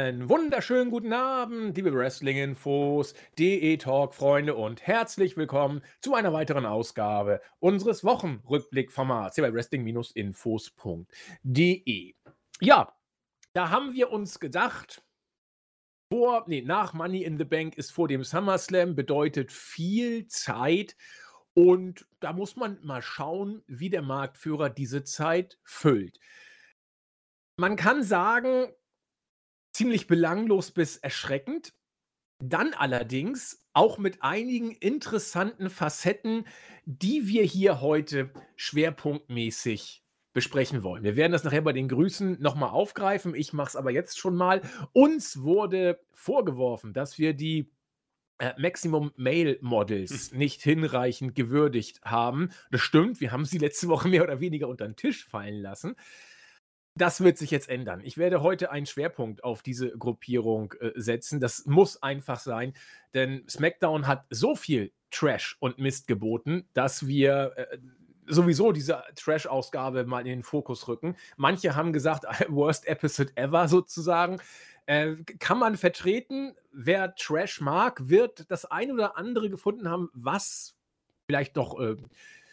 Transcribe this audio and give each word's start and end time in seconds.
Einen 0.00 0.28
wunderschönen 0.30 0.90
guten 0.90 1.12
Abend, 1.12 1.76
liebe 1.76 1.92
Wrestling-Infos, 1.92 3.12
DE-Talk-Freunde 3.38 4.54
und 4.54 4.86
herzlich 4.86 5.36
willkommen 5.36 5.82
zu 6.00 6.14
einer 6.14 6.32
weiteren 6.32 6.64
Ausgabe 6.64 7.42
unseres 7.58 8.02
Wochenrückblick-Formats 8.02 9.34
hier 9.34 9.44
bei 9.44 9.52
Wrestling-Infos.de. 9.52 12.14
Ja, 12.62 12.96
da 13.52 13.68
haben 13.68 13.92
wir 13.92 14.10
uns 14.10 14.40
gedacht, 14.40 15.04
vor, 16.10 16.44
nee, 16.46 16.62
nach 16.62 16.94
Money 16.94 17.22
in 17.22 17.36
the 17.36 17.44
Bank 17.44 17.76
ist 17.76 17.92
vor 17.92 18.08
dem 18.08 18.24
SummerSlam, 18.24 18.94
bedeutet 18.94 19.52
viel 19.52 20.26
Zeit 20.28 20.96
und 21.52 22.06
da 22.20 22.32
muss 22.32 22.56
man 22.56 22.82
mal 22.82 23.02
schauen, 23.02 23.62
wie 23.66 23.90
der 23.90 24.00
Marktführer 24.00 24.70
diese 24.70 25.04
Zeit 25.04 25.58
füllt. 25.62 26.18
Man 27.58 27.76
kann 27.76 28.02
sagen, 28.02 28.72
ziemlich 29.72 30.06
belanglos 30.06 30.70
bis 30.70 30.96
erschreckend. 30.96 31.72
Dann 32.42 32.72
allerdings 32.72 33.66
auch 33.72 33.98
mit 33.98 34.22
einigen 34.22 34.72
interessanten 34.72 35.68
Facetten, 35.70 36.46
die 36.86 37.26
wir 37.26 37.44
hier 37.44 37.80
heute 37.80 38.30
schwerpunktmäßig 38.56 40.02
besprechen 40.32 40.82
wollen. 40.82 41.02
Wir 41.02 41.16
werden 41.16 41.32
das 41.32 41.44
nachher 41.44 41.62
bei 41.62 41.72
den 41.72 41.88
Grüßen 41.88 42.40
nochmal 42.40 42.70
aufgreifen. 42.70 43.34
Ich 43.34 43.52
mache 43.52 43.68
es 43.68 43.76
aber 43.76 43.90
jetzt 43.90 44.18
schon 44.18 44.36
mal. 44.36 44.62
Uns 44.92 45.42
wurde 45.42 46.00
vorgeworfen, 46.12 46.92
dass 46.92 47.18
wir 47.18 47.34
die 47.34 47.70
äh, 48.38 48.54
Maximum 48.58 49.12
Male 49.16 49.58
Models 49.60 50.30
hm. 50.30 50.38
nicht 50.38 50.62
hinreichend 50.62 51.34
gewürdigt 51.34 52.00
haben. 52.02 52.50
Das 52.70 52.80
stimmt, 52.80 53.20
wir 53.20 53.32
haben 53.32 53.44
sie 53.44 53.58
letzte 53.58 53.88
Woche 53.88 54.08
mehr 54.08 54.22
oder 54.22 54.40
weniger 54.40 54.68
unter 54.68 54.86
den 54.86 54.96
Tisch 54.96 55.26
fallen 55.26 55.60
lassen. 55.60 55.94
Das 56.96 57.22
wird 57.22 57.38
sich 57.38 57.50
jetzt 57.50 57.68
ändern. 57.68 58.00
Ich 58.02 58.18
werde 58.18 58.42
heute 58.42 58.70
einen 58.70 58.86
Schwerpunkt 58.86 59.44
auf 59.44 59.62
diese 59.62 59.90
Gruppierung 59.96 60.74
äh, 60.80 60.92
setzen. 60.96 61.40
Das 61.40 61.64
muss 61.66 62.02
einfach 62.02 62.40
sein, 62.40 62.74
denn 63.14 63.44
SmackDown 63.48 64.06
hat 64.06 64.26
so 64.30 64.56
viel 64.56 64.92
Trash 65.10 65.56
und 65.60 65.78
Mist 65.78 66.06
geboten, 66.06 66.68
dass 66.74 67.06
wir 67.06 67.52
äh, 67.56 67.78
sowieso 68.26 68.72
diese 68.72 69.02
Trash-Ausgabe 69.16 70.04
mal 70.04 70.20
in 70.20 70.26
den 70.26 70.42
Fokus 70.42 70.88
rücken. 70.88 71.16
Manche 71.36 71.74
haben 71.74 71.92
gesagt, 71.92 72.24
worst 72.48 72.86
episode 72.86 73.32
ever 73.36 73.68
sozusagen. 73.68 74.40
Äh, 74.86 75.16
kann 75.38 75.58
man 75.58 75.76
vertreten, 75.76 76.54
wer 76.72 77.14
Trash 77.14 77.60
mag, 77.60 78.08
wird 78.08 78.50
das 78.50 78.64
ein 78.64 78.90
oder 78.90 79.16
andere 79.16 79.50
gefunden 79.50 79.88
haben, 79.88 80.10
was 80.12 80.76
vielleicht 81.26 81.56
doch 81.56 81.78
äh, 81.78 81.96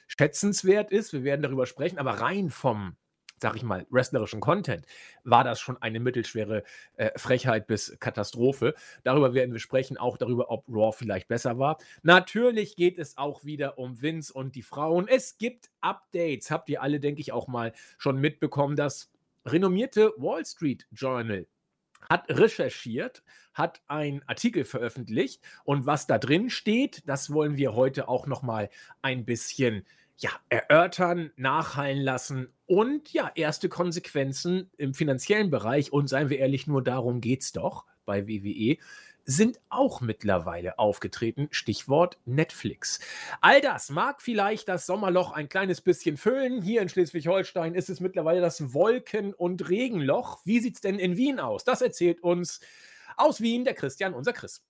schätzenswert 0.08 0.92
ist. 0.92 1.14
Wir 1.14 1.24
werden 1.24 1.42
darüber 1.42 1.66
sprechen, 1.66 1.98
aber 1.98 2.20
rein 2.20 2.50
vom 2.50 2.96
sag 3.40 3.56
ich 3.56 3.64
mal, 3.64 3.86
wrestlerischen 3.90 4.40
Content, 4.40 4.86
war 5.24 5.44
das 5.44 5.60
schon 5.60 5.82
eine 5.82 6.00
mittelschwere 6.00 6.64
äh, 6.96 7.12
Frechheit 7.18 7.68
bis 7.68 7.96
Katastrophe. 8.00 8.74
Darüber 9.04 9.34
werden 9.34 9.54
wir 9.54 9.60
sprechen, 9.60 9.98
auch 9.98 10.18
darüber, 10.18 10.50
ob 10.50 10.68
Raw 10.68 10.92
vielleicht 10.92 11.28
besser 11.28 11.60
war. 11.60 11.78
Natürlich 12.04 12.76
geht 12.76 12.98
es 12.98 13.18
auch 13.18 13.46
wieder 13.46 13.78
um 13.78 14.02
Vince 14.02 14.34
und 14.34 14.56
die 14.56 14.64
Frauen. 14.64 15.08
Es 15.08 15.38
gibt 15.38 15.70
Updates, 15.82 16.50
habt 16.52 16.70
ihr 16.70 16.82
alle, 16.82 17.00
denke 17.00 17.22
ich, 17.22 17.32
auch 17.32 17.48
mal 17.48 17.74
schon 17.98 18.18
mitbekommen. 18.18 18.76
Das 18.76 19.12
renommierte 19.46 20.14
Wall 20.18 20.46
Street 20.46 20.88
Journal 20.92 21.46
hat 22.10 22.30
recherchiert, 22.30 23.24
hat 23.54 23.82
einen 23.88 24.22
Artikel 24.28 24.66
veröffentlicht 24.66 25.42
und 25.64 25.86
was 25.86 26.08
da 26.08 26.18
drin 26.18 26.50
steht, 26.50 27.04
das 27.08 27.34
wollen 27.34 27.58
wir 27.58 27.74
heute 27.74 28.08
auch 28.08 28.28
noch 28.28 28.44
mal 28.44 28.70
ein 29.02 29.26
bisschen 29.26 29.86
ja, 30.18 30.32
erörtern, 30.50 31.32
nachhallen 31.36 32.02
lassen 32.02 32.50
und 32.66 33.14
ja, 33.14 33.32
erste 33.36 33.70
Konsequenzen 33.70 34.72
im 34.78 34.94
finanziellen 34.94 35.50
Bereich 35.50 35.94
und 35.94 36.08
seien 36.08 36.30
wir 36.30 36.40
ehrlich, 36.40 36.68
nur 36.68 36.84
darum 36.84 37.22
geht 37.22 37.44
es 37.44 37.52
doch 37.52 37.86
bei 38.06 38.28
WWE 38.28 38.78
sind 39.30 39.60
auch 39.70 40.00
mittlerweile 40.00 40.80
aufgetreten. 40.80 41.50
Stichwort 41.52 42.18
Netflix. 42.26 43.02
All 43.42 43.60
das 43.60 43.90
mag 43.90 44.22
vielleicht 44.22 44.70
das 44.70 44.86
Sommerloch 44.86 45.34
ein 45.34 45.50
kleines 45.50 45.82
bisschen 45.82 46.16
füllen. 46.16 46.62
Hier 46.62 46.82
in 46.82 46.88
Schleswig-Holstein 46.88 47.76
ist 47.76 47.90
es 47.90 48.00
mittlerweile 48.00 48.40
das 48.40 48.74
Wolken- 48.74 49.34
und 49.34 49.68
Regenloch. 49.68 50.40
Wie 50.46 50.62
sieht 50.62 50.76
es 50.76 50.82
denn 50.82 50.98
in 50.98 51.18
Wien 51.18 51.42
aus? 51.42 51.66
Das 51.66 51.82
erzählt 51.82 52.24
uns 52.24 52.62
aus 53.18 53.42
Wien 53.42 53.66
der 53.66 53.74
Christian, 53.74 54.14
unser 54.14 54.32
Chris. 54.32 54.64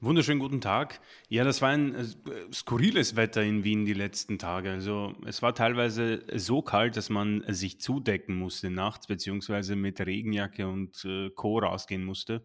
Wunderschönen 0.00 0.40
guten 0.40 0.60
Tag. 0.60 1.00
Ja, 1.28 1.44
das 1.44 1.62
war 1.62 1.70
ein 1.70 1.94
äh, 1.94 2.04
skurriles 2.52 3.16
Wetter 3.16 3.42
in 3.42 3.64
Wien 3.64 3.84
die 3.86 3.94
letzten 3.94 4.38
Tage. 4.38 4.70
Also 4.70 5.14
es 5.24 5.40
war 5.40 5.54
teilweise 5.54 6.24
so 6.34 6.62
kalt, 6.62 6.96
dass 6.96 7.08
man 7.08 7.42
sich 7.48 7.80
zudecken 7.80 8.36
musste 8.36 8.70
nachts, 8.70 9.06
beziehungsweise 9.06 9.76
mit 9.76 10.00
Regenjacke 10.00 10.68
und 10.68 11.04
äh, 11.04 11.30
Co. 11.30 11.58
rausgehen 11.58 12.04
musste. 12.04 12.44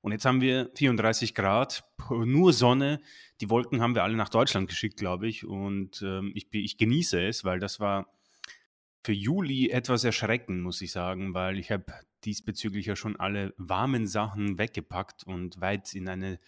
Und 0.00 0.12
jetzt 0.12 0.24
haben 0.24 0.40
wir 0.40 0.70
34 0.76 1.34
Grad, 1.34 1.84
nur 2.10 2.52
Sonne. 2.52 3.00
Die 3.40 3.50
Wolken 3.50 3.82
haben 3.82 3.94
wir 3.94 4.04
alle 4.04 4.16
nach 4.16 4.28
Deutschland 4.28 4.68
geschickt, 4.68 4.96
glaube 4.96 5.28
ich. 5.28 5.44
Und 5.44 6.00
ähm, 6.02 6.32
ich, 6.34 6.46
ich 6.52 6.78
genieße 6.78 7.20
es, 7.20 7.44
weil 7.44 7.58
das 7.58 7.80
war 7.80 8.06
für 9.04 9.12
Juli 9.12 9.68
etwas 9.68 10.04
erschreckend, 10.04 10.62
muss 10.62 10.80
ich 10.80 10.92
sagen, 10.92 11.34
weil 11.34 11.58
ich 11.58 11.70
habe 11.70 11.84
diesbezüglich 12.24 12.86
ja 12.86 12.96
schon 12.96 13.16
alle 13.16 13.52
warmen 13.58 14.06
Sachen 14.06 14.58
weggepackt 14.58 15.24
und 15.24 15.60
weit 15.60 15.94
in 15.94 16.08
eine 16.08 16.38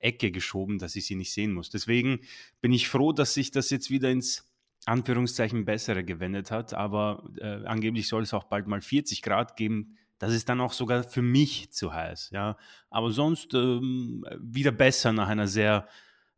Ecke 0.00 0.30
geschoben, 0.30 0.78
dass 0.78 0.96
ich 0.96 1.06
sie 1.06 1.14
nicht 1.14 1.32
sehen 1.32 1.52
muss. 1.52 1.70
Deswegen 1.70 2.20
bin 2.60 2.72
ich 2.72 2.88
froh, 2.88 3.12
dass 3.12 3.34
sich 3.34 3.50
das 3.50 3.70
jetzt 3.70 3.90
wieder 3.90 4.10
ins 4.10 4.50
Anführungszeichen 4.86 5.64
bessere 5.64 6.04
gewendet 6.04 6.50
hat, 6.50 6.74
aber 6.74 7.30
äh, 7.38 7.64
angeblich 7.66 8.08
soll 8.08 8.22
es 8.22 8.32
auch 8.32 8.44
bald 8.44 8.66
mal 8.66 8.80
40 8.80 9.22
Grad 9.22 9.56
geben. 9.56 9.98
Das 10.18 10.32
ist 10.32 10.48
dann 10.48 10.60
auch 10.60 10.72
sogar 10.72 11.02
für 11.02 11.22
mich 11.22 11.70
zu 11.72 11.92
heiß, 11.92 12.30
ja. 12.32 12.56
Aber 12.88 13.10
sonst 13.10 13.54
ähm, 13.54 14.24
wieder 14.38 14.72
besser 14.72 15.12
nach 15.12 15.28
einer 15.28 15.48
sehr 15.48 15.86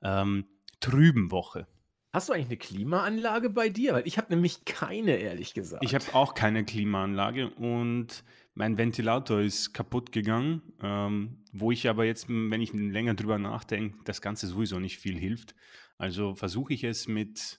ähm, 0.03 0.47
trüben 0.81 1.31
Woche. 1.31 1.67
Hast 2.13 2.29
du 2.29 2.35
eigentlich 2.35 2.47
eine 2.47 2.57
Klimaanlage 2.59 3.49
bei 3.49 3.71
dir? 3.71 3.95
Weil 3.95 4.07
ich 4.07 4.19
habe 4.19 4.35
nämlich 4.35 4.65
keine, 4.67 5.17
ehrlich 5.17 5.55
gesagt. 5.55 5.83
Ich 5.83 5.95
habe 5.95 6.05
auch 6.13 6.35
keine 6.35 6.65
Klimaanlage 6.65 7.49
und 7.51 8.23
mein 8.55 8.77
Ventilator 8.77 9.41
ist 9.41 9.73
kaputt 9.73 10.13
gegangen, 10.13 10.63
ähm, 10.83 11.39
wo 11.53 11.73
ich 11.73 11.89
aber 11.89 12.05
jetzt, 12.05 12.29
wenn 12.29 12.61
ich 12.61 12.73
länger 12.73 13.15
drüber 13.15 13.39
nachdenke, 13.39 13.99
das 14.05 14.21
Ganze 14.21 14.47
sowieso 14.47 14.79
nicht 14.79 14.99
viel 14.99 15.19
hilft. 15.19 15.55
Also 15.99 16.35
versuche 16.35 16.75
ich 16.75 16.85
es 16.85 17.09
mit 17.09 17.59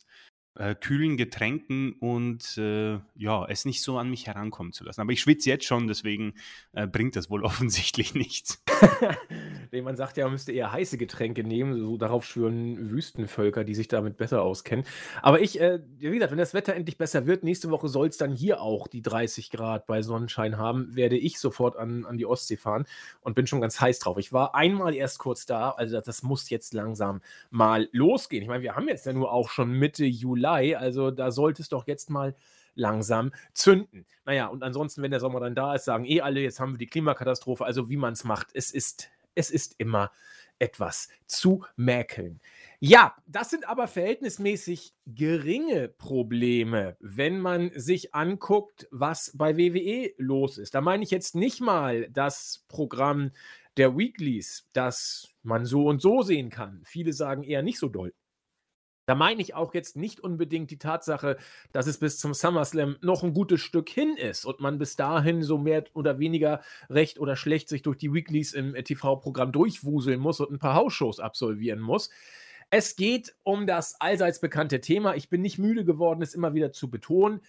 äh, 0.56 0.76
kühlen 0.76 1.18
Getränken 1.18 1.94
und 1.94 2.58
äh, 2.58 3.00
ja, 3.16 3.46
es 3.48 3.66
nicht 3.66 3.82
so 3.82 3.98
an 3.98 4.10
mich 4.10 4.28
herankommen 4.28 4.72
zu 4.72 4.84
lassen. 4.84 5.02
Aber 5.02 5.12
ich 5.12 5.22
schwitze 5.22 5.50
jetzt 5.50 5.66
schon, 5.66 5.88
deswegen 5.88 6.36
äh, 6.74 6.86
bringt 6.86 7.16
das 7.16 7.30
wohl 7.30 7.44
offensichtlich 7.44 8.14
nichts. 8.14 8.64
man 9.84 9.96
sagt 9.96 10.18
ja, 10.18 10.26
man 10.26 10.34
müsste 10.34 10.52
eher 10.52 10.72
heiße 10.72 10.98
Getränke 10.98 11.44
nehmen, 11.44 11.80
so 11.80 11.98
darauf 11.98 12.26
schwören 12.26 12.92
Wüstenvölker, 12.92 13.64
die 13.64 13.74
sich 13.74 13.88
damit 13.88 14.18
besser 14.18 14.44
auskennen. 14.44 14.86
Aber 15.24 15.42
ich, 15.42 15.60
äh, 15.60 15.80
wie 15.98 16.12
gesagt, 16.12 16.32
wenn 16.32 16.38
das 16.38 16.54
Wetter 16.54 16.76
endlich 16.76 17.00
besser 17.00 17.26
wird, 17.26 17.44
nächste 17.44 17.72
Woche 17.72 17.88
soll 17.88 18.08
es 18.08 18.18
dann 18.18 18.32
hier 18.32 18.62
auch 18.62 18.88
die 18.88 19.02
30 19.02 19.50
Grad 19.50 19.88
bei 19.88 20.04
Sonnenschein 20.04 20.58
haben, 20.58 20.96
werde 20.96 21.18
ich 21.18 21.40
sofort 21.40 21.78
an, 21.78 22.06
an 22.06 22.18
die 22.18 22.28
Ostsee 22.28 22.58
fahren 22.58 22.86
und 23.22 23.34
bin 23.34 23.48
schon 23.48 23.62
ganz 23.62 23.82
heiß 23.82 23.98
drauf. 24.00 24.20
Ich 24.20 24.32
war 24.32 24.54
einmal 24.54 24.94
erst 24.94 25.18
kurz 25.18 25.48
da, 25.48 25.72
also 25.72 25.96
das, 25.96 26.06
das 26.06 26.24
muss 26.24 26.52
jetzt 26.52 26.76
langsam 26.76 27.22
mal 27.50 27.90
losgehen. 27.92 28.44
Ich 28.44 28.50
meine, 28.50 28.62
wir 28.62 28.76
haben 28.76 28.88
jetzt 28.88 29.08
ja 29.08 29.14
nur 29.14 29.32
auch 29.32 29.50
schon 29.50 29.72
Mitte 29.72 30.06
Juli 30.06 30.43
Juli, 30.44 30.76
also 30.76 31.12
da 31.12 31.32
sollte 31.32 31.62
es 31.62 31.70
doch 31.70 31.88
jetzt 31.88 32.10
mal 32.10 32.36
langsam 32.76 33.32
zünden. 33.54 34.06
Naja, 34.26 34.48
und 34.48 34.64
ansonsten, 34.64 35.02
wenn 35.02 35.12
der 35.12 35.20
Sommer 35.20 35.40
dann 35.40 35.56
da 35.56 35.76
ist, 35.76 35.86
sagen 35.86 36.06
eh 36.06 36.22
alle, 36.22 36.42
jetzt 36.42 36.60
haben 36.60 36.74
wir 36.74 36.78
die 36.78 36.88
Klimakatastrophe, 36.88 37.66
also 37.66 37.90
wie 37.90 37.98
man 37.98 38.14
es 38.14 38.24
macht, 38.24 38.48
es 38.54 38.72
ist, 38.72 39.10
es 39.36 39.50
ist 39.50 39.76
immer 39.78 40.12
etwas 40.60 41.10
zu 41.26 41.66
mäkeln. 41.76 42.40
Ja, 42.80 43.16
das 43.28 43.50
sind 43.50 43.68
aber 43.68 43.88
verhältnismäßig 43.88 44.94
geringe 45.06 45.90
Probleme, 45.90 46.96
wenn 47.00 47.40
man 47.40 47.72
sich 47.76 48.14
anguckt, 48.14 48.88
was 48.92 49.32
bei 49.36 49.58
WWE 49.58 50.14
los 50.18 50.58
ist. 50.58 50.76
Da 50.76 50.82
meine 50.82 51.04
ich 51.04 51.12
jetzt 51.12 51.36
nicht 51.36 51.62
mal 51.62 52.10
das 52.10 52.66
Programm 52.68 53.32
der 53.78 53.98
Weeklies, 53.98 54.70
das 54.74 55.30
man 55.44 55.66
so 55.66 55.88
und 55.88 56.02
so 56.02 56.22
sehen 56.22 56.50
kann. 56.50 56.82
Viele 56.86 57.14
sagen 57.14 57.44
eher 57.44 57.64
nicht 57.64 57.80
so 57.80 57.90
doll. 57.90 58.14
Da 59.06 59.16
meine 59.16 59.42
ich 59.42 59.54
auch 59.54 59.74
jetzt 59.74 59.98
nicht 59.98 60.22
unbedingt 60.22 60.72
die 60.72 60.78
Tatsache, 60.78 61.38
dass 61.74 61.88
es 61.88 61.98
bis 61.98 62.20
zum 62.20 62.34
SummerSlam 62.34 62.98
noch 63.02 63.24
ein 63.24 63.34
gutes 63.34 63.60
Stück 63.60 63.90
hin 63.90 64.16
ist 64.16 64.46
und 64.46 64.62
man 64.62 64.78
bis 64.78 64.96
dahin 64.96 65.44
so 65.44 65.58
mehr 65.58 65.84
oder 65.94 66.20
weniger 66.20 66.62
recht 66.90 67.20
oder 67.20 67.36
schlecht 67.36 67.68
sich 67.68 67.82
durch 67.82 67.98
die 67.98 68.14
Weeklies 68.14 68.54
im 68.54 68.74
TV-Programm 68.74 69.52
durchwuseln 69.52 70.20
muss 70.20 70.40
und 70.40 70.52
ein 70.52 70.60
paar 70.60 70.76
Hausshows 70.76 71.20
absolvieren 71.20 71.82
muss. 71.82 72.10
Es 72.70 72.96
geht 72.96 73.36
um 73.44 73.68
das 73.68 74.00
allseits 74.00 74.40
bekannte 74.40 74.80
Thema. 74.80 75.16
Ich 75.16 75.30
bin 75.30 75.42
nicht 75.42 75.60
müde 75.60 75.84
geworden, 75.84 76.22
es 76.22 76.34
immer 76.34 76.54
wieder 76.54 76.72
zu 76.72 76.90
betonen. 76.90 77.42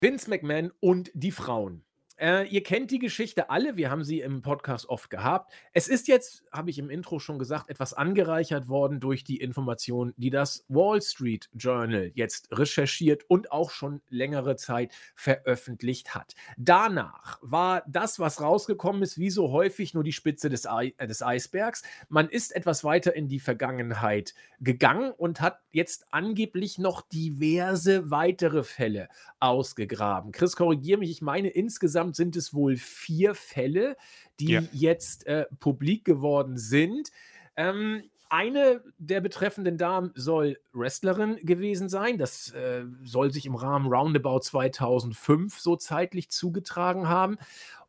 Vince 0.00 0.28
McMahon 0.28 0.70
und 0.80 1.10
die 1.14 1.32
Frauen. 1.32 1.84
Äh, 2.22 2.46
ihr 2.46 2.62
kennt 2.62 2.92
die 2.92 3.00
Geschichte 3.00 3.50
alle, 3.50 3.76
wir 3.76 3.90
haben 3.90 4.04
sie 4.04 4.20
im 4.20 4.42
Podcast 4.42 4.88
oft 4.88 5.10
gehabt. 5.10 5.52
Es 5.72 5.88
ist 5.88 6.06
jetzt, 6.06 6.44
habe 6.52 6.70
ich 6.70 6.78
im 6.78 6.88
Intro 6.88 7.18
schon 7.18 7.36
gesagt, 7.36 7.68
etwas 7.68 7.94
angereichert 7.94 8.68
worden 8.68 9.00
durch 9.00 9.24
die 9.24 9.38
Informationen, 9.38 10.14
die 10.16 10.30
das 10.30 10.64
Wall 10.68 11.02
Street 11.02 11.50
Journal 11.52 12.12
jetzt 12.14 12.56
recherchiert 12.56 13.24
und 13.28 13.50
auch 13.50 13.72
schon 13.72 14.02
längere 14.08 14.54
Zeit 14.54 14.92
veröffentlicht 15.16 16.14
hat. 16.14 16.36
Danach 16.56 17.40
war 17.42 17.82
das, 17.88 18.20
was 18.20 18.40
rausgekommen 18.40 19.02
ist, 19.02 19.18
wie 19.18 19.30
so 19.30 19.50
häufig 19.50 19.92
nur 19.92 20.04
die 20.04 20.12
Spitze 20.12 20.48
des, 20.48 20.64
Ei 20.68 20.94
äh, 20.98 21.08
des 21.08 21.22
Eisbergs. 21.22 21.82
Man 22.08 22.28
ist 22.28 22.54
etwas 22.54 22.84
weiter 22.84 23.16
in 23.16 23.26
die 23.26 23.40
Vergangenheit 23.40 24.34
gegangen 24.60 25.10
und 25.10 25.40
hat 25.40 25.58
jetzt 25.72 26.06
angeblich 26.12 26.78
noch 26.78 27.02
diverse 27.02 28.12
weitere 28.12 28.62
Fälle 28.62 29.08
ausgegraben. 29.40 30.30
Chris, 30.30 30.54
korrigiere 30.54 31.00
mich, 31.00 31.10
ich 31.10 31.20
meine, 31.20 31.48
insgesamt 31.48 32.11
sind 32.16 32.36
es 32.36 32.54
wohl 32.54 32.76
vier 32.76 33.34
Fälle, 33.34 33.96
die 34.40 34.52
ja. 34.52 34.62
jetzt 34.72 35.26
äh, 35.26 35.46
publik 35.60 36.04
geworden 36.04 36.58
sind. 36.58 37.10
Ähm, 37.56 38.02
eine 38.32 38.82
der 38.96 39.20
betreffenden 39.20 39.76
Damen 39.76 40.10
soll 40.14 40.58
Wrestlerin 40.72 41.36
gewesen 41.42 41.90
sein. 41.90 42.16
Das 42.16 42.50
äh, 42.52 42.84
soll 43.04 43.30
sich 43.30 43.44
im 43.44 43.54
Rahmen 43.54 43.92
Roundabout 43.92 44.40
2005 44.40 45.58
so 45.58 45.76
zeitlich 45.76 46.30
zugetragen 46.30 47.10
haben. 47.10 47.36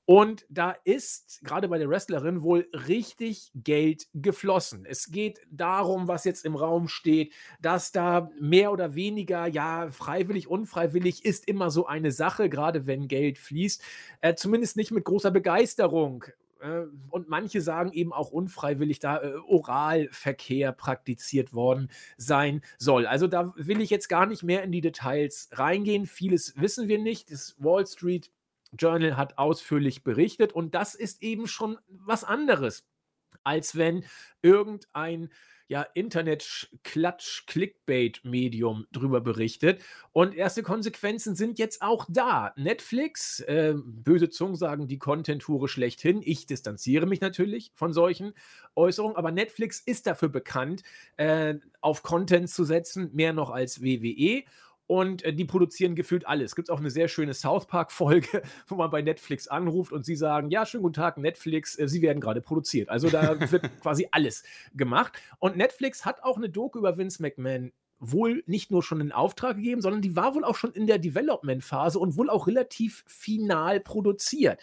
Und 0.06 0.46
da 0.50 0.76
ist 0.84 1.42
gerade 1.44 1.70
bei 1.70 1.78
der 1.78 1.90
Wrestlerin 1.90 2.42
wohl 2.44 2.68
richtig 2.74 3.52
Geld 3.56 4.08
geflossen. 4.14 4.86
Es 4.86 5.12
geht 5.12 5.40
darum, 5.50 6.10
was 6.10 6.26
jetzt 6.26 6.44
im 6.44 6.56
Raum 6.56 6.90
steht, 6.90 7.34
dass 7.62 7.94
da 7.94 8.30
mehr 8.40 8.74
oder 8.74 8.96
weniger, 8.96 9.48
ja, 9.48 9.90
freiwillig, 9.92 10.50
unfreiwillig 10.50 11.24
ist 11.24 11.48
immer 11.48 11.72
so 11.72 11.86
eine 11.88 12.12
Sache, 12.12 12.50
gerade 12.50 12.86
wenn 12.86 13.08
Geld 13.08 13.38
fließt. 13.38 13.82
Äh, 14.20 14.36
zumindest 14.36 14.76
nicht 14.76 14.92
mit 14.92 15.06
großer 15.06 15.32
Begeisterung. 15.32 16.26
Äh, 16.60 16.86
und 17.10 17.30
manche 17.30 17.62
sagen 17.62 17.94
eben 17.94 18.12
auch 18.12 18.32
unfreiwillig, 18.32 19.00
da 19.00 19.22
äh, 19.22 19.36
Oralverkehr 19.48 20.74
praktiziert 20.74 21.54
worden 21.54 21.90
sein 22.18 22.62
soll. 22.78 23.06
Also 23.06 23.28
da 23.28 23.54
will 23.56 23.80
ich 23.80 23.90
jetzt 23.90 24.10
gar 24.10 24.26
nicht 24.26 24.44
mehr 24.44 24.64
in 24.64 24.72
die 24.74 24.82
Details 24.82 25.50
reingehen. 25.54 26.08
Vieles 26.08 26.60
wissen 26.60 26.90
wir 26.90 27.00
nicht. 27.00 27.32
Das 27.32 27.56
Wall 27.60 27.88
Street 27.88 28.32
Journal 28.78 29.18
hat 29.18 29.38
ausführlich 29.38 30.04
berichtet 30.04 30.54
und 30.54 30.76
das 30.76 30.96
ist 30.96 31.24
eben 31.24 31.48
schon 31.48 31.78
was 31.88 32.24
anderes, 32.24 32.86
als 33.44 33.76
wenn 33.76 34.06
irgendein 34.42 35.30
ja, 35.68 35.84
Internet-Klatsch-Clickbait-Medium 35.94 38.88
drüber 38.92 39.22
berichtet. 39.22 39.82
Und 40.12 40.36
erste 40.36 40.62
Konsequenzen 40.62 41.36
sind 41.36 41.58
jetzt 41.58 41.82
auch 41.82 42.06
da. 42.10 42.52
Netflix, 42.56 43.40
äh, 43.40 43.74
böse 43.76 44.30
Zungen 44.30 44.56
sagen 44.56 44.88
die 44.88 45.00
Content-Hure 45.00 45.68
schlechthin. 45.68 46.22
Ich 46.24 46.46
distanziere 46.46 47.08
mich 47.08 47.22
natürlich 47.22 47.72
von 47.74 47.92
solchen 47.94 48.34
Äußerungen, 48.76 49.16
aber 49.16 49.32
Netflix 49.32 49.80
ist 49.80 50.06
dafür 50.06 50.30
bekannt, 50.30 50.84
äh, 51.18 51.56
auf 51.82 52.04
Content 52.04 52.50
zu 52.50 52.66
setzen, 52.66 53.10
mehr 53.14 53.34
noch 53.34 53.50
als 53.50 53.82
WWE 53.82 54.44
und 54.94 55.24
äh, 55.24 55.34
die 55.34 55.46
produzieren 55.46 55.96
gefühlt 55.96 56.28
alles. 56.28 56.52
Es 56.52 56.56
gibt 56.56 56.70
auch 56.70 56.78
eine 56.78 56.92
sehr 56.92 57.08
schöne 57.08 57.34
South 57.34 57.66
Park-Folge, 57.66 58.44
wo 58.68 58.76
man 58.76 58.92
bei 58.92 59.02
Netflix 59.02 59.48
anruft 59.48 59.92
und 59.92 60.06
sie 60.06 60.16
sagen: 60.16 60.52
Ja, 60.52 60.68
schönen 60.68 60.84
guten 60.84 60.94
Tag, 60.94 61.18
Netflix, 61.18 61.80
äh, 61.80 61.88
Sie 61.88 62.04
werden 62.04 62.20
gerade 62.20 62.42
produziert. 62.42 62.90
Also 62.90 63.10
da 63.10 63.40
wird 63.52 63.82
quasi 63.82 64.08
alles 64.12 64.44
gemacht. 64.76 65.14
Und 65.40 65.58
Netflix 65.58 66.06
hat 66.06 66.22
auch 66.22 66.38
eine 66.38 66.48
Doku 66.48 66.78
über 66.78 66.96
Vince 66.96 67.24
McMahon 67.24 67.72
wohl 67.98 68.44
nicht 68.46 68.70
nur 68.70 68.84
schon 68.84 69.02
in 69.02 69.12
Auftrag 69.12 69.56
gegeben, 69.56 69.82
sondern 69.82 70.02
die 70.04 70.16
war 70.16 70.36
wohl 70.36 70.44
auch 70.44 70.58
schon 70.58 70.74
in 70.74 70.86
der 70.86 71.00
Development-Phase 71.00 71.98
und 71.98 72.16
wohl 72.16 72.30
auch 72.30 72.46
relativ 72.46 73.04
final 73.08 73.80
produziert. 73.80 74.60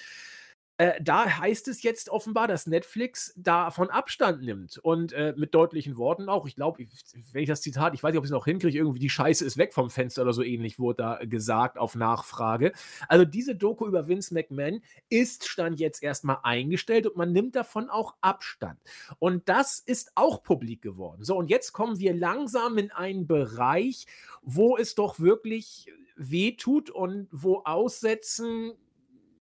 Äh, 0.80 0.98
da 1.02 1.26
heißt 1.26 1.68
es 1.68 1.82
jetzt 1.82 2.08
offenbar, 2.08 2.48
dass 2.48 2.66
Netflix 2.66 3.34
davon 3.36 3.90
Abstand 3.90 4.40
nimmt 4.40 4.78
und 4.78 5.12
äh, 5.12 5.34
mit 5.36 5.54
deutlichen 5.54 5.98
Worten 5.98 6.30
auch. 6.30 6.46
Ich 6.46 6.56
glaube, 6.56 6.86
wenn 7.32 7.42
ich 7.42 7.48
das 7.48 7.60
Zitat, 7.60 7.92
ich 7.92 8.02
weiß 8.02 8.12
nicht, 8.12 8.18
ob 8.18 8.24
ich 8.24 8.30
es 8.30 8.32
noch 8.32 8.46
hinkriege, 8.46 8.78
irgendwie 8.78 8.98
die 8.98 9.10
Scheiße 9.10 9.44
ist 9.44 9.58
weg 9.58 9.74
vom 9.74 9.90
Fenster 9.90 10.22
oder 10.22 10.32
so 10.32 10.42
ähnlich 10.42 10.78
wurde 10.78 11.02
da 11.02 11.18
gesagt 11.26 11.76
auf 11.76 11.96
Nachfrage. 11.96 12.72
Also 13.08 13.26
diese 13.26 13.54
Doku 13.54 13.86
über 13.86 14.08
Vince 14.08 14.32
McMahon 14.32 14.80
ist 15.10 15.46
stand 15.46 15.80
jetzt 15.80 16.02
erstmal 16.02 16.38
eingestellt 16.44 17.06
und 17.06 17.14
man 17.14 17.30
nimmt 17.30 17.56
davon 17.56 17.90
auch 17.90 18.14
Abstand. 18.22 18.78
Und 19.18 19.50
das 19.50 19.80
ist 19.80 20.12
auch 20.14 20.42
publik 20.42 20.80
geworden. 20.80 21.24
So, 21.24 21.36
und 21.36 21.50
jetzt 21.50 21.74
kommen 21.74 21.98
wir 21.98 22.14
langsam 22.14 22.78
in 22.78 22.90
einen 22.90 23.26
Bereich, 23.26 24.06
wo 24.40 24.78
es 24.78 24.94
doch 24.94 25.20
wirklich 25.20 25.92
wehtut 26.16 26.88
und 26.88 27.28
wo 27.32 27.64
Aussetzen 27.66 28.72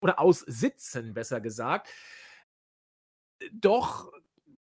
oder 0.01 0.19
aussitzen, 0.19 1.13
besser 1.13 1.41
gesagt, 1.41 1.89
doch 3.51 4.11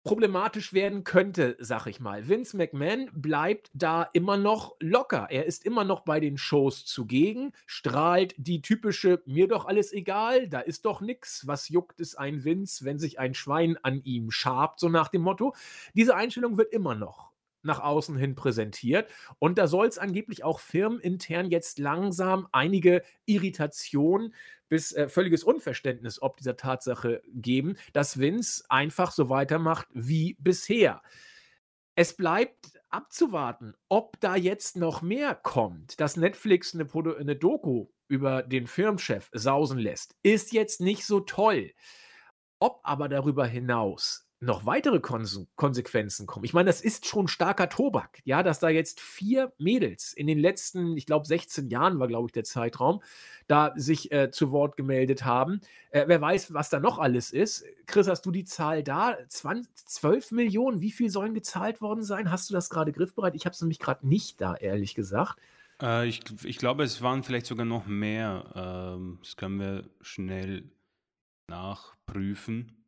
problematisch 0.03 0.73
werden 0.73 1.05
könnte, 1.05 1.57
sag 1.61 1.87
ich 1.87 2.01
mal. 2.01 2.27
Vince 2.29 2.57
McMahon 2.57 3.11
bleibt 3.13 3.71
da 3.75 4.09
immer 4.15 4.37
noch 4.39 4.77
locker. 4.81 5.27
Er 5.31 5.45
ist 5.45 5.67
immer 5.67 5.85
noch 5.85 6.01
bei 6.01 6.21
den 6.21 6.39
Shows 6.39 6.87
zugegen, 6.87 7.53
strahlt 7.67 8.35
die 8.39 8.63
typische 8.63 9.23
mir 9.27 9.47
doch 9.47 9.67
alles 9.67 9.93
egal, 9.93 10.49
da 10.49 10.61
ist 10.61 10.87
doch 10.87 11.03
nix, 11.03 11.47
was 11.47 11.69
juckt 11.69 12.01
es 12.01 12.15
ein 12.15 12.45
Vince, 12.45 12.85
wenn 12.85 12.99
sich 12.99 13.19
ein 13.19 13.35
Schwein 13.35 13.77
an 13.83 14.03
ihm 14.05 14.31
schabt, 14.31 14.81
so 14.81 14.89
nach 14.89 15.09
dem 15.09 15.23
Motto. 15.23 15.55
Diese 15.95 16.17
Einstellung 16.17 16.57
wird 16.57 16.73
immer 16.73 16.95
noch 16.95 17.30
nach 17.63 17.81
außen 17.81 18.17
hin 18.17 18.35
präsentiert. 18.35 19.11
Und 19.39 19.59
da 19.59 19.67
soll 19.67 19.87
es 19.87 19.99
angeblich 19.99 20.45
auch 20.45 20.61
firmenintern 20.61 21.51
jetzt 21.51 21.79
langsam 21.79 22.49
einige 22.53 23.03
Irritationen 23.27 24.35
bis 24.69 24.93
äh, 24.93 25.09
völliges 25.09 25.45
Unverständnis 25.45 26.23
ob 26.23 26.37
dieser 26.37 26.57
Tatsache 26.57 27.23
geben, 27.27 27.77
dass 27.93 28.19
Vince 28.19 28.65
einfach 28.69 29.13
so 29.13 29.29
weitermacht 29.29 29.89
wie 29.93 30.37
bisher. 30.39 31.03
Es 31.97 32.17
bleibt 32.17 32.81
abzuwarten, 32.89 33.75
ob 33.89 34.19
da 34.21 34.37
jetzt 34.37 34.77
noch 34.77 35.03
mehr 35.03 35.35
kommt. 35.35 36.01
Dass 36.01 36.17
Netflix 36.17 36.75
eine, 36.75 36.89
eine 37.19 37.37
Doku 37.37 37.89
über 38.09 38.43
den 38.43 38.67
Firmenchef 38.67 39.29
sausen 39.33 39.79
lässt, 39.79 40.17
ist 40.23 40.53
jetzt 40.53 40.81
nicht 40.81 41.05
so 41.05 41.21
toll. 41.21 41.73
Ob 42.59 42.81
aber 42.83 43.09
darüber 43.09 43.47
hinaus 43.47 44.30
noch 44.43 44.65
weitere 44.65 45.01
Konse 45.01 45.47
Konsequenzen 45.55 46.27
kommen. 46.27 46.47
Ich 46.47 46.55
meine, 46.55 46.69
das 46.69 46.81
ist 46.81 47.07
schon 47.07 47.29
starker 47.29 47.69
Tobak, 47.69 48.21
ja, 48.25 48.43
dass 48.43 48.59
da 48.59 48.71
jetzt 48.71 48.99
vier 48.99 49.53
Mädels 49.59 50.15
in 50.15 50.27
den 50.27 50.39
letzten, 50.39 50.97
ich 50.97 51.05
glaube, 51.05 51.27
16 51.27 51.69
Jahren 51.69 51.99
war, 51.99 52.09
glaube 52.09 52.29
ich, 52.29 52.33
der 52.33 52.45
Zeitraum, 52.45 53.03
da 53.49 53.75
sich 53.77 54.11
äh, 54.13 54.31
zu 54.31 54.51
Wort 54.51 54.79
gemeldet 54.79 55.27
haben. 55.27 55.61
Äh, 55.91 56.05
wer 56.07 56.23
weiß, 56.23 56.55
was 56.55 56.71
da 56.71 56.81
noch 56.81 56.99
alles 56.99 57.33
ist. 57.33 57.65
Chris, 57.85 58.09
hast 58.09 58.25
du 58.25 58.31
die 58.31 58.45
Zahl 58.45 58.83
da? 58.83 59.19
20, 59.29 59.87
12 59.87 60.31
Millionen, 60.33 60.81
wie 60.81 60.91
viel 60.91 61.11
sollen 61.11 61.35
gezahlt 61.35 61.83
worden 61.83 62.03
sein? 62.03 62.31
Hast 62.31 62.49
du 62.49 62.55
das 62.55 62.71
gerade 62.71 62.93
griffbereit? 62.93 63.35
Ich 63.35 63.45
habe 63.45 63.53
es 63.53 63.61
nämlich 63.61 63.79
gerade 63.79 64.09
nicht 64.09 64.41
da, 64.41 64.55
ehrlich 64.55 64.95
gesagt. 64.95 65.39
Äh, 65.83 66.09
ich, 66.09 66.23
ich 66.45 66.57
glaube, 66.57 66.85
es 66.85 67.03
waren 67.03 67.23
vielleicht 67.25 67.47
sogar 67.47 67.67
noch 67.67 67.87
mehr. 67.87 68.45
Ähm, 68.55 69.19
das 69.21 69.37
können 69.37 69.61
wir 69.61 69.91
schnell 70.01 70.71
nachprüfen. 71.47 72.80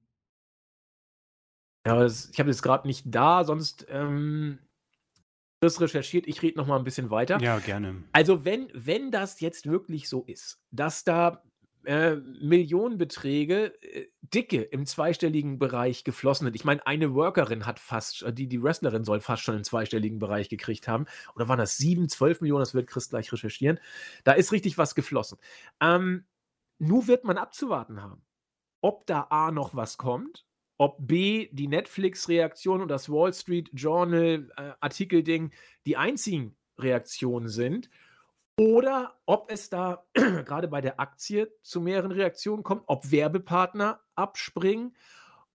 Ja, 1.86 1.98
das, 1.98 2.30
ich 2.30 2.38
habe 2.38 2.50
das 2.50 2.62
gerade 2.62 2.86
nicht 2.86 3.04
da, 3.06 3.44
sonst 3.44 3.86
ähm, 3.88 4.58
das 5.60 5.80
recherchiert. 5.80 6.26
Ich 6.26 6.42
rede 6.42 6.58
noch 6.58 6.66
mal 6.66 6.76
ein 6.76 6.84
bisschen 6.84 7.10
weiter. 7.10 7.40
Ja, 7.40 7.58
gerne. 7.58 8.02
Also 8.12 8.44
wenn, 8.44 8.68
wenn 8.74 9.10
das 9.10 9.40
jetzt 9.40 9.66
wirklich 9.68 10.08
so 10.08 10.24
ist, 10.24 10.60
dass 10.70 11.04
da 11.04 11.42
äh, 11.84 12.16
Millionenbeträge 12.16 13.74
äh, 13.82 14.06
dicke 14.22 14.62
im 14.62 14.86
zweistelligen 14.86 15.58
Bereich 15.58 16.04
geflossen 16.04 16.46
sind. 16.46 16.54
Ich 16.54 16.64
meine, 16.64 16.86
eine 16.86 17.14
Workerin 17.14 17.66
hat 17.66 17.78
fast, 17.78 18.22
äh, 18.22 18.32
die, 18.32 18.46
die 18.46 18.62
Wrestlerin 18.62 19.04
soll 19.04 19.20
fast 19.20 19.42
schon 19.42 19.56
im 19.56 19.64
zweistelligen 19.64 20.18
Bereich 20.18 20.48
gekriegt 20.48 20.88
haben. 20.88 21.06
Oder 21.34 21.48
waren 21.48 21.58
das 21.58 21.76
sieben, 21.76 22.08
zwölf 22.08 22.40
Millionen? 22.40 22.62
Das 22.62 22.74
wird 22.74 22.88
Chris 22.88 23.08
gleich 23.08 23.32
recherchieren. 23.32 23.80
Da 24.24 24.32
ist 24.32 24.52
richtig 24.52 24.78
was 24.78 24.94
geflossen. 24.94 25.38
Ähm, 25.80 26.24
nur 26.78 27.06
wird 27.08 27.24
man 27.24 27.38
abzuwarten 27.38 28.00
haben, 28.02 28.22
ob 28.80 29.06
da 29.06 29.26
A 29.30 29.50
noch 29.50 29.74
was 29.74 29.96
kommt 29.96 30.44
ob 30.82 30.96
B, 30.98 31.48
die 31.52 31.68
Netflix-Reaktion 31.68 32.82
und 32.82 32.88
das 32.88 33.08
Wall 33.08 33.32
Street 33.32 33.70
Journal-Artikelding 33.72 35.46
äh, 35.46 35.54
die 35.86 35.96
einzigen 35.96 36.56
Reaktionen 36.76 37.46
sind 37.46 37.88
oder 38.58 39.14
ob 39.24 39.48
es 39.48 39.70
da 39.70 40.04
gerade 40.14 40.66
bei 40.66 40.80
der 40.80 40.98
Aktie 40.98 41.52
zu 41.62 41.80
mehreren 41.80 42.10
Reaktionen 42.10 42.64
kommt, 42.64 42.82
ob 42.86 43.12
Werbepartner 43.12 44.00
abspringen, 44.16 44.96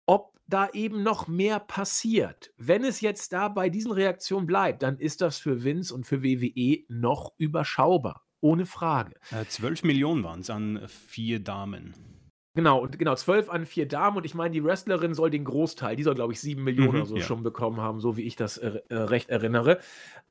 ob 0.06 0.38
da 0.46 0.68
eben 0.68 1.02
noch 1.02 1.26
mehr 1.26 1.58
passiert. 1.58 2.52
Wenn 2.56 2.84
es 2.84 3.00
jetzt 3.00 3.32
da 3.32 3.48
bei 3.48 3.68
diesen 3.68 3.90
Reaktionen 3.90 4.46
bleibt, 4.46 4.84
dann 4.84 4.96
ist 4.96 5.22
das 5.22 5.38
für 5.38 5.64
Vince 5.64 5.92
und 5.92 6.06
für 6.06 6.22
WWE 6.22 6.84
noch 6.86 7.32
überschaubar, 7.36 8.24
ohne 8.40 8.64
Frage. 8.64 9.16
Äh, 9.32 9.44
12 9.44 9.82
Millionen 9.82 10.22
waren 10.22 10.38
es 10.38 10.50
an 10.50 10.86
vier 10.86 11.40
Damen. 11.40 12.15
Genau, 12.56 12.80
und 12.80 12.98
genau, 12.98 13.14
zwölf 13.16 13.50
an 13.50 13.66
vier 13.66 13.86
Damen 13.86 14.16
und 14.16 14.24
ich 14.24 14.34
meine, 14.34 14.50
die 14.50 14.64
Wrestlerin 14.64 15.12
soll 15.12 15.28
den 15.28 15.44
Großteil, 15.44 15.94
die 15.94 16.02
soll, 16.02 16.14
glaube 16.14 16.32
ich, 16.32 16.40
sieben 16.40 16.64
Millionen 16.64 16.92
mhm, 16.92 16.96
oder 16.96 17.06
so 17.06 17.16
ja. 17.16 17.22
schon 17.22 17.42
bekommen 17.42 17.82
haben, 17.82 18.00
so 18.00 18.16
wie 18.16 18.22
ich 18.22 18.34
das 18.34 18.56
äh, 18.56 18.80
äh, 18.88 18.94
recht 18.94 19.28
erinnere. 19.28 19.78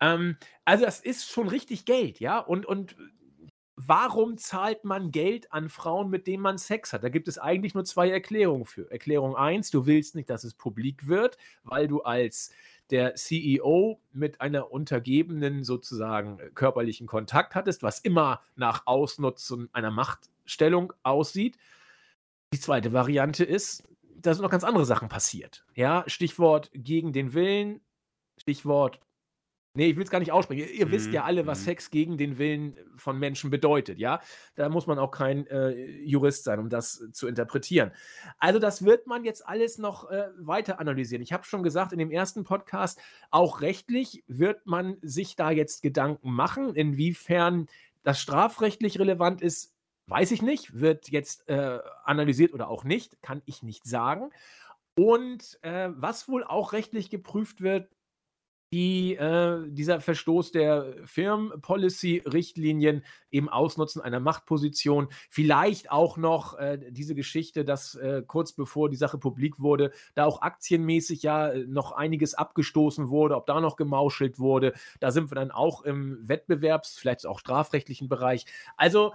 Ähm, 0.02 0.36
also, 0.66 0.86
das 0.86 1.02
ist 1.02 1.30
schon 1.30 1.48
richtig 1.48 1.86
Geld, 1.86 2.20
ja. 2.20 2.40
Und, 2.40 2.66
und 2.66 2.96
warum 3.76 4.40
zahlt 4.40 4.86
man 4.86 5.12
Geld 5.12 5.54
an 5.54 5.70
Frauen, 5.70 6.10
mit 6.10 6.26
denen 6.26 6.42
man 6.42 6.58
Sex 6.58 6.94
hat? 6.94 7.04
Da 7.04 7.10
gibt 7.10 7.28
es 7.28 7.38
eigentlich 7.38 7.76
nur 7.76 7.86
zwei 7.86 8.10
Erklärungen 8.10 8.66
für. 8.66 8.90
Erklärung 8.90 9.36
1, 9.36 9.70
du 9.70 9.86
willst 9.86 10.16
nicht, 10.16 10.32
dass 10.32 10.44
es 10.44 10.56
publik 10.56 11.08
wird, 11.08 11.38
weil 11.64 11.88
du 11.88 12.02
als 12.02 12.50
der 12.90 13.14
CEO 13.14 14.02
mit 14.14 14.42
einer 14.42 14.72
Untergebenen 14.72 15.64
sozusagen 15.64 16.40
körperlichen 16.56 17.06
Kontakt 17.06 17.54
hattest, 17.54 17.84
was 17.84 18.00
immer 18.00 18.42
nach 18.56 18.88
Ausnutzen 18.88 19.70
einer 19.74 19.92
Machtstellung 19.92 20.92
aussieht. 21.04 21.60
Die 22.56 22.62
zweite 22.62 22.94
Variante 22.94 23.44
ist, 23.44 23.84
da 24.16 24.34
sind 24.34 24.42
noch 24.42 24.50
ganz 24.50 24.64
andere 24.64 24.86
Sachen 24.86 25.10
passiert. 25.10 25.66
Ja, 25.76 26.06
Stichwort 26.08 26.72
gegen 26.74 27.12
den 27.12 27.34
Willen, 27.34 27.82
Stichwort 28.38 29.02
Nee, 29.74 29.88
ich 29.88 29.98
will 29.98 30.06
es 30.06 30.10
gar 30.10 30.20
nicht 30.20 30.32
aussprechen. 30.32 30.70
Ihr, 30.74 30.86
mhm. 30.86 30.92
wisst 30.92 31.12
ja 31.12 31.26
alle, 31.26 31.46
was 31.48 31.60
mhm. 31.60 31.66
Sex 31.66 31.90
gegen 31.92 32.18
den 32.18 32.38
Willen 32.38 32.78
von 32.96 33.20
Menschen 33.20 33.50
bedeutet, 33.50 34.00
ja? 34.00 34.22
Da 34.56 34.70
muss 34.70 34.88
man 34.88 34.98
auch 35.00 35.12
kein 35.12 35.48
äh, 35.48 35.72
Jurist 36.02 36.46
sein, 36.46 36.60
um 36.60 36.70
das 36.70 37.10
zu 37.12 37.28
interpretieren. 37.28 37.92
Also, 38.38 38.58
das 38.58 38.86
wird 38.86 39.06
man 39.06 39.26
jetzt 39.26 39.46
alles 39.46 39.78
noch 39.78 40.10
äh, 40.10 40.30
weiter 40.38 40.80
analysieren. 40.80 41.22
Ich 41.22 41.34
habe 41.34 41.44
schon 41.44 41.62
gesagt 41.62 41.92
in 41.92 42.00
dem 42.00 42.10
ersten 42.10 42.46
Podcast, 42.46 43.02
auch 43.32 43.60
rechtlich 43.60 44.24
wird 44.28 44.66
man 44.66 44.96
sich 45.02 45.36
da 45.36 45.52
jetzt 45.52 45.82
Gedanken 45.82 46.32
machen, 46.32 46.74
inwiefern 46.74 47.68
das 48.04 48.22
strafrechtlich 48.22 48.98
relevant 48.98 49.42
ist, 49.42 49.75
weiß 50.08 50.32
ich 50.32 50.42
nicht, 50.42 50.80
wird 50.80 51.10
jetzt 51.10 51.48
äh, 51.50 51.80
analysiert 52.04 52.54
oder 52.54 52.70
auch 52.70 52.84
nicht, 52.84 53.22
kann 53.22 53.42
ich 53.46 53.64
nicht 53.64 53.86
sagen. 53.86 54.32
Und 54.98 55.60
äh, 55.62 55.90
was 55.96 56.30
wohl 56.30 56.44
auch 56.44 56.74
rechtlich 56.74 57.10
geprüft 57.10 57.62
wird, 57.62 57.90
die, 58.74 59.16
äh, 59.16 59.70
dieser 59.70 60.02
Verstoß 60.02 60.52
der 60.52 60.96
Firmenpolicy-Richtlinien 61.06 63.06
im 63.30 63.48
Ausnutzen 63.48 64.02
einer 64.02 64.20
Machtposition, 64.20 65.08
vielleicht 65.30 65.92
auch 65.92 66.18
noch 66.18 66.58
äh, 66.58 66.80
diese 66.92 67.16
Geschichte, 67.16 67.64
dass 67.64 67.96
äh, 67.96 68.24
kurz 68.26 68.54
bevor 68.54 68.90
die 68.90 68.98
Sache 68.98 69.18
publik 69.18 69.60
wurde, 69.60 69.92
da 70.14 70.26
auch 70.26 70.42
aktienmäßig 70.42 71.24
ja 71.24 71.50
äh, 71.50 71.66
noch 71.68 71.94
einiges 71.94 72.34
abgestoßen 72.34 73.10
wurde, 73.10 73.38
ob 73.38 73.46
da 73.46 73.62
noch 73.62 73.78
gemauschelt 73.78 74.40
wurde. 74.40 74.74
Da 75.00 75.12
sind 75.12 75.32
wir 75.32 75.36
dann 75.36 75.52
auch 75.52 75.84
im 75.84 76.28
Wettbewerbs-, 76.28 77.00
vielleicht 77.00 77.26
auch 77.28 77.40
strafrechtlichen 77.40 78.10
Bereich. 78.10 78.46
Also, 78.76 79.14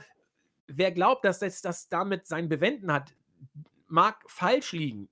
wer 0.76 0.92
glaubt, 0.92 1.24
dass 1.24 1.38
das, 1.38 1.62
das 1.62 1.88
damit 1.88 2.26
sein 2.26 2.48
Bewenden 2.48 2.92
hat, 2.92 3.14
mag 3.88 4.22
falsch 4.26 4.72
liegen 4.72 5.08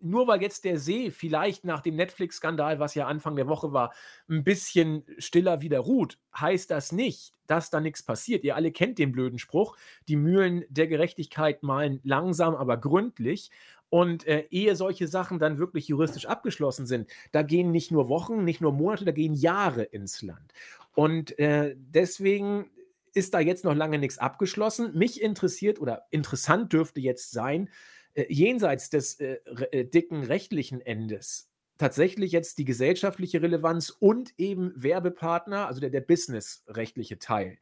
nur 0.00 0.26
weil 0.26 0.42
jetzt 0.42 0.64
der 0.64 0.78
See 0.78 1.10
vielleicht 1.10 1.64
nach 1.64 1.80
dem 1.80 1.96
Netflix-Skandal, 1.96 2.78
was 2.78 2.94
ja 2.94 3.06
Anfang 3.06 3.36
der 3.36 3.48
Woche 3.48 3.72
war, 3.72 3.92
ein 4.28 4.44
bisschen 4.44 5.04
stiller 5.18 5.60
wieder 5.60 5.80
ruht, 5.80 6.18
heißt 6.38 6.70
das 6.70 6.92
nicht, 6.92 7.34
dass 7.46 7.70
da 7.70 7.80
nichts 7.80 8.02
passiert. 8.02 8.44
Ihr 8.44 8.56
alle 8.56 8.70
kennt 8.70 8.98
den 8.98 9.12
blöden 9.12 9.38
Spruch, 9.38 9.76
die 10.06 10.16
Mühlen 10.16 10.64
der 10.68 10.86
Gerechtigkeit 10.86 11.62
malen 11.62 12.00
langsam, 12.04 12.54
aber 12.54 12.76
gründlich. 12.76 13.50
Und 13.90 14.26
äh, 14.26 14.46
ehe 14.50 14.76
solche 14.76 15.08
Sachen 15.08 15.38
dann 15.38 15.58
wirklich 15.58 15.88
juristisch 15.88 16.26
abgeschlossen 16.26 16.86
sind, 16.86 17.08
da 17.32 17.42
gehen 17.42 17.70
nicht 17.70 17.90
nur 17.90 18.10
Wochen, 18.10 18.44
nicht 18.44 18.60
nur 18.60 18.72
Monate, 18.72 19.06
da 19.06 19.12
gehen 19.12 19.32
Jahre 19.32 19.82
ins 19.82 20.20
Land. 20.20 20.52
Und 20.94 21.38
äh, 21.38 21.74
deswegen 21.76 22.70
ist 23.14 23.34
da 23.34 23.40
jetzt 23.40 23.64
noch 23.64 23.74
lange 23.74 23.98
nichts 23.98 24.18
abgeschlossen. 24.18 24.96
Mich 24.96 25.20
interessiert 25.20 25.80
oder 25.80 26.06
interessant 26.10 26.72
dürfte 26.72 27.00
jetzt 27.00 27.30
sein, 27.30 27.70
äh, 28.14 28.26
jenseits 28.28 28.90
des 28.90 29.20
äh, 29.20 29.38
äh, 29.70 29.84
dicken 29.84 30.24
rechtlichen 30.24 30.80
Endes 30.80 31.48
tatsächlich 31.78 32.32
jetzt 32.32 32.58
die 32.58 32.64
gesellschaftliche 32.64 33.40
Relevanz 33.40 33.90
und 33.90 34.34
eben 34.38 34.72
Werbepartner, 34.76 35.66
also 35.66 35.80
der, 35.80 35.90
der 35.90 36.00
businessrechtliche 36.00 37.18
Teil. 37.18 37.58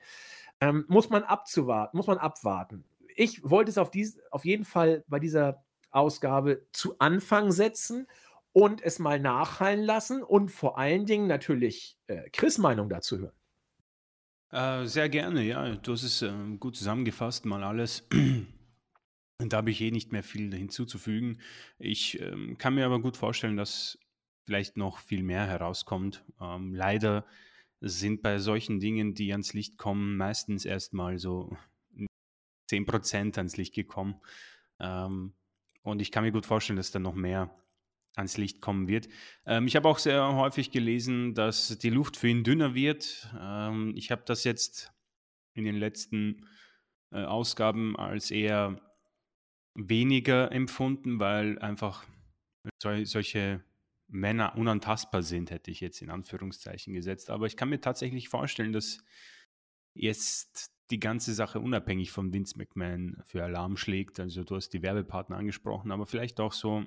Ähm, 0.61 0.87
muss 0.89 1.11
man 1.11 1.23
abzuwarten, 1.23 1.97
muss 1.97 2.07
man 2.07 2.19
abwarten. 2.19 2.85
Ich 3.15 3.49
wollte 3.49 3.71
es 3.71 3.79
auf, 3.79 3.91
dies, 3.91 4.19
auf 4.31 4.45
jeden 4.45 4.65
Fall 4.65 5.05
bei 5.07 5.21
dieser 5.21 5.65
Ausgabe 5.91 6.67
zu 6.73 6.99
Anfang 6.99 7.53
setzen 7.53 8.07
und 8.53 8.83
es 8.83 8.99
mal 8.99 9.21
nachhallen 9.21 9.83
lassen 9.83 10.23
und 10.23 10.51
vor 10.51 10.79
allen 10.79 11.05
Dingen 11.05 11.27
natürlich 11.27 11.99
äh, 12.07 12.29
Chris 12.31 12.59
Meinung 12.59 12.89
dazu 12.89 13.19
hören. 13.19 13.37
Äh, 14.57 14.87
sehr 14.87 15.11
gerne, 15.11 15.43
ja. 15.43 15.75
Du 15.77 15.93
hast 15.93 16.03
es 16.03 16.23
äh, 16.23 16.33
gut 16.59 16.77
zusammengefasst, 16.77 17.45
mal 17.45 17.63
alles. 17.63 18.09
Da 19.39 19.59
habe 19.59 19.71
ich 19.71 19.83
eh 19.83 19.91
nicht 19.91 20.13
mehr 20.13 20.23
viel 20.23 20.51
hinzuzufügen. 20.55 21.43
Ich 21.79 22.19
ähm, 22.23 22.57
kann 22.57 22.75
mir 22.75 22.87
aber 22.87 23.03
gut 23.03 23.19
vorstellen, 23.19 23.59
dass 23.59 23.99
vielleicht 24.47 24.79
noch 24.79 24.97
viel 24.97 25.23
mehr 25.23 25.47
herauskommt. 25.47 26.25
Ähm, 26.41 26.73
leider 26.73 27.27
sind 27.83 28.23
bei 28.23 28.39
solchen 28.39 28.81
Dingen, 28.81 29.13
die 29.13 29.33
ans 29.33 29.53
Licht 29.53 29.77
kommen, 29.77 30.17
meistens 30.17 30.65
erstmal 30.65 31.19
so 31.19 31.55
10% 32.71 33.37
ans 33.37 33.59
Licht 33.59 33.75
gekommen. 33.75 34.23
Ähm, 34.81 35.35
und 35.83 36.01
ich 36.01 36.11
kann 36.11 36.25
mir 36.25 36.33
gut 36.33 36.47
vorstellen, 36.47 36.79
dass 36.79 36.91
da 36.91 36.99
noch 36.99 37.15
mehr 37.15 37.55
ans 38.17 38.37
Licht 38.39 38.61
kommen 38.61 38.89
wird. 38.89 39.09
Ähm, 39.47 39.67
ich 39.67 39.77
habe 39.77 39.89
auch 39.89 39.99
sehr 39.99 40.35
häufig 40.35 40.71
gelesen, 40.71 41.35
dass 41.35 41.79
die 41.79 41.91
Luft 41.91 42.17
für 42.17 42.29
ihn 42.29 42.43
dünner 42.43 42.75
wird. 42.75 43.29
Ähm, 43.39 43.93
ich 43.95 44.11
habe 44.11 44.23
das 44.25 44.45
jetzt 44.45 44.93
in 45.55 45.65
den 45.65 45.77
letzten 45.77 46.47
äh, 47.13 47.23
Ausgaben 47.23 47.97
als 47.97 48.31
eher 48.31 48.81
weniger 49.75 50.51
empfunden, 50.51 51.21
weil 51.21 51.59
einfach 51.59 52.05
sol 52.83 53.05
solche 53.07 53.63
Männer 54.09 54.57
unantastbar 54.57 55.23
sind, 55.23 55.51
hätte 55.51 55.71
ich 55.71 55.81
jetzt 55.81 56.01
in 56.01 56.11
Anführungszeichen 56.11 56.95
gesetzt. 56.95 57.29
Aber 57.31 57.47
ich 57.47 57.57
kann 57.57 57.69
mir 57.69 57.81
tatsächlich 57.81 58.29
vorstellen, 58.29 58.73
dass 58.73 58.99
jetzt 59.95 60.73
die 60.91 61.01
ganze 61.01 61.35
Sache 61.35 61.59
unabhängig 61.59 62.13
von 62.13 62.33
Vince 62.33 62.57
McMahon 62.57 63.21
für 63.25 63.43
Alarm 63.43 63.77
schlägt. 63.77 64.21
Also 64.21 64.45
du 64.45 64.55
hast 64.55 64.71
die 64.71 64.83
Werbepartner 64.83 65.37
angesprochen, 65.37 65.91
aber 65.91 66.07
vielleicht 66.07 66.39
auch 66.39 66.53
so 66.53 66.87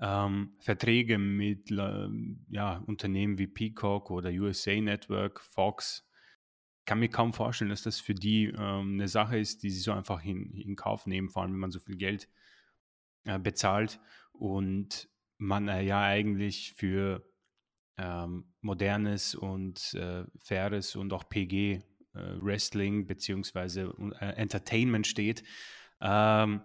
ähm, 0.00 0.56
Verträge 0.58 1.18
mit 1.18 1.70
äh, 1.70 2.08
ja, 2.50 2.82
Unternehmen 2.86 3.38
wie 3.38 3.46
Peacock 3.46 4.10
oder 4.10 4.30
USA 4.30 4.80
Network, 4.80 5.40
Fox, 5.40 6.08
kann 6.84 6.98
mir 6.98 7.08
kaum 7.08 7.32
vorstellen, 7.32 7.70
dass 7.70 7.82
das 7.82 8.00
für 8.00 8.14
die 8.14 8.46
ähm, 8.46 8.94
eine 8.94 9.08
Sache 9.08 9.38
ist, 9.38 9.62
die 9.62 9.70
sie 9.70 9.80
so 9.80 9.92
einfach 9.92 10.24
in, 10.24 10.52
in 10.56 10.74
Kauf 10.74 11.06
nehmen, 11.06 11.28
vor 11.28 11.42
allem 11.42 11.52
wenn 11.52 11.60
man 11.60 11.70
so 11.70 11.78
viel 11.78 11.96
Geld 11.96 12.28
äh, 13.24 13.38
bezahlt 13.38 14.00
und 14.32 15.08
man 15.38 15.68
äh, 15.68 15.82
ja 15.82 16.02
eigentlich 16.02 16.72
für 16.74 17.24
ähm, 17.98 18.52
modernes 18.60 19.34
und 19.34 19.94
äh, 19.94 20.24
faires 20.38 20.96
und 20.96 21.12
auch 21.12 21.28
PG 21.28 21.74
äh, 21.74 21.82
Wrestling 22.14 23.06
beziehungsweise 23.06 23.94
äh, 24.20 24.34
Entertainment 24.34 25.06
steht. 25.06 25.44
Ähm, 26.00 26.62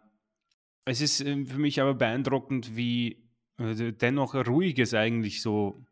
es 0.87 1.01
ist 1.01 1.21
äh, 1.21 1.45
für 1.45 1.59
mich 1.59 1.81
aber 1.81 1.93
beeindruckend, 1.93 2.75
wie 2.75 3.23
dennoch 3.59 4.35
ruhiges 4.35 4.93
eigentlich 4.93 5.41
so 5.41 5.83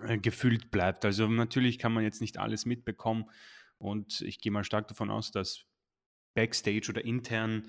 äh, 0.00 0.18
gefüllt 0.18 0.70
bleibt. 0.70 1.04
Also 1.04 1.28
natürlich 1.28 1.78
kann 1.78 1.92
man 1.92 2.04
jetzt 2.04 2.20
nicht 2.20 2.38
alles 2.38 2.66
mitbekommen 2.66 3.30
und 3.78 4.20
ich 4.22 4.40
gehe 4.40 4.52
mal 4.52 4.64
stark 4.64 4.88
davon 4.88 5.10
aus, 5.10 5.30
dass 5.30 5.64
Backstage 6.34 6.90
oder 6.90 7.04
intern 7.04 7.68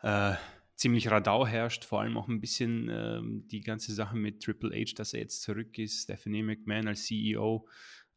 äh, 0.00 0.34
ziemlich 0.74 1.10
Radau 1.10 1.46
herrscht, 1.46 1.84
vor 1.84 2.00
allem 2.00 2.16
auch 2.16 2.28
ein 2.28 2.40
bisschen 2.40 2.88
ähm, 2.90 3.46
die 3.48 3.60
ganze 3.60 3.94
Sache 3.94 4.16
mit 4.16 4.42
Triple 4.42 4.74
H, 4.74 4.94
dass 4.96 5.12
er 5.12 5.20
jetzt 5.20 5.42
zurück 5.42 5.78
ist, 5.78 6.02
Stephanie 6.02 6.42
McMahon 6.42 6.88
als 6.88 7.04
CEO, 7.04 7.68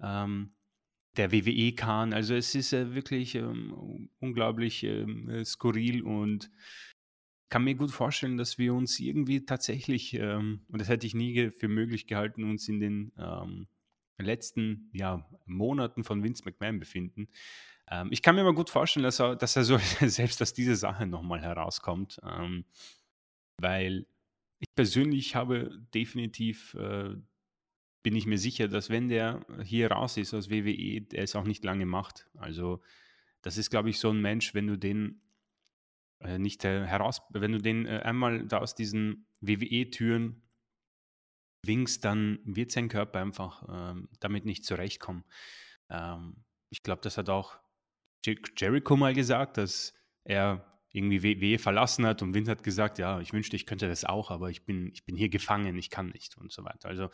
ähm, 0.01 0.55
der 1.19 1.31
WWE-Kahn. 1.31 2.13
Also 2.13 2.33
es 2.33 2.55
ist 2.55 2.73
äh, 2.73 2.95
wirklich 2.95 3.35
ähm, 3.35 4.09
unglaublich 4.19 4.83
ähm, 4.83 5.29
äh, 5.29 5.45
skurril 5.45 6.01
und 6.01 6.49
kann 7.49 7.63
mir 7.63 7.75
gut 7.75 7.91
vorstellen, 7.91 8.37
dass 8.37 8.57
wir 8.57 8.73
uns 8.73 8.99
irgendwie 8.99 9.45
tatsächlich, 9.45 10.13
ähm, 10.13 10.61
und 10.69 10.79
das 10.79 10.87
hätte 10.87 11.05
ich 11.05 11.15
nie 11.15 11.49
für 11.51 11.67
möglich 11.67 12.07
gehalten, 12.07 12.43
uns 12.43 12.67
in 12.69 12.79
den 12.79 13.11
ähm, 13.17 13.67
letzten 14.17 14.89
ja, 14.93 15.27
Monaten 15.45 16.03
von 16.03 16.23
Vince 16.23 16.43
McMahon 16.45 16.79
befinden. 16.79 17.27
Ähm, 17.89 18.09
ich 18.11 18.21
kann 18.21 18.35
mir 18.35 18.43
mal 18.43 18.53
gut 18.53 18.69
vorstellen, 18.69 19.03
dass 19.03 19.19
er, 19.19 19.35
dass 19.35 19.55
er 19.55 19.63
so 19.63 19.77
selbst 20.01 20.41
aus 20.41 20.53
dieser 20.53 20.75
Sache 20.75 21.05
nochmal 21.05 21.41
herauskommt, 21.41 22.19
ähm, 22.23 22.65
weil 23.57 24.05
ich 24.59 24.67
persönlich 24.75 25.35
habe 25.35 25.71
definitiv, 25.93 26.75
äh, 26.75 27.15
bin 28.01 28.15
ich 28.15 28.25
mir 28.25 28.37
sicher, 28.37 28.67
dass 28.67 28.89
wenn 28.89 29.09
der 29.09 29.45
hier 29.63 29.91
raus 29.91 30.17
ist 30.17 30.33
aus 30.33 30.49
WWE, 30.49 31.01
der 31.01 31.23
es 31.23 31.35
auch 31.35 31.43
nicht 31.43 31.63
lange 31.63 31.85
macht. 31.85 32.27
Also 32.37 32.81
das 33.41 33.57
ist, 33.57 33.69
glaube 33.69 33.89
ich, 33.89 33.99
so 33.99 34.09
ein 34.09 34.21
Mensch, 34.21 34.53
wenn 34.53 34.67
du 34.67 34.77
den 34.77 35.21
äh, 36.19 36.37
nicht 36.37 36.63
äh, 36.65 36.85
heraus, 36.85 37.21
wenn 37.29 37.51
du 37.51 37.59
den 37.59 37.85
äh, 37.85 37.99
einmal 38.03 38.45
da 38.45 38.59
aus 38.59 38.75
diesen 38.75 39.27
WWE-Türen 39.41 40.41
winkst, 41.63 42.03
dann 42.05 42.39
wird 42.43 42.71
sein 42.71 42.89
Körper 42.89 43.19
einfach 43.19 43.63
ähm, 43.69 44.09
damit 44.19 44.45
nicht 44.45 44.65
zurechtkommen. 44.65 45.23
Ähm, 45.89 46.43
ich 46.69 46.83
glaube, 46.83 47.01
das 47.01 47.17
hat 47.17 47.29
auch 47.29 47.57
Jericho 48.25 48.95
mal 48.97 49.13
gesagt, 49.13 49.57
dass 49.57 49.93
er 50.23 50.68
irgendwie 50.91 51.23
WWE 51.23 51.59
verlassen 51.59 52.05
hat 52.05 52.21
und 52.21 52.33
Vince 52.33 52.51
hat 52.51 52.63
gesagt, 52.63 52.97
ja, 52.97 53.19
ich 53.19 53.33
wünschte, 53.33 53.55
ich 53.55 53.65
könnte 53.65 53.87
das 53.87 54.05
auch, 54.05 54.31
aber 54.31 54.49
ich 54.49 54.65
bin, 54.65 54.89
ich 54.93 55.05
bin 55.05 55.15
hier 55.15 55.29
gefangen, 55.29 55.77
ich 55.77 55.89
kann 55.89 56.09
nicht 56.09 56.37
und 56.37 56.51
so 56.51 56.63
weiter. 56.63 56.89
Also 56.89 57.09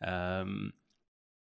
ähm, 0.00 0.72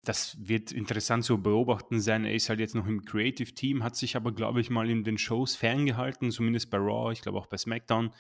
das 0.05 0.37
wird 0.47 0.71
interessant 0.71 1.25
zu 1.25 1.43
beobachten 1.43 2.01
sein. 2.01 2.25
Er 2.25 2.35
ist 2.35 2.49
halt 2.49 2.61
jetzt 2.61 2.75
noch 2.75 2.87
im 2.87 3.05
Creative 3.05 3.53
Team, 3.55 3.83
hat 3.83 3.97
sich 3.97 4.17
aber, 4.17 4.33
glaube 4.33 4.61
ich, 4.61 4.71
mal 4.71 4.89
in 4.89 5.03
den 5.03 5.19
Shows 5.19 5.57
ferngehalten, 5.57 6.31
zumindest 6.31 6.71
bei 6.71 6.79
Raw, 6.79 7.13
ich 7.13 7.23
glaube 7.23 7.39
auch 7.39 7.47
bei 7.47 7.57
SmackDown. 7.57 8.13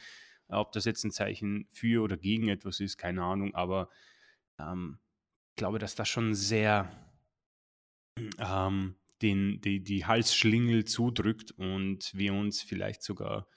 Ob 0.48 0.72
das 0.72 0.84
jetzt 0.84 1.04
ein 1.04 1.10
Zeichen 1.10 1.68
für 1.72 2.02
oder 2.02 2.16
gegen 2.16 2.48
etwas 2.48 2.80
ist, 2.80 2.98
keine 2.98 3.22
Ahnung, 3.22 3.54
aber 3.54 3.88
ähm, 4.58 4.98
ich 5.50 5.56
glaube, 5.56 5.78
dass 5.78 5.94
das 5.94 6.08
schon 6.08 6.34
sehr 6.34 6.90
ähm, 8.38 8.96
den, 9.22 9.60
die, 9.60 9.82
die 9.82 10.06
Halsschlingel 10.06 10.84
zudrückt 10.84 11.52
und 11.52 12.10
wir 12.14 12.34
uns 12.34 12.62
vielleicht 12.62 13.02
sogar 13.02 13.48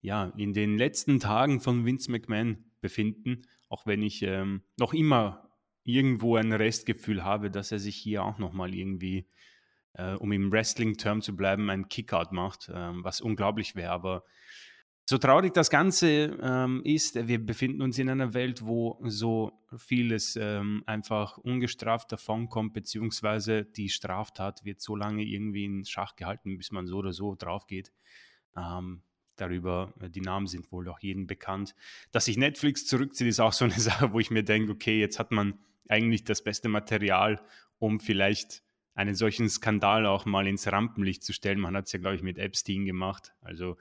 ja, 0.00 0.32
in 0.36 0.52
den 0.52 0.78
letzten 0.78 1.20
Tagen 1.20 1.60
von 1.60 1.84
Vince 1.84 2.10
McMahon 2.10 2.64
befinden, 2.80 3.42
auch 3.68 3.86
wenn 3.86 4.02
ich 4.02 4.22
ähm, 4.22 4.62
noch 4.78 4.94
immer 4.94 5.50
irgendwo 5.84 6.36
ein 6.36 6.52
Restgefühl 6.52 7.24
habe, 7.24 7.50
dass 7.50 7.72
er 7.72 7.78
sich 7.78 7.96
hier 7.96 8.22
auch 8.22 8.38
nochmal 8.38 8.74
irgendwie, 8.74 9.26
äh, 9.94 10.14
um 10.14 10.32
im 10.32 10.52
Wrestling-Term 10.52 11.22
zu 11.22 11.34
bleiben, 11.34 11.70
ein 11.70 11.88
Kickout 11.88 12.30
macht, 12.30 12.70
ähm, 12.72 13.02
was 13.02 13.20
unglaublich 13.20 13.74
wäre. 13.74 13.90
Aber 13.90 14.24
so 15.08 15.16
traurig 15.16 15.54
das 15.54 15.70
Ganze 15.70 16.36
ähm, 16.42 16.82
ist, 16.84 17.14
wir 17.14 17.38
befinden 17.42 17.80
uns 17.80 17.98
in 17.98 18.10
einer 18.10 18.34
Welt, 18.34 18.66
wo 18.66 19.00
so 19.04 19.58
vieles 19.74 20.36
ähm, 20.36 20.82
einfach 20.84 21.38
ungestraft 21.38 22.12
davonkommt, 22.12 22.74
beziehungsweise 22.74 23.64
die 23.64 23.88
Straftat 23.88 24.66
wird 24.66 24.82
so 24.82 24.94
lange 24.96 25.24
irgendwie 25.24 25.64
in 25.64 25.86
Schach 25.86 26.14
gehalten, 26.14 26.58
bis 26.58 26.72
man 26.72 26.86
so 26.86 26.98
oder 26.98 27.14
so 27.14 27.34
drauf 27.36 27.66
geht. 27.66 27.90
Ähm, 28.54 29.00
darüber, 29.36 29.94
die 29.98 30.20
Namen 30.20 30.46
sind 30.46 30.70
wohl 30.72 30.86
auch 30.90 31.00
jedem 31.00 31.26
bekannt. 31.26 31.74
Dass 32.12 32.26
sich 32.26 32.36
Netflix 32.36 32.84
zurückzieht, 32.84 33.28
ist 33.28 33.40
auch 33.40 33.54
so 33.54 33.64
eine 33.64 33.72
Sache, 33.80 34.12
wo 34.12 34.20
ich 34.20 34.30
mir 34.30 34.42
denke, 34.42 34.72
okay, 34.72 35.00
jetzt 35.00 35.18
hat 35.18 35.30
man 35.30 35.58
eigentlich 35.88 36.24
das 36.24 36.44
beste 36.44 36.68
Material, 36.68 37.40
um 37.78 37.98
vielleicht 37.98 38.62
einen 38.92 39.14
solchen 39.14 39.48
Skandal 39.48 40.04
auch 40.04 40.26
mal 40.26 40.46
ins 40.46 40.70
Rampenlicht 40.70 41.22
zu 41.22 41.32
stellen. 41.32 41.60
Man 41.60 41.76
hat 41.76 41.86
es 41.86 41.92
ja, 41.92 41.98
glaube 41.98 42.16
ich, 42.16 42.22
mit 42.22 42.36
Epstein 42.36 42.84
gemacht. 42.84 43.32
Also 43.40 43.78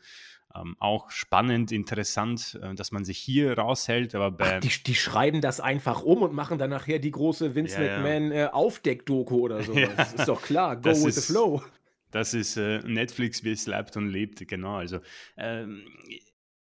ähm, 0.61 0.75
auch 0.79 1.11
spannend, 1.11 1.71
interessant, 1.71 2.59
äh, 2.61 2.73
dass 2.75 2.91
man 2.91 3.05
sich 3.05 3.17
hier 3.17 3.57
raushält. 3.57 4.15
Aber 4.15 4.35
Ach, 4.39 4.59
die, 4.59 4.71
die, 4.85 4.95
schreiben 4.95 5.41
das 5.41 5.59
einfach 5.59 6.03
um 6.03 6.21
und 6.21 6.33
machen 6.33 6.57
dann 6.57 6.69
nachher 6.69 6.99
die 6.99 7.11
große 7.11 7.55
Vince 7.55 7.83
ja, 7.83 7.97
McMahon 7.99 8.31
ja. 8.31 8.45
äh, 8.45 8.49
Aufdeck-Doku 8.49 9.39
oder 9.39 9.63
so. 9.63 9.73
Ja, 9.77 9.89
das 9.95 10.13
ist 10.13 10.27
doch 10.27 10.41
klar. 10.41 10.75
Go 10.75 10.89
with 10.89 11.05
ist, 11.05 11.27
the 11.27 11.33
flow. 11.33 11.63
Das 12.11 12.33
ist 12.33 12.57
äh, 12.57 12.79
Netflix, 12.79 13.43
wie 13.43 13.51
es 13.51 13.67
lebt 13.67 13.95
und 13.97 14.07
lebt, 14.07 14.47
genau. 14.47 14.77
Also, 14.77 14.99
ähm, 15.37 15.85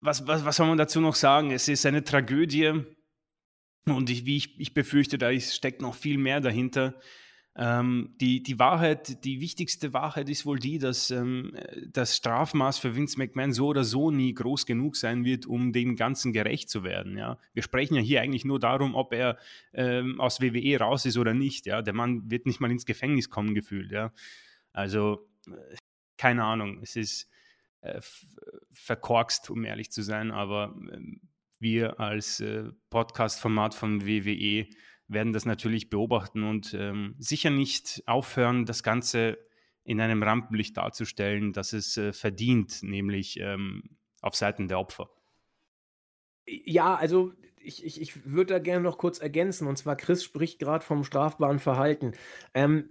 was, 0.01 0.25
was, 0.27 0.46
was 0.46 0.56
soll 0.56 0.68
man 0.68 0.77
dazu 0.77 1.01
noch 1.01 1.15
sagen? 1.15 1.51
Es 1.51 1.68
ist 1.68 1.86
eine 1.86 2.04
Tragödie 2.04 2.84
und 3.86 4.10
ich, 4.10 4.25
wie 4.25 4.38
ich, 4.38 4.60
ich 4.60 4.74
befürchte, 4.74 5.18
da 5.18 5.38
steckt 5.39 5.82
noch 5.82 5.96
viel 5.96 6.18
mehr 6.18 6.42
dahinter. 6.42 6.96
Ähm, 7.58 8.16
die, 8.20 8.44
die 8.44 8.60
Wahrheit, 8.60 9.24
die 9.24 9.40
wichtigste 9.40 9.94
Wahrheit 9.94 10.28
ist 10.28 10.46
wohl 10.46 10.60
die, 10.60 10.78
dass 10.78 11.10
ähm, 11.10 11.56
das 11.88 12.18
Strafmaß 12.18 12.80
für 12.80 12.98
Vince 12.98 13.18
McMahon 13.18 13.54
so 13.54 13.68
oder 13.68 13.86
so 13.86 14.12
nie 14.12 14.34
groß 14.34 14.66
genug 14.66 14.98
sein 14.98 15.24
wird, 15.24 15.46
um 15.46 15.72
dem 15.72 15.96
Ganzen 15.96 16.34
gerecht 16.34 16.70
zu 16.70 16.84
werden. 16.84 17.18
Ja? 17.18 17.38
Wir 17.54 17.64
sprechen 17.64 17.96
ja 17.96 18.02
hier 18.02 18.22
eigentlich 18.22 18.44
nur 18.44 18.60
darum, 18.60 18.94
ob 18.94 19.14
er 19.14 19.38
ähm, 19.74 20.20
aus 20.20 20.42
WWE 20.42 20.80
raus 20.80 21.06
ist 21.06 21.18
oder 21.18 21.34
nicht. 21.34 21.66
Ja? 21.66 21.82
Der 21.82 21.94
Mann 21.94 22.30
wird 22.30 22.46
nicht 22.46 22.60
mal 22.60 22.72
ins 22.72 22.86
Gefängnis 22.86 23.30
kommen 23.30 23.56
gefühlt. 23.56 23.90
Ja? 23.90 24.12
Also, 24.74 25.26
äh, 25.48 25.78
keine 26.18 26.44
Ahnung, 26.44 26.80
es 26.82 26.98
ist 26.98 27.30
äh, 27.80 28.02
verkorkst, 28.72 29.50
um 29.50 29.64
ehrlich 29.64 29.92
zu 29.92 30.02
sein, 30.02 30.32
aber 30.32 30.76
ähm, 30.92 31.22
wir 31.60 32.02
als 32.02 32.42
äh, 32.42 32.66
Podcast-Format 32.90 33.74
von 33.76 34.06
WWE 34.06 34.68
werden 35.08 35.34
das 35.34 35.46
natürlich 35.46 35.90
beobachten 35.90 36.44
und 36.44 36.74
ähm, 36.74 37.16
sicher 37.20 37.50
nicht 37.50 38.04
aufhören, 38.08 38.66
das 38.66 38.84
Ganze 38.84 39.38
in 39.84 40.02
einem 40.02 40.24
Rampenlicht 40.24 40.78
darzustellen, 40.78 41.54
dass 41.54 41.74
es 41.74 41.98
äh, 41.98 42.12
verdient, 42.12 42.82
nämlich 42.82 43.40
ähm, 43.40 43.98
auf 44.22 44.36
Seiten 44.36 44.68
der 44.68 44.80
Opfer. 44.80 45.10
Ja, 46.48 46.96
also 46.96 47.34
ich, 47.65 47.86
ich, 47.86 48.01
ich 48.01 48.25
würde 48.25 48.53
da 48.53 48.60
gerne 48.60 48.84
noch 48.84 48.98
kurz 48.98 49.19
ergänzen. 49.19 49.67
Und 49.67 49.77
zwar, 49.77 49.95
Chris 49.95 50.24
spricht 50.24 50.60
gerade 50.60 50.84
vom 50.84 51.03
strafbaren 51.03 51.60
Verhalten. 51.60 52.13
Ähm, 52.54 52.89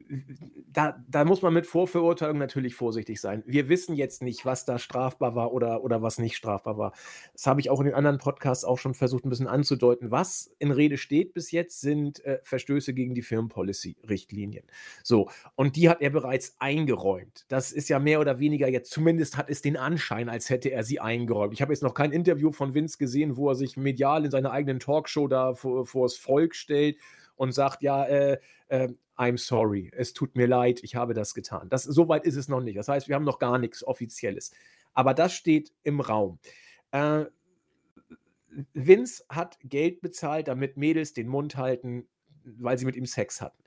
da, 0.73 1.03
da 1.09 1.25
muss 1.25 1.43
man 1.43 1.55
mit 1.55 1.67
Vorverurteilung 1.67 2.39
natürlich 2.39 2.75
vorsichtig 2.75 3.21
sein. 3.21 3.43
Wir 3.47 3.69
wissen 3.69 3.95
jetzt 3.95 4.23
nicht, 4.23 4.45
was 4.45 4.65
da 4.65 4.79
strafbar 4.79 5.35
war 5.35 5.53
oder, 5.53 5.85
oder 5.85 6.03
was 6.03 6.19
nicht 6.19 6.37
strafbar 6.37 6.79
war. 6.79 6.93
Das 7.33 7.47
habe 7.47 7.61
ich 7.61 7.71
auch 7.71 7.81
in 7.81 7.87
den 7.87 7.95
anderen 7.95 8.19
Podcasts 8.19 8.65
auch 8.65 8.79
schon 8.79 8.95
versucht, 8.95 9.25
ein 9.25 9.31
bisschen 9.31 9.47
anzudeuten. 9.47 10.11
Was 10.11 10.55
in 10.59 10.71
Rede 10.71 10.99
steht 10.99 11.35
bis 11.35 11.51
jetzt, 11.51 11.81
sind 11.81 12.25
äh, 12.25 12.41
Verstöße 12.43 12.95
gegen 12.95 13.15
die 13.15 13.23
Firmenpolicy-Richtlinien. 13.23 14.65
So, 15.03 15.31
und 15.55 15.77
die 15.77 15.89
hat 15.89 16.01
er 16.01 16.11
bereits 16.11 16.57
eingeräumt. 16.59 17.45
Das 17.49 17.73
ist 17.73 17.89
ja 17.89 17.99
mehr 17.99 18.21
oder 18.21 18.39
weniger 18.39 18.69
jetzt, 18.69 18.91
zumindest 18.91 19.37
hat 19.37 19.51
es 19.51 19.63
den 19.63 19.77
Anschein, 19.77 20.29
als 20.29 20.51
hätte 20.51 20.71
er 20.71 20.83
sie 20.83 21.01
eingeräumt. 21.01 21.55
Ich 21.55 21.63
habe 21.63 21.73
jetzt 21.73 21.83
noch 21.83 21.95
kein 21.95 22.13
Interview 22.13 22.53
von 22.53 22.75
Vince 22.75 22.99
gesehen, 22.99 23.37
wo 23.37 23.49
er 23.49 23.55
sich 23.55 23.77
medial 23.77 24.25
in 24.25 24.31
seine 24.31 24.51
eigene 24.51 24.64
eigenen 24.65 24.81
Talkshow 24.81 25.29
da 25.29 25.55
vor, 25.55 25.87
vors 25.87 26.17
Volk 26.17 26.55
stellt 26.55 26.97
und 27.37 27.53
sagt, 27.53 27.83
ja, 27.83 28.05
äh, 28.05 28.39
äh, 28.69 28.89
I'm 29.17 29.39
sorry, 29.39 29.91
es 29.95 30.13
tut 30.13 30.35
mir 30.35 30.47
leid, 30.47 30.81
ich 30.83 30.97
habe 30.97 31.15
das 31.15 31.35
getan. 31.35 31.69
Das, 31.69 31.85
so 31.85 32.09
weit 32.09 32.25
ist 32.25 32.37
es 32.37 32.49
noch 32.49 32.61
nicht. 32.61 32.77
Das 32.77 32.89
heißt, 32.89 33.09
wir 33.09 33.15
haben 33.15 33.25
noch 33.25 33.39
gar 33.39 33.59
nichts 33.59 33.87
Offizielles. 33.87 34.51
Aber 34.93 35.15
das 35.15 35.33
steht 35.33 35.73
im 35.85 36.01
Raum. 36.01 36.39
Äh, 36.91 37.27
Vince 38.73 39.25
hat 39.29 39.59
Geld 39.63 40.01
bezahlt, 40.01 40.49
damit 40.49 40.77
Mädels 40.77 41.13
den 41.13 41.29
Mund 41.29 41.57
halten, 41.57 42.09
weil 42.45 42.79
sie 42.79 42.87
mit 42.87 42.97
ihm 42.97 43.07
Sex 43.07 43.41
hatten. 43.41 43.63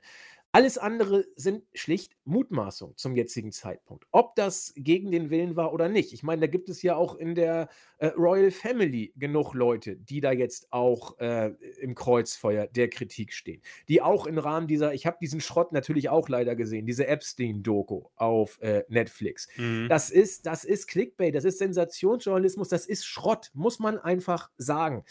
Alles 0.50 0.78
andere 0.78 1.26
sind 1.36 1.64
schlicht 1.74 2.16
Mutmaßungen 2.24 2.96
zum 2.96 3.14
jetzigen 3.14 3.52
Zeitpunkt. 3.52 4.06
Ob 4.12 4.34
das 4.34 4.72
gegen 4.76 5.10
den 5.10 5.28
Willen 5.28 5.56
war 5.56 5.74
oder 5.74 5.90
nicht. 5.90 6.14
Ich 6.14 6.22
meine, 6.22 6.40
da 6.40 6.46
gibt 6.46 6.70
es 6.70 6.80
ja 6.80 6.96
auch 6.96 7.16
in 7.16 7.34
der 7.34 7.68
äh, 7.98 8.06
Royal 8.16 8.50
Family 8.50 9.12
genug 9.16 9.52
Leute, 9.52 9.96
die 9.96 10.20
da 10.20 10.32
jetzt 10.32 10.72
auch 10.72 11.18
äh, 11.18 11.52
im 11.80 11.94
Kreuzfeuer 11.94 12.66
der 12.66 12.88
Kritik 12.88 13.34
stehen. 13.34 13.60
Die 13.88 14.00
auch 14.00 14.26
im 14.26 14.38
Rahmen 14.38 14.66
dieser, 14.66 14.94
ich 14.94 15.04
habe 15.06 15.18
diesen 15.20 15.42
Schrott 15.42 15.72
natürlich 15.72 16.08
auch 16.08 16.30
leider 16.30 16.56
gesehen, 16.56 16.86
diese 16.86 17.06
Epstein-Doku 17.06 18.04
auf 18.16 18.58
äh, 18.62 18.84
Netflix. 18.88 19.48
Mhm. 19.56 19.88
Das, 19.90 20.08
ist, 20.08 20.46
das 20.46 20.64
ist 20.64 20.86
Clickbait, 20.86 21.34
das 21.34 21.44
ist 21.44 21.58
Sensationsjournalismus, 21.58 22.68
das 22.68 22.86
ist 22.86 23.04
Schrott, 23.04 23.50
muss 23.52 23.78
man 23.80 23.98
einfach 23.98 24.50
sagen. 24.56 25.04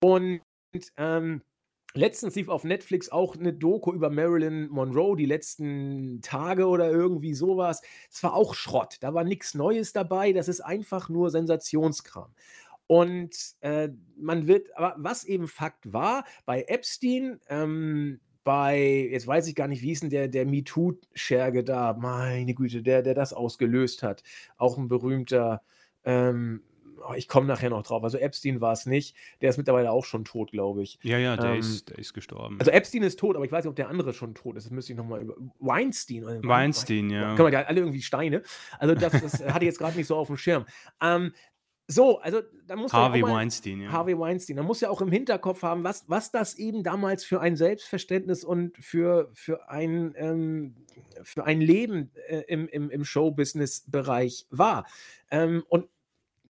Und 0.00 0.40
ähm, 0.96 1.42
Letztens 1.94 2.34
lief 2.36 2.48
auf 2.48 2.64
Netflix 2.64 3.10
auch 3.10 3.36
eine 3.36 3.52
Doku 3.52 3.92
über 3.92 4.08
Marilyn 4.08 4.68
Monroe, 4.70 5.14
die 5.16 5.26
letzten 5.26 6.22
Tage 6.22 6.66
oder 6.66 6.90
irgendwie 6.90 7.34
sowas. 7.34 7.82
Es 8.10 8.22
war 8.22 8.34
auch 8.34 8.54
Schrott. 8.54 8.96
Da 9.00 9.12
war 9.12 9.24
nichts 9.24 9.54
Neues 9.54 9.92
dabei. 9.92 10.32
Das 10.32 10.48
ist 10.48 10.60
einfach 10.62 11.08
nur 11.10 11.30
Sensationskram. 11.30 12.34
Und 12.86 13.36
äh, 13.60 13.90
man 14.16 14.46
wird, 14.46 14.76
aber 14.76 14.94
was 14.98 15.24
eben 15.24 15.48
Fakt 15.48 15.92
war, 15.92 16.24
bei 16.46 16.62
Epstein, 16.62 17.40
ähm, 17.48 18.20
bei, 18.44 19.08
jetzt 19.10 19.26
weiß 19.26 19.46
ich 19.48 19.54
gar 19.54 19.68
nicht, 19.68 19.82
wie 19.82 19.88
hieß 19.88 20.00
denn 20.00 20.10
der, 20.10 20.28
der 20.28 20.46
MeToo-Scherge 20.46 21.62
da, 21.62 21.92
meine 21.94 22.54
Güte, 22.54 22.82
der, 22.82 23.02
der 23.02 23.14
das 23.14 23.32
ausgelöst 23.32 24.02
hat. 24.02 24.22
Auch 24.56 24.78
ein 24.78 24.88
berühmter, 24.88 25.62
ähm, 26.04 26.62
oh, 27.08 27.14
ich 27.14 27.28
komme 27.28 27.46
nachher 27.46 27.70
noch 27.70 27.82
drauf. 27.82 28.02
Also 28.04 28.18
Epstein 28.18 28.60
war 28.60 28.72
es 28.72 28.86
nicht. 28.86 29.16
Der 29.40 29.50
ist 29.50 29.56
mittlerweile 29.56 29.90
auch 29.90 30.04
schon 30.04 30.24
tot, 30.24 30.52
glaube 30.52 30.82
ich. 30.82 30.98
Ja, 31.02 31.18
ja, 31.18 31.36
der, 31.36 31.52
ähm, 31.52 31.60
ist, 31.60 31.88
der 31.90 31.98
ist 31.98 32.14
gestorben. 32.14 32.56
Also 32.58 32.70
Epstein 32.70 33.02
ist 33.02 33.18
tot, 33.18 33.36
aber 33.36 33.44
ich 33.44 33.52
weiß 33.52 33.64
nicht, 33.64 33.70
ob 33.70 33.76
der 33.76 33.88
andere 33.88 34.12
schon 34.12 34.34
tot 34.34 34.56
ist. 34.56 34.64
Das 34.64 34.70
müsste 34.72 34.92
ich 34.92 34.98
nochmal 34.98 35.22
über. 35.22 35.34
Weinstein. 35.58 36.24
Oder 36.24 36.40
Weinstein, 36.42 37.10
ja. 37.10 37.34
Können 37.34 37.50
wir 37.50 37.60
ja 37.60 37.66
alle 37.66 37.80
irgendwie 37.80 38.02
Steine. 38.02 38.42
Also 38.78 38.94
das, 38.94 39.12
das 39.12 39.44
hatte 39.46 39.64
ich 39.64 39.68
jetzt 39.68 39.78
gerade 39.78 39.96
nicht 39.96 40.06
so 40.06 40.16
auf 40.16 40.28
dem 40.28 40.36
Schirm. 40.36 40.66
Ähm, 41.00 41.32
so, 41.88 42.20
also 42.20 42.40
da 42.66 42.76
muss 42.76 42.92
Harvey 42.92 43.20
ja 43.20 43.26
Weinstein, 43.26 43.80
ja. 43.80 43.92
Harvey 43.92 44.18
Weinstein. 44.18 44.56
Da 44.56 44.62
muss 44.62 44.80
ja 44.80 44.88
auch 44.88 45.00
im 45.00 45.10
Hinterkopf 45.10 45.62
haben, 45.62 45.84
was, 45.84 46.04
was 46.08 46.30
das 46.30 46.54
eben 46.54 46.82
damals 46.82 47.24
für 47.24 47.40
ein 47.40 47.56
Selbstverständnis 47.56 48.44
und 48.44 48.76
für, 48.78 49.30
für, 49.34 49.68
ein, 49.68 50.14
ähm, 50.16 50.74
für 51.22 51.44
ein 51.44 51.60
Leben 51.60 52.10
äh, 52.28 52.42
im, 52.48 52.68
im, 52.68 52.90
im 52.90 53.04
Showbusiness-Bereich 53.04 54.46
war. 54.50 54.86
Ähm, 55.30 55.64
und 55.68 55.88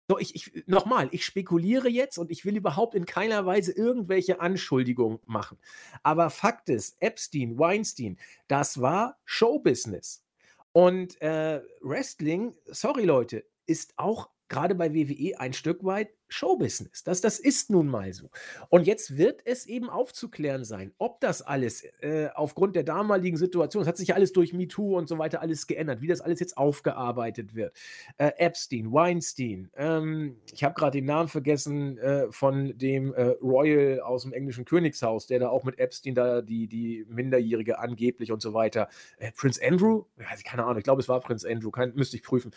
so, 0.10 0.18
ich, 0.18 0.34
ich, 0.34 0.68
nochmal, 0.68 1.08
ich 1.12 1.24
spekuliere 1.24 1.88
jetzt 1.88 2.18
und 2.18 2.32
ich 2.32 2.44
will 2.44 2.58
überhaupt 2.58 2.96
in 2.96 3.06
keiner 3.06 3.46
Weise 3.46 3.72
irgendwelche 3.72 4.42
Anschuldigungen 4.42 5.20
machen. 5.28 5.60
Aber 6.02 6.32
Fakt 6.32 6.70
ist, 6.70 6.98
Epstein, 7.00 7.60
Weinstein, 7.60 8.18
das 8.48 8.82
war 8.82 9.18
Showbusiness. 9.26 10.24
Und 10.72 11.22
äh, 11.22 11.62
Wrestling, 11.82 12.56
sorry 12.66 13.04
Leute, 13.04 13.46
ist 13.68 13.94
auch 13.98 14.30
gerade 14.50 14.76
bei 14.76 14.94
WWE 14.94 15.40
ein 15.40 15.54
Stück 15.54 15.84
weit 15.84 16.10
Showbusiness. 16.30 17.04
Das, 17.04 17.22
das 17.22 17.40
ist 17.40 17.70
nun 17.70 17.88
mal 17.88 18.14
so. 18.14 18.30
Und 18.70 18.86
jetzt 18.86 19.18
wird 19.18 19.42
es 19.46 19.66
eben 19.66 19.90
aufzuklären 19.90 20.64
sein, 20.64 20.94
ob 20.98 21.20
das 21.22 21.42
alles 21.42 21.84
äh, 22.02 22.30
aufgrund 22.36 22.76
der 22.76 22.84
damaligen 22.84 23.38
Situation, 23.38 23.82
es 23.82 23.88
hat 23.88 23.98
sich 23.98 24.10
ja 24.10 24.16
alles 24.16 24.32
durch 24.32 24.54
MeToo 24.54 24.98
und 24.98 25.10
so 25.10 25.18
weiter 25.18 25.42
alles 25.42 25.68
geändert, 25.68 26.02
wie 26.02 26.08
das 26.08 26.22
alles 26.22 26.40
jetzt 26.40 26.58
aufgearbeitet 26.58 27.56
wird. 27.56 27.76
Äh, 28.18 28.32
Epstein, 28.38 28.92
Weinstein, 28.94 29.72
ähm, 29.76 30.38
ich 30.54 30.64
habe 30.64 30.76
gerade 30.76 31.00
den 31.00 31.06
Namen 31.06 31.30
vergessen 31.30 31.98
äh, 31.98 32.32
von 32.32 32.78
dem 32.78 33.14
äh, 33.14 33.30
Royal 33.42 34.02
aus 34.02 34.24
dem 34.24 34.34
englischen 34.34 34.66
Königshaus, 34.66 35.26
der 35.26 35.40
da 35.40 35.50
auch 35.50 35.64
mit 35.64 35.80
Epstein 35.80 36.16
da 36.16 36.42
die, 36.42 36.68
die 36.68 37.06
Minderjährige 37.10 37.80
angeblich 37.80 38.32
und 38.32 38.42
so 38.42 38.54
weiter. 38.54 38.88
Äh, 39.18 39.32
Prince 39.32 39.60
Andrew? 39.64 40.06
Ja, 40.20 40.26
keine 40.46 40.64
Ahnung, 40.64 40.78
ich 40.78 40.84
glaube, 40.84 41.02
es 41.02 41.10
war 41.10 41.20
Prince 41.22 41.50
Andrew, 41.50 41.72
kann, 41.72 41.94
müsste 41.96 42.18
ich 42.18 42.24
prüfen. 42.24 42.52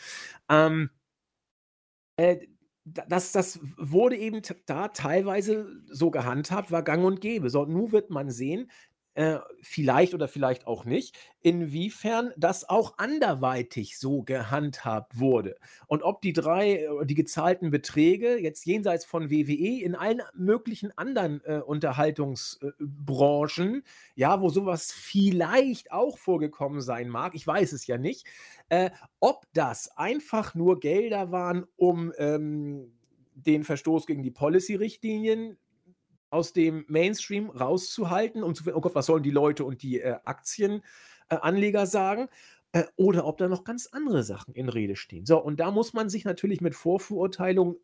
Ähm, 0.50 0.90
äh, 2.16 2.38
das, 2.84 3.32
das 3.32 3.60
wurde 3.76 4.16
eben 4.16 4.42
da 4.66 4.88
teilweise 4.88 5.82
so 5.86 6.10
gehandhabt, 6.10 6.72
war 6.72 6.82
gang 6.82 7.04
und 7.04 7.20
gäbe. 7.20 7.48
So, 7.48 7.64
nun 7.64 7.92
wird 7.92 8.10
man 8.10 8.30
sehen, 8.30 8.70
äh, 9.14 9.38
vielleicht 9.60 10.14
oder 10.14 10.28
vielleicht 10.28 10.66
auch 10.66 10.86
nicht, 10.86 11.18
inwiefern 11.42 12.32
das 12.36 12.68
auch 12.68 12.98
anderweitig 12.98 13.98
so 13.98 14.22
gehandhabt 14.22 15.18
wurde. 15.18 15.56
Und 15.86 16.02
ob 16.02 16.20
die 16.22 16.32
drei, 16.32 16.84
äh, 16.84 17.04
die 17.04 17.14
gezahlten 17.14 17.70
Beträge 17.70 18.38
jetzt 18.38 18.64
jenseits 18.64 19.04
von 19.04 19.30
WWE 19.30 19.82
in 19.82 19.94
allen 19.94 20.22
möglichen 20.34 20.96
anderen 20.96 21.42
äh, 21.44 21.58
Unterhaltungsbranchen, 21.58 23.82
ja, 24.14 24.40
wo 24.40 24.48
sowas 24.48 24.92
vielleicht 24.92 25.92
auch 25.92 26.16
vorgekommen 26.18 26.80
sein 26.80 27.08
mag, 27.08 27.34
ich 27.34 27.46
weiß 27.46 27.72
es 27.72 27.86
ja 27.86 27.98
nicht, 27.98 28.26
äh, 28.70 28.90
ob 29.20 29.44
das 29.52 29.94
einfach 29.96 30.54
nur 30.54 30.80
Gelder 30.80 31.30
waren, 31.30 31.66
um 31.76 32.14
ähm, 32.16 32.94
den 33.34 33.64
Verstoß 33.64 34.06
gegen 34.06 34.22
die 34.22 34.30
Policy-Richtlinien 34.30 35.58
aus 36.32 36.52
dem 36.52 36.84
Mainstream 36.88 37.50
rauszuhalten, 37.50 38.42
um 38.42 38.54
zu 38.54 38.64
finden, 38.64 38.78
oh 38.78 38.80
Gott, 38.80 38.94
was 38.94 39.06
sollen 39.06 39.22
die 39.22 39.30
Leute 39.30 39.64
und 39.64 39.82
die 39.82 40.00
äh, 40.00 40.16
Aktienanleger 40.24 41.82
äh, 41.82 41.86
sagen? 41.86 42.28
Äh, 42.72 42.84
oder 42.96 43.26
ob 43.26 43.36
da 43.36 43.48
noch 43.48 43.64
ganz 43.64 43.88
andere 43.88 44.22
Sachen 44.22 44.54
in 44.54 44.68
Rede 44.68 44.96
stehen. 44.96 45.26
So, 45.26 45.42
und 45.42 45.60
da 45.60 45.70
muss 45.70 45.92
man 45.92 46.08
sich 46.08 46.24
natürlich 46.24 46.60
mit 46.60 46.74
Vorverurteilung 46.74 47.76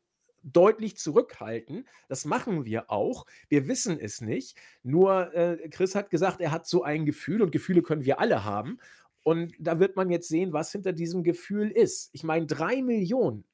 deutlich 0.43 0.97
zurückhalten. 0.97 1.87
Das 2.09 2.25
machen 2.25 2.65
wir 2.65 2.91
auch. 2.91 3.27
Wir 3.49 3.69
wissen 3.69 3.99
es 4.01 4.23
nicht. 4.23 4.57
Nur 4.83 5.35
äh, 5.35 5.69
Chris 5.69 5.95
hat 5.95 6.09
gesagt, 6.11 6.41
er 6.41 6.51
hat 6.51 6.67
so 6.67 6.83
ein 6.83 7.05
Gefühl 7.05 7.43
und 7.43 7.53
Gefühle 7.53 7.83
können 7.83 8.05
wir 8.05 8.19
alle 8.19 8.45
haben. 8.45 8.79
Und 9.25 9.53
da 9.59 9.79
wird 9.79 9.95
man 9.97 10.11
jetzt 10.11 10.29
sehen, 10.29 10.55
was 10.55 10.73
hinter 10.73 10.95
diesem 10.95 11.23
Gefühl 11.23 11.71
ist. 11.71 12.09
Ich 12.13 12.25
meine, 12.25 12.47
drei 12.47 12.81
Millionen 12.81 13.45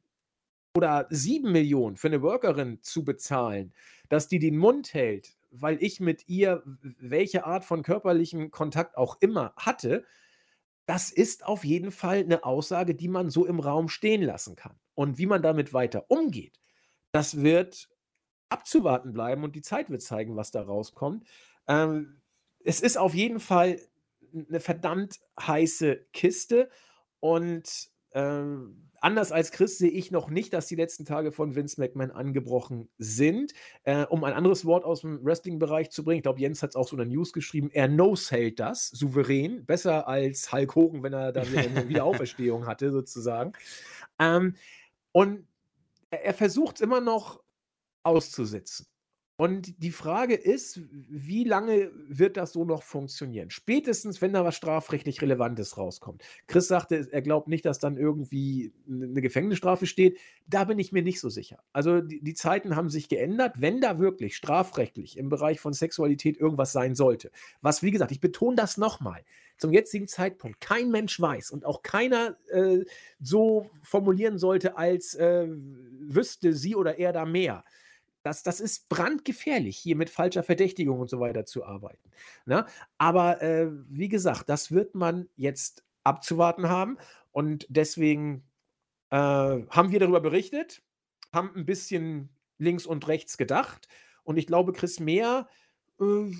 oder 0.77 1.07
sieben 1.11 1.53
Millionen 1.53 1.97
für 1.97 2.09
eine 2.09 2.23
Workerin 2.23 2.83
zu 2.83 3.05
bezahlen, 3.05 3.73
dass 4.09 4.29
die 4.29 4.39
den 4.39 4.57
Mund 4.57 4.93
hält, 4.93 5.37
weil 5.51 5.81
ich 5.83 6.01
mit 6.01 6.29
ihr 6.29 6.63
welche 6.83 7.47
Art 7.47 7.65
von 7.65 7.83
körperlichem 7.83 8.51
Kontakt 8.51 8.97
auch 8.97 9.17
immer 9.21 9.55
hatte, 9.57 10.05
das 10.87 11.11
ist 11.11 11.47
auf 11.47 11.65
jeden 11.65 11.93
Fall 11.93 12.19
eine 12.19 12.45
Aussage, 12.45 12.95
die 12.95 13.09
man 13.09 13.31
so 13.31 13.47
im 13.47 13.61
Raum 13.61 13.89
stehen 13.89 14.23
lassen 14.23 14.57
kann. 14.57 14.79
Und 14.95 15.17
wie 15.17 15.27
man 15.27 15.43
damit 15.43 15.73
weiter 15.73 16.11
umgeht, 16.11 16.61
das 17.13 17.41
wird 17.43 17.89
abzuwarten 18.49 19.13
bleiben 19.13 19.45
und 19.45 19.57
die 19.57 19.63
Zeit 19.63 19.91
wird 19.91 20.03
zeigen, 20.03 20.37
was 20.37 20.51
da 20.51 20.63
rauskommt. 20.63 21.27
Ähm, 21.69 22.21
es 22.65 22.81
ist 22.81 22.99
auf 22.99 23.15
jeden 23.15 23.41
Fall 23.41 23.81
eine 24.35 24.61
verdammt 24.61 25.21
heiße 25.41 26.07
Kiste 26.13 26.69
und 27.21 27.94
ähm, 28.15 28.85
anders 29.05 29.33
als 29.33 29.53
Chris 29.53 29.77
sehe 29.77 29.91
ich 29.91 30.11
noch 30.11 30.31
nicht, 30.31 30.55
dass 30.55 30.67
die 30.67 30.77
letzten 30.77 31.05
Tage 31.05 31.31
von 31.31 31.55
Vince 31.55 31.81
McMahon 31.81 32.11
angebrochen 32.11 32.89
sind. 32.97 33.53
Äh, 33.83 34.07
um 34.07 34.25
ein 34.25 34.33
anderes 34.33 34.65
Wort 34.65 34.85
aus 34.85 35.03
dem 35.03 35.23
Wrestling-Bereich 35.25 35.91
zu 35.91 36.05
bringen, 36.05 36.19
ich 36.19 36.23
glaube, 36.23 36.41
Jens 36.41 36.63
hat 36.63 36.71
es 36.71 36.77
auch 36.77 36.89
so 36.89 36.97
in 36.97 36.99
der 36.99 37.07
News 37.07 37.33
geschrieben, 37.33 37.71
er 37.73 37.89
no-sellt 37.89 38.59
das 38.59 38.89
souverän, 38.89 39.67
besser 39.67 40.09
als 40.09 40.51
Hulk 40.51 40.75
Hogan, 40.75 41.03
wenn 41.03 41.13
er 41.13 41.33
dann 41.33 41.47
eine 41.57 41.89
Wiederauferstehung 41.89 42.67
hatte, 42.67 42.91
sozusagen. 42.91 43.53
Ähm, 44.19 44.55
und 45.13 45.47
er 46.11 46.35
versucht 46.35 46.77
es 46.77 46.81
immer 46.81 47.01
noch 47.01 47.43
auszusitzen. 48.05 48.87
Und 49.37 49.83
die 49.83 49.91
Frage 49.91 50.35
ist, 50.35 50.81
wie 51.09 51.43
lange 51.43 51.91
wird 52.07 52.37
das 52.37 52.53
so 52.53 52.65
noch 52.65 52.85
funktionieren? 52.85 53.51
Spätestens, 53.51 54.23
wenn 54.23 54.33
da 54.33 54.45
was 54.45 54.55
strafrechtlich 54.55 55.21
Relevantes 55.21 55.77
rauskommt. 55.77 56.23
Chris 56.47 56.69
sagte, 56.69 57.09
er 57.11 57.23
glaubt 57.23 57.49
nicht, 57.49 57.65
dass 57.65 57.81
dann 57.81 57.97
irgendwie 57.97 58.73
eine 58.89 59.21
Gefängnisstrafe 59.21 59.87
steht. 59.87 60.21
Da 60.47 60.63
bin 60.63 60.79
ich 60.79 60.93
mir 60.93 61.03
nicht 61.03 61.19
so 61.19 61.31
sicher. 61.31 61.59
Also 61.73 62.01
die, 62.01 62.23
die 62.23 62.35
Zeiten 62.35 62.77
haben 62.77 62.91
sich 62.91 63.09
geändert. 63.09 63.61
Wenn 63.61 63.81
da 63.81 63.99
wirklich 63.99 64.37
strafrechtlich 64.37 65.19
im 65.19 65.31
Bereich 65.31 65.59
von 65.59 65.73
Sexualität 65.73 66.37
irgendwas 66.37 66.71
sein 66.71 66.95
sollte, 66.95 67.33
was, 67.61 67.83
wie 67.83 67.91
gesagt, 67.91 68.13
ich 68.13 68.21
betone 68.21 68.55
das 68.55 68.77
nochmal, 68.77 69.25
zum 69.59 69.73
jetzigen 69.73 70.07
Zeitpunkt 70.07 70.61
kein 70.61 70.93
Mensch 70.93 71.21
weiß 71.21 71.51
und 71.51 71.65
auch 71.65 71.83
keiner 71.83 72.37
äh, 72.51 72.85
so 73.21 73.69
formulieren 73.83 74.39
sollte, 74.39 74.77
als 74.77 75.17
äh, 75.17 75.49
wüsste 75.49 76.53
sie 76.53 76.77
oder 76.77 76.99
er 77.01 77.13
da 77.13 77.25
mehr 77.25 77.65
das, 78.25 78.43
das 78.43 78.59
ist 78.59 78.89
brandgefährlich, 78.89 79.77
hier 79.77 79.97
mit 79.97 80.09
falscher 80.09 80.43
Verdächtigung 80.43 80.99
und 80.99 81.11
so 81.11 81.21
weiter 81.21 81.45
zu 81.45 81.65
arbeiten. 81.65 82.11
Ne? 82.47 82.65
Aber 82.97 83.43
äh, 83.43 83.69
wie 83.89 84.09
gesagt, 84.09 84.49
das 84.49 84.73
wird 84.73 84.95
man 84.95 85.29
jetzt 85.37 85.85
abzuwarten 86.05 86.69
haben. 86.69 86.97
Und 87.33 87.67
deswegen 87.69 88.45
äh, 89.11 89.17
haben 89.17 89.93
wir 89.93 90.01
darüber 90.01 90.21
berichtet, 90.21 90.83
haben 91.33 91.51
ein 91.55 91.67
bisschen 91.67 92.31
links 92.57 92.87
und 92.87 93.07
rechts 93.09 93.37
gedacht. 93.37 93.89
Und 94.23 94.39
ich 94.39 94.47
glaube, 94.47 94.73
Chris 94.73 95.01
Mehr 95.01 95.47
äh, 96.01 96.33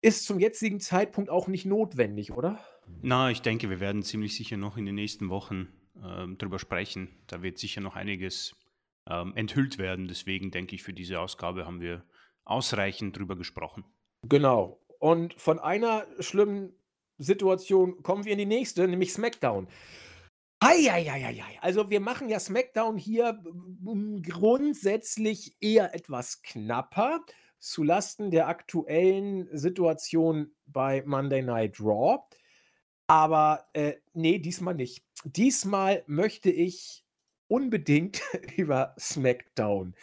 ist 0.00 0.24
zum 0.24 0.40
jetzigen 0.40 0.80
Zeitpunkt 0.80 1.28
auch 1.28 1.46
nicht 1.46 1.66
notwendig, 1.66 2.32
oder? 2.32 2.58
Na, 3.02 3.30
ich 3.30 3.42
denke, 3.42 3.68
wir 3.68 3.80
werden 3.80 4.02
ziemlich 4.02 4.34
sicher 4.34 4.56
noch 4.56 4.78
in 4.78 4.86
den 4.86 4.94
nächsten 4.94 5.28
Wochen 5.28 5.68
äh, 5.96 6.26
darüber 6.38 6.58
sprechen. 6.58 7.10
Da 7.26 7.42
wird 7.42 7.58
sicher 7.58 7.82
noch 7.82 7.96
einiges 7.96 8.54
ähm, 9.08 9.32
enthüllt 9.36 9.78
werden. 9.78 10.08
Deswegen 10.08 10.50
denke 10.50 10.74
ich, 10.74 10.82
für 10.82 10.92
diese 10.92 11.20
Ausgabe 11.20 11.66
haben 11.66 11.80
wir 11.80 12.04
ausreichend 12.44 13.16
drüber 13.16 13.36
gesprochen. 13.36 13.84
Genau. 14.28 14.80
Und 14.98 15.34
von 15.34 15.58
einer 15.58 16.06
schlimmen 16.20 16.74
Situation 17.18 18.02
kommen 18.02 18.24
wir 18.24 18.32
in 18.32 18.38
die 18.38 18.46
nächste, 18.46 18.86
nämlich 18.86 19.12
SmackDown. 19.12 19.68
Eieieiei. 20.60 21.58
Also 21.60 21.90
wir 21.90 22.00
machen 22.00 22.28
ja 22.28 22.38
SmackDown 22.38 22.96
hier 22.96 23.42
grundsätzlich 24.22 25.56
eher 25.60 25.92
etwas 25.94 26.42
knapper 26.42 27.20
zulasten 27.58 28.30
der 28.30 28.48
aktuellen 28.48 29.48
Situation 29.56 30.54
bei 30.66 31.02
Monday 31.04 31.42
Night 31.42 31.80
Raw. 31.80 32.18
Aber 33.08 33.68
äh, 33.72 33.94
nee, 34.12 34.38
diesmal 34.38 34.74
nicht. 34.74 35.04
Diesmal 35.24 36.04
möchte 36.06 36.50
ich 36.50 37.01
unbedingt 37.52 38.22
über 38.56 38.94
SmackDown 38.98 39.94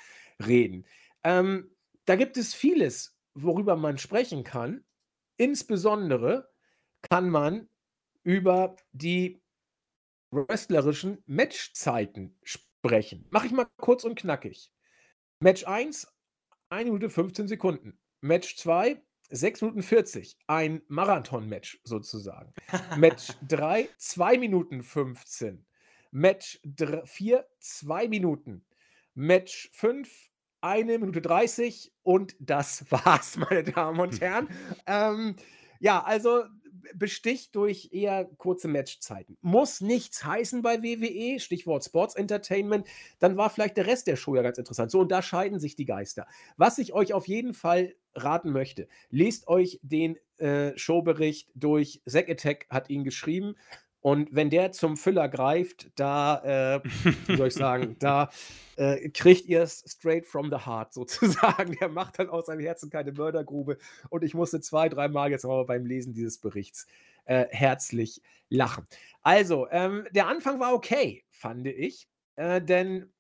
reden. 0.46 0.86
Ähm, 1.24 1.72
da 2.06 2.16
gibt 2.16 2.38
es 2.38 2.54
vieles, 2.54 3.18
worüber 3.34 3.76
man 3.76 3.98
sprechen 3.98 4.44
kann. 4.44 4.86
Insbesondere 5.38 6.52
kann 7.02 7.30
man 7.30 7.68
über 8.24 8.76
die 8.92 9.42
wrestlerischen 10.32 11.24
Matchzeiten 11.26 12.38
sprechen. 12.44 13.26
Mache 13.32 13.48
ich 13.48 13.52
mal 13.52 13.68
kurz 13.78 14.04
und 14.04 14.20
knackig. 14.20 14.72
Match 15.40 15.66
1, 15.66 16.08
1 16.70 16.86
Minute 16.86 17.10
15 17.10 17.48
Sekunden. 17.48 17.98
Match 18.22 18.58
2, 18.58 19.02
6 19.30 19.62
Minuten 19.62 19.82
40. 19.82 20.38
Ein 20.46 20.84
Marathon-Match 20.88 21.82
sozusagen. 21.84 22.54
Match 22.98 23.30
3, 23.48 23.90
2 23.98 24.38
Minuten 24.38 24.84
15. 24.84 25.66
Match 26.12 26.60
4, 27.06 27.46
2 27.60 28.08
Minuten. 28.08 28.66
Match 29.14 29.70
5, 29.74 30.10
1 30.62 30.88
Minute 30.88 31.22
30 31.22 31.92
und 32.04 32.36
das 32.40 32.86
war's, 32.92 33.38
meine 33.38 33.64
Damen 33.64 34.00
und 34.00 34.20
Herren. 34.22 34.48
ähm, 34.88 35.36
ja, 35.80 36.04
also 36.04 36.44
besticht 36.94 37.56
durch 37.56 37.90
eher 37.92 38.26
kurze 38.38 38.68
Matchzeiten. 38.68 39.38
Muss 39.42 39.82
nichts 39.82 40.24
heißen 40.24 40.62
bei 40.62 40.82
WWE, 40.82 41.40
Stichwort 41.40 41.86
Sports 41.86 42.16
Entertainment. 42.16 42.88
Dann 43.20 43.38
war 43.38 43.50
vielleicht 43.50 43.78
der 43.78 43.88
Rest 43.88 44.08
der 44.08 44.16
Show 44.16 44.36
ja 44.36 44.42
ganz 44.42 44.58
interessant. 44.58 44.92
So 44.92 45.00
unterscheiden 45.00 45.60
sich 45.60 45.76
die 45.76 45.86
Geister. 45.86 46.28
Was 46.58 46.78
ich 46.78 46.94
euch 46.94 47.14
auf 47.14 47.28
jeden 47.28 47.54
Fall 47.54 47.96
raten 48.16 48.52
möchte, 48.52 48.88
lest 49.10 49.48
euch 49.48 49.80
den 49.84 50.18
äh, 50.38 50.78
Showbericht 50.78 51.50
durch. 51.56 52.02
Zack 52.08 52.30
Attack 52.30 52.66
hat 52.70 52.90
ihn 52.90 53.04
geschrieben. 53.04 53.56
Und 54.02 54.34
wenn 54.34 54.50
der 54.50 54.72
zum 54.72 54.96
Füller 54.98 55.28
greift, 55.28 55.92
da, 55.96 56.78
äh, 56.78 56.90
wie 57.28 57.36
soll 57.36 57.48
ich 57.48 57.54
sagen, 57.54 57.96
da 58.00 58.30
äh, 58.78 59.10
kriegt 59.10 59.46
ihr 59.48 59.62
es 59.62 59.84
straight 59.88 60.26
from 60.26 60.50
the 60.50 60.66
heart 60.66 60.94
sozusagen. 60.96 61.76
Der 61.80 61.90
macht 61.90 62.20
dann 62.20 62.30
aus 62.30 62.46
seinem 62.46 62.62
Herzen 62.62 62.90
keine 62.90 63.12
Mördergrube. 63.12 63.78
Und 64.10 64.24
ich 64.24 64.34
musste 64.34 64.62
zwei, 64.62 64.90
dreimal 64.90 65.32
jetzt 65.32 65.46
mal 65.46 65.66
beim 65.66 65.86
Lesen 65.86 66.14
dieses 66.14 66.38
Berichts 66.38 66.88
äh, 67.26 67.46
herzlich 67.50 68.22
lachen. 68.50 68.88
Also, 69.22 69.68
ähm, 69.70 70.08
der 70.12 70.28
Anfang 70.28 70.60
war 70.60 70.74
okay, 70.74 71.24
fand 71.30 71.68
ich. 71.68 72.08
Äh, 72.36 72.62
denn 72.62 73.12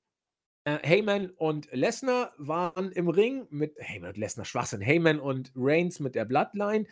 Äh, 0.65 0.79
Heyman 0.83 1.29
und 1.37 1.69
Lesnar 1.71 2.33
waren 2.37 2.91
im 2.91 3.07
Ring 3.07 3.47
mit 3.49 3.75
Heyman 3.79 4.09
und 4.09 4.17
Lesnar 4.17 4.45
Schwachsinn. 4.45 4.81
Heyman 4.81 5.19
und 5.19 5.51
Reigns 5.55 5.99
mit 5.99 6.15
der 6.15 6.25
Bloodline. 6.25 6.85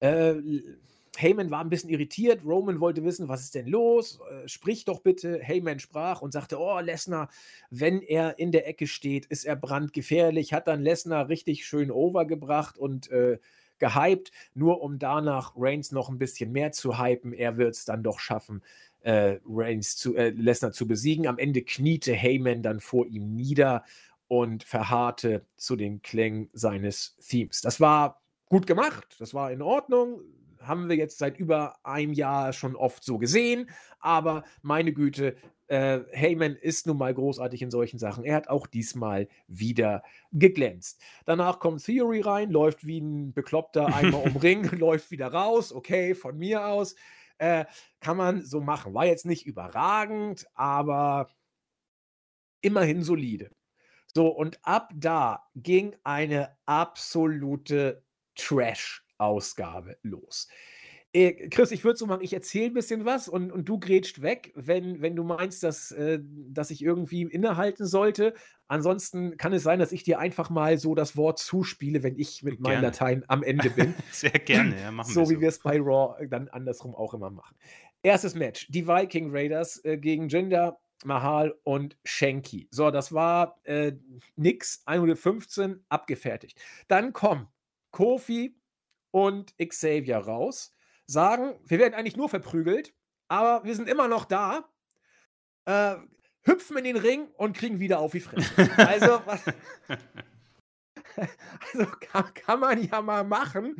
Äh, 0.00 0.34
Heyman 1.20 1.50
war 1.50 1.60
ein 1.60 1.68
bisschen 1.68 1.90
irritiert. 1.90 2.44
Roman 2.44 2.80
wollte 2.80 3.04
wissen, 3.04 3.28
was 3.28 3.42
ist 3.42 3.54
denn 3.54 3.66
los? 3.66 4.20
Äh, 4.30 4.48
sprich 4.48 4.84
doch 4.84 5.00
bitte. 5.00 5.38
Heyman 5.40 5.78
sprach 5.78 6.22
und 6.22 6.32
sagte: 6.32 6.58
Oh, 6.58 6.78
Lesnar, 6.80 7.28
wenn 7.70 8.02
er 8.02 8.38
in 8.38 8.52
der 8.52 8.68
Ecke 8.68 8.86
steht, 8.86 9.26
ist 9.26 9.44
er 9.44 9.56
brandgefährlich. 9.56 10.52
Hat 10.52 10.68
dann 10.68 10.82
Lesnar 10.82 11.28
richtig 11.28 11.66
schön 11.66 11.90
overgebracht 11.90 12.78
und 12.78 13.10
äh, 13.10 13.38
gehypt, 13.78 14.30
nur 14.54 14.82
um 14.82 14.98
danach 14.98 15.52
Reigns 15.56 15.92
noch 15.92 16.08
ein 16.08 16.18
bisschen 16.18 16.52
mehr 16.52 16.72
zu 16.72 16.98
hypen. 16.98 17.32
Er 17.32 17.56
wird 17.56 17.74
es 17.74 17.84
dann 17.84 18.02
doch 18.02 18.18
schaffen, 18.18 18.62
äh, 19.02 19.38
Reigns 19.46 19.96
zu, 19.96 20.16
äh, 20.16 20.30
Lesnar 20.30 20.72
zu 20.72 20.86
besiegen. 20.86 21.26
Am 21.26 21.38
Ende 21.38 21.62
kniete 21.62 22.12
Heyman 22.12 22.62
dann 22.62 22.80
vor 22.80 23.06
ihm 23.06 23.34
nieder 23.34 23.84
und 24.28 24.64
verharrte 24.64 25.44
zu 25.56 25.76
den 25.76 26.02
Klängen 26.02 26.48
seines 26.52 27.16
Themes. 27.26 27.60
Das 27.60 27.80
war 27.80 28.20
gut 28.46 28.66
gemacht, 28.66 29.16
das 29.18 29.34
war 29.34 29.52
in 29.52 29.62
Ordnung. 29.62 30.20
Haben 30.60 30.88
wir 30.88 30.96
jetzt 30.96 31.18
seit 31.18 31.38
über 31.38 31.76
einem 31.84 32.12
Jahr 32.12 32.52
schon 32.52 32.76
oft 32.76 33.04
so 33.04 33.18
gesehen, 33.18 33.70
aber 34.00 34.44
meine 34.62 34.92
Güte, 34.92 35.36
äh, 35.68 36.00
Heyman 36.12 36.54
ist 36.56 36.86
nun 36.86 36.98
mal 36.98 37.12
großartig 37.12 37.62
in 37.62 37.70
solchen 37.70 37.98
Sachen. 37.98 38.24
Er 38.24 38.36
hat 38.36 38.48
auch 38.48 38.66
diesmal 38.66 39.28
wieder 39.48 40.02
geglänzt. 40.32 41.00
Danach 41.24 41.58
kommt 41.58 41.84
Theory 41.84 42.20
rein, 42.20 42.50
läuft 42.50 42.86
wie 42.86 43.00
ein 43.00 43.32
Bekloppter 43.32 43.86
einmal 43.94 44.22
um 44.22 44.36
Ring, 44.36 44.64
läuft 44.78 45.10
wieder 45.10 45.28
raus. 45.28 45.72
Okay, 45.72 46.14
von 46.14 46.38
mir 46.38 46.66
aus. 46.66 46.94
Äh, 47.38 47.66
kann 48.00 48.16
man 48.16 48.44
so 48.44 48.60
machen. 48.60 48.94
War 48.94 49.06
jetzt 49.06 49.26
nicht 49.26 49.46
überragend, 49.46 50.46
aber 50.54 51.28
immerhin 52.60 53.02
solide. 53.02 53.50
So, 54.14 54.28
und 54.28 54.58
ab 54.62 54.92
da 54.94 55.44
ging 55.54 55.94
eine 56.02 56.56
absolute 56.64 58.02
Trash-Ausgabe 59.16 59.96
los. 60.02 60.48
Äh, 61.12 61.48
Chris, 61.48 61.70
ich 61.70 61.84
würde 61.84 61.96
so 61.96 62.06
machen, 62.06 62.22
ich 62.22 62.32
erzähle 62.32 62.66
ein 62.66 62.74
bisschen 62.74 63.04
was 63.04 63.28
und, 63.28 63.50
und 63.50 63.68
du 63.68 63.78
grätscht 63.78 64.20
weg, 64.22 64.52
wenn, 64.54 65.00
wenn 65.00 65.16
du 65.16 65.24
meinst, 65.24 65.62
dass, 65.62 65.90
äh, 65.92 66.18
dass 66.22 66.70
ich 66.70 66.82
irgendwie 66.82 67.22
innehalten 67.22 67.86
sollte. 67.86 68.34
Ansonsten 68.68 69.36
kann 69.36 69.52
es 69.52 69.62
sein, 69.62 69.78
dass 69.78 69.92
ich 69.92 70.02
dir 70.02 70.18
einfach 70.18 70.50
mal 70.50 70.76
so 70.78 70.94
das 70.94 71.16
Wort 71.16 71.38
zuspiele, 71.38 72.02
wenn 72.02 72.18
ich 72.18 72.42
mit 72.42 72.60
meinen 72.60 72.82
Dateien 72.82 73.24
am 73.28 73.42
Ende 73.42 73.70
bin. 73.70 73.94
Sehr 74.12 74.30
gerne, 74.30 74.78
ja, 74.78 74.90
machen 74.90 75.12
so 75.12 75.20
wir 75.20 75.26
so. 75.26 75.32
wie 75.32 75.40
wir 75.40 75.48
es 75.48 75.60
bei 75.60 75.78
Raw 75.80 76.26
dann 76.26 76.48
andersrum 76.48 76.94
auch 76.94 77.14
immer 77.14 77.30
machen. 77.30 77.56
Erstes 78.02 78.34
Match, 78.34 78.66
die 78.68 78.86
Viking 78.86 79.30
Raiders 79.30 79.82
äh, 79.84 79.96
gegen 79.96 80.28
Jinder, 80.28 80.78
Mahal 81.04 81.54
und 81.62 81.96
Shanky. 82.04 82.68
So, 82.70 82.90
das 82.90 83.12
war 83.12 83.58
äh, 83.64 83.92
nix, 84.34 84.82
115, 84.86 85.84
abgefertigt. 85.88 86.60
Dann 86.88 87.12
kommen 87.12 87.48
Kofi 87.90 88.54
und 89.10 89.54
Xavier 89.58 90.18
raus 90.18 90.72
sagen, 91.06 91.54
wir 91.64 91.78
werden 91.78 91.94
eigentlich 91.94 92.16
nur 92.16 92.28
verprügelt, 92.28 92.94
aber 93.28 93.64
wir 93.64 93.74
sind 93.74 93.88
immer 93.88 94.08
noch 94.08 94.24
da, 94.24 94.68
äh, 95.64 95.96
hüpfen 96.42 96.76
in 96.78 96.84
den 96.84 96.96
Ring 96.96 97.28
und 97.36 97.56
kriegen 97.56 97.80
wieder 97.80 97.98
auf 98.00 98.12
die 98.12 98.20
Fresse. 98.20 98.50
Also, 98.76 99.20
was, 99.26 99.42
also 101.72 101.86
kann, 102.00 102.34
kann, 102.34 102.60
man 102.60 102.82
ja 102.82 103.02
mal 103.02 103.24
machen. 103.24 103.76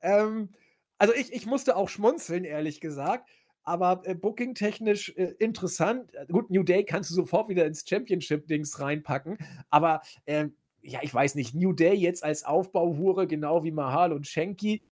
Ähm, 0.00 0.50
also 0.98 1.14
ich, 1.14 1.32
ich 1.32 1.46
musste 1.46 1.76
auch 1.76 1.88
schmunzeln, 1.88 2.44
ehrlich 2.44 2.80
gesagt. 2.80 3.28
Aber 3.62 4.02
äh, 4.04 4.14
booking-technisch 4.14 5.10
äh, 5.16 5.34
interessant. 5.38 6.12
Gut, 6.28 6.50
New 6.50 6.62
Day 6.62 6.84
kannst 6.84 7.10
du 7.10 7.14
sofort 7.14 7.48
wieder 7.48 7.66
ins 7.66 7.84
Championship-Dings 7.86 8.80
reinpacken. 8.80 9.38
Aber 9.70 10.00
äh, 10.24 10.48
ja, 10.88 11.00
ich 11.02 11.12
weiß 11.12 11.34
nicht, 11.34 11.54
New 11.54 11.72
Day 11.72 11.94
jetzt 11.94 12.24
als 12.24 12.44
Aufbauhure, 12.44 13.26
genau 13.26 13.64
wie 13.64 13.70
Mahal 13.70 14.12
und 14.12 14.26
Shanky, 14.26 14.82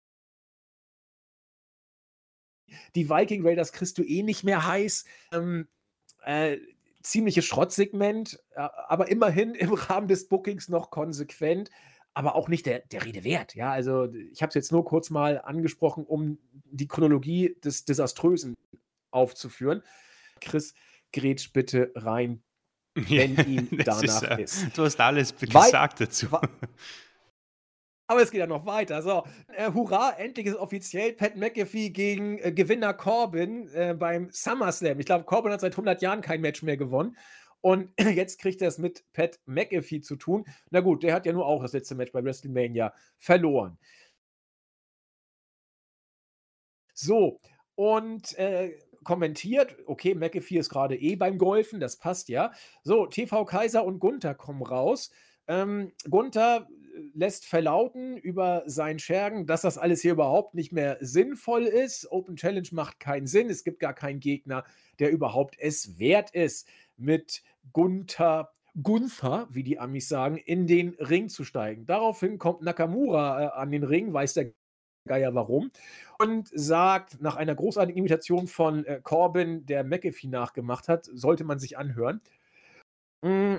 die 2.95 3.09
Viking 3.09 3.45
Raiders 3.45 3.71
kriegst 3.71 3.97
du 3.97 4.03
eh 4.03 4.23
nicht 4.23 4.43
mehr 4.43 4.65
heiß. 4.65 5.05
Ähm, 5.31 5.67
äh, 6.23 6.57
ziemliches 7.01 7.45
Schrottsegment, 7.45 8.39
äh, 8.51 8.67
aber 8.87 9.09
immerhin 9.09 9.55
im 9.55 9.73
Rahmen 9.73 10.07
des 10.07 10.27
Bookings 10.27 10.69
noch 10.69 10.89
konsequent, 10.91 11.69
aber 12.13 12.35
auch 12.35 12.49
nicht 12.49 12.65
der, 12.65 12.79
der 12.79 13.05
Rede 13.05 13.23
wert. 13.23 13.55
Ja, 13.55 13.71
also 13.71 14.11
ich 14.31 14.41
habe 14.41 14.49
es 14.49 14.55
jetzt 14.55 14.71
nur 14.71 14.83
kurz 14.85 15.09
mal 15.09 15.41
angesprochen, 15.41 16.05
um 16.05 16.39
die 16.65 16.87
Chronologie 16.87 17.55
des 17.63 17.85
Desaströsen 17.85 18.55
aufzuführen. 19.11 19.83
Chris, 20.41 20.73
grätsch 21.13 21.53
bitte 21.53 21.91
rein, 21.95 22.43
wenn 23.09 23.35
ihm 23.47 23.69
danach 23.83 24.03
ist, 24.03 24.23
äh, 24.23 24.41
ist, 24.41 24.77
Du 24.77 24.83
hast 24.83 24.99
alles 24.99 25.35
gesagt 25.35 26.01
dazu. 26.01 26.27
Aber 28.09 28.21
es 28.21 28.31
geht 28.31 28.39
ja 28.39 28.47
noch 28.47 28.65
weiter. 28.65 29.01
So, 29.01 29.25
äh, 29.55 29.71
hurra, 29.71 30.11
endlich 30.17 30.47
ist 30.47 30.55
offiziell 30.55 31.13
Pat 31.13 31.35
McAfee 31.35 31.89
gegen 31.89 32.39
äh, 32.39 32.51
Gewinner 32.51 32.93
Corbin 32.93 33.67
äh, 33.73 33.93
beim 33.93 34.29
SummerSlam. 34.31 34.99
Ich 34.99 35.05
glaube, 35.05 35.25
Corbin 35.25 35.51
hat 35.51 35.61
seit 35.61 35.73
100 35.73 36.01
Jahren 36.01 36.21
kein 36.21 36.41
Match 36.41 36.63
mehr 36.63 36.77
gewonnen. 36.77 37.17
Und 37.61 37.91
jetzt 37.99 38.39
kriegt 38.39 38.61
er 38.61 38.69
es 38.69 38.77
mit 38.77 39.03
Pat 39.13 39.39
McAfee 39.45 40.01
zu 40.01 40.15
tun. 40.15 40.45
Na 40.71 40.79
gut, 40.79 41.03
der 41.03 41.13
hat 41.13 41.25
ja 41.25 41.33
nur 41.33 41.45
auch 41.45 41.61
das 41.61 41.73
letzte 41.73 41.95
Match 41.95 42.13
bei 42.13 42.23
WrestleMania 42.23 42.93
verloren. 43.17 43.77
So, 46.93 47.39
und 47.75 48.35
äh, 48.39 48.75
kommentiert, 49.07 49.77
okay, 49.85 50.13
McAfee 50.15 50.57
ist 50.57 50.69
gerade 50.69 50.97
eh 50.97 51.15
beim 51.15 51.37
Golfen, 51.37 51.79
das 51.79 51.95
passt 51.95 52.27
ja. 52.27 52.51
So, 52.83 53.05
TV 53.07 53.45
Kaiser 53.45 53.85
und 53.85 53.99
Gunther 53.99 54.35
kommen 54.35 54.61
raus. 54.61 55.11
Ähm, 55.47 55.93
Gunther 56.09 56.67
lässt 57.13 57.45
verlauten 57.45 58.17
über 58.17 58.63
seinen 58.65 58.99
Schergen, 58.99 59.45
dass 59.45 59.61
das 59.61 59.77
alles 59.77 60.01
hier 60.01 60.11
überhaupt 60.11 60.55
nicht 60.55 60.73
mehr 60.73 60.97
sinnvoll 60.99 61.63
ist. 61.63 62.11
Open 62.11 62.35
Challenge 62.35 62.67
macht 62.73 62.99
keinen 62.99 63.27
Sinn. 63.27 63.49
Es 63.49 63.63
gibt 63.63 63.79
gar 63.79 63.93
keinen 63.93 64.19
Gegner, 64.19 64.65
der 64.99 65.11
überhaupt 65.11 65.55
es 65.57 65.97
wert 65.99 66.31
ist, 66.31 66.67
mit 66.97 67.43
Gunther, 67.71 68.51
Gunther, 68.83 69.47
wie 69.49 69.63
die 69.63 69.79
Amis 69.79 70.09
sagen, 70.09 70.35
in 70.35 70.67
den 70.67 70.95
Ring 70.99 71.29
zu 71.29 71.45
steigen. 71.45 71.85
Daraufhin 71.85 72.39
kommt 72.39 72.61
Nakamura 72.61 73.41
äh, 73.41 73.49
an 73.53 73.71
den 73.71 73.83
Ring, 73.83 74.11
weiß 74.11 74.33
der 74.33 74.51
Geier 75.07 75.33
warum, 75.33 75.71
und 76.19 76.49
sagt 76.53 77.21
nach 77.21 77.35
einer 77.35 77.55
großartigen 77.55 77.97
Imitation 77.97 78.47
von 78.47 78.85
äh, 78.85 78.99
Corbin, 79.01 79.65
der 79.65 79.83
McAfee 79.83 80.27
nachgemacht 80.27 80.87
hat, 80.87 81.05
sollte 81.05 81.43
man 81.43 81.59
sich 81.59 81.77
anhören. 81.77 82.21
Mm 83.21 83.57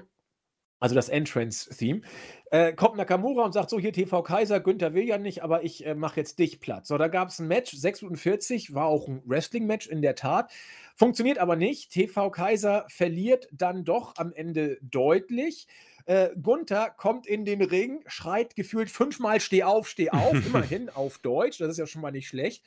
also 0.81 0.95
das 0.95 1.09
Entrance-Theme, 1.09 2.03
äh, 2.51 2.73
kommt 2.73 2.97
Nakamura 2.97 3.45
und 3.45 3.53
sagt 3.53 3.71
so, 3.71 3.79
hier 3.79 3.93
TV 3.93 4.23
Kaiser, 4.23 4.61
Günther 4.61 4.95
will 4.95 5.05
ja 5.05 5.19
nicht, 5.19 5.43
aber 5.43 5.65
ich 5.65 5.85
äh, 5.85 5.95
mache 5.95 6.21
jetzt 6.21 6.39
dich 6.39 6.61
platt. 6.61 6.87
So, 6.87 6.97
da 6.99 7.09
gab 7.09 7.29
es 7.29 7.39
ein 7.39 7.49
Match, 7.49 7.73
46, 7.73 8.75
war 8.75 8.87
auch 8.87 9.09
ein 9.09 9.23
Wrestling-Match 9.27 9.89
in 9.89 10.03
der 10.03 10.15
Tat, 10.15 10.51
funktioniert 10.97 11.39
aber 11.39 11.57
nicht. 11.57 11.91
TV 11.91 12.31
Kaiser 12.31 12.87
verliert 12.89 13.49
dann 13.53 13.85
doch 13.85 14.15
am 14.17 14.33
Ende 14.33 14.79
deutlich. 14.83 15.67
Äh, 16.07 16.31
Gunther 16.41 16.91
kommt 16.91 17.27
in 17.27 17.45
den 17.45 17.61
Ring, 17.61 18.03
schreit 18.07 18.55
gefühlt 18.57 18.91
fünfmal 18.91 19.41
Steh 19.41 19.65
auf, 19.65 19.89
steh 19.89 20.11
auf, 20.11 20.33
immerhin 20.47 20.89
auf 20.89 21.19
Deutsch, 21.19 21.59
das 21.59 21.71
ist 21.71 21.79
ja 21.79 21.87
schon 21.87 22.03
mal 22.03 22.13
nicht 22.13 22.29
schlecht. 22.29 22.65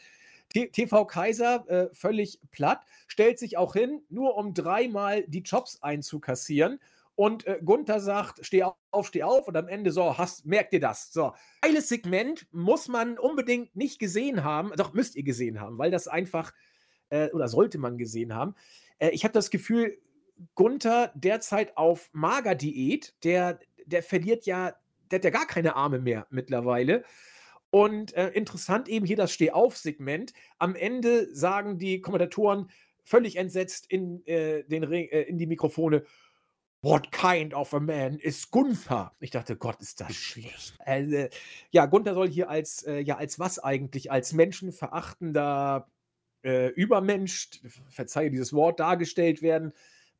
TV 0.54 1.06
Kaiser 1.06 1.66
äh, 1.70 1.90
völlig 1.94 2.40
platt, 2.52 2.82
stellt 3.08 3.40
sich 3.40 3.58
auch 3.58 3.74
hin, 3.74 4.02
nur 4.10 4.36
um 4.36 4.54
dreimal 4.54 5.24
die 5.26 5.44
Jobs 5.44 5.82
einzukassieren 5.82 6.82
und 7.16 7.46
äh, 7.46 7.60
Gunther 7.64 8.00
sagt, 8.00 8.46
steh 8.46 8.64
auf, 8.64 9.08
steh 9.08 9.24
auf 9.24 9.48
und 9.48 9.58
am 9.58 9.68
Ende 9.68 9.92
so, 9.92 10.18
hast, 10.18 10.46
merkt 10.46 10.74
ihr 10.74 10.80
das? 10.80 11.12
So, 11.12 11.34
geiles 11.62 11.90
Segment 11.90 12.48
muss 12.52 12.88
man 12.88 13.18
unbedingt 13.18 13.76
nicht 13.76 14.00
gesehen 14.00 14.44
haben, 14.44 14.72
doch 14.78 14.94
müsst 14.94 15.16
ihr 15.16 15.24
gesehen 15.24 15.60
haben, 15.60 15.78
weil 15.78 15.92
das 15.92 16.08
einfach, 16.08 16.54
äh, 17.10 17.30
oder 17.32 17.48
sollte 17.48 17.78
man 17.78 17.98
gesehen 17.98 18.34
haben. 18.34 18.56
Äh, 19.00 19.10
ich 19.10 19.24
habe 19.24 19.34
das 19.34 19.50
Gefühl, 19.50 19.98
Gunther 20.56 21.12
derzeit 21.16 21.78
auf 21.78 22.10
Magerdiät, 22.14 23.14
der, 23.24 23.60
der 23.86 24.04
verliert 24.04 24.46
ja, 24.46 24.74
der 25.12 25.18
hat 25.18 25.26
ja 25.26 25.30
gar 25.30 25.48
keine 25.48 25.76
Arme 25.76 26.00
mehr 26.00 26.28
mittlerweile. 26.30 27.04
Und 27.70 28.14
äh, 28.16 28.30
interessant 28.30 28.90
eben 28.90 29.06
hier 29.06 29.16
das 29.16 29.32
Steh-auf-Segment. 29.32 30.34
Am 30.58 30.76
Ende 30.76 31.34
sagen 31.34 31.78
die 31.78 32.02
Kommentatoren 32.02 32.70
völlig 33.04 33.38
entsetzt 33.38 33.86
in, 33.90 34.26
äh, 34.26 34.64
den 34.66 34.84
Ring, 34.84 35.08
äh, 35.10 35.22
in 35.22 35.38
die 35.38 35.48
Mikrofone, 35.48 36.04
What 36.84 37.12
kind 37.12 37.54
of 37.54 37.74
a 37.76 37.80
man 37.80 38.18
is 38.18 38.50
Gunther? 38.50 39.12
Ich 39.20 39.30
dachte, 39.30 39.56
Gott, 39.56 39.80
ist 39.82 40.02
das 40.02 40.16
schlecht. 40.16 40.74
Äh, 40.84 41.30
ja, 41.70 41.86
Gunther 41.86 42.16
soll 42.16 42.28
hier 42.28 42.50
als, 42.50 42.82
äh, 42.84 43.00
ja, 43.00 43.18
als 43.18 43.38
was 43.38 43.60
eigentlich? 43.60 44.12
Als 44.12 44.34
menschenverachtender 44.34 45.88
äh, 46.44 46.70
Übermensch, 46.70 47.50
verzeihe 47.88 48.32
dieses 48.32 48.52
Wort, 48.54 48.80
dargestellt 48.80 49.44
werden. 49.44 49.74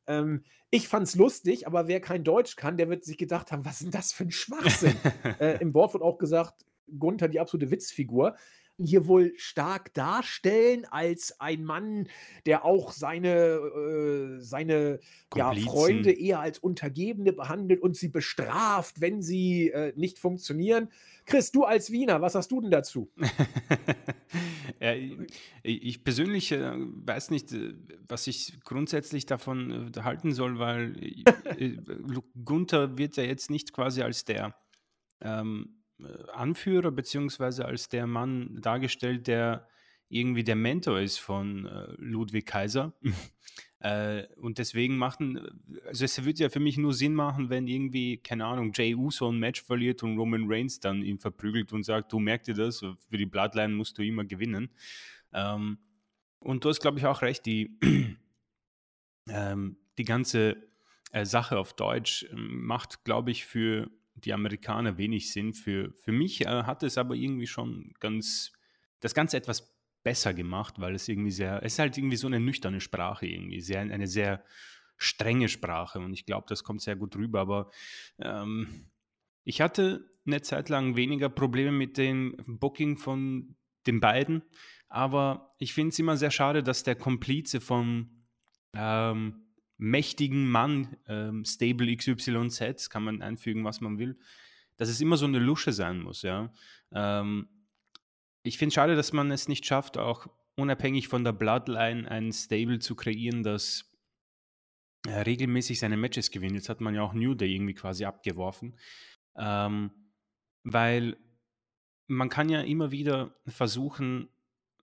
Ähm, 0.06 0.44
ich 0.70 0.86
fand's 0.86 1.16
lustig, 1.16 1.66
aber 1.66 1.88
wer 1.88 2.00
kein 2.00 2.22
Deutsch 2.22 2.54
kann, 2.54 2.76
der 2.76 2.88
wird 2.88 3.04
sich 3.04 3.18
gedacht 3.18 3.50
haben, 3.50 3.64
was 3.64 3.74
ist 3.74 3.82
denn 3.82 3.90
das 3.90 4.12
für 4.12 4.24
ein 4.24 4.30
Schwachsinn? 4.30 4.94
Äh, 5.40 5.58
Im 5.60 5.74
Wort 5.74 5.94
wird 5.94 6.04
auch 6.04 6.18
gesagt, 6.18 6.64
Gunther 6.98 7.28
die 7.28 7.40
absolute 7.40 7.72
Witzfigur. 7.72 8.36
Hier 8.78 9.06
wohl 9.06 9.32
stark 9.36 9.92
darstellen 9.94 10.84
als 10.90 11.40
ein 11.40 11.64
Mann, 11.64 12.08
der 12.46 12.64
auch 12.64 12.92
seine, 12.92 13.28
äh, 13.28 14.40
seine 14.40 15.00
ja, 15.34 15.52
Freunde 15.54 16.12
eher 16.12 16.40
als 16.40 16.58
Untergebene 16.58 17.32
behandelt 17.32 17.80
und 17.80 17.96
sie 17.96 18.08
bestraft, 18.08 19.00
wenn 19.00 19.22
sie 19.22 19.68
äh, 19.70 19.92
nicht 19.96 20.18
funktionieren. 20.18 20.88
Chris, 21.24 21.52
du 21.52 21.64
als 21.64 21.92
Wiener, 21.92 22.20
was 22.20 22.34
hast 22.34 22.50
du 22.50 22.60
denn 22.60 22.70
dazu? 22.70 23.10
ja, 24.80 24.94
ich 25.62 26.02
persönlich 26.02 26.50
äh, 26.52 26.72
weiß 26.74 27.30
nicht, 27.30 27.52
äh, 27.52 27.74
was 28.08 28.26
ich 28.26 28.60
grundsätzlich 28.64 29.26
davon 29.26 29.92
äh, 29.94 30.00
halten 30.00 30.32
soll, 30.32 30.58
weil 30.58 30.96
Gunther 32.44 32.98
wird 32.98 33.16
ja 33.16 33.22
jetzt 33.22 33.50
nicht 33.50 33.72
quasi 33.72 34.02
als 34.02 34.24
der 34.24 34.54
ähm, 35.20 35.81
Anführer 36.32 36.90
beziehungsweise 36.90 37.64
als 37.64 37.88
der 37.88 38.06
Mann 38.06 38.60
dargestellt, 38.60 39.26
der 39.26 39.68
irgendwie 40.08 40.44
der 40.44 40.56
Mentor 40.56 41.00
ist 41.00 41.18
von 41.18 41.66
äh, 41.66 41.86
Ludwig 41.96 42.46
Kaiser. 42.46 42.92
äh, 43.80 44.24
und 44.36 44.58
deswegen 44.58 44.98
machen, 44.98 45.40
also 45.86 46.04
es 46.04 46.22
würde 46.24 46.42
ja 46.42 46.48
für 46.50 46.60
mich 46.60 46.76
nur 46.76 46.92
Sinn 46.92 47.14
machen, 47.14 47.48
wenn 47.48 47.66
irgendwie, 47.66 48.18
keine 48.18 48.44
Ahnung, 48.44 48.72
Jay 48.74 48.94
Uso 48.94 49.30
ein 49.30 49.38
Match 49.38 49.62
verliert 49.62 50.02
und 50.02 50.18
Roman 50.18 50.44
Reigns 50.46 50.80
dann 50.80 51.02
ihn 51.02 51.18
verprügelt 51.18 51.72
und 51.72 51.82
sagt, 51.84 52.12
du 52.12 52.18
merkst 52.18 52.48
dir 52.48 52.54
das, 52.54 52.80
für 52.80 53.16
die 53.16 53.26
Bloodline 53.26 53.74
musst 53.74 53.96
du 53.96 54.02
immer 54.02 54.24
gewinnen. 54.24 54.70
Ähm, 55.32 55.78
und 56.40 56.64
du 56.64 56.68
hast, 56.68 56.80
glaube 56.80 56.98
ich, 56.98 57.06
auch 57.06 57.22
recht, 57.22 57.46
die, 57.46 57.78
ähm, 59.28 59.76
die 59.96 60.04
ganze 60.04 60.56
äh, 61.12 61.24
Sache 61.24 61.58
auf 61.58 61.74
Deutsch 61.74 62.26
ähm, 62.30 62.66
macht, 62.66 63.04
glaube 63.04 63.30
ich, 63.30 63.46
für 63.46 63.90
die 64.14 64.32
Amerikaner 64.32 64.98
wenig 64.98 65.32
Sinn. 65.32 65.54
Für, 65.54 65.92
für 65.98 66.12
mich 66.12 66.42
äh, 66.42 66.64
hat 66.64 66.82
es 66.82 66.98
aber 66.98 67.14
irgendwie 67.14 67.46
schon 67.46 67.92
ganz, 68.00 68.52
das 69.00 69.14
Ganze 69.14 69.36
etwas 69.36 69.74
besser 70.02 70.34
gemacht, 70.34 70.74
weil 70.78 70.94
es 70.94 71.08
irgendwie 71.08 71.30
sehr, 71.30 71.62
es 71.62 71.74
ist 71.74 71.78
halt 71.78 71.96
irgendwie 71.96 72.16
so 72.16 72.26
eine 72.26 72.40
nüchterne 72.40 72.80
Sprache 72.80 73.26
irgendwie, 73.26 73.60
sehr, 73.60 73.80
eine 73.80 74.06
sehr 74.06 74.44
strenge 74.96 75.48
Sprache 75.48 75.98
und 75.98 76.12
ich 76.12 76.26
glaube, 76.26 76.46
das 76.48 76.64
kommt 76.64 76.82
sehr 76.82 76.96
gut 76.96 77.16
rüber, 77.16 77.40
aber 77.40 77.70
ähm, 78.18 78.90
ich 79.44 79.60
hatte 79.60 80.08
eine 80.26 80.42
Zeit 80.42 80.68
lang 80.68 80.96
weniger 80.96 81.28
Probleme 81.28 81.72
mit 81.72 81.98
dem 81.98 82.36
Booking 82.46 82.96
von 82.96 83.56
den 83.86 84.00
beiden, 84.00 84.42
aber 84.88 85.54
ich 85.58 85.72
finde 85.72 85.90
es 85.90 85.98
immer 85.98 86.16
sehr 86.16 86.30
schade, 86.30 86.62
dass 86.62 86.84
der 86.84 86.94
Komplize 86.94 87.60
vom 87.60 88.26
ähm, 88.74 89.41
mächtigen 89.82 90.48
Mann, 90.48 90.96
ähm, 91.08 91.44
Stable 91.44 91.94
XYZ, 91.96 92.88
kann 92.88 93.02
man 93.02 93.20
einfügen, 93.20 93.64
was 93.64 93.80
man 93.80 93.98
will, 93.98 94.16
dass 94.76 94.88
es 94.88 95.00
immer 95.00 95.16
so 95.16 95.26
eine 95.26 95.40
Lusche 95.40 95.72
sein 95.72 96.00
muss, 96.00 96.22
ja. 96.22 96.52
Ähm, 96.92 97.48
ich 98.44 98.58
finde 98.58 98.68
es 98.68 98.74
schade, 98.74 98.94
dass 98.94 99.12
man 99.12 99.32
es 99.32 99.48
nicht 99.48 99.66
schafft, 99.66 99.98
auch 99.98 100.28
unabhängig 100.54 101.08
von 101.08 101.24
der 101.24 101.32
Bloodline 101.32 102.08
ein 102.08 102.32
Stable 102.32 102.78
zu 102.78 102.94
kreieren, 102.94 103.42
das 103.42 103.92
äh, 105.08 105.20
regelmäßig 105.22 105.80
seine 105.80 105.96
Matches 105.96 106.30
gewinnt. 106.30 106.54
Jetzt 106.54 106.68
hat 106.68 106.80
man 106.80 106.94
ja 106.94 107.02
auch 107.02 107.12
New 107.12 107.34
Day 107.34 107.52
irgendwie 107.52 107.74
quasi 107.74 108.04
abgeworfen, 108.04 108.76
ähm, 109.36 109.90
weil 110.62 111.16
man 112.06 112.28
kann 112.28 112.48
ja 112.48 112.60
immer 112.60 112.92
wieder 112.92 113.34
versuchen, 113.48 114.28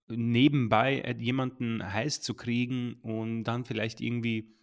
nebenbei 0.10 1.16
jemanden 1.20 1.82
heiß 1.82 2.22
zu 2.22 2.34
kriegen 2.34 2.96
und 2.96 3.46
dann 3.46 3.64
vielleicht 3.64 4.02
irgendwie 4.02 4.59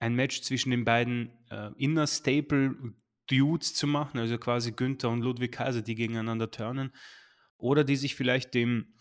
ein 0.00 0.14
Match 0.14 0.42
zwischen 0.42 0.70
den 0.70 0.84
beiden 0.84 1.30
äh, 1.50 1.70
Inner 1.76 2.06
Staple 2.06 2.74
Dudes 3.28 3.74
zu 3.74 3.86
machen, 3.86 4.18
also 4.18 4.38
quasi 4.38 4.72
Günther 4.72 5.10
und 5.10 5.22
Ludwig 5.22 5.52
Kaiser, 5.52 5.82
die 5.82 5.94
gegeneinander 5.94 6.50
turnen 6.50 6.92
oder 7.58 7.84
die 7.84 7.96
sich 7.96 8.16
vielleicht 8.16 8.54
dem 8.54 8.94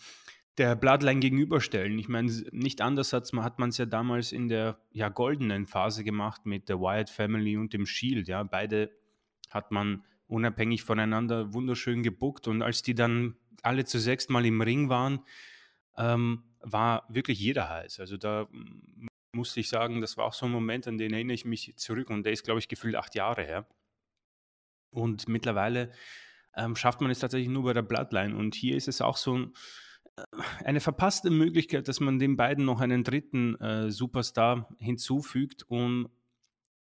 der 0.58 0.76
Bloodline 0.76 1.22
gegenüberstellen. 1.22 1.98
Ich 1.98 2.10
meine, 2.10 2.30
nicht 2.52 2.82
anders 2.82 3.14
hat 3.14 3.60
man 3.60 3.70
es 3.70 3.78
ja 3.78 3.86
damals 3.86 4.34
in 4.34 4.50
der 4.50 4.78
ja, 4.92 5.08
goldenen 5.08 5.68
Phase 5.68 6.04
gemacht 6.04 6.46
mit 6.46 6.68
der 6.68 6.82
Wyatt 6.82 7.10
Family 7.10 7.56
und 7.56 7.72
dem 7.72 7.86
Shield. 7.86 8.28
Ja, 8.28 8.44
beide 8.44 8.92
hat 9.50 9.72
man 9.72 10.04
unabhängig 10.28 10.84
voneinander 10.84 11.54
wunderschön 11.54 12.04
gebuckt 12.04 12.50
und 12.50 12.62
als 12.62 12.82
die 12.82 12.94
dann 12.94 13.36
alle 13.64 13.86
zu 13.86 14.00
sechs 14.00 14.28
Mal 14.28 14.46
im 14.46 14.62
Ring 14.62 14.90
waren, 14.90 15.22
ähm, 15.98 16.44
war 16.62 17.06
wirklich 17.08 17.40
jeder 17.40 17.70
heiß. 17.70 18.02
Also 18.02 18.18
da 18.18 18.50
musste 19.34 19.60
ich 19.60 19.70
sagen, 19.70 20.02
das 20.02 20.18
war 20.18 20.26
auch 20.26 20.34
so 20.34 20.46
ein 20.46 20.52
Moment, 20.52 20.88
an 20.88 20.98
den 20.98 21.14
erinnere 21.14 21.36
ich 21.36 21.46
mich 21.46 21.74
zurück 21.78 22.10
und 22.10 22.24
der 22.24 22.34
ist, 22.34 22.44
glaube 22.44 22.60
ich, 22.60 22.68
gefühlt 22.68 22.96
acht 22.96 23.16
Jahre 23.16 23.44
her. 23.44 23.68
Und 24.92 25.28
mittlerweile 25.28 25.92
ähm, 26.56 26.76
schafft 26.76 27.02
man 27.02 27.12
es 27.12 27.20
tatsächlich 27.20 27.50
nur 27.50 27.64
bei 27.64 27.74
der 27.74 27.84
Bloodline. 27.84 28.36
Und 28.36 28.56
hier 28.56 28.76
ist 28.76 28.88
es 28.88 29.02
auch 29.02 29.18
so 29.18 29.38
ein, 29.38 29.54
äh, 30.18 30.24
eine 30.66 30.80
verpasste 30.80 31.30
Möglichkeit, 31.30 31.88
dass 31.88 32.00
man 32.00 32.20
den 32.20 32.38
beiden 32.38 32.66
noch 32.66 32.82
einen 32.82 33.04
dritten 33.04 33.56
äh, 33.56 33.92
Superstar 33.92 34.68
hinzufügt, 34.80 35.64
um 35.70 36.10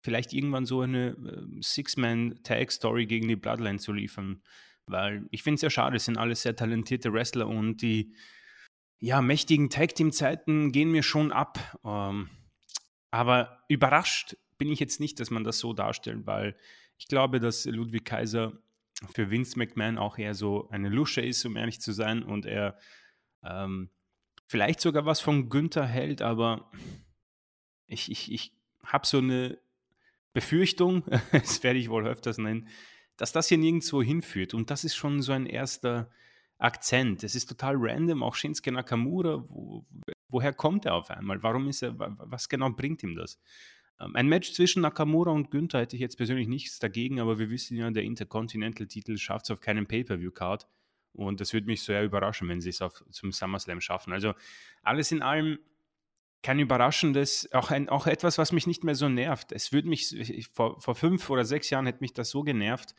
vielleicht 0.02 0.34
irgendwann 0.34 0.65
so 0.65 0.82
eine 0.82 1.10
äh, 1.10 1.62
Six-Man-Tag-Story 1.62 3.06
gegen 3.06 3.28
die 3.28 3.36
Bloodline 3.36 3.80
zu 3.80 3.91
liefern. 3.91 4.41
Weil 4.86 5.28
ich 5.30 5.43
finde 5.43 5.56
es 5.56 5.62
sehr 5.62 5.69
schade, 5.69 5.97
es 5.97 6.06
sind 6.06 6.17
alles 6.17 6.41
sehr 6.41 6.56
talentierte 6.56 7.13
Wrestler 7.13 7.47
und 7.47 7.82
die 7.82 8.13
ja, 8.99 9.21
mächtigen 9.21 9.69
Tag-Team-Zeiten 9.69 10.71
gehen 10.71 10.91
mir 10.91 11.03
schon 11.03 11.31
ab. 11.31 11.79
Ähm, 11.83 12.29
aber 13.12 13.63
überrascht 13.67 14.35
bin 14.57 14.69
ich 14.69 14.79
jetzt 14.79 14.99
nicht, 14.99 15.19
dass 15.19 15.31
man 15.31 15.43
das 15.43 15.59
so 15.59 15.73
darstellt, 15.73 16.27
weil 16.27 16.55
ich 16.97 17.07
glaube, 17.07 17.39
dass 17.39 17.65
Ludwig 17.65 18.05
Kaiser 18.05 18.53
für 19.13 19.31
Vince 19.31 19.57
McMahon 19.57 19.97
auch 19.97 20.17
eher 20.17 20.33
so 20.33 20.69
eine 20.69 20.89
Lusche 20.89 21.21
ist, 21.21 21.45
um 21.45 21.55
ehrlich 21.55 21.79
zu 21.79 21.93
sein, 21.93 22.23
und 22.23 22.45
er 22.45 22.77
ähm, 23.43 23.89
vielleicht 24.47 24.81
sogar 24.81 25.05
was 25.05 25.21
von 25.21 25.49
Günther 25.49 25.85
hält, 25.85 26.21
aber 26.21 26.69
ich, 27.88 28.12
ich, 28.12 28.31
ich 28.31 28.53
habe 28.83 29.07
so 29.07 29.19
eine 29.19 29.57
Befürchtung, 30.33 31.03
das 31.31 31.63
werde 31.63 31.79
ich 31.79 31.89
wohl 31.89 32.05
öfters 32.05 32.38
nennen, 32.38 32.67
dass 33.15 33.31
das 33.31 33.47
hier 33.47 33.57
nirgendwo 33.57 34.01
hinführt. 34.03 34.53
Und 34.53 34.69
das 34.71 34.83
ist 34.83 34.95
schon 34.95 35.21
so 35.21 35.31
ein 35.31 35.45
erster 35.45 36.12
Akzent. 36.60 37.24
Es 37.24 37.36
ist 37.36 37.48
total 37.48 37.76
random, 37.78 38.22
auch 38.22 38.36
Shinsuke 38.36 38.72
Nakamura, 38.72 39.43
wo, 39.48 39.86
woher 40.28 40.54
kommt 40.54 40.86
er 40.86 40.93
auf 40.93 41.10
einmal? 41.10 41.41
Warum 41.41 41.67
ist 41.67 41.82
er, 41.82 41.95
was 41.98 42.50
genau 42.50 42.69
bringt 42.69 43.02
ihm 43.02 43.15
das? 43.15 43.39
Ähm, 44.00 44.15
ein 44.15 44.28
Match 44.28 44.54
zwischen 44.54 44.82
Nakamura 44.82 45.32
und 45.32 45.52
Günther 45.52 45.80
hätte 45.80 45.95
ich 45.95 46.02
jetzt 46.02 46.17
persönlich 46.17 46.48
nichts 46.48 46.80
dagegen, 46.80 47.19
aber 47.19 47.39
wir 47.39 47.50
wissen 47.50 47.78
ja, 47.78 47.89
der 47.89 48.04
Intercontinental-Titel 48.04 49.17
schafft 49.17 49.45
es 49.45 49.52
auf 49.52 49.62
keinem 49.62 49.88
Pay-Per-View-Card. 49.88 50.67
Und 51.13 51.41
das 51.41 51.54
würde 51.54 51.67
mich 51.67 51.82
sehr 51.82 52.04
überraschen, 52.04 52.48
wenn 52.50 52.62
sie 52.62 52.69
es 52.69 52.82
auf, 52.82 53.04
zum 53.10 53.32
SummerSlam 53.32 53.82
schaffen. 53.82 54.13
Also 54.13 54.34
alles 54.84 55.12
in 55.12 55.22
allem 55.22 55.60
kein 56.41 56.60
überraschendes, 56.60 57.52
auch, 57.54 57.72
ein, 57.72 57.89
auch 57.89 58.08
etwas, 58.08 58.38
was 58.38 58.52
mich 58.52 58.67
nicht 58.67 58.84
mehr 58.84 58.95
so 58.95 59.10
nervt. 59.10 59.52
Es 59.52 59.74
würde 59.74 59.89
mich, 59.89 60.17
ich, 60.17 60.48
vor, 60.48 60.80
vor 60.80 60.95
fünf 60.95 61.30
oder 61.30 61.43
sechs 61.43 61.69
Jahren 61.69 61.86
hätte 61.86 62.00
mich 62.00 62.13
das 62.13 62.30
so 62.30 62.43
genervt, 62.43 62.95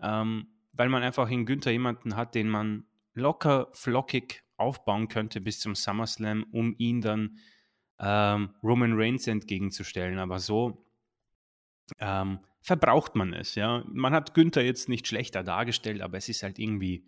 ähm, 0.00 0.48
weil 0.72 0.88
man 0.88 1.02
einfach 1.02 1.28
in 1.30 1.46
Günther 1.46 1.70
jemanden 1.70 2.16
hat, 2.16 2.34
den 2.34 2.48
man 2.48 2.86
locker, 3.14 3.68
flockig 3.72 4.42
aufbauen 4.56 5.08
könnte 5.08 5.40
bis 5.40 5.60
zum 5.60 5.74
SummerSlam, 5.74 6.44
um 6.52 6.74
ihn 6.78 7.00
dann 7.00 7.38
ähm, 7.98 8.54
Roman 8.62 8.92
Reigns 8.94 9.26
entgegenzustellen. 9.26 10.18
Aber 10.18 10.38
so 10.38 10.86
ähm, 11.98 12.40
verbraucht 12.60 13.14
man 13.14 13.32
es. 13.32 13.54
Ja? 13.54 13.84
Man 13.88 14.12
hat 14.14 14.34
Günther 14.34 14.62
jetzt 14.62 14.88
nicht 14.88 15.06
schlechter 15.06 15.42
dargestellt, 15.42 16.02
aber 16.02 16.18
es 16.18 16.28
ist 16.28 16.42
halt 16.42 16.58
irgendwie, 16.58 17.06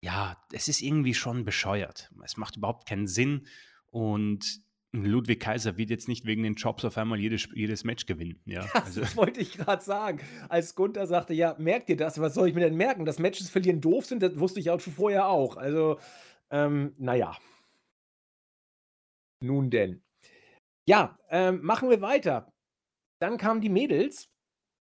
ja, 0.00 0.36
es 0.52 0.68
ist 0.68 0.82
irgendwie 0.82 1.14
schon 1.14 1.44
bescheuert. 1.44 2.10
Es 2.22 2.36
macht 2.36 2.56
überhaupt 2.56 2.86
keinen 2.86 3.06
Sinn 3.06 3.46
und 3.86 4.63
Ludwig 4.94 5.40
Kaiser 5.40 5.76
wird 5.76 5.90
jetzt 5.90 6.08
nicht 6.08 6.24
wegen 6.24 6.42
den 6.42 6.54
Jobs 6.54 6.84
auf 6.84 6.96
einmal 6.96 7.18
jedes, 7.18 7.48
jedes 7.54 7.84
Match 7.84 8.06
gewinnen. 8.06 8.40
Ja, 8.44 8.66
also. 8.72 9.00
Das 9.00 9.16
wollte 9.16 9.40
ich 9.40 9.52
gerade 9.52 9.82
sagen. 9.82 10.20
Als 10.48 10.74
Gunther 10.74 11.06
sagte, 11.06 11.34
ja, 11.34 11.56
merkt 11.58 11.88
ihr 11.88 11.96
das? 11.96 12.20
Was 12.20 12.34
soll 12.34 12.48
ich 12.48 12.54
mir 12.54 12.60
denn 12.60 12.76
merken? 12.76 13.04
Dass 13.04 13.18
Matches 13.18 13.50
verlieren 13.50 13.80
doof 13.80 14.06
sind, 14.06 14.22
das 14.22 14.38
wusste 14.38 14.60
ich 14.60 14.70
auch 14.70 14.80
schon 14.80 14.92
vorher 14.92 15.28
auch. 15.28 15.56
Also, 15.56 15.98
ähm, 16.50 16.94
naja. 16.98 17.36
Nun 19.42 19.70
denn. 19.70 20.02
Ja, 20.86 21.18
ähm, 21.28 21.60
machen 21.62 21.90
wir 21.90 22.00
weiter. 22.00 22.52
Dann 23.20 23.38
kamen 23.38 23.60
die 23.60 23.68
Mädels 23.68 24.28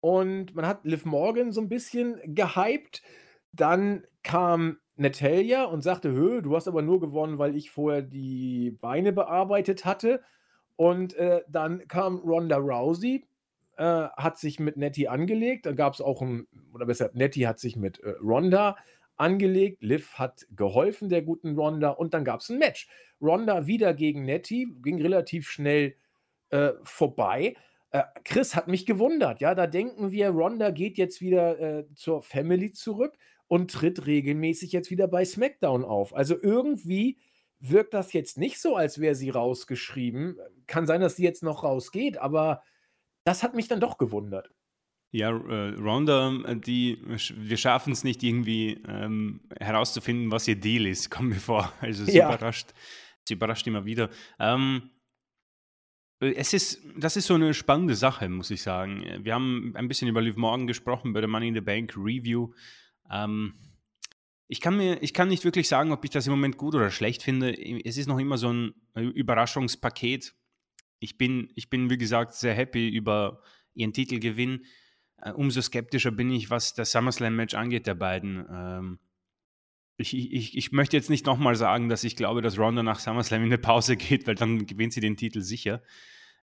und 0.00 0.54
man 0.54 0.66
hat 0.66 0.84
Liv 0.84 1.04
Morgan 1.04 1.52
so 1.52 1.60
ein 1.60 1.68
bisschen 1.68 2.20
gehypt. 2.34 3.02
Dann 3.52 4.06
kam 4.22 4.78
Natalia 4.96 5.64
und 5.64 5.82
sagte: 5.82 6.12
„Hö, 6.12 6.42
du 6.42 6.56
hast 6.56 6.68
aber 6.68 6.82
nur 6.82 7.00
gewonnen, 7.00 7.38
weil 7.38 7.56
ich 7.56 7.70
vorher 7.70 8.02
die 8.02 8.70
Beine 8.80 9.12
bearbeitet 9.12 9.84
hatte.“ 9.84 10.22
Und, 10.76 11.14
äh, 11.14 11.42
dann 11.48 11.86
kam 11.88 12.18
Ronda 12.18 12.56
Rousey, 12.58 13.24
äh, 13.78 13.84
hat 13.84 14.38
sich 14.38 14.60
mit 14.60 14.76
Nettie 14.76 15.08
angelegt. 15.08 15.66
Da 15.66 15.72
gab 15.72 15.94
es 15.94 16.00
auch 16.00 16.22
ein 16.22 16.46
oder 16.74 16.86
besser, 16.86 17.10
Nettie 17.14 17.46
hat 17.46 17.58
sich 17.60 17.76
mit, 17.76 18.00
äh, 18.00 18.14
Ronda 18.22 18.76
angelegt. 19.16 19.82
Liv 19.82 20.14
hat 20.14 20.46
geholfen 20.54 21.08
der 21.08 21.22
guten 21.22 21.56
Ronda 21.58 21.90
und 21.90 22.14
dann 22.14 22.24
gab 22.24 22.40
es 22.40 22.48
ein 22.50 22.58
Match. 22.58 22.88
Ronda 23.20 23.66
wieder 23.66 23.94
gegen 23.94 24.24
Nettie, 24.26 24.68
ging 24.82 25.00
relativ 25.00 25.48
schnell, 25.50 25.96
äh, 26.50 26.72
vorbei. 26.82 27.54
Äh, 27.90 28.02
Chris 28.24 28.54
hat 28.56 28.68
mich 28.68 28.86
gewundert, 28.86 29.40
ja, 29.40 29.54
da 29.54 29.66
denken 29.66 30.10
wir, 30.12 30.30
Ronda 30.30 30.70
geht 30.70 30.98
jetzt 30.98 31.20
wieder, 31.20 31.58
äh, 31.60 31.84
zur 31.94 32.22
Family 32.22 32.72
zurück 32.72 33.14
und 33.48 33.70
tritt 33.70 34.06
regelmäßig 34.06 34.72
jetzt 34.72 34.90
wieder 34.90 35.08
bei 35.08 35.24
SmackDown 35.24 35.84
auf. 35.84 36.14
Also 36.14 36.36
irgendwie 36.40 37.18
wirkt 37.58 37.94
das 37.94 38.12
jetzt 38.12 38.38
nicht 38.38 38.60
so, 38.60 38.76
als 38.76 39.00
wäre 39.00 39.14
sie 39.14 39.30
rausgeschrieben. 39.30 40.38
Kann 40.66 40.86
sein, 40.86 41.00
dass 41.00 41.16
sie 41.16 41.24
jetzt 41.24 41.42
noch 41.42 41.64
rausgeht, 41.64 42.18
aber 42.18 42.62
das 43.24 43.42
hat 43.42 43.54
mich 43.54 43.68
dann 43.68 43.80
doch 43.80 43.98
gewundert. 43.98 44.50
Ja, 45.12 45.30
äh, 45.30 45.74
Ronda, 45.74 46.32
äh, 46.44 46.56
die, 46.56 46.98
wir 47.04 47.56
schaffen 47.56 47.92
es 47.92 48.04
nicht 48.04 48.22
irgendwie 48.22 48.82
ähm, 48.86 49.40
herauszufinden, 49.58 50.30
was 50.30 50.48
ihr 50.48 50.56
Deal 50.56 50.86
ist, 50.86 51.10
kommt 51.10 51.30
mir 51.30 51.36
vor. 51.36 51.72
Also 51.80 52.04
sie 52.04 52.18
ja. 52.18 52.28
überrascht, 52.28 52.70
sie 53.24 53.34
überrascht 53.34 53.66
immer 53.66 53.84
wieder. 53.84 54.10
Ähm, 54.38 54.90
es 56.18 56.54
ist, 56.54 56.82
das 56.96 57.16
ist 57.16 57.26
so 57.26 57.34
eine 57.34 57.52
spannende 57.52 57.94
Sache, 57.94 58.28
muss 58.28 58.50
ich 58.50 58.62
sagen. 58.62 59.04
Wir 59.22 59.34
haben 59.34 59.72
ein 59.76 59.86
bisschen 59.86 60.08
über 60.08 60.22
Liv 60.22 60.36
Morgan 60.36 60.66
gesprochen 60.66 61.12
bei 61.12 61.20
der 61.20 61.28
Money 61.28 61.48
in 61.48 61.54
the 61.54 61.60
Bank 61.60 61.94
Review. 61.96 62.52
Ähm, 63.10 63.54
ich 64.48 64.60
kann 64.60 64.76
mir, 64.76 65.02
ich 65.02 65.12
kann 65.12 65.28
nicht 65.28 65.44
wirklich 65.44 65.68
sagen, 65.68 65.92
ob 65.92 66.04
ich 66.04 66.10
das 66.10 66.26
im 66.26 66.32
Moment 66.32 66.56
gut 66.56 66.74
oder 66.74 66.90
schlecht 66.90 67.22
finde. 67.22 67.56
Es 67.84 67.96
ist 67.96 68.06
noch 68.06 68.18
immer 68.18 68.38
so 68.38 68.52
ein 68.52 68.74
Überraschungspaket. 68.94 70.34
Ich 71.00 71.18
bin, 71.18 71.52
ich 71.56 71.68
bin, 71.68 71.90
wie 71.90 71.98
gesagt, 71.98 72.34
sehr 72.34 72.54
happy 72.54 72.88
über 72.88 73.42
ihren 73.74 73.92
Titelgewinn. 73.92 74.64
Äh, 75.18 75.32
umso 75.32 75.60
skeptischer 75.60 76.10
bin 76.10 76.30
ich, 76.30 76.50
was 76.50 76.74
das 76.74 76.92
SummerSlam-Match 76.92 77.54
angeht 77.54 77.86
der 77.86 77.94
beiden. 77.94 78.46
Ähm, 78.50 78.98
ich, 79.98 80.14
ich, 80.14 80.56
ich 80.56 80.72
möchte 80.72 80.96
jetzt 80.96 81.10
nicht 81.10 81.26
nochmal 81.26 81.56
sagen, 81.56 81.88
dass 81.88 82.04
ich 82.04 82.16
glaube, 82.16 82.42
dass 82.42 82.58
Ronda 82.58 82.82
nach 82.82 83.00
SummerSlam 83.00 83.42
in 83.42 83.48
eine 83.48 83.58
Pause 83.58 83.96
geht, 83.96 84.26
weil 84.26 84.34
dann 84.34 84.66
gewinnt 84.66 84.92
sie 84.92 85.00
den 85.00 85.16
Titel 85.16 85.40
sicher. 85.40 85.82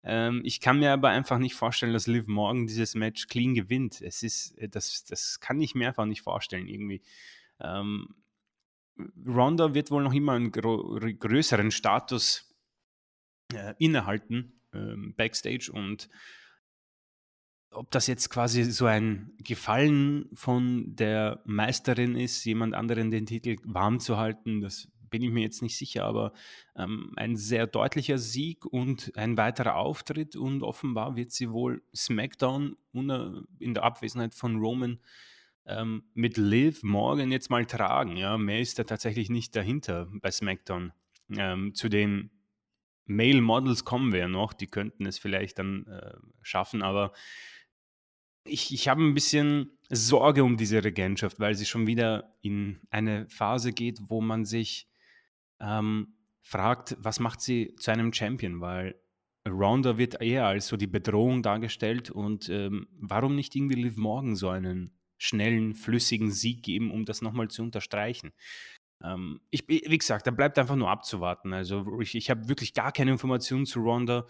Ähm, 0.04 0.42
ich 0.44 0.60
kann 0.60 0.80
mir 0.80 0.92
aber 0.92 1.10
einfach 1.10 1.38
nicht 1.38 1.56
vorstellen, 1.56 1.94
dass 1.94 2.08
Liv 2.08 2.28
morgen 2.28 2.68
dieses 2.68 2.94
Match 2.96 3.28
clean 3.28 3.54
gewinnt. 3.54 4.02
Es 4.02 4.24
ist, 4.24 4.58
äh, 4.58 4.68
das, 4.68 5.06
das 5.06 5.40
kann 5.40 5.62
ich 5.62 5.76
mir 5.76 5.88
einfach 5.88 6.06
nicht 6.06 6.22
vorstellen 6.22 6.68
irgendwie. 6.68 7.02
Ähm, 7.60 8.16
Ronda 9.26 9.74
wird 9.74 9.92
wohl 9.92 10.04
noch 10.04 10.14
immer 10.14 10.34
einen 10.34 10.52
größeren 10.52 11.72
Status 11.72 12.54
äh, 13.54 13.74
innehalten 13.80 14.60
ähm, 14.74 15.14
backstage 15.16 15.72
und 15.72 16.10
ob 17.72 17.90
das 17.90 18.06
jetzt 18.06 18.30
quasi 18.30 18.64
so 18.66 18.86
ein 18.86 19.32
Gefallen 19.40 20.30
von 20.34 20.96
der 20.96 21.42
Meisterin 21.46 22.16
ist, 22.16 22.44
jemand 22.46 22.76
anderen 22.76 23.10
den 23.10 23.26
Titel 23.26 23.56
warm 23.64 24.00
zu 24.00 24.18
halten, 24.18 24.62
das 24.62 24.88
bin 25.14 25.22
ich 25.22 25.30
mir 25.30 25.44
jetzt 25.44 25.62
nicht 25.62 25.78
sicher, 25.78 26.06
aber 26.06 26.34
ähm, 26.76 27.14
ein 27.18 27.36
sehr 27.36 27.68
deutlicher 27.68 28.18
Sieg 28.18 28.66
und 28.66 29.16
ein 29.16 29.38
weiterer 29.38 29.76
Auftritt 29.76 30.36
und 30.36 30.64
offenbar 30.64 31.16
wird 31.16 31.32
sie 31.32 31.52
wohl 31.52 31.84
SmackDown 31.96 32.76
in 32.94 33.74
der 33.76 33.84
Abwesenheit 33.84 34.34
von 34.34 34.58
Roman 34.58 35.00
ähm, 35.68 36.06
mit 36.16 36.38
Liv 36.38 36.82
Morgan 36.82 37.32
jetzt 37.32 37.52
mal 37.52 37.68
tragen. 37.68 38.18
Ja, 38.18 38.40
mehr 38.40 38.60
ist 38.60 38.80
da 38.80 38.86
tatsächlich 38.86 39.30
nicht 39.30 39.56
dahinter 39.56 40.08
bei 40.12 40.32
SmackDown. 40.32 40.94
Ähm, 41.38 41.76
zu 41.76 41.90
den 41.90 42.32
Male 43.06 43.42
Models 43.42 43.86
kommen 43.86 44.14
wir 44.14 44.22
ja 44.22 44.28
noch, 44.28 44.52
die 44.54 44.68
könnten 44.68 45.06
es 45.06 45.20
vielleicht 45.20 45.60
dann 45.60 45.86
äh, 45.86 46.16
schaffen, 46.42 46.82
aber 46.82 47.14
ich, 48.46 48.74
ich 48.74 48.88
habe 48.88 49.04
ein 49.04 49.14
bisschen 49.14 49.78
Sorge 49.90 50.44
um 50.44 50.58
diese 50.58 50.84
Regentschaft, 50.84 51.40
weil 51.40 51.56
sie 51.56 51.66
schon 51.66 51.86
wieder 51.88 52.36
in 52.42 52.80
eine 52.90 53.30
Phase 53.30 53.74
geht, 53.74 54.00
wo 54.08 54.22
man 54.22 54.46
sich 54.46 54.88
ähm, 55.60 56.16
fragt, 56.42 56.98
was 57.00 57.20
macht 57.20 57.42
sie 57.42 57.76
zu 57.78 57.92
einem 57.92 58.14
Champion, 58.14 58.62
weil 58.62 58.96
Ronda 59.48 59.98
wird 59.98 60.22
eher 60.22 60.46
als 60.46 60.68
so 60.68 60.78
die 60.78 60.88
Bedrohung 60.88 61.44
dargestellt 61.44 62.10
und 62.10 62.50
ähm, 62.50 62.88
warum 63.00 63.36
nicht 63.36 63.56
irgendwie 63.56 63.76
Liv 63.76 63.98
Morgan 63.98 64.36
so 64.36 64.50
einen 64.50 64.98
schnellen, 65.18 65.76
flüssigen 65.76 66.32
Sieg 66.32 66.64
geben, 66.64 66.92
um 66.92 67.06
das 67.06 67.22
nochmal 67.22 67.50
zu 67.50 67.62
unterstreichen. 67.62 68.32
Ähm, 69.04 69.42
ich, 69.50 69.68
wie 69.68 69.98
gesagt, 69.98 70.28
da 70.28 70.32
bleibt 70.32 70.58
einfach 70.58 70.76
nur 70.76 70.90
abzuwarten. 70.90 71.54
Also 71.54 72.00
ich, 72.00 72.16
ich 72.16 72.30
habe 72.30 72.48
wirklich 72.48 72.74
gar 72.74 72.92
keine 72.92 73.12
Informationen 73.12 73.66
zu 73.66 73.82
Ronda. 73.82 74.26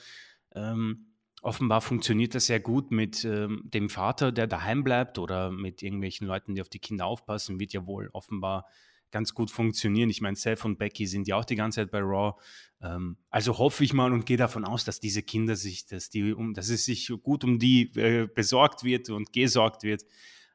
Ähm, 0.55 1.13
offenbar 1.41 1.81
funktioniert 1.81 2.35
das 2.35 2.47
sehr 2.47 2.59
gut 2.59 2.91
mit 2.91 3.23
ähm, 3.25 3.61
dem 3.65 3.89
Vater, 3.89 4.31
der 4.31 4.47
daheim 4.47 4.83
bleibt 4.83 5.19
oder 5.19 5.51
mit 5.51 5.83
irgendwelchen 5.83 6.27
Leuten, 6.27 6.55
die 6.55 6.61
auf 6.61 6.69
die 6.69 6.79
Kinder 6.79 7.05
aufpassen, 7.05 7.59
wird 7.59 7.73
ja 7.73 7.85
wohl 7.85 8.09
offenbar 8.13 8.65
ganz 9.13 9.33
gut 9.33 9.51
funktionieren. 9.51 10.09
Ich 10.09 10.19
meine, 10.19 10.35
Seth 10.35 10.65
und 10.65 10.77
Becky 10.77 11.05
sind 11.05 11.27
ja 11.27 11.37
auch 11.37 11.45
die 11.45 11.55
ganze 11.55 11.81
Zeit 11.81 11.91
bei 11.91 11.99
Raw. 11.99 12.33
Ähm, 12.81 13.17
also 13.29 13.57
hoffe 13.57 13.83
ich 13.83 13.93
mal 13.93 14.11
und 14.11 14.25
gehe 14.25 14.37
davon 14.37 14.65
aus, 14.65 14.83
dass 14.83 14.99
diese 14.99 15.21
Kinder 15.21 15.55
sich, 15.55 15.85
dass 15.85 16.09
die, 16.09 16.33
um, 16.33 16.53
dass 16.53 16.69
es 16.69 16.83
sich 16.83 17.13
gut 17.21 17.43
um 17.43 17.59
die 17.59 17.91
äh, 17.95 18.27
besorgt 18.27 18.83
wird 18.83 19.09
und 19.09 19.31
gesorgt 19.31 19.83
wird. 19.83 20.03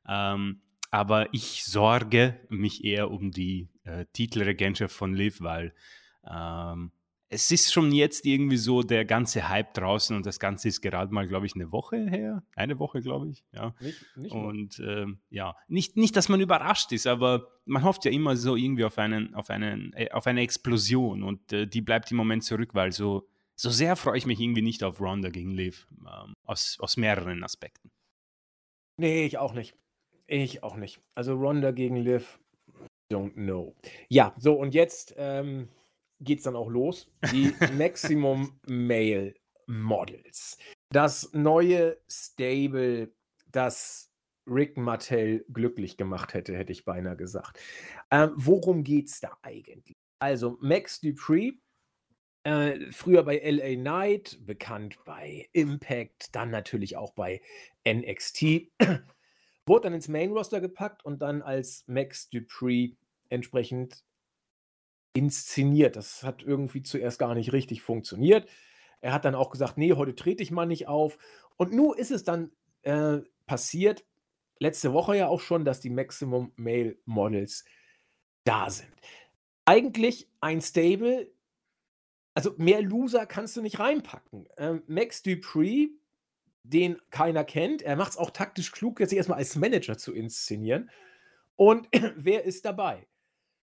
Ähm, 0.06 0.61
aber 0.90 1.32
ich 1.32 1.64
sorge 1.64 2.40
mich 2.48 2.84
eher 2.84 3.11
um 3.11 3.30
die 3.30 3.68
äh, 3.84 4.06
Titelregentschaft 4.12 4.94
von 4.94 5.14
Liv, 5.14 5.40
weil 5.40 5.72
ähm, 6.28 6.90
es 7.31 7.51
ist 7.51 7.72
schon 7.72 7.93
jetzt 7.93 8.24
irgendwie 8.24 8.57
so 8.57 8.83
der 8.83 9.05
ganze 9.05 9.49
Hype 9.49 9.74
draußen 9.74 10.16
und 10.16 10.24
das 10.24 10.41
Ganze 10.41 10.68
ist 10.68 10.81
gerade 10.81 11.12
mal, 11.12 11.29
glaube 11.29 11.47
ich, 11.47 11.55
eine 11.55 11.70
Woche 11.72 12.09
her. 12.09 12.43
Eine 12.57 12.79
Woche, 12.79 13.03
glaube 13.03 13.29
ich. 13.29 13.45
Ja. 13.53 13.74
Nicht, 13.81 14.16
nicht 14.16 14.33
und 14.33 14.81
ähm, 14.81 15.18
ja, 15.29 15.55
nicht, 15.68 15.97
nicht, 15.97 16.16
dass 16.16 16.31
man 16.31 16.41
überrascht 16.41 16.91
ist, 16.93 17.07
aber 17.07 17.49
man 17.66 17.85
hofft 17.85 18.07
ja 18.07 18.11
immer 18.11 18.37
so 18.37 18.57
irgendwie 18.57 18.85
auf, 18.85 18.97
einen, 18.99 19.35
auf, 19.35 19.51
einen, 19.51 19.93
äh, 19.93 20.11
auf 20.11 20.26
eine 20.26 20.41
Explosion 20.41 21.22
und 21.22 21.53
äh, 21.53 21.66
die 21.66 21.83
bleibt 21.83 22.11
im 22.11 22.16
Moment 22.16 22.45
zurück, 22.45 22.74
weil 22.74 22.93
so, 22.93 23.29
so 23.55 23.68
sehr 23.68 23.97
freue 23.97 24.16
ich 24.16 24.24
mich 24.24 24.41
irgendwie 24.41 24.62
nicht 24.62 24.83
auf 24.83 25.01
Ronda 25.01 25.29
gegen 25.29 25.51
Liv. 25.51 25.87
Ähm, 26.01 26.35
aus, 26.45 26.79
aus 26.81 26.97
mehreren 26.97 27.45
Aspekten. 27.45 27.91
Nee, 28.97 29.26
ich 29.26 29.37
auch 29.37 29.53
nicht. 29.53 29.74
Ich 30.26 30.62
auch 30.62 30.76
nicht. 30.76 31.01
Also 31.14 31.35
Ronda 31.35 31.72
gegen 31.72 31.97
Liv, 31.97 32.41
don't 33.12 33.35
know. 33.35 33.74
Ja, 34.09 34.35
so 34.39 34.55
und 34.55 34.72
jetzt. 34.72 35.14
Ähm 35.18 35.68
geht 36.21 36.39
es 36.39 36.45
dann 36.45 36.57
auch 36.57 36.69
los. 36.69 37.11
Die 37.33 37.53
Maximum 37.77 38.61
Male 38.66 39.35
Models. 39.66 40.59
Das 40.91 41.33
neue 41.33 41.99
Stable, 42.09 43.12
das 43.51 44.11
Rick 44.47 44.77
Martell 44.77 45.45
glücklich 45.53 45.97
gemacht 45.97 46.35
hätte, 46.35 46.57
hätte 46.57 46.73
ich 46.73 46.85
beinahe 46.85 47.16
gesagt. 47.16 47.59
Ähm, 48.11 48.33
worum 48.35 48.83
geht 48.83 49.09
es 49.09 49.21
da 49.21 49.37
eigentlich? 49.43 49.95
Also, 50.19 50.57
Max 50.61 51.01
Dupree, 51.01 51.53
äh, 52.45 52.91
früher 52.91 53.23
bei 53.25 53.39
LA 53.39 53.77
Knight, 53.77 54.39
bekannt 54.45 54.99
bei 55.05 55.49
Impact, 55.53 56.35
dann 56.35 56.51
natürlich 56.51 56.97
auch 56.97 57.12
bei 57.12 57.43
NXT, 57.87 58.71
wurde 59.66 59.83
dann 59.83 59.95
ins 59.95 60.09
Main 60.09 60.33
Roster 60.33 60.61
gepackt 60.61 61.05
und 61.05 61.21
dann 61.21 61.43
als 61.43 61.85
Max 61.87 62.31
Dupree 62.31 62.95
entsprechend 63.29 64.03
inszeniert. 65.19 65.97
Das 65.97 66.23
hat 66.23 66.43
irgendwie 66.43 66.83
zuerst 66.83 67.19
gar 67.19 67.35
nicht 67.35 67.53
richtig 67.53 67.83
funktioniert. 67.83 68.49
Er 69.01 69.12
hat 69.12 69.25
dann 69.25 69.35
auch 69.35 69.51
gesagt: 69.51 69.79
„Ne, 69.79 69.93
heute 69.97 70.14
trete 70.14 70.43
ich 70.43 70.51
mal 70.51 70.66
nicht 70.66 70.89
auf.“ 70.89 71.19
Und 71.57 71.73
nun 71.73 71.97
ist 71.97 72.11
es 72.11 72.25
dann, 72.25 72.53
äh, 72.83 73.19
passiert, 73.47 74.05
letzte 74.61 74.93
Woche 74.93 75.16
ja 75.16 75.29
auch 75.29 75.41
schon, 75.41 75.64
dass 75.64 75.81
die 75.81 75.91
Maximum 75.91 76.53
Male 76.57 76.97
Models 77.05 77.64
da 78.45 78.71
sind. 78.71 78.93
Eigentlich 79.64 80.29
ein 80.41 80.61
Stable 80.61 81.31
also 82.39 82.55
mehr 82.57 82.83
Loser 82.83 83.27
kannst 83.27 83.57
du 83.57 83.62
nicht 83.62 83.81
reinpacken. 83.81 84.49
Ähm, 84.59 84.85
Max 84.87 85.25
Dupree, 85.25 85.89
den 86.62 86.97
keiner 87.11 87.43
kennt, 87.43 87.83
er 87.83 87.97
macht 87.97 88.12
es 88.12 88.16
auch 88.16 88.31
taktisch 88.31 88.71
klug, 88.71 89.01
jetzt 89.01 89.11
sich 89.11 89.16
erst 89.16 89.29
als 89.29 89.57
Manager 89.57 89.99
zu 89.99 90.14
inszenieren. 90.14 90.89
Und 91.57 91.89
wer 92.14 92.45
ist 92.45 92.64
dabei? 92.64 93.09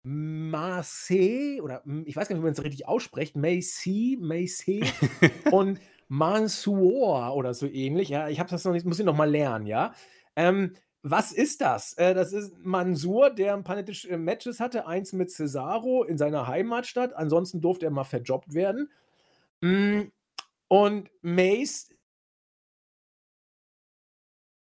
Marseille 0.05 1.61
oder 1.63 1.83
ich 2.05 2.15
weiß 2.15 2.29
gar 2.29 2.37
nicht, 2.37 2.43
wie 2.43 2.47
man 2.47 2.53
es 2.53 2.63
richtig 2.63 2.87
ausspricht, 2.87 3.37
Macy, 3.37 4.19
Macy 4.21 4.85
und 5.51 5.81
Mansour 6.09 7.35
oder 7.35 7.55
so 7.55 7.67
ähnlich. 7.67 8.11
Ja, 8.11 8.29
ich 8.29 8.39
habe 8.39 8.51
das 8.51 8.65
noch 8.65 8.73
nicht, 8.73 8.85
muss 8.85 8.99
ich 8.99 9.07
noch 9.07 9.17
mal 9.17 9.31
lernen, 9.31 9.67
ja. 9.67 9.95
Ähm, 10.37 10.75
was 11.03 11.33
ist 11.33 11.61
das? 11.61 11.95
Äh, 11.95 12.15
das 12.15 12.33
ist 12.33 12.55
Mansour, 12.65 13.31
der 13.31 13.55
ein 13.55 13.65
paar 13.65 13.77
nette 13.77 13.93
äh, 14.09 14.17
Matches 14.17 14.61
hatte, 14.61 14.87
eins 14.87 15.13
mit 15.13 15.31
Cesaro 15.31 16.05
in 16.05 16.19
seiner 16.19 16.47
Heimatstadt. 16.47 17.15
Ansonsten 17.15 17.61
durfte 17.61 17.87
er 17.87 17.91
mal 17.91 18.05
verjobbt 18.05 18.55
werden. 18.55 18.91
Mm, 19.61 20.03
und 20.69 21.11
Mace 21.23 21.94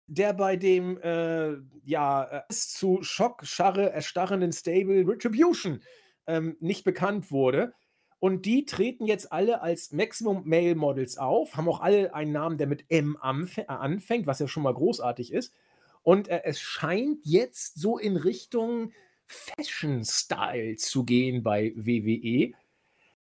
der 0.10 0.34
bei 0.34 0.56
dem 0.56 1.00
äh, 1.02 1.58
ja 1.84 2.24
äh, 2.24 2.42
zu 2.50 3.04
Schockscharre 3.04 3.92
erstarrenden 3.92 4.52
Stable 4.52 5.08
Retribution 5.08 5.82
ähm, 6.28 6.58
nicht 6.60 6.84
bekannt 6.84 7.32
wurde. 7.32 7.74
Und 8.20 8.46
die 8.46 8.66
treten 8.66 9.06
jetzt 9.06 9.32
alle 9.32 9.62
als 9.62 9.92
Maximum 9.94 10.42
Male 10.46 10.76
Models 10.76 11.18
auf, 11.18 11.56
haben 11.56 11.70
auch 11.70 11.80
alle 11.80 12.14
einen 12.14 12.34
Namen, 12.34 12.58
der 12.58 12.68
mit 12.68 12.86
M 12.90 13.18
äh, 13.56 13.66
anfängt, 13.68 14.28
was 14.28 14.40
ja 14.40 14.48
schon 14.48 14.64
mal 14.64 14.74
großartig 14.74 15.32
ist. 15.32 15.54
Und 16.02 16.28
äh, 16.28 16.42
es 16.44 16.60
scheint 16.60 17.20
jetzt 17.24 17.80
so 17.80 17.98
in 17.98 18.18
Richtung 18.18 18.92
Fashion 19.28 20.04
Style 20.04 20.76
zu 20.76 21.06
gehen 21.06 21.44
bei 21.44 21.72
WWE. 21.76 22.54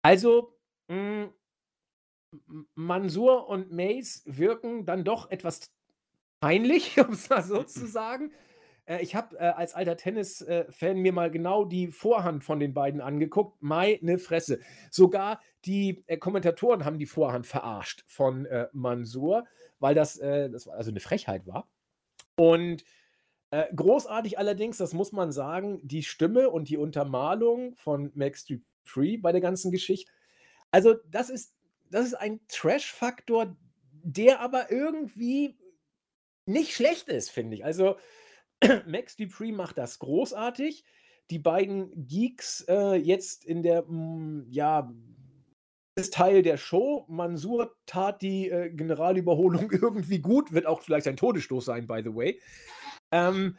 Also, 0.01 0.57
mh, 0.87 1.29
hm, 2.31 2.67
Mansur 2.75 3.49
und 3.49 3.71
Mace 3.73 4.23
wirken 4.25 4.85
dann 4.85 5.03
doch 5.03 5.29
etwas 5.31 5.69
peinlich, 6.41 6.97
um 6.99 7.13
es 7.13 7.29
mal 7.29 7.41
so 7.41 7.63
zu 7.63 7.87
sagen. 7.87 8.33
Äh, 8.85 9.01
ich 9.01 9.15
habe 9.15 9.37
äh, 9.37 9.43
als 9.43 9.73
alter 9.73 9.95
Tennis-Fan 9.95 10.97
mir 10.97 11.13
mal 11.13 11.31
genau 11.31 11.63
die 11.63 11.87
Vorhand 11.87 12.43
von 12.43 12.59
den 12.59 12.73
beiden 12.73 12.99
angeguckt. 12.99 13.61
Meine 13.61 14.17
Fresse. 14.17 14.59
Sogar 14.89 15.39
die 15.65 16.03
äh, 16.07 16.17
Kommentatoren 16.17 16.83
haben 16.83 16.99
die 16.99 17.05
Vorhand 17.05 17.47
verarscht 17.47 18.03
von 18.07 18.45
äh, 18.47 18.67
Mansur, 18.73 19.45
weil 19.79 19.95
das, 19.95 20.17
äh, 20.17 20.49
das 20.49 20.67
also 20.67 20.91
eine 20.91 20.99
Frechheit 20.99 21.47
war. 21.47 21.69
Und 22.35 22.83
großartig 23.75 24.39
allerdings, 24.39 24.77
das 24.77 24.93
muss 24.93 25.11
man 25.11 25.33
sagen, 25.33 25.81
die 25.83 26.03
Stimme 26.03 26.49
und 26.49 26.69
die 26.69 26.77
Untermalung 26.77 27.75
von 27.75 28.09
Max 28.15 28.45
Dupree 28.45 29.17
bei 29.17 29.33
der 29.33 29.41
ganzen 29.41 29.73
Geschichte. 29.73 30.09
Also, 30.71 30.95
das 31.09 31.29
ist, 31.29 31.53
das 31.89 32.05
ist 32.05 32.13
ein 32.13 32.39
Trash-Faktor, 32.47 33.57
der 33.91 34.39
aber 34.39 34.71
irgendwie 34.71 35.57
nicht 36.51 36.73
schlecht 36.73 37.09
ist, 37.09 37.29
finde 37.29 37.55
ich. 37.55 37.65
Also, 37.65 37.97
Max 38.85 39.15
Dupree 39.15 39.51
macht 39.51 39.77
das 39.77 39.99
großartig. 39.99 40.83
Die 41.29 41.39
beiden 41.39 42.07
Geeks 42.07 42.65
äh, 42.67 42.95
jetzt 42.95 43.45
in 43.45 43.63
der, 43.63 43.83
mh, 43.83 43.91
mm, 43.91 44.45
ja, 44.49 44.91
ist 45.95 46.13
Teil 46.13 46.41
der 46.41 46.57
Show. 46.57 47.05
Mansur 47.07 47.75
tat 47.85 48.21
die 48.21 48.49
äh, 48.49 48.69
Generalüberholung 48.69 49.71
irgendwie 49.71 50.19
gut, 50.19 50.51
wird 50.51 50.65
auch 50.65 50.81
vielleicht 50.81 51.07
ein 51.07 51.17
Todesstoß 51.17 51.65
sein, 51.65 51.87
by 51.87 52.01
the 52.03 52.15
way. 52.15 52.39
Ähm, 53.11 53.57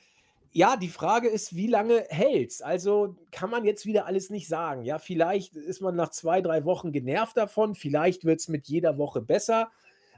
ja, 0.54 0.76
die 0.76 0.88
Frage 0.88 1.28
ist, 1.28 1.56
wie 1.56 1.66
lange 1.66 2.04
hält's? 2.10 2.60
Also 2.60 3.16
kann 3.30 3.48
man 3.48 3.64
jetzt 3.64 3.86
wieder 3.86 4.06
alles 4.06 4.28
nicht 4.28 4.48
sagen. 4.48 4.82
Ja, 4.84 4.98
vielleicht 4.98 5.56
ist 5.56 5.80
man 5.80 5.96
nach 5.96 6.10
zwei, 6.10 6.42
drei 6.42 6.64
Wochen 6.66 6.92
genervt 6.92 7.36
davon, 7.38 7.74
vielleicht 7.74 8.24
wird 8.24 8.40
es 8.40 8.48
mit 8.48 8.66
jeder 8.66 8.98
Woche 8.98 9.22
besser. 9.22 9.70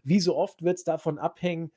Wie 0.03 0.21
so 0.21 0.37
oft 0.37 0.63
wird 0.63 0.79
es 0.79 0.85
davon 0.85 1.19
abhängen, 1.19 1.71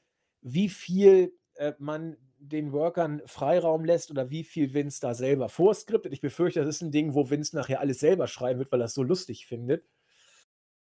wie 0.54 0.70
viel 0.70 1.34
äh, 1.56 1.74
man 1.80 2.18
den 2.40 2.72
Workern 2.72 3.22
Freiraum 3.26 3.84
lässt 3.84 4.12
oder 4.12 4.30
wie 4.30 4.44
viel 4.44 4.74
Vince 4.74 5.02
da 5.02 5.14
selber 5.14 5.50
vorskriptet. 5.50 6.14
Ich 6.14 6.22
befürchte, 6.22 6.60
das 6.60 6.76
ist 6.76 6.82
ein 6.82 6.92
Ding, 6.92 7.14
wo 7.14 7.30
Vince 7.30 7.56
nachher 7.56 7.80
alles 7.80 8.00
selber 8.00 8.28
schreiben 8.28 8.60
wird, 8.60 8.72
weil 8.72 8.82
er 8.82 8.86
es 8.86 8.94
so 8.94 9.04
lustig 9.04 9.48
findet. 9.48 9.86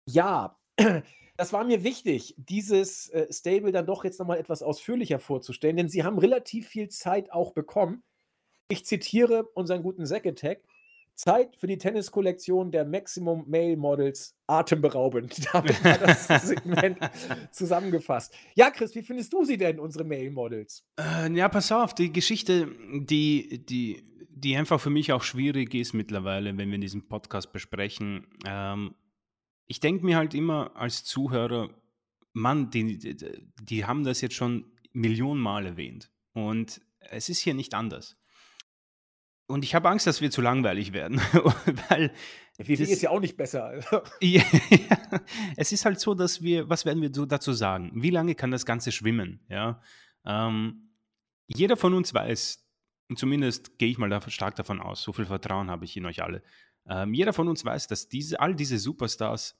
Ja, 0.05 0.57
das 1.37 1.53
war 1.53 1.63
mir 1.65 1.83
wichtig, 1.83 2.35
dieses 2.37 3.09
äh, 3.09 3.31
Stable 3.31 3.71
dann 3.71 3.85
doch 3.85 4.03
jetzt 4.03 4.19
nochmal 4.19 4.39
etwas 4.39 4.63
ausführlicher 4.63 5.19
vorzustellen, 5.19 5.77
denn 5.77 5.89
sie 5.89 6.03
haben 6.03 6.17
relativ 6.17 6.67
viel 6.67 6.89
Zeit 6.89 7.31
auch 7.31 7.53
bekommen. 7.53 8.03
Ich 8.69 8.85
zitiere 8.85 9.43
unseren 9.53 9.83
guten 9.83 10.05
Zack 10.05 10.25
Attack. 10.25 10.63
Zeit 11.15 11.55
für 11.57 11.67
die 11.67 11.77
Tenniskollektion 11.77 12.71
der 12.71 12.85
Maximum 12.85 13.45
Male 13.47 13.77
Models 13.77 14.35
atemberaubend. 14.47 15.41
Damit 15.53 15.83
war 15.83 15.97
das 15.97 16.27
Segment 16.47 16.97
zusammengefasst. 17.51 18.35
Ja, 18.55 18.71
Chris, 18.71 18.95
wie 18.95 19.03
findest 19.03 19.33
du 19.33 19.43
sie 19.45 19.57
denn, 19.57 19.79
unsere 19.79 20.03
Male 20.03 20.31
Models? 20.31 20.85
Äh, 20.99 21.31
ja, 21.33 21.49
pass 21.49 21.71
auf, 21.71 21.93
die 21.93 22.11
Geschichte, 22.11 22.67
die, 22.93 23.65
die, 23.65 24.03
die 24.29 24.55
einfach 24.55 24.79
für 24.79 24.89
mich 24.89 25.11
auch 25.13 25.23
schwierig 25.23 25.73
ist 25.73 25.93
mittlerweile, 25.93 26.57
wenn 26.57 26.71
wir 26.71 26.77
diesen 26.77 27.07
Podcast 27.07 27.53
besprechen. 27.53 28.27
Ähm, 28.45 28.95
ich 29.67 29.79
denke 29.79 30.05
mir 30.05 30.17
halt 30.17 30.33
immer 30.33 30.75
als 30.75 31.03
Zuhörer, 31.03 31.69
Mann, 32.33 32.71
die, 32.71 32.97
die, 32.97 33.15
die 33.61 33.85
haben 33.85 34.03
das 34.03 34.21
jetzt 34.21 34.35
schon 34.35 34.65
Millionen 34.91 35.39
Mal 35.39 35.65
erwähnt. 35.65 36.11
Und 36.33 36.81
es 36.99 37.29
ist 37.29 37.39
hier 37.39 37.53
nicht 37.53 37.73
anders. 37.73 38.17
Und 39.47 39.63
ich 39.63 39.75
habe 39.75 39.89
Angst, 39.89 40.07
dass 40.07 40.21
wir 40.21 40.31
zu 40.31 40.41
langweilig 40.41 40.93
werden. 40.93 41.17
weil 41.89 42.13
Wie 42.57 42.73
ist 42.73 43.01
ja 43.01 43.09
auch 43.09 43.19
nicht 43.19 43.35
besser. 43.35 43.81
ja, 44.21 44.43
es 45.57 45.71
ist 45.71 45.85
halt 45.85 45.99
so, 45.99 46.13
dass 46.13 46.41
wir, 46.41 46.69
was 46.69 46.85
werden 46.85 47.01
wir 47.01 47.09
dazu 47.09 47.53
sagen? 47.53 47.91
Wie 47.95 48.09
lange 48.09 48.35
kann 48.35 48.51
das 48.51 48.65
Ganze 48.65 48.91
schwimmen? 48.91 49.45
Ja? 49.49 49.81
Ähm, 50.25 50.95
jeder 51.47 51.77
von 51.77 51.93
uns 51.93 52.13
weiß, 52.13 52.65
und 53.09 53.19
zumindest 53.19 53.77
gehe 53.77 53.89
ich 53.89 53.97
mal 53.97 54.21
stark 54.29 54.55
davon 54.55 54.79
aus, 54.79 55.03
so 55.03 55.11
viel 55.11 55.25
Vertrauen 55.25 55.69
habe 55.69 55.85
ich 55.85 55.97
in 55.97 56.05
euch 56.05 56.23
alle. 56.23 56.41
Ähm, 56.87 57.13
jeder 57.13 57.33
von 57.33 57.47
uns 57.47 57.65
weiß, 57.65 57.87
dass 57.87 58.07
diese, 58.07 58.39
all 58.39 58.55
diese 58.55 58.77
Superstars 58.77 59.59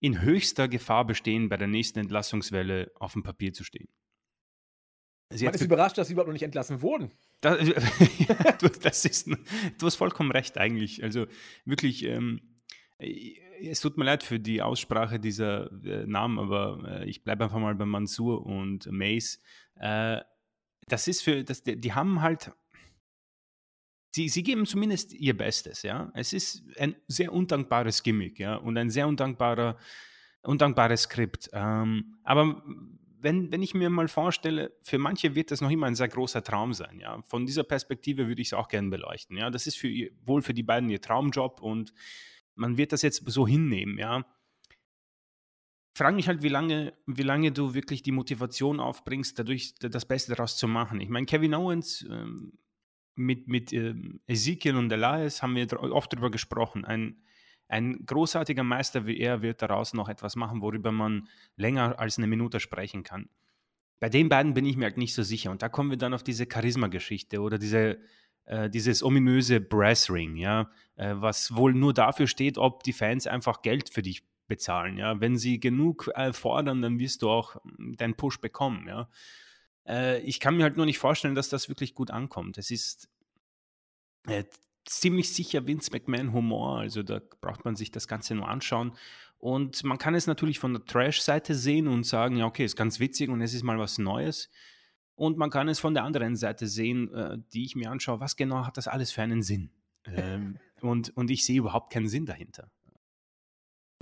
in 0.00 0.20
höchster 0.20 0.68
Gefahr 0.68 1.06
bestehen, 1.06 1.48
bei 1.48 1.56
der 1.56 1.68
nächsten 1.68 2.00
Entlassungswelle 2.00 2.92
auf 2.96 3.12
dem 3.12 3.22
Papier 3.22 3.52
zu 3.52 3.64
stehen. 3.64 3.88
Sie 5.32 5.44
Man 5.44 5.54
ist 5.54 5.62
überrascht, 5.62 5.98
dass 5.98 6.08
sie 6.08 6.14
überhaupt 6.14 6.28
noch 6.28 6.34
nicht 6.34 6.42
entlassen 6.42 6.82
wurden. 6.82 7.10
Das, 7.40 7.58
du, 8.60 8.68
das 8.68 9.04
ist, 9.04 9.28
du 9.28 9.86
hast 9.86 9.96
vollkommen 9.96 10.30
recht 10.30 10.58
eigentlich. 10.58 11.02
Also 11.02 11.26
wirklich, 11.64 12.04
ähm, 12.04 12.40
es 12.98 13.80
tut 13.80 13.96
mir 13.96 14.04
leid 14.04 14.22
für 14.22 14.38
die 14.38 14.62
Aussprache 14.62 15.18
dieser 15.18 15.70
äh, 15.84 16.06
Namen, 16.06 16.38
aber 16.38 17.00
äh, 17.00 17.08
ich 17.08 17.24
bleibe 17.24 17.44
einfach 17.44 17.58
mal 17.58 17.74
bei 17.74 17.84
Mansur 17.84 18.44
und 18.46 18.90
Mace. 18.90 19.40
Äh, 19.76 20.20
das 20.86 21.08
ist 21.08 21.22
für, 21.22 21.44
das, 21.44 21.62
die, 21.62 21.80
die 21.80 21.92
haben 21.92 22.22
halt 22.22 22.52
sie, 24.14 24.28
sie 24.28 24.42
geben 24.42 24.66
zumindest 24.66 25.12
ihr 25.12 25.36
Bestes, 25.36 25.82
ja. 25.82 26.10
Es 26.14 26.32
ist 26.32 26.64
ein 26.78 26.94
sehr 27.08 27.32
undankbares 27.32 28.02
Gimmick, 28.02 28.38
ja, 28.38 28.56
und 28.56 28.76
ein 28.76 28.90
sehr 28.90 29.08
undankbarer, 29.08 29.78
undankbares 30.42 31.02
Skript. 31.02 31.50
Ähm, 31.52 32.16
aber 32.22 32.62
wenn, 33.22 33.52
wenn 33.52 33.62
ich 33.62 33.74
mir 33.74 33.88
mal 33.90 34.08
vorstelle, 34.08 34.76
für 34.82 34.98
manche 34.98 35.34
wird 35.34 35.50
das 35.50 35.60
noch 35.60 35.70
immer 35.70 35.86
ein 35.86 35.94
sehr 35.94 36.08
großer 36.08 36.42
Traum 36.42 36.74
sein, 36.74 36.98
ja. 37.00 37.22
Von 37.22 37.46
dieser 37.46 37.64
Perspektive 37.64 38.28
würde 38.28 38.42
ich 38.42 38.48
es 38.48 38.52
auch 38.52 38.68
gerne 38.68 38.90
beleuchten, 38.90 39.36
ja. 39.36 39.50
Das 39.50 39.66
ist 39.66 39.76
für 39.76 39.88
wohl 40.24 40.42
für 40.42 40.54
die 40.54 40.62
beiden 40.62 40.90
ihr 40.90 41.00
Traumjob 41.00 41.60
und 41.60 41.92
man 42.54 42.76
wird 42.76 42.92
das 42.92 43.02
jetzt 43.02 43.22
so 43.26 43.46
hinnehmen, 43.46 43.98
ja. 43.98 44.26
Frage 45.94 46.16
mich 46.16 46.26
halt, 46.26 46.42
wie 46.42 46.48
lange, 46.48 46.94
wie 47.06 47.22
lange 47.22 47.52
du 47.52 47.74
wirklich 47.74 48.02
die 48.02 48.12
Motivation 48.12 48.80
aufbringst, 48.80 49.38
dadurch 49.38 49.74
das 49.74 50.06
Beste 50.06 50.34
daraus 50.34 50.56
zu 50.56 50.66
machen. 50.66 51.00
Ich 51.00 51.10
meine, 51.10 51.26
Kevin 51.26 51.54
Owens 51.54 52.06
ähm, 52.10 52.58
mit, 53.14 53.46
mit 53.46 53.72
ähm, 53.72 54.20
Ezekiel 54.26 54.76
und 54.76 54.90
Elias 54.90 55.42
haben 55.42 55.54
wir 55.54 55.70
oft 55.92 56.12
darüber 56.12 56.30
gesprochen. 56.30 56.86
Ein, 56.86 57.22
ein 57.72 58.04
großartiger 58.04 58.62
Meister 58.62 59.06
wie 59.06 59.18
er 59.18 59.40
wird 59.40 59.62
daraus 59.62 59.94
noch 59.94 60.08
etwas 60.08 60.36
machen, 60.36 60.60
worüber 60.60 60.92
man 60.92 61.26
länger 61.56 61.98
als 61.98 62.18
eine 62.18 62.26
Minute 62.26 62.60
sprechen 62.60 63.02
kann. 63.02 63.30
Bei 63.98 64.10
den 64.10 64.28
beiden 64.28 64.52
bin 64.52 64.66
ich 64.66 64.76
mir 64.76 64.84
halt 64.84 64.98
nicht 64.98 65.14
so 65.14 65.22
sicher. 65.22 65.50
Und 65.50 65.62
da 65.62 65.68
kommen 65.68 65.90
wir 65.90 65.96
dann 65.96 66.12
auf 66.12 66.22
diese 66.22 66.46
Charisma-Geschichte 66.52 67.40
oder 67.40 67.56
diese, 67.58 67.98
äh, 68.44 68.68
dieses 68.68 69.02
ominöse 69.02 69.60
Brass-Ring, 69.60 70.36
ja, 70.36 70.70
äh, 70.96 71.14
was 71.16 71.54
wohl 71.54 71.72
nur 71.72 71.94
dafür 71.94 72.26
steht, 72.26 72.58
ob 72.58 72.82
die 72.82 72.92
Fans 72.92 73.26
einfach 73.26 73.62
Geld 73.62 73.88
für 73.88 74.02
dich 74.02 74.22
bezahlen. 74.48 74.98
Ja? 74.98 75.20
Wenn 75.20 75.38
sie 75.38 75.58
genug 75.58 76.10
äh, 76.14 76.32
fordern, 76.34 76.82
dann 76.82 76.98
wirst 76.98 77.22
du 77.22 77.30
auch 77.30 77.56
deinen 77.96 78.16
Push 78.16 78.40
bekommen. 78.40 78.86
Ja? 78.86 79.08
Äh, 79.86 80.20
ich 80.20 80.40
kann 80.40 80.56
mir 80.56 80.64
halt 80.64 80.76
nur 80.76 80.84
nicht 80.84 80.98
vorstellen, 80.98 81.34
dass 81.34 81.48
das 81.48 81.70
wirklich 81.70 81.94
gut 81.94 82.10
ankommt. 82.10 82.58
Es 82.58 82.70
ist 82.70 83.08
äh, 84.26 84.44
ziemlich 84.84 85.32
sicher 85.32 85.66
Vince 85.66 85.90
McMahon 85.92 86.32
Humor, 86.32 86.78
also 86.80 87.02
da 87.02 87.20
braucht 87.40 87.64
man 87.64 87.76
sich 87.76 87.90
das 87.90 88.08
Ganze 88.08 88.34
nur 88.34 88.48
anschauen. 88.48 88.92
Und 89.38 89.82
man 89.84 89.98
kann 89.98 90.14
es 90.14 90.26
natürlich 90.26 90.58
von 90.58 90.72
der 90.72 90.84
Trash-Seite 90.84 91.54
sehen 91.54 91.88
und 91.88 92.04
sagen, 92.04 92.36
ja, 92.36 92.46
okay, 92.46 92.64
ist 92.64 92.76
ganz 92.76 93.00
witzig 93.00 93.28
und 93.28 93.40
es 93.40 93.54
ist 93.54 93.64
mal 93.64 93.78
was 93.78 93.98
Neues. 93.98 94.50
Und 95.14 95.36
man 95.36 95.50
kann 95.50 95.68
es 95.68 95.80
von 95.80 95.94
der 95.94 96.04
anderen 96.04 96.36
Seite 96.36 96.66
sehen, 96.66 97.12
äh, 97.12 97.38
die 97.52 97.64
ich 97.64 97.76
mir 97.76 97.90
anschaue, 97.90 98.20
was 98.20 98.36
genau 98.36 98.64
hat 98.66 98.76
das 98.76 98.88
alles 98.88 99.12
für 99.12 99.22
einen 99.22 99.42
Sinn? 99.42 99.70
ähm, 100.06 100.58
und, 100.80 101.16
und 101.16 101.30
ich 101.30 101.44
sehe 101.44 101.58
überhaupt 101.58 101.92
keinen 101.92 102.08
Sinn 102.08 102.26
dahinter 102.26 102.70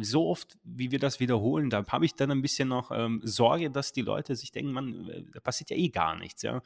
so 0.04 0.28
oft, 0.28 0.58
wie 0.64 0.90
wir 0.90 0.98
das 0.98 1.20
wiederholen, 1.20 1.70
da 1.70 1.84
habe 1.86 2.04
ich 2.04 2.14
dann 2.14 2.30
ein 2.30 2.42
bisschen 2.42 2.68
noch 2.68 2.90
ähm, 2.90 3.20
Sorge, 3.22 3.70
dass 3.70 3.92
die 3.92 4.02
Leute 4.02 4.34
sich 4.34 4.50
denken, 4.52 4.72
man, 4.72 5.08
äh, 5.08 5.24
da 5.32 5.40
passiert 5.40 5.70
ja 5.70 5.76
eh 5.76 5.88
gar 5.88 6.16
nichts, 6.16 6.42
ja. 6.42 6.62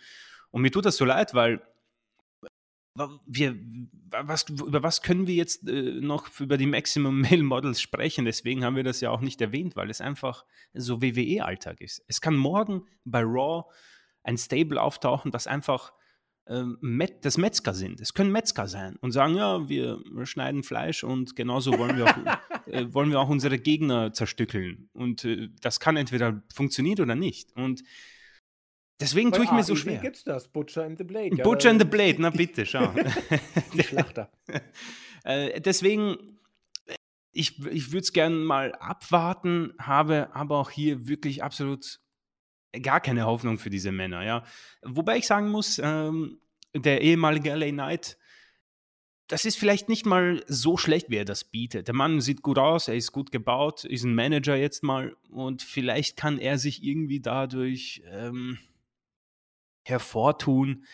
Und 0.51 0.63
mir 0.63 0.71
tut 0.71 0.85
das 0.85 0.97
so 0.97 1.05
leid, 1.05 1.35
weil 1.35 1.61
wir, 3.27 3.57
was, 4.11 4.49
über 4.49 4.83
was 4.83 5.03
können 5.03 5.27
wir 5.27 5.35
jetzt 5.35 5.69
äh, 5.69 6.01
noch 6.01 6.29
über 6.39 6.57
die 6.57 6.67
Maximum 6.67 7.21
Male 7.21 7.43
Models 7.43 7.81
sprechen? 7.81 8.25
Deswegen 8.25 8.65
haben 8.65 8.77
wir 8.77 8.85
das 8.85 9.01
ja 9.01 9.11
auch 9.11 9.21
nicht 9.21 9.41
erwähnt, 9.41 9.77
weil 9.77 9.91
es 9.91 10.01
einfach 10.01 10.45
so 10.75 11.03
WWE-Alltag 11.03 11.81
ist. 11.81 12.05
Es 12.07 12.21
kann 12.21 12.37
morgen 12.37 12.87
bei 13.05 13.23
Raw 13.23 13.65
ein 14.23 14.39
Stable 14.39 14.81
auftauchen, 14.81 15.33
das 15.33 15.47
einfach 15.47 15.93
ähm, 16.47 16.79
das 17.23 17.37
Metzger 17.37 17.75
sind. 17.75 18.01
Es 18.01 18.15
können 18.15 18.31
Metzger 18.31 18.69
sein 18.69 18.97
und 19.01 19.13
sagen, 19.13 19.35
ja, 19.37 19.69
wir 19.69 20.01
schneiden 20.25 20.63
Fleisch 20.63 21.03
und 21.03 21.35
genauso 21.35 21.77
wollen 21.79 21.97
wir 21.97 22.05
auch, 22.05 22.67
äh, 22.67 22.93
wollen 22.93 23.11
wir 23.11 23.21
auch 23.21 23.29
unsere 23.29 23.59
Gegner 23.59 24.13
zerstückeln. 24.13 24.89
Und 24.93 25.25
äh, 25.25 25.49
das 25.61 25.81
kann 25.81 25.97
entweder 25.97 26.43
funktionieren 26.53 27.01
oder 27.01 27.17
nicht. 27.17 27.57
Und 27.57 27.83
deswegen 29.01 29.33
tue 29.33 29.45
ich 29.45 29.51
mir 29.51 29.65
so 29.65 29.77
schwer. 29.77 29.99
Gibt's 30.01 30.25
das? 30.25 30.49
Butcher 30.49 30.85
and 30.85 30.99
the 30.99 31.05
Blade. 31.05 31.37
Ja, 31.37 31.45
Butcher 31.45 31.71
and 31.71 31.81
the 31.81 31.87
Blade, 31.87 32.17
na 32.19 32.31
bitte, 32.31 32.67
schau. 32.67 32.93
Die 33.75 33.83
Schlachter. 33.83 34.31
äh, 35.25 35.61
deswegen, 35.61 36.39
ich, 37.33 37.65
ich 37.67 37.93
würde 37.93 38.03
es 38.03 38.13
gerne 38.13 38.37
mal 38.37 38.75
abwarten, 38.75 39.73
habe 39.79 40.35
aber 40.35 40.59
auch 40.59 40.71
hier 40.71 41.09
wirklich 41.09 41.43
absolut 41.43 42.01
gar 42.83 43.01
keine 43.01 43.27
Hoffnung 43.27 43.59
für 43.59 43.71
diese 43.71 43.93
Männer, 43.93 44.25
ja. 44.25 44.45
Wobei 44.83 45.19
ich 45.19 45.27
sagen 45.27 45.51
muss, 45.51 45.81
ähm, 45.83 46.41
der 46.75 47.03
ehemalige 47.03 47.55
LA 47.55 47.71
Knight, 47.71 48.19
das 49.29 49.45
ist 49.45 49.57
vielleicht 49.57 49.89
nicht 49.89 50.05
mal 50.05 50.45
so 50.49 50.77
schlecht, 50.77 51.09
wie 51.09 51.17
er 51.17 51.25
das 51.25 51.45
bietet. 51.45 51.89
Der 51.89 51.95
Mann 51.95 52.21
sieht 52.21 52.43
gut 52.43 52.59
aus, 52.59 52.89
er 52.89 52.97
ist 52.97 53.13
gut 53.13 53.31
gebaut, 53.31 53.85
ist 53.85 54.05
ein 54.05 54.15
Manager 54.15 54.57
jetzt 54.57 54.83
mal 54.83 55.17
und 55.31 55.63
vielleicht 55.63 56.17
kann 56.17 56.39
er 56.39 56.59
sich 56.59 56.83
irgendwie 56.83 57.21
dadurch 57.21 58.03
ähm, 58.11 58.59
hervortun. 59.85 60.85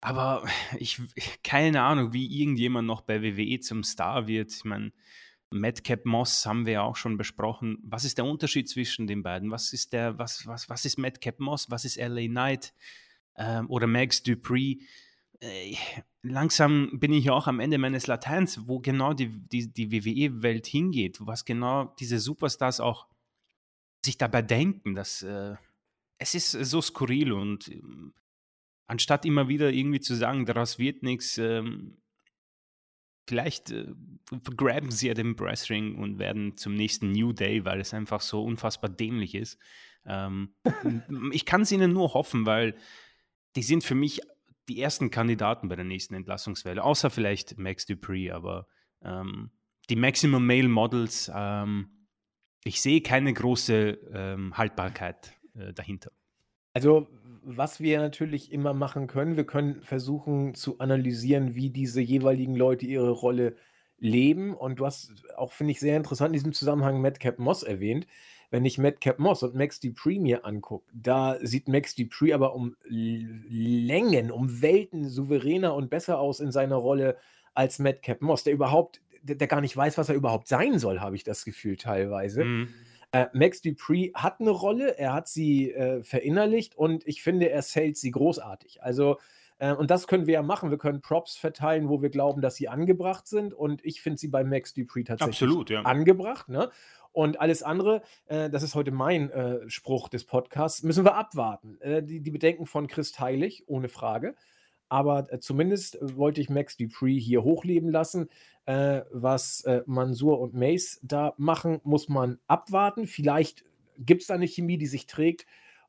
Aber 0.00 0.44
ich, 0.78 1.00
keine 1.42 1.82
Ahnung, 1.82 2.12
wie 2.12 2.40
irgendjemand 2.40 2.86
noch 2.86 3.02
bei 3.02 3.22
WWE 3.22 3.60
zum 3.60 3.82
Star 3.82 4.26
wird. 4.26 4.52
Ich 4.52 4.64
meine, 4.64 4.92
Madcap 5.50 6.04
Moss 6.06 6.46
haben 6.46 6.66
wir 6.66 6.74
ja 6.74 6.82
auch 6.82 6.96
schon 6.96 7.16
besprochen. 7.16 7.78
Was 7.82 8.04
ist 8.04 8.18
der 8.18 8.24
Unterschied 8.24 8.68
zwischen 8.68 9.06
den 9.06 9.22
beiden? 9.22 9.50
Was 9.50 9.72
ist 9.72 9.92
der, 9.92 10.18
was, 10.18 10.46
was, 10.46 10.68
was 10.68 10.84
ist 10.84 10.98
Madcap 10.98 11.40
Moss? 11.40 11.70
Was 11.70 11.84
ist 11.84 11.96
LA 11.96 12.26
Knight? 12.26 12.74
Ähm, 13.36 13.68
oder 13.70 13.86
Max 13.86 14.22
Dupree? 14.22 14.78
Äh, 15.40 15.76
langsam 16.22 16.98
bin 16.98 17.12
ich 17.12 17.30
auch 17.30 17.46
am 17.46 17.60
Ende 17.60 17.78
meines 17.78 18.06
Lateins, 18.06 18.66
wo 18.66 18.78
genau 18.78 19.12
die, 19.12 19.28
die, 19.28 19.72
die 19.72 19.92
WWE-Welt 19.92 20.66
hingeht, 20.66 21.18
was 21.20 21.44
genau 21.44 21.94
diese 21.98 22.18
Superstars 22.18 22.80
auch 22.80 23.06
sich 24.04 24.18
dabei 24.18 24.42
denken, 24.42 24.94
dass 24.94 25.22
äh, 25.22 25.56
es 26.22 26.34
ist 26.34 26.52
so 26.52 26.80
skurril 26.80 27.32
und 27.32 27.68
äh, 27.68 27.82
anstatt 28.86 29.24
immer 29.26 29.48
wieder 29.48 29.72
irgendwie 29.72 30.00
zu 30.00 30.14
sagen, 30.14 30.46
daraus 30.46 30.78
wird 30.78 31.02
nichts, 31.02 31.36
ähm, 31.38 31.98
vielleicht 33.28 33.70
äh, 33.70 33.92
graben 34.56 34.90
sie 34.90 35.08
ja 35.08 35.14
den 35.14 35.38
Wrestling 35.38 35.96
und 35.96 36.18
werden 36.18 36.56
zum 36.56 36.74
nächsten 36.74 37.10
New 37.10 37.32
Day, 37.32 37.64
weil 37.64 37.80
es 37.80 37.92
einfach 37.94 38.20
so 38.20 38.42
unfassbar 38.44 38.90
dämlich 38.90 39.34
ist. 39.34 39.58
Ähm, 40.04 40.54
ich 41.32 41.44
kann 41.44 41.62
es 41.62 41.72
ihnen 41.72 41.92
nur 41.92 42.14
hoffen, 42.14 42.46
weil 42.46 42.76
die 43.56 43.62
sind 43.62 43.84
für 43.84 43.94
mich 43.94 44.20
die 44.68 44.80
ersten 44.80 45.10
Kandidaten 45.10 45.68
bei 45.68 45.76
der 45.76 45.84
nächsten 45.84 46.14
Entlassungswelle, 46.14 46.82
außer 46.82 47.10
vielleicht 47.10 47.58
Max 47.58 47.86
Dupree, 47.86 48.30
aber 48.30 48.66
ähm, 49.02 49.50
die 49.90 49.96
Maximum 49.96 50.46
Male 50.46 50.68
Models, 50.68 51.30
ähm, 51.34 52.06
ich 52.64 52.80
sehe 52.80 53.00
keine 53.02 53.32
große 53.32 53.98
ähm, 54.12 54.56
Haltbarkeit 54.56 55.36
äh, 55.54 55.72
dahinter. 55.72 56.12
Also 56.74 57.08
was 57.44 57.80
wir 57.80 57.98
natürlich 57.98 58.52
immer 58.52 58.72
machen 58.72 59.06
können, 59.06 59.36
wir 59.36 59.44
können 59.44 59.82
versuchen 59.82 60.54
zu 60.54 60.78
analysieren, 60.78 61.54
wie 61.54 61.70
diese 61.70 62.00
jeweiligen 62.00 62.54
Leute 62.54 62.86
ihre 62.86 63.10
Rolle 63.10 63.56
leben. 63.98 64.54
Und 64.54 64.78
du 64.78 64.86
hast 64.86 65.12
auch, 65.36 65.52
finde 65.52 65.72
ich, 65.72 65.80
sehr 65.80 65.96
interessant 65.96 66.28
in 66.28 66.34
diesem 66.34 66.52
Zusammenhang 66.52 67.00
Madcap 67.00 67.38
Moss 67.38 67.62
erwähnt. 67.62 68.06
Wenn 68.50 68.64
ich 68.64 68.76
Madcap 68.76 69.18
Moss 69.18 69.42
und 69.42 69.54
Max 69.54 69.80
Dupree 69.80 70.18
mir 70.18 70.44
angucke, 70.44 70.86
da 70.92 71.38
sieht 71.40 71.68
Max 71.68 71.94
Dupree 71.94 72.34
aber 72.34 72.54
um 72.54 72.76
Längen, 72.84 74.30
um 74.30 74.60
Welten 74.60 75.08
souveräner 75.08 75.74
und 75.74 75.88
besser 75.88 76.18
aus 76.18 76.38
in 76.38 76.52
seiner 76.52 76.76
Rolle 76.76 77.16
als 77.54 77.78
Madcap 77.78 78.20
Moss, 78.20 78.44
der 78.44 78.52
überhaupt, 78.52 79.00
der, 79.22 79.36
der 79.36 79.48
gar 79.48 79.62
nicht 79.62 79.76
weiß, 79.76 79.96
was 79.96 80.10
er 80.10 80.14
überhaupt 80.14 80.48
sein 80.48 80.78
soll, 80.78 81.00
habe 81.00 81.16
ich 81.16 81.24
das 81.24 81.44
Gefühl 81.44 81.76
teilweise. 81.76 82.44
Mhm. 82.44 82.68
Äh, 83.12 83.26
Max 83.34 83.60
Dupree 83.60 84.10
hat 84.14 84.40
eine 84.40 84.50
Rolle, 84.50 84.98
er 84.98 85.12
hat 85.12 85.28
sie 85.28 85.70
äh, 85.70 86.02
verinnerlicht 86.02 86.76
und 86.76 87.06
ich 87.06 87.22
finde, 87.22 87.50
er 87.50 87.62
zählt 87.62 87.98
sie 87.98 88.10
großartig. 88.10 88.82
Also, 88.82 89.18
äh, 89.58 89.72
und 89.72 89.90
das 89.90 90.06
können 90.06 90.26
wir 90.26 90.34
ja 90.34 90.42
machen. 90.42 90.70
Wir 90.70 90.78
können 90.78 91.02
Props 91.02 91.36
verteilen, 91.36 91.90
wo 91.90 92.00
wir 92.00 92.08
glauben, 92.08 92.40
dass 92.40 92.56
sie 92.56 92.68
angebracht 92.68 93.26
sind. 93.26 93.52
Und 93.52 93.84
ich 93.84 94.00
finde 94.00 94.18
sie 94.18 94.28
bei 94.28 94.44
Max 94.44 94.72
Dupree 94.72 95.04
tatsächlich 95.04 95.42
Absolut, 95.42 95.68
ja. 95.68 95.82
angebracht. 95.82 96.48
Ne? 96.48 96.70
Und 97.12 97.38
alles 97.38 97.62
andere, 97.62 98.02
äh, 98.26 98.48
das 98.48 98.62
ist 98.62 98.74
heute 98.74 98.90
mein 98.90 99.30
äh, 99.30 99.68
Spruch 99.68 100.08
des 100.08 100.24
Podcasts, 100.24 100.82
müssen 100.82 101.04
wir 101.04 101.14
abwarten. 101.14 101.78
Äh, 101.80 102.02
die, 102.02 102.20
die 102.20 102.30
Bedenken 102.30 102.64
von 102.64 102.86
Chris 102.86 103.12
Teilig, 103.12 103.64
ohne 103.66 103.90
Frage. 103.90 104.34
Aber 104.88 105.32
äh, 105.32 105.38
zumindest 105.38 105.98
wollte 106.00 106.40
ich 106.40 106.50
Max 106.50 106.76
Dupree 106.76 107.18
hier 107.18 107.44
hochleben 107.44 107.90
lassen. 107.90 108.28
Äh, 108.66 109.02
was 109.10 109.62
äh, 109.64 109.82
Mansur 109.86 110.40
und 110.40 110.54
Mace 110.54 111.00
da 111.02 111.34
machen, 111.36 111.80
muss 111.82 112.08
man 112.08 112.38
abwarten. 112.46 113.06
Vielleicht 113.06 113.64
gibt 113.98 114.22
es 114.22 114.28
da 114.28 114.34
eine 114.34 114.46
Chemie, 114.46 114.78
die 114.78 114.86
sich 114.86 115.06
trägt 115.06 115.46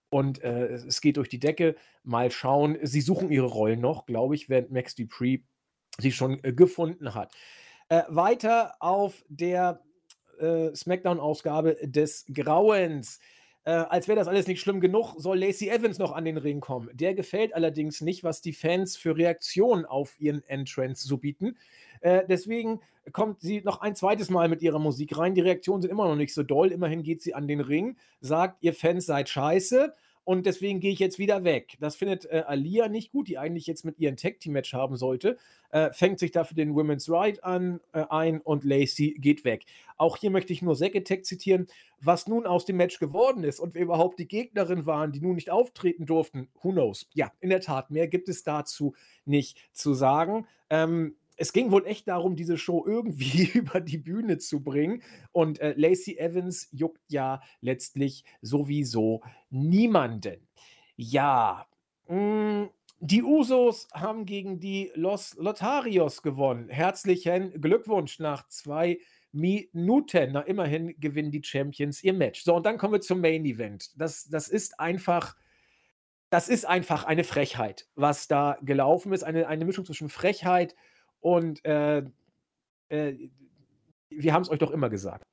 und 0.10 0.44
äh, 0.44 0.74
es 0.74 1.02
geht 1.02 1.18
durch 1.18 1.30
die 1.30 1.40
Decke. 1.40 1.76
Mal 2.04 2.32
schauen. 2.32 2.78
Sie 2.82 3.02
suchen 3.02 3.32
ihre 3.32 3.48
Rollen 3.48 3.82
noch, 3.82 4.06
glaube 4.06 4.36
ich, 4.36 4.50
während 4.50 4.72
Max 4.72 4.96
Dupree 4.96 5.40
sie 6.00 6.12
schon 6.12 6.44
äh, 6.44 6.54
gefunden 6.54 7.14
hat. 7.16 7.34
Äh, 7.90 8.04
weiter 8.08 8.76
auf 8.80 9.24
der 9.28 9.82
äh, 10.40 10.74
Smackdown-Ausgabe 10.76 11.78
des 11.82 12.26
Grauens. 12.34 13.20
Äh, 13.66 13.72
als 13.72 14.08
wäre 14.08 14.18
das 14.18 14.28
alles 14.28 14.48
nicht 14.48 14.60
schlimm 14.60 14.82
genug, 14.82 15.16
soll 15.18 15.40
Lacey 15.40 15.70
Evans 15.70 15.98
noch 15.98 16.12
an 16.12 16.26
den 16.26 16.38
Ring 16.38 16.60
kommen. 16.60 16.90
Der 16.94 17.14
gefällt 17.14 17.56
allerdings 17.56 18.02
nicht, 18.02 18.24
was 18.24 18.42
die 18.42 18.54
Fans 18.54 18.98
für 18.98 19.16
Reaktionen 19.16 19.86
auf 19.86 20.20
ihren 20.20 20.44
Entrance 20.48 21.08
so 21.08 21.18
bieten. 21.18 21.58
Äh, 22.04 22.26
deswegen 22.28 22.82
kommt 23.14 23.40
sie 23.40 23.62
noch 23.62 23.82
ein 23.82 23.96
zweites 23.96 24.30
Mal 24.30 24.50
mit 24.50 24.62
ihrer 24.62 24.80
Musik 24.80 25.18
rein. 25.18 25.36
Die 25.36 25.42
Reaktionen 25.42 25.82
sind 25.82 25.92
immer 25.92 26.08
noch 26.08 26.18
nicht 26.18 26.34
so 26.34 26.44
doll. 26.44 26.72
Immerhin 26.72 27.02
geht 27.02 27.22
sie 27.22 27.34
an 27.34 27.48
den 27.48 27.62
Ring, 27.62 27.96
sagt, 28.20 28.58
ihr 28.62 28.74
Fans 28.74 29.06
seid 29.06 29.30
scheiße 29.30 29.94
und 30.26 30.46
deswegen 30.46 30.82
gehe 30.82 30.92
ich 30.92 31.00
jetzt 31.00 31.18
wieder 31.18 31.46
weg. 31.46 31.78
Das 31.80 31.96
findet 31.96 32.26
äh, 32.26 32.44
Alia 32.46 32.90
nicht 32.90 33.12
gut, 33.12 33.30
die 33.30 33.38
eigentlich 33.38 33.68
jetzt 33.68 33.86
mit 33.86 34.00
ihrem 34.00 34.18
Tag-Team-Match 34.18 34.74
haben 34.74 34.98
sollte. 34.98 35.38
Äh, 35.70 35.92
fängt 35.92 36.20
sich 36.20 36.32
dafür 36.32 36.56
den 36.56 36.76
Women's 36.76 37.10
Right 37.10 37.42
an, 37.44 37.80
äh, 37.94 38.04
ein 38.10 38.42
und 38.42 38.66
Lacey 38.66 39.16
geht 39.18 39.46
weg. 39.46 39.66
Auch 39.98 40.18
hier 40.18 40.30
möchte 40.30 40.52
ich 40.52 40.62
nur 40.62 40.78
Attack 40.82 41.26
zitieren. 41.26 41.68
Was 42.02 42.28
nun 42.28 42.46
aus 42.46 42.66
dem 42.66 42.78
Match 42.78 43.00
geworden 43.00 43.46
ist 43.46 43.62
und 43.62 43.76
wer 43.76 43.82
überhaupt 43.82 44.20
die 44.20 44.28
Gegnerin 44.28 44.86
waren, 44.86 45.14
die 45.14 45.22
nun 45.22 45.36
nicht 45.36 45.50
auftreten 45.50 46.06
durften, 46.06 46.50
who 46.62 46.72
knows? 46.72 47.08
Ja, 47.14 47.32
in 47.40 47.50
der 47.50 47.62
Tat, 47.62 47.92
mehr 47.92 48.10
gibt 48.10 48.28
es 48.28 48.44
dazu 48.44 48.94
nicht 49.26 49.58
zu 49.72 49.94
sagen. 49.94 50.48
Ähm, 50.70 51.16
es 51.38 51.54
ging 51.54 51.72
wohl 51.72 51.86
echt 51.86 52.08
darum, 52.08 52.36
diese 52.36 52.58
Show 52.58 52.84
irgendwie 52.88 53.50
über 53.54 53.82
die 53.82 53.98
Bühne 53.98 54.38
zu 54.38 54.64
bringen. 54.64 55.02
Und 55.32 55.60
äh, 55.60 55.74
Lacey 55.78 56.18
Evans 56.18 56.70
juckt 56.72 57.04
ja 57.10 57.42
letztlich 57.62 58.24
sowieso 58.42 59.22
niemanden. 59.50 60.48
Ja, 60.96 61.68
mh, 62.08 62.18
mm, 62.18 62.70
die 63.06 63.22
Usos 63.22 63.90
haben 63.94 64.26
gegen 64.26 64.62
die 64.62 64.90
Los 64.96 65.36
Lotarios 65.38 66.22
gewonnen. 66.22 66.70
Herzlichen 66.70 67.60
Glückwunsch 67.60 68.20
nach 68.20 68.48
zwei 68.48 68.98
Minuten. 69.34 70.32
Na, 70.32 70.40
immerhin 70.42 70.96
gewinnen 71.00 71.30
die 71.30 71.44
Champions 71.44 72.02
ihr 72.02 72.14
Match. 72.14 72.44
So, 72.44 72.56
und 72.56 72.66
dann 72.66 72.78
kommen 72.78 72.94
wir 72.94 73.02
zum 73.02 73.20
Main 73.20 73.44
Event. 73.44 73.92
Das, 74.00 74.30
das 74.30 74.48
ist 74.48 74.80
einfach. 74.80 75.36
Das 76.30 76.48
ist 76.48 76.66
einfach 76.66 77.04
eine 77.04 77.26
Frechheit, 77.26 77.88
was 77.96 78.28
da 78.30 78.58
gelaufen 78.62 79.12
ist. 79.12 79.24
Eine, 79.24 79.48
eine 79.48 79.66
Mischung 79.66 79.86
zwischen 79.86 80.10
Frechheit 80.10 80.74
und 81.24 81.64
äh, 81.66 82.04
äh, 82.90 83.30
wir 84.10 84.34
haben 84.34 84.42
es 84.44 84.50
euch 84.50 84.60
doch 84.60 84.72
immer 84.72 84.90
gesagt. 84.90 85.24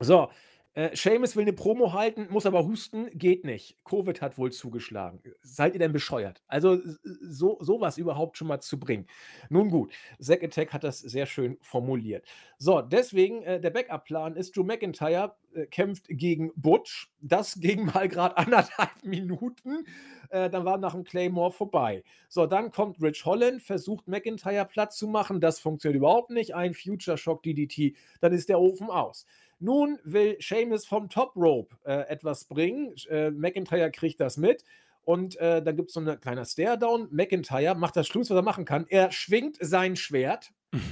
So, 0.00 0.30
äh, 0.78 0.94
Seamus 0.94 1.34
will 1.34 1.42
eine 1.42 1.52
Promo 1.52 1.92
halten, 1.92 2.28
muss 2.30 2.46
aber 2.46 2.64
husten, 2.64 3.10
geht 3.12 3.44
nicht. 3.44 3.76
Covid 3.84 4.22
hat 4.22 4.38
wohl 4.38 4.52
zugeschlagen. 4.52 5.20
Seid 5.42 5.72
ihr 5.72 5.80
denn 5.80 5.92
bescheuert? 5.92 6.40
Also 6.46 6.78
so 7.02 7.58
sowas 7.60 7.98
überhaupt 7.98 8.36
schon 8.36 8.46
mal 8.46 8.60
zu 8.60 8.78
bringen. 8.78 9.08
Nun 9.50 9.70
gut, 9.70 9.92
Zack 10.20 10.44
Attack 10.44 10.72
hat 10.72 10.84
das 10.84 11.00
sehr 11.00 11.26
schön 11.26 11.58
formuliert. 11.62 12.24
So, 12.58 12.80
deswegen, 12.80 13.42
äh, 13.42 13.60
der 13.60 13.70
Backup-Plan 13.70 14.36
ist, 14.36 14.56
Drew 14.56 14.62
McIntyre 14.62 15.34
äh, 15.52 15.66
kämpft 15.66 16.06
gegen 16.10 16.52
Butch. 16.54 17.10
Das 17.20 17.54
ging 17.60 17.86
mal 17.86 18.08
gerade 18.08 18.36
anderthalb 18.36 19.02
Minuten. 19.02 19.84
Äh, 20.30 20.48
dann 20.48 20.64
war 20.64 20.78
nach 20.78 20.94
dem 20.94 21.02
Claymore 21.02 21.50
vorbei. 21.50 22.04
So, 22.28 22.46
dann 22.46 22.70
kommt 22.70 23.02
Rich 23.02 23.24
Holland, 23.24 23.62
versucht 23.62 24.06
McIntyre 24.06 24.64
platt 24.64 24.92
zu 24.92 25.08
machen. 25.08 25.40
Das 25.40 25.58
funktioniert 25.58 25.98
überhaupt 25.98 26.30
nicht. 26.30 26.54
Ein 26.54 26.72
Future 26.72 27.18
Shock 27.18 27.42
DDT, 27.42 27.96
dann 28.20 28.32
ist 28.32 28.48
der 28.48 28.60
Ofen 28.60 28.90
aus. 28.90 29.26
Nun 29.60 29.98
will 30.04 30.36
Seamus 30.40 30.86
vom 30.86 31.08
Top 31.08 31.34
Rope 31.36 31.76
äh, 31.84 32.08
etwas 32.08 32.44
bringen. 32.44 32.94
Äh, 33.08 33.30
McIntyre 33.30 33.90
kriegt 33.90 34.20
das 34.20 34.36
mit. 34.36 34.64
Und 35.04 35.36
äh, 35.36 35.62
dann 35.62 35.74
gibt 35.76 35.88
es 35.88 35.94
so 35.94 36.00
eine 36.00 36.18
kleine 36.18 36.44
Stare-Down. 36.44 37.08
McIntyre 37.10 37.74
macht 37.74 37.96
das 37.96 38.06
Schlimmste, 38.06 38.34
was 38.34 38.40
er 38.40 38.44
machen 38.44 38.66
kann. 38.66 38.86
Er 38.88 39.10
schwingt 39.10 39.56
sein 39.60 39.96
Schwert, 39.96 40.52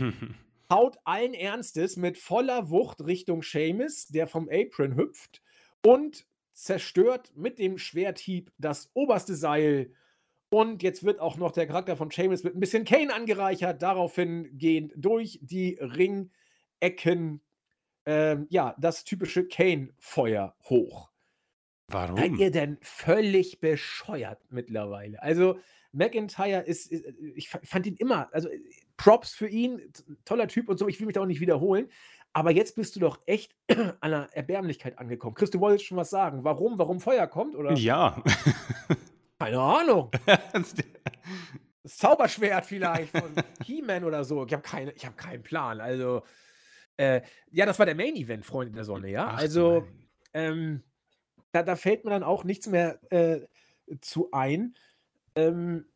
haut 0.70 0.96
allen 1.04 1.34
Ernstes 1.34 1.96
mit 1.96 2.16
voller 2.16 2.70
Wucht 2.70 3.04
Richtung 3.04 3.42
Seamus, 3.42 4.08
der 4.08 4.26
vom 4.26 4.48
Apron 4.50 4.96
hüpft 4.96 5.42
und 5.84 6.26
zerstört 6.52 7.32
mit 7.36 7.58
dem 7.58 7.76
Schwerthieb 7.76 8.50
das 8.58 8.90
oberste 8.94 9.34
Seil. 9.34 9.92
Und 10.48 10.82
jetzt 10.82 11.04
wird 11.04 11.20
auch 11.20 11.36
noch 11.36 11.52
der 11.52 11.66
Charakter 11.66 11.96
von 11.96 12.10
Seamus 12.10 12.42
mit 12.42 12.54
ein 12.54 12.60
bisschen 12.60 12.84
Kane 12.84 13.12
angereichert, 13.12 13.82
daraufhin 13.82 14.56
gehend 14.56 14.92
durch 14.96 15.38
die 15.42 15.78
Ringecken 15.78 17.42
ähm, 18.06 18.46
ja, 18.50 18.74
das 18.78 19.04
typische 19.04 19.46
Kane-Feuer 19.46 20.54
hoch. 20.64 21.10
Warum? 21.88 22.16
Seid 22.16 22.36
ihr 22.38 22.50
denn 22.50 22.78
völlig 22.80 23.60
bescheuert 23.60 24.40
mittlerweile? 24.48 25.22
Also, 25.22 25.58
McIntyre 25.92 26.62
ist, 26.62 26.90
ist, 26.90 27.04
ich 27.34 27.48
fand 27.48 27.86
ihn 27.86 27.96
immer, 27.96 28.28
also 28.32 28.48
Props 28.96 29.34
für 29.34 29.48
ihn, 29.48 29.80
toller 30.24 30.48
Typ 30.48 30.68
und 30.68 30.78
so, 30.78 30.88
ich 30.88 30.98
will 31.00 31.06
mich 31.06 31.14
da 31.14 31.22
auch 31.22 31.26
nicht 31.26 31.40
wiederholen. 31.40 31.88
Aber 32.32 32.50
jetzt 32.50 32.76
bist 32.76 32.94
du 32.94 33.00
doch 33.00 33.20
echt 33.24 33.56
an 34.00 34.10
der 34.10 34.28
Erbärmlichkeit 34.32 34.98
angekommen. 34.98 35.34
Chris, 35.34 35.50
du 35.50 35.60
wolltest 35.60 35.86
schon 35.86 35.96
was 35.96 36.10
sagen. 36.10 36.44
Warum? 36.44 36.78
Warum 36.78 37.00
Feuer 37.00 37.26
kommt? 37.26 37.56
Oder? 37.56 37.72
Ja. 37.72 38.22
Keine 39.38 39.58
Ahnung. 39.58 40.10
das 40.52 41.96
Zauberschwert 41.96 42.66
vielleicht 42.66 43.16
von 43.16 43.32
He-Man 43.64 44.04
oder 44.04 44.24
so. 44.24 44.44
Ich 44.44 44.52
habe 44.52 44.62
keine, 44.62 44.92
hab 44.92 45.16
keinen 45.16 45.42
Plan. 45.42 45.80
Also, 45.80 46.24
äh, 46.96 47.22
ja, 47.50 47.66
das 47.66 47.78
war 47.78 47.86
der 47.86 47.94
Main 47.94 48.16
Event, 48.16 48.44
Freunde 48.44 48.74
der 48.74 48.84
Sonne, 48.84 49.10
ja. 49.10 49.28
Ach, 49.28 49.38
also, 49.38 49.86
ähm, 50.34 50.82
da, 51.52 51.62
da, 51.62 51.76
fällt 51.76 52.04
mir 52.04 52.10
dann 52.10 52.22
auch 52.22 52.44
nichts 52.44 52.66
mehr 52.66 53.00
äh, 53.10 53.40
zu 54.00 54.30
ein. 54.32 54.74
Ähm, 55.34 55.86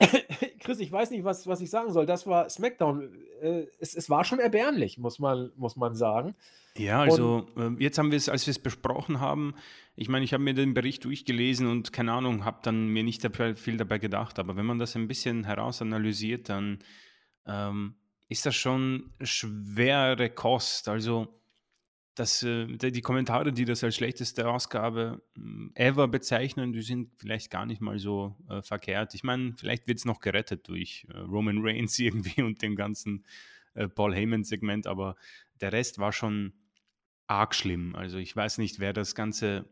Chris, 0.60 0.80
ich 0.80 0.90
weiß 0.90 1.10
nicht, 1.10 1.24
was, 1.24 1.46
was 1.46 1.60
ich 1.60 1.70
sagen 1.70 1.92
soll. 1.92 2.06
Das 2.06 2.26
war 2.26 2.48
SmackDown. 2.48 3.16
Äh, 3.40 3.66
es, 3.78 3.94
es 3.94 4.10
war 4.10 4.24
schon 4.24 4.40
erbärmlich, 4.40 4.98
muss 4.98 5.18
man, 5.18 5.52
muss 5.56 5.76
man 5.76 5.94
sagen. 5.94 6.34
Ja, 6.76 7.02
also 7.02 7.46
und, 7.54 7.80
äh, 7.80 7.82
jetzt 7.82 7.98
haben 7.98 8.10
wir 8.10 8.16
es, 8.16 8.28
als 8.28 8.46
wir 8.46 8.50
es 8.50 8.58
besprochen 8.58 9.20
haben, 9.20 9.54
ich 9.94 10.08
meine, 10.08 10.24
ich 10.24 10.34
habe 10.34 10.42
mir 10.42 10.54
den 10.54 10.74
Bericht 10.74 11.04
durchgelesen 11.04 11.68
und 11.68 11.92
keine 11.92 12.12
Ahnung, 12.12 12.44
habe 12.44 12.58
dann 12.62 12.88
mir 12.88 13.04
nicht 13.04 13.24
viel 13.56 13.76
dabei 13.76 13.98
gedacht, 13.98 14.40
aber 14.40 14.56
wenn 14.56 14.66
man 14.66 14.80
das 14.80 14.96
ein 14.96 15.06
bisschen 15.06 15.44
herausanalysiert, 15.44 16.48
dann 16.48 16.80
ähm, 17.46 17.94
ist 18.28 18.46
das 18.46 18.54
schon 18.54 19.12
schwere 19.22 20.30
Kost. 20.30 20.88
Also 20.88 21.40
das, 22.14 22.42
äh, 22.42 22.66
die 22.66 23.00
Kommentare, 23.00 23.52
die 23.52 23.64
das 23.64 23.82
als 23.82 23.96
schlechteste 23.96 24.48
Ausgabe 24.48 25.22
hm, 25.34 25.72
ever 25.74 26.08
bezeichnen, 26.08 26.72
die 26.72 26.82
sind 26.82 27.10
vielleicht 27.18 27.50
gar 27.50 27.66
nicht 27.66 27.80
mal 27.80 27.98
so 27.98 28.36
äh, 28.48 28.62
verkehrt. 28.62 29.14
Ich 29.14 29.24
meine, 29.24 29.54
vielleicht 29.56 29.86
wird 29.86 29.98
es 29.98 30.04
noch 30.04 30.20
gerettet 30.20 30.68
durch 30.68 31.06
äh, 31.10 31.18
Roman 31.18 31.58
Reigns 31.60 31.98
irgendwie 31.98 32.42
und 32.42 32.62
dem 32.62 32.76
ganzen 32.76 33.24
äh, 33.74 33.88
Paul 33.88 34.14
Heyman-Segment, 34.14 34.86
aber 34.86 35.16
der 35.60 35.72
Rest 35.72 35.98
war 35.98 36.12
schon 36.12 36.52
arg 37.26 37.54
schlimm. 37.54 37.94
Also 37.96 38.18
ich 38.18 38.34
weiß 38.34 38.58
nicht, 38.58 38.78
wer 38.78 38.92
das 38.92 39.14
Ganze 39.14 39.68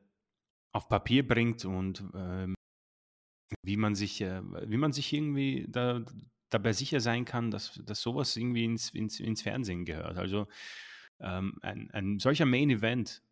auf 0.73 0.89
Papier 0.89 1.27
bringt 1.27 1.65
und 1.65 2.03
ähm, 2.15 2.55
wie 3.63 3.77
man 3.77 3.95
sich, 3.95 4.21
äh, 4.21 4.43
wie 4.69 4.79
man 4.79 4.93
sich 4.93 5.13
irgendwie 5.13 5.67
da, 5.69 6.03
dabei 6.55 6.73
sicher 6.73 7.01
sein 7.01 7.25
kann, 7.25 7.51
dass, 7.51 7.81
dass 7.85 8.01
sowas 8.01 8.37
irgendwie 8.37 8.65
ins, 8.65 8.91
ins, 8.91 9.21
ins 9.21 9.43
Fernsehen 9.43 9.85
gehört. 9.85 10.19
Also 10.19 10.47
ähm, 11.21 11.59
ein, 11.63 11.91
ein 11.93 12.19
solcher 12.19 12.47
Main 12.47 12.71
Event 12.71 13.23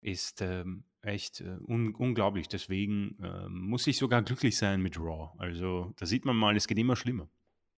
ist 0.00 0.40
ähm, 0.40 0.84
echt 1.02 1.40
äh, 1.40 1.56
un 1.66 1.94
unglaublich. 1.94 2.48
Deswegen 2.48 3.18
äh, 3.22 3.48
muss 3.48 3.86
ich 3.86 3.98
sogar 3.98 4.22
glücklich 4.22 4.56
sein 4.56 4.80
mit 4.80 4.98
Raw. 4.98 5.30
Also 5.38 5.92
da 5.96 6.06
sieht 6.06 6.24
man 6.24 6.36
mal, 6.36 6.56
es 6.56 6.66
geht 6.66 6.78
immer 6.78 6.96
schlimmer. 6.96 7.28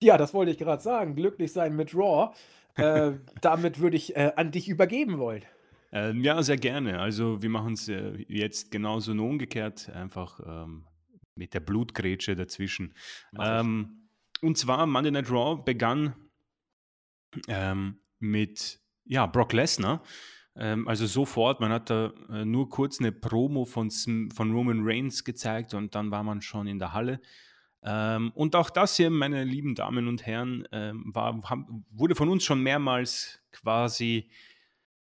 Ja, 0.03 0.19
das 0.19 0.35
wollte 0.35 0.51
ich 0.51 0.59
gerade 0.59 0.83
sagen. 0.83 1.15
Glücklich 1.15 1.53
sein 1.53 1.77
mit 1.77 1.95
Raw. 1.95 2.35
Äh, 2.75 3.13
damit 3.41 3.81
würde 3.81 3.97
ich 3.97 4.17
äh, 4.17 4.33
an 4.37 4.51
dich 4.51 4.69
übergeben 4.69 5.19
wollen. 5.19 5.45
Ähm, 5.93 6.23
ja, 6.23 6.43
sehr 6.43 6.57
gerne. 6.57 7.01
Also 7.01 7.43
wir 7.43 7.51
machen 7.51 7.75
es 7.75 7.89
äh, 7.89 8.25
jetzt 8.29 8.71
genauso 8.71 9.13
nur 9.15 9.29
umgekehrt, 9.29 9.91
einfach 9.91 10.41
ähm, 10.45 10.87
mit 11.35 11.55
der 11.55 11.61
Blutgrätsche 11.61 12.35
dazwischen. 12.35 12.95
Ähm, 13.39 14.02
und 14.43 14.59
zwar 14.59 14.87
Monday 14.87 15.13
Night 15.13 15.31
Raw 15.31 15.63
begann 15.63 16.15
ähm, 17.49 18.01
mit 18.19 18.81
ja, 19.05 19.27
Brock 19.27 19.53
Lesnar. 19.53 20.03
Ähm, 20.55 20.87
also 20.87 21.07
sofort, 21.07 21.61
man 21.61 21.73
hat 21.73 21.89
da 21.89 22.13
äh, 22.29 22.45
nur 22.45 22.69
kurz 22.69 22.99
eine 23.01 23.13
Promo 23.13 23.65
von, 23.65 23.91
von 23.91 24.53
Roman 24.53 24.81
Reigns 24.83 25.25
gezeigt 25.25 25.75
und 25.75 25.95
dann 25.95 26.11
war 26.11 26.23
man 26.23 26.43
schon 26.43 26.67
in 26.67 26.79
der 26.79 26.93
Halle. 26.93 27.21
Ähm, 27.85 28.31
und 28.35 28.55
auch 28.55 28.71
das 28.71 28.97
hier, 28.97 29.11
meine 29.11 29.45
lieben 29.45 29.75
Damen 29.75 30.07
und 30.09 30.27
Herren, 30.27 30.69
ähm, 30.73 31.11
war, 31.15 31.41
haben, 31.45 31.85
wurde 31.91 32.15
von 32.15 32.29
uns 32.29 32.45
schon 32.45 32.63
mehrmals 32.63 33.43
quasi 33.51 34.31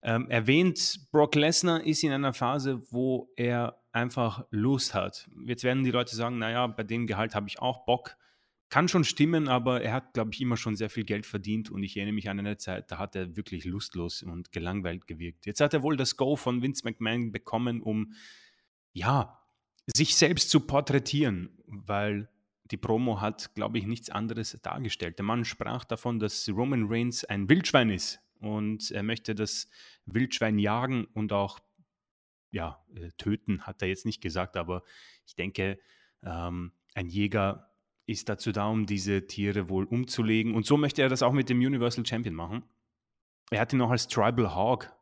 ähm, 0.04 0.30
erwähnt. 0.30 1.08
Brock 1.12 1.36
Lesnar 1.36 1.84
ist 1.84 2.04
in 2.04 2.12
einer 2.12 2.34
Phase, 2.34 2.82
wo 2.92 3.32
er 3.36 3.82
einfach 3.92 4.46
Lust 4.52 4.94
hat. 4.94 5.30
Jetzt 5.46 5.64
werden 5.64 5.84
die 5.84 5.92
Leute 5.92 6.16
sagen, 6.16 6.38
naja, 6.38 6.68
bei 6.68 6.84
dem 6.84 7.08
Gehalt 7.08 7.36
habe 7.36 7.48
ich 7.48 7.60
auch 7.60 7.86
Bock. 7.86 8.16
Kann 8.72 8.88
schon 8.88 9.04
stimmen, 9.04 9.50
aber 9.50 9.82
er 9.82 9.92
hat, 9.92 10.14
glaube 10.14 10.32
ich, 10.34 10.40
immer 10.40 10.56
schon 10.56 10.78
sehr 10.78 10.90
viel 10.90 11.04
Geld 11.04 11.26
verdient 11.26 11.70
und 11.70 11.84
ich 11.84 11.98
erinnere 11.98 12.14
mich 12.14 12.30
an 12.30 12.40
eine 12.40 12.56
Zeit, 12.56 12.90
da 12.90 13.00
hat 13.00 13.18
er 13.18 13.36
wirklich 13.36 13.66
lustlos 13.66 14.24
und 14.24 14.54
gelangweilt 14.54 15.08
gewirkt. 15.08 15.46
Jetzt 15.46 15.60
hat 15.60 15.74
er 15.74 15.84
wohl 15.84 15.98
das 15.98 16.16
Go 16.16 16.38
von 16.38 16.62
Vince 16.62 16.86
McMahon 16.86 17.34
bekommen, 17.34 17.82
um 17.82 18.14
ja, 18.94 19.38
sich 19.94 20.16
selbst 20.16 20.50
zu 20.50 20.62
porträtieren, 20.62 21.50
weil 21.68 22.30
die 22.64 22.78
Promo 22.78 23.20
hat, 23.20 23.54
glaube 23.56 23.78
ich, 23.78 23.86
nichts 23.86 24.10
anderes 24.10 24.58
dargestellt. 24.62 25.18
Der 25.18 25.26
Mann 25.26 25.44
sprach 25.44 25.84
davon, 25.84 26.20
dass 26.20 26.48
Roman 26.48 26.86
Reigns 26.88 27.26
ein 27.26 27.50
Wildschwein 27.50 27.90
ist 27.90 28.22
und 28.40 28.90
er 28.92 29.04
möchte 29.04 29.36
das 29.36 29.68
Wildschwein 30.06 30.58
jagen 30.58 31.08
und 31.14 31.34
auch 31.34 31.60
ja, 32.52 32.82
äh, 32.96 33.10
töten, 33.18 33.64
hat 33.64 33.82
er 33.82 33.90
jetzt 33.90 34.06
nicht 34.06 34.22
gesagt, 34.22 34.56
aber 34.56 34.84
ich 35.26 35.36
denke, 35.36 35.78
ähm, 36.24 36.72
ein 36.94 37.10
Jäger 37.10 37.71
ist 38.06 38.30
dazu 38.30 38.52
da, 38.52 38.68
um 38.68 38.86
diese 38.86 39.28
Tiere 39.28 39.70
wohl 39.70 39.86
umzulegen. 39.86 40.54
Und 40.56 40.66
so 40.66 40.78
möchte 40.78 41.02
er 41.02 41.10
das 41.10 41.24
auch 41.24 41.34
mit 41.34 41.50
dem 41.50 41.60
Universal 41.60 42.06
Champion 42.06 42.36
machen. 42.36 42.64
Er 43.52 43.62
hat 43.62 43.74
ihn 43.74 43.80
noch 43.80 43.92
als 43.92 44.08
Tribal 44.08 44.56
Hawk 44.56 44.94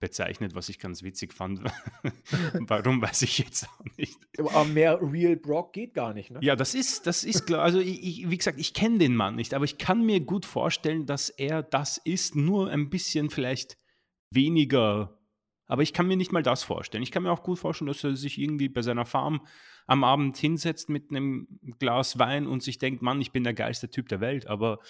bezeichnet, 0.00 0.54
was 0.54 0.68
ich 0.68 0.78
ganz 0.78 1.02
witzig 1.02 1.32
fand. 1.32 1.62
Warum 2.54 3.02
weiß 3.02 3.22
ich 3.22 3.38
jetzt 3.38 3.68
auch 3.68 3.84
nicht. 3.96 4.18
Aber 4.38 4.64
mehr 4.64 4.98
Real 5.00 5.36
Brock 5.36 5.74
geht 5.74 5.94
gar 5.94 6.14
nicht, 6.14 6.30
ne? 6.30 6.40
Ja, 6.42 6.56
das 6.56 6.74
ist, 6.74 7.06
das 7.06 7.22
ist 7.22 7.46
klar. 7.46 7.62
Also, 7.62 7.78
ich, 7.78 8.02
ich, 8.02 8.30
wie 8.30 8.36
gesagt, 8.38 8.58
ich 8.58 8.74
kenne 8.74 8.98
den 8.98 9.14
Mann 9.14 9.36
nicht, 9.36 9.54
aber 9.54 9.66
ich 9.66 9.78
kann 9.78 10.04
mir 10.04 10.20
gut 10.20 10.46
vorstellen, 10.46 11.06
dass 11.06 11.28
er 11.28 11.62
das 11.62 11.98
ist, 11.98 12.34
nur 12.34 12.70
ein 12.70 12.90
bisschen 12.90 13.30
vielleicht 13.30 13.78
weniger. 14.30 15.19
Aber 15.70 15.82
ich 15.82 15.92
kann 15.92 16.08
mir 16.08 16.16
nicht 16.16 16.32
mal 16.32 16.42
das 16.42 16.64
vorstellen. 16.64 17.04
Ich 17.04 17.12
kann 17.12 17.22
mir 17.22 17.30
auch 17.30 17.44
gut 17.44 17.60
vorstellen, 17.60 17.86
dass 17.86 18.02
er 18.02 18.16
sich 18.16 18.38
irgendwie 18.38 18.68
bei 18.68 18.82
seiner 18.82 19.06
Farm 19.06 19.46
am 19.86 20.02
Abend 20.02 20.36
hinsetzt 20.36 20.88
mit 20.88 21.10
einem 21.10 21.46
Glas 21.78 22.18
Wein 22.18 22.48
und 22.48 22.60
sich 22.60 22.78
denkt, 22.78 23.02
Mann, 23.02 23.20
ich 23.20 23.30
bin 23.30 23.44
der 23.44 23.54
geilste 23.54 23.88
Typ 23.88 24.08
der 24.08 24.20
Welt. 24.20 24.48
Aber 24.48 24.80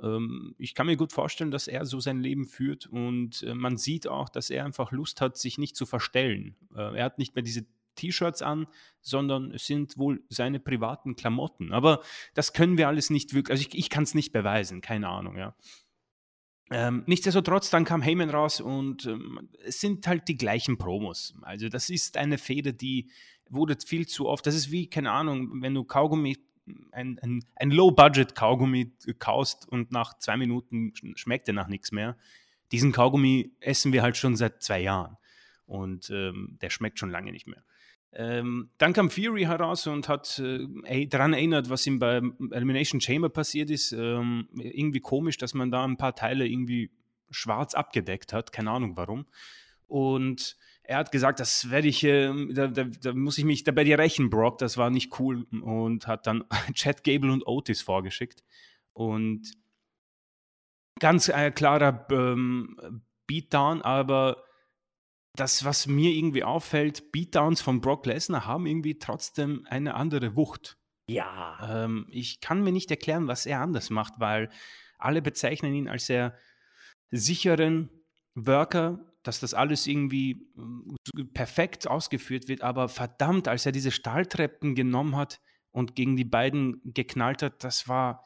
ähm, 0.00 0.54
ich 0.56 0.76
kann 0.76 0.86
mir 0.86 0.96
gut 0.96 1.12
vorstellen, 1.12 1.50
dass 1.50 1.66
er 1.66 1.84
so 1.86 1.98
sein 1.98 2.20
Leben 2.20 2.46
führt 2.46 2.86
und 2.86 3.42
äh, 3.42 3.52
man 3.52 3.78
sieht 3.78 4.06
auch, 4.06 4.28
dass 4.28 4.48
er 4.50 4.64
einfach 4.64 4.92
Lust 4.92 5.20
hat, 5.20 5.36
sich 5.36 5.58
nicht 5.58 5.74
zu 5.74 5.86
verstellen. 5.86 6.54
Äh, 6.72 6.98
er 6.98 7.06
hat 7.06 7.18
nicht 7.18 7.34
mehr 7.34 7.42
diese 7.42 7.66
T-Shirts 7.96 8.40
an, 8.40 8.68
sondern 9.00 9.50
es 9.50 9.66
sind 9.66 9.98
wohl 9.98 10.22
seine 10.28 10.60
privaten 10.60 11.16
Klamotten. 11.16 11.72
Aber 11.72 12.00
das 12.34 12.52
können 12.52 12.78
wir 12.78 12.86
alles 12.86 13.10
nicht 13.10 13.34
wirklich, 13.34 13.50
also 13.50 13.66
ich, 13.68 13.76
ich 13.76 13.90
kann 13.90 14.04
es 14.04 14.14
nicht 14.14 14.30
beweisen, 14.30 14.82
keine 14.82 15.08
Ahnung, 15.08 15.36
ja. 15.36 15.56
Ähm, 16.70 17.02
nichtsdestotrotz, 17.06 17.70
dann 17.70 17.84
kam 17.84 18.02
Heyman 18.02 18.30
raus 18.30 18.60
und 18.60 19.06
ähm, 19.06 19.48
es 19.64 19.80
sind 19.80 20.06
halt 20.06 20.28
die 20.28 20.36
gleichen 20.36 20.76
Promos. 20.76 21.34
Also 21.42 21.68
das 21.68 21.88
ist 21.88 22.16
eine 22.16 22.36
Feder, 22.36 22.72
die 22.72 23.10
wurde 23.48 23.76
viel 23.84 24.06
zu 24.06 24.28
oft, 24.28 24.46
das 24.46 24.54
ist 24.54 24.70
wie, 24.70 24.88
keine 24.88 25.12
Ahnung, 25.12 25.62
wenn 25.62 25.74
du 25.74 25.84
Kaugummi 25.84 26.36
ein, 26.92 27.18
ein, 27.20 27.42
ein 27.56 27.70
Low-Budget-Kaugummi 27.70 28.92
kaust 29.18 29.66
und 29.66 29.90
nach 29.92 30.18
zwei 30.18 30.36
Minuten 30.36 30.92
schmeckt 31.14 31.48
er 31.48 31.54
nach 31.54 31.68
nichts 31.68 31.92
mehr. 31.92 32.16
Diesen 32.72 32.92
Kaugummi 32.92 33.52
essen 33.60 33.94
wir 33.94 34.02
halt 34.02 34.18
schon 34.18 34.36
seit 34.36 34.62
zwei 34.62 34.80
Jahren 34.80 35.16
und 35.64 36.10
ähm, 36.10 36.58
der 36.60 36.68
schmeckt 36.68 36.98
schon 36.98 37.10
lange 37.10 37.32
nicht 37.32 37.46
mehr. 37.46 37.62
Ähm, 38.12 38.70
dann 38.78 38.94
kam 38.94 39.10
Fury 39.10 39.42
heraus 39.42 39.86
und 39.86 40.08
hat 40.08 40.38
äh, 40.38 41.06
daran 41.06 41.34
erinnert, 41.34 41.68
was 41.68 41.86
ihm 41.86 41.98
bei 41.98 42.22
Elimination 42.50 43.00
Chamber 43.00 43.28
passiert 43.28 43.70
ist. 43.70 43.92
Ähm, 43.92 44.48
irgendwie 44.54 45.00
komisch, 45.00 45.36
dass 45.36 45.54
man 45.54 45.70
da 45.70 45.84
ein 45.84 45.98
paar 45.98 46.14
Teile 46.14 46.46
irgendwie 46.46 46.90
schwarz 47.30 47.74
abgedeckt 47.74 48.32
hat. 48.32 48.52
Keine 48.52 48.70
Ahnung 48.70 48.96
warum. 48.96 49.26
Und 49.86 50.56
er 50.82 50.96
hat 50.96 51.12
gesagt, 51.12 51.38
das 51.38 51.70
werde 51.70 51.88
ich, 51.88 52.02
äh, 52.02 52.32
da, 52.52 52.66
da, 52.68 52.84
da, 52.84 53.12
muss 53.12 53.36
ich 53.36 53.44
mich 53.44 53.62
da 53.62 53.72
bei 53.72 53.84
dir 53.84 53.98
rächen, 53.98 54.30
Brock, 54.30 54.56
das 54.58 54.78
war 54.78 54.88
nicht 54.88 55.20
cool 55.20 55.46
und 55.60 56.06
hat 56.06 56.26
dann 56.26 56.44
Chad 56.74 57.04
Gable 57.04 57.30
und 57.30 57.46
Otis 57.46 57.82
vorgeschickt 57.82 58.42
und 58.94 59.52
ganz 60.98 61.28
äh, 61.28 61.50
klarer 61.50 62.06
ähm, 62.10 63.02
Beatdown, 63.26 63.82
aber 63.82 64.44
das, 65.38 65.64
was 65.64 65.86
mir 65.86 66.10
irgendwie 66.10 66.44
auffällt, 66.44 67.12
Beatdowns 67.12 67.60
von 67.60 67.80
Brock 67.80 68.06
Lesnar 68.06 68.46
haben 68.46 68.66
irgendwie 68.66 68.98
trotzdem 68.98 69.66
eine 69.68 69.94
andere 69.94 70.36
Wucht. 70.36 70.76
Ja. 71.08 71.84
Ähm, 71.84 72.06
ich 72.10 72.40
kann 72.40 72.62
mir 72.62 72.72
nicht 72.72 72.90
erklären, 72.90 73.28
was 73.28 73.46
er 73.46 73.60
anders 73.60 73.90
macht, 73.90 74.14
weil 74.18 74.50
alle 74.98 75.22
bezeichnen 75.22 75.74
ihn 75.74 75.88
als 75.88 76.06
sehr 76.06 76.36
sicheren 77.10 77.88
Worker, 78.34 78.98
dass 79.22 79.40
das 79.40 79.54
alles 79.54 79.86
irgendwie 79.86 80.50
äh, 81.16 81.24
perfekt 81.24 81.88
ausgeführt 81.88 82.48
wird, 82.48 82.62
aber 82.62 82.88
verdammt, 82.88 83.48
als 83.48 83.64
er 83.64 83.72
diese 83.72 83.90
Stahltreppen 83.90 84.74
genommen 84.74 85.16
hat 85.16 85.40
und 85.70 85.94
gegen 85.94 86.16
die 86.16 86.24
beiden 86.24 86.80
geknallt 86.84 87.42
hat, 87.42 87.64
das 87.64 87.88
war, 87.88 88.24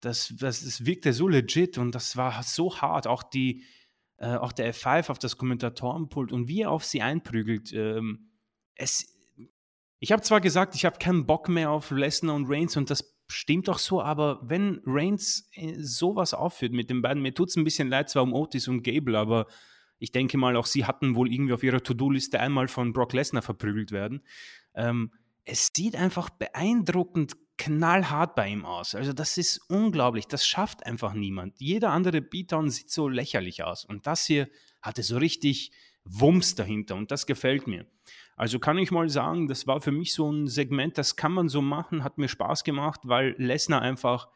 das, 0.00 0.34
das, 0.38 0.64
das 0.64 0.84
wirkte 0.84 1.12
so 1.12 1.26
legit 1.28 1.78
und 1.78 1.94
das 1.94 2.16
war 2.16 2.42
so 2.42 2.80
hart. 2.80 3.06
Auch 3.06 3.22
die, 3.22 3.64
äh, 4.18 4.36
auch 4.36 4.52
der 4.52 4.72
F5 4.72 5.10
auf 5.10 5.18
das 5.18 5.36
Kommentatorenpult 5.36 6.32
und 6.32 6.48
wie 6.48 6.62
er 6.62 6.70
auf 6.70 6.84
sie 6.84 7.02
einprügelt. 7.02 7.72
Ähm, 7.72 8.30
es, 8.74 9.16
ich 9.98 10.12
habe 10.12 10.22
zwar 10.22 10.40
gesagt, 10.40 10.74
ich 10.74 10.84
habe 10.84 10.98
keinen 10.98 11.26
Bock 11.26 11.48
mehr 11.48 11.70
auf 11.70 11.90
Lesnar 11.90 12.34
und 12.34 12.46
Reigns 12.48 12.76
und 12.76 12.90
das 12.90 13.16
stimmt 13.28 13.68
doch 13.68 13.78
so, 13.78 14.02
aber 14.02 14.40
wenn 14.42 14.80
Reigns 14.84 15.48
äh, 15.54 15.74
sowas 15.78 16.34
aufführt 16.34 16.72
mit 16.72 16.90
den 16.90 17.02
beiden, 17.02 17.22
mir 17.22 17.34
tut 17.34 17.48
es 17.48 17.56
ein 17.56 17.64
bisschen 17.64 17.88
leid, 17.88 18.10
zwar 18.10 18.22
um 18.22 18.32
Otis 18.32 18.68
und 18.68 18.82
Gable, 18.82 19.18
aber 19.18 19.46
ich 19.98 20.12
denke 20.12 20.36
mal, 20.36 20.56
auch 20.56 20.66
sie 20.66 20.84
hatten 20.84 21.14
wohl 21.14 21.32
irgendwie 21.32 21.54
auf 21.54 21.62
ihrer 21.62 21.82
To-Do-Liste 21.82 22.38
einmal 22.40 22.68
von 22.68 22.92
Brock 22.92 23.12
Lesnar 23.12 23.42
verprügelt 23.42 23.90
werden. 23.92 24.22
Ähm, 24.74 25.12
es 25.44 25.70
sieht 25.74 25.96
einfach 25.96 26.30
beeindruckend 26.30 27.36
knallhart 27.56 28.34
bei 28.34 28.48
ihm 28.48 28.64
aus. 28.64 28.94
Also 28.94 29.12
das 29.12 29.38
ist 29.38 29.58
unglaublich. 29.68 30.26
Das 30.26 30.46
schafft 30.46 30.86
einfach 30.86 31.14
niemand. 31.14 31.60
Jeder 31.60 31.90
andere 31.90 32.20
Beatdown 32.20 32.70
sieht 32.70 32.90
so 32.90 33.08
lächerlich 33.08 33.62
aus. 33.62 33.84
Und 33.84 34.06
das 34.06 34.26
hier 34.26 34.48
hatte 34.82 35.02
so 35.02 35.16
richtig 35.16 35.72
Wumms 36.04 36.54
dahinter 36.54 36.96
und 36.96 37.10
das 37.10 37.26
gefällt 37.26 37.66
mir. 37.66 37.86
Also 38.36 38.58
kann 38.58 38.78
ich 38.78 38.90
mal 38.90 39.08
sagen, 39.08 39.48
das 39.48 39.66
war 39.66 39.80
für 39.80 39.92
mich 39.92 40.12
so 40.12 40.30
ein 40.30 40.48
Segment, 40.48 40.98
das 40.98 41.16
kann 41.16 41.32
man 41.32 41.48
so 41.48 41.62
machen, 41.62 42.04
hat 42.04 42.18
mir 42.18 42.28
Spaß 42.28 42.64
gemacht, 42.64 43.00
weil 43.04 43.34
Lesnar 43.38 43.80
einfach, 43.80 44.28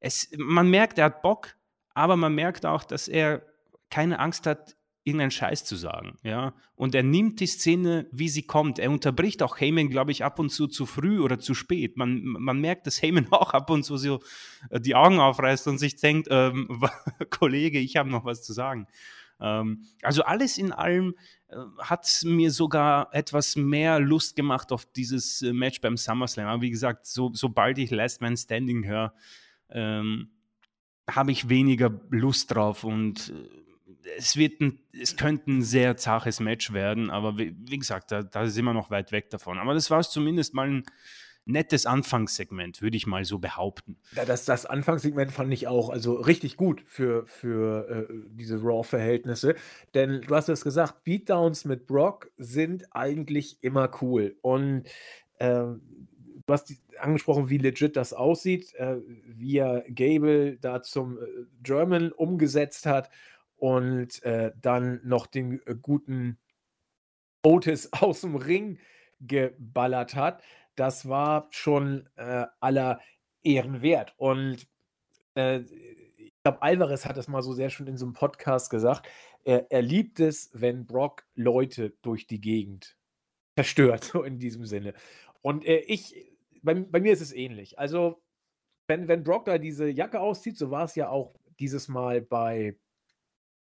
es, 0.00 0.30
man 0.36 0.70
merkt, 0.70 0.98
er 0.98 1.06
hat 1.06 1.22
Bock, 1.22 1.54
aber 1.94 2.16
man 2.16 2.34
merkt 2.34 2.64
auch, 2.64 2.84
dass 2.84 3.08
er 3.08 3.46
keine 3.90 4.18
Angst 4.18 4.46
hat, 4.46 4.76
irgendeinen 5.04 5.30
Scheiß 5.30 5.64
zu 5.64 5.76
sagen, 5.76 6.16
ja. 6.22 6.54
Und 6.74 6.94
er 6.94 7.02
nimmt 7.02 7.40
die 7.40 7.46
Szene, 7.46 8.06
wie 8.12 8.28
sie 8.28 8.42
kommt. 8.42 8.78
Er 8.78 8.90
unterbricht 8.90 9.42
auch 9.42 9.58
Heyman, 9.58 9.88
glaube 9.88 10.12
ich, 10.12 10.24
ab 10.24 10.38
und 10.38 10.50
zu 10.50 10.68
zu 10.68 10.86
früh 10.86 11.20
oder 11.20 11.38
zu 11.38 11.54
spät. 11.54 11.96
Man, 11.96 12.22
man 12.22 12.60
merkt, 12.60 12.86
dass 12.86 13.02
Heyman 13.02 13.26
auch 13.30 13.52
ab 13.52 13.70
und 13.70 13.82
zu 13.84 13.96
so 13.96 14.20
äh, 14.70 14.80
die 14.80 14.94
Augen 14.94 15.18
aufreißt 15.18 15.66
und 15.68 15.78
sich 15.78 15.96
denkt, 15.96 16.28
ähm, 16.30 16.80
Kollege, 17.30 17.78
ich 17.78 17.96
habe 17.96 18.10
noch 18.10 18.24
was 18.24 18.42
zu 18.42 18.52
sagen. 18.52 18.86
Ähm, 19.40 19.86
also 20.02 20.22
alles 20.22 20.56
in 20.56 20.72
allem 20.72 21.14
äh, 21.48 21.56
hat 21.80 22.08
mir 22.24 22.52
sogar 22.52 23.12
etwas 23.12 23.56
mehr 23.56 23.98
Lust 23.98 24.36
gemacht 24.36 24.70
auf 24.70 24.86
dieses 24.86 25.42
äh, 25.42 25.52
Match 25.52 25.80
beim 25.80 25.96
SummerSlam. 25.96 26.46
Aber 26.46 26.62
wie 26.62 26.70
gesagt, 26.70 27.06
so, 27.06 27.30
sobald 27.34 27.78
ich 27.78 27.90
Last 27.90 28.20
Man 28.20 28.36
Standing 28.36 28.86
höre, 28.86 29.12
ähm, 29.68 30.30
habe 31.10 31.32
ich 31.32 31.48
weniger 31.48 32.00
Lust 32.10 32.54
drauf 32.54 32.84
und 32.84 33.30
äh, 33.30 33.61
es, 34.16 34.36
wird 34.36 34.60
ein, 34.60 34.78
es 34.92 35.16
könnte 35.16 35.50
ein 35.50 35.62
sehr 35.62 35.96
zaches 35.96 36.40
Match 36.40 36.72
werden, 36.72 37.10
aber 37.10 37.38
wie, 37.38 37.56
wie 37.58 37.78
gesagt, 37.78 38.10
da, 38.10 38.22
da 38.22 38.46
sind 38.46 38.64
wir 38.64 38.74
noch 38.74 38.90
weit 38.90 39.12
weg 39.12 39.30
davon. 39.30 39.58
Aber 39.58 39.74
das 39.74 39.90
war 39.90 40.02
zumindest 40.02 40.54
mal 40.54 40.68
ein 40.68 40.84
nettes 41.44 41.86
Anfangssegment, 41.86 42.82
würde 42.82 42.96
ich 42.96 43.06
mal 43.06 43.24
so 43.24 43.38
behaupten. 43.38 43.96
Ja, 44.14 44.24
das, 44.24 44.44
das 44.44 44.66
Anfangssegment 44.66 45.32
fand 45.32 45.52
ich 45.52 45.66
auch 45.66 45.90
also 45.90 46.14
richtig 46.14 46.56
gut 46.56 46.84
für, 46.86 47.26
für 47.26 48.08
äh, 48.08 48.14
diese 48.30 48.62
Raw-Verhältnisse. 48.62 49.56
Denn 49.94 50.20
du 50.20 50.34
hast 50.34 50.48
es 50.48 50.62
gesagt, 50.62 51.04
Beatdowns 51.04 51.64
mit 51.64 51.86
Brock 51.86 52.30
sind 52.36 52.86
eigentlich 52.94 53.58
immer 53.62 53.90
cool. 54.00 54.36
Und 54.40 54.84
äh, 55.38 55.64
du 56.46 56.52
hast 56.52 56.72
angesprochen, 56.98 57.48
wie 57.48 57.58
legit 57.58 57.96
das 57.96 58.12
aussieht, 58.12 58.72
äh, 58.74 58.96
wie 59.26 59.58
er 59.58 59.84
Gable 59.88 60.58
da 60.58 60.82
zum 60.82 61.18
äh, 61.18 61.22
German 61.62 62.12
umgesetzt 62.12 62.86
hat 62.86 63.10
und 63.62 64.20
äh, 64.24 64.50
dann 64.60 65.00
noch 65.04 65.28
den 65.28 65.64
äh, 65.68 65.76
guten 65.80 66.36
Otis 67.44 67.92
aus 67.92 68.22
dem 68.22 68.34
Ring 68.34 68.80
geballert 69.20 70.16
hat. 70.16 70.42
Das 70.74 71.08
war 71.08 71.46
schon 71.50 72.08
äh, 72.16 72.46
aller 72.58 72.98
Ehren 73.44 73.80
wert. 73.80 74.14
Und 74.16 74.66
äh, 75.36 75.60
ich 76.16 76.32
glaube, 76.42 76.60
Alvarez 76.60 77.06
hat 77.06 77.16
das 77.16 77.28
mal 77.28 77.40
so 77.44 77.52
sehr 77.52 77.70
schön 77.70 77.86
in 77.86 77.96
so 77.96 78.04
einem 78.04 78.14
Podcast 78.14 78.68
gesagt. 78.68 79.08
Er, 79.44 79.70
er 79.70 79.82
liebt 79.82 80.18
es, 80.18 80.50
wenn 80.54 80.84
Brock 80.84 81.24
Leute 81.36 81.90
durch 82.02 82.26
die 82.26 82.40
Gegend 82.40 82.96
zerstört, 83.54 84.02
so 84.12 84.24
in 84.24 84.40
diesem 84.40 84.66
Sinne. 84.66 84.92
Und 85.40 85.64
äh, 85.64 85.84
ich, 85.86 86.32
bei, 86.62 86.74
bei, 86.74 86.98
mir 86.98 87.12
ist 87.12 87.22
es 87.22 87.32
ähnlich. 87.32 87.78
Also, 87.78 88.24
wenn, 88.88 89.06
wenn 89.06 89.22
Brock 89.22 89.44
da 89.44 89.58
diese 89.58 89.88
Jacke 89.88 90.18
auszieht, 90.18 90.58
so 90.58 90.72
war 90.72 90.82
es 90.82 90.96
ja 90.96 91.10
auch 91.10 91.36
dieses 91.60 91.86
Mal 91.86 92.22
bei 92.22 92.76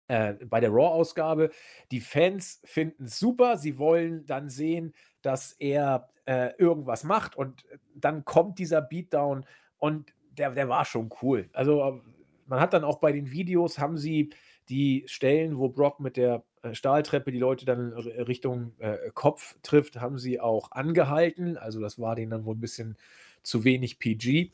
äh, 0.08 0.34
bei 0.34 0.60
der 0.60 0.70
Raw-Ausgabe. 0.70 1.50
Die 1.90 2.00
Fans 2.00 2.60
finden 2.64 3.04
es 3.04 3.18
super. 3.18 3.56
Sie 3.56 3.78
wollen 3.78 4.26
dann 4.26 4.48
sehen, 4.48 4.94
dass 5.22 5.52
er 5.52 6.08
äh, 6.26 6.50
irgendwas 6.58 7.04
macht 7.04 7.36
und 7.36 7.64
dann 7.94 8.24
kommt 8.24 8.58
dieser 8.58 8.80
Beatdown 8.80 9.44
und 9.78 10.14
der, 10.30 10.50
der 10.52 10.68
war 10.68 10.84
schon 10.84 11.10
cool. 11.22 11.48
Also 11.52 11.82
ähm, 11.82 12.14
man 12.46 12.60
hat 12.60 12.72
dann 12.72 12.84
auch 12.84 12.98
bei 12.98 13.12
den 13.12 13.30
Videos, 13.30 13.78
haben 13.78 13.98
sie 13.98 14.30
die 14.68 15.04
Stellen, 15.06 15.58
wo 15.58 15.68
Brock 15.68 16.00
mit 16.00 16.16
der 16.16 16.44
äh, 16.62 16.74
Stahltreppe 16.74 17.32
die 17.32 17.38
Leute 17.38 17.64
dann 17.64 17.92
Richtung 17.92 18.72
äh, 18.78 19.10
Kopf 19.14 19.56
trifft, 19.62 20.00
haben 20.00 20.18
sie 20.18 20.40
auch 20.40 20.70
angehalten. 20.70 21.56
Also 21.56 21.80
das 21.80 21.98
war 21.98 22.14
denen 22.14 22.30
dann 22.30 22.44
wohl 22.44 22.54
ein 22.54 22.60
bisschen 22.60 22.96
zu 23.42 23.64
wenig 23.64 23.98
PG. 23.98 24.50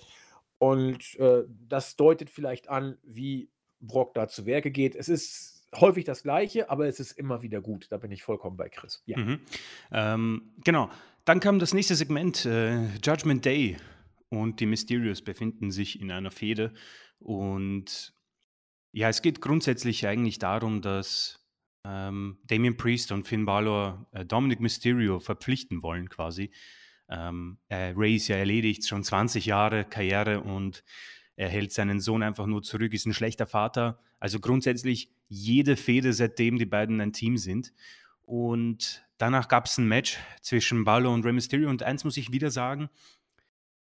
Und 0.59 1.19
äh, 1.19 1.45
das 1.69 1.97
deutet 1.97 2.31
vielleicht 2.31 2.69
an, 2.69 2.99
wie 3.03 3.51
Brock 3.81 4.15
da 4.15 4.29
zu 4.29 4.47
Werke 4.47 4.71
geht. 4.71 4.95
Es 4.95 5.09
ist 5.09 5.67
häufig 5.75 6.05
das 6.05 6.23
Gleiche, 6.23 6.71
aber 6.71 6.87
es 6.87 7.01
ist 7.01 7.13
immer 7.13 7.43
wieder 7.43 7.61
gut. 7.61 7.87
Da 7.91 7.99
bin 7.99 8.11
ich 8.11 8.23
vollkommen 8.23 8.57
bei 8.57 8.69
Chris. 8.69 9.03
Ja. 9.07 9.19
Mhm. 9.19 9.41
Ähm, 9.93 10.53
genau. 10.65 10.91
Dann 11.25 11.41
kam 11.41 11.59
das 11.59 11.75
nächste 11.75 11.95
Segment, 11.95 12.47
äh, 12.47 12.87
Judgment 13.05 13.45
Day. 13.45 13.77
Und 14.31 14.61
die 14.61 14.67
Mysterios 14.67 15.23
befinden 15.23 15.71
sich 15.71 16.01
in 16.01 16.11
einer 16.11 16.31
Fehde. 16.31 16.75
Und 17.19 18.15
ja, 18.93 19.09
es 19.09 19.23
geht 19.23 19.41
grundsätzlich 19.41 20.07
eigentlich 20.07 20.39
darum, 20.39 20.83
dass 20.83 21.47
ähm, 21.85 22.39
Damien 22.45 22.77
Priest 22.77 23.13
und 23.13 23.27
Finn 23.27 23.47
Balor 23.47 24.07
äh, 24.13 24.25
Dominic 24.25 24.61
Mysterio 24.61 25.21
verpflichten 25.21 25.83
wollen, 25.83 26.09
quasi. 26.09 26.51
Ähm, 27.09 27.59
äh, 27.69 27.95
Ray 27.97 28.17
ist 28.17 28.29
ja 28.29 28.37
erledigt, 28.37 28.87
schon 28.87 29.03
20 29.03 29.47
Jahre 29.47 29.85
Karriere 29.85 30.43
und 30.43 30.85
er 31.39 31.49
hält 31.49 31.73
seinen 31.73 32.01
Sohn 32.01 32.25
einfach 32.25 32.47
nur 32.47 32.65
zurück, 32.65 32.93
ist 32.93 33.07
ein 33.07 33.15
schlechter 33.15 33.47
Vater. 33.47 34.01
Also 34.19 34.41
grundsätzlich 34.41 35.09
jede 35.29 35.77
Fehde, 35.77 36.13
seitdem 36.13 36.59
die 36.59 36.67
beiden 36.67 37.01
ein 37.01 37.13
Team 37.13 37.39
sind. 37.39 37.73
Und 38.23 39.07
danach 39.19 39.47
gab 39.47 39.67
es 39.67 39.79
ein 39.79 39.87
Match 39.87 40.19
zwischen 40.43 40.83
Balor 40.83 41.15
und 41.15 41.25
Rey 41.25 41.33
Mysterio. 41.33 41.71
Und 41.71 41.85
eins 41.85 42.03
muss 42.03 42.17
ich 42.17 42.33
wieder 42.33 42.51
sagen, 42.51 42.91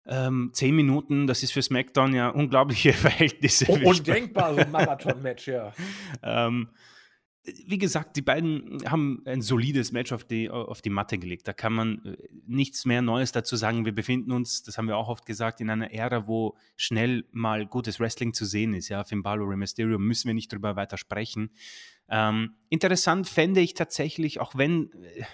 ähm, 0.06 0.48
zehn 0.54 0.74
Minuten, 0.74 1.26
das 1.26 1.42
ist 1.42 1.52
für 1.52 1.60
SmackDown 1.60 2.14
ja 2.14 2.30
unglaubliche 2.30 2.92
Verhältnisse. 2.94 3.66
Oh, 3.68 3.78
undenkbar, 3.84 4.54
so 4.54 4.60
ein 4.60 4.70
Marathon-Match, 4.70 5.48
ja. 5.48 5.74
ähm, 6.22 6.70
wie 7.44 7.78
gesagt, 7.78 8.16
die 8.16 8.22
beiden 8.22 8.88
haben 8.88 9.22
ein 9.24 9.42
solides 9.42 9.90
Match 9.90 10.12
auf 10.12 10.24
die, 10.24 10.48
auf 10.48 10.80
die 10.80 10.90
Matte 10.90 11.18
gelegt. 11.18 11.48
Da 11.48 11.52
kann 11.52 11.72
man 11.72 12.04
äh, 12.04 12.16
nichts 12.46 12.84
mehr 12.84 13.02
Neues 13.02 13.32
dazu 13.32 13.56
sagen. 13.56 13.84
Wir 13.84 13.94
befinden 13.94 14.30
uns, 14.30 14.62
das 14.62 14.78
haben 14.78 14.86
wir 14.86 14.96
auch 14.96 15.08
oft 15.08 15.26
gesagt, 15.26 15.60
in 15.60 15.68
einer 15.68 15.92
Ära, 15.92 16.28
wo 16.28 16.56
schnell 16.76 17.24
mal 17.32 17.66
gutes 17.66 17.98
Wrestling 17.98 18.32
zu 18.32 18.44
sehen 18.44 18.74
ist. 18.74 18.88
Ja, 18.88 19.02
Finn 19.02 19.22
Balor, 19.22 19.48
Rey 19.48 19.56
Mysterio, 19.56 19.98
müssen 19.98 20.28
wir 20.28 20.34
nicht 20.34 20.52
drüber 20.52 20.76
weiter 20.76 20.96
sprechen. 20.96 21.50
Ähm, 22.08 22.54
interessant 22.68 23.28
fände 23.28 23.60
ich 23.60 23.74
tatsächlich, 23.74 24.38
auch 24.38 24.54
wenn, 24.54 24.92
äh, 24.92 25.24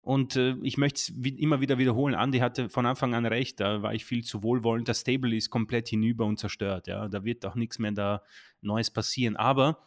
und 0.00 0.36
äh, 0.36 0.56
ich 0.62 0.78
möchte 0.78 1.12
es 1.12 1.26
immer 1.26 1.60
wieder 1.60 1.76
wiederholen, 1.76 2.14
Andy 2.14 2.38
hatte 2.38 2.70
von 2.70 2.86
Anfang 2.86 3.14
an 3.14 3.26
recht, 3.26 3.60
da 3.60 3.82
war 3.82 3.92
ich 3.92 4.06
viel 4.06 4.24
zu 4.24 4.42
wohlwollend. 4.42 4.88
Das 4.88 5.00
Stable 5.00 5.36
ist 5.36 5.50
komplett 5.50 5.88
hinüber 5.88 6.24
und 6.24 6.38
zerstört. 6.38 6.86
Ja, 6.86 7.08
da 7.08 7.24
wird 7.24 7.44
auch 7.44 7.54
nichts 7.54 7.78
mehr 7.78 7.92
da 7.92 8.22
Neues 8.62 8.90
passieren. 8.90 9.36
Aber 9.36 9.82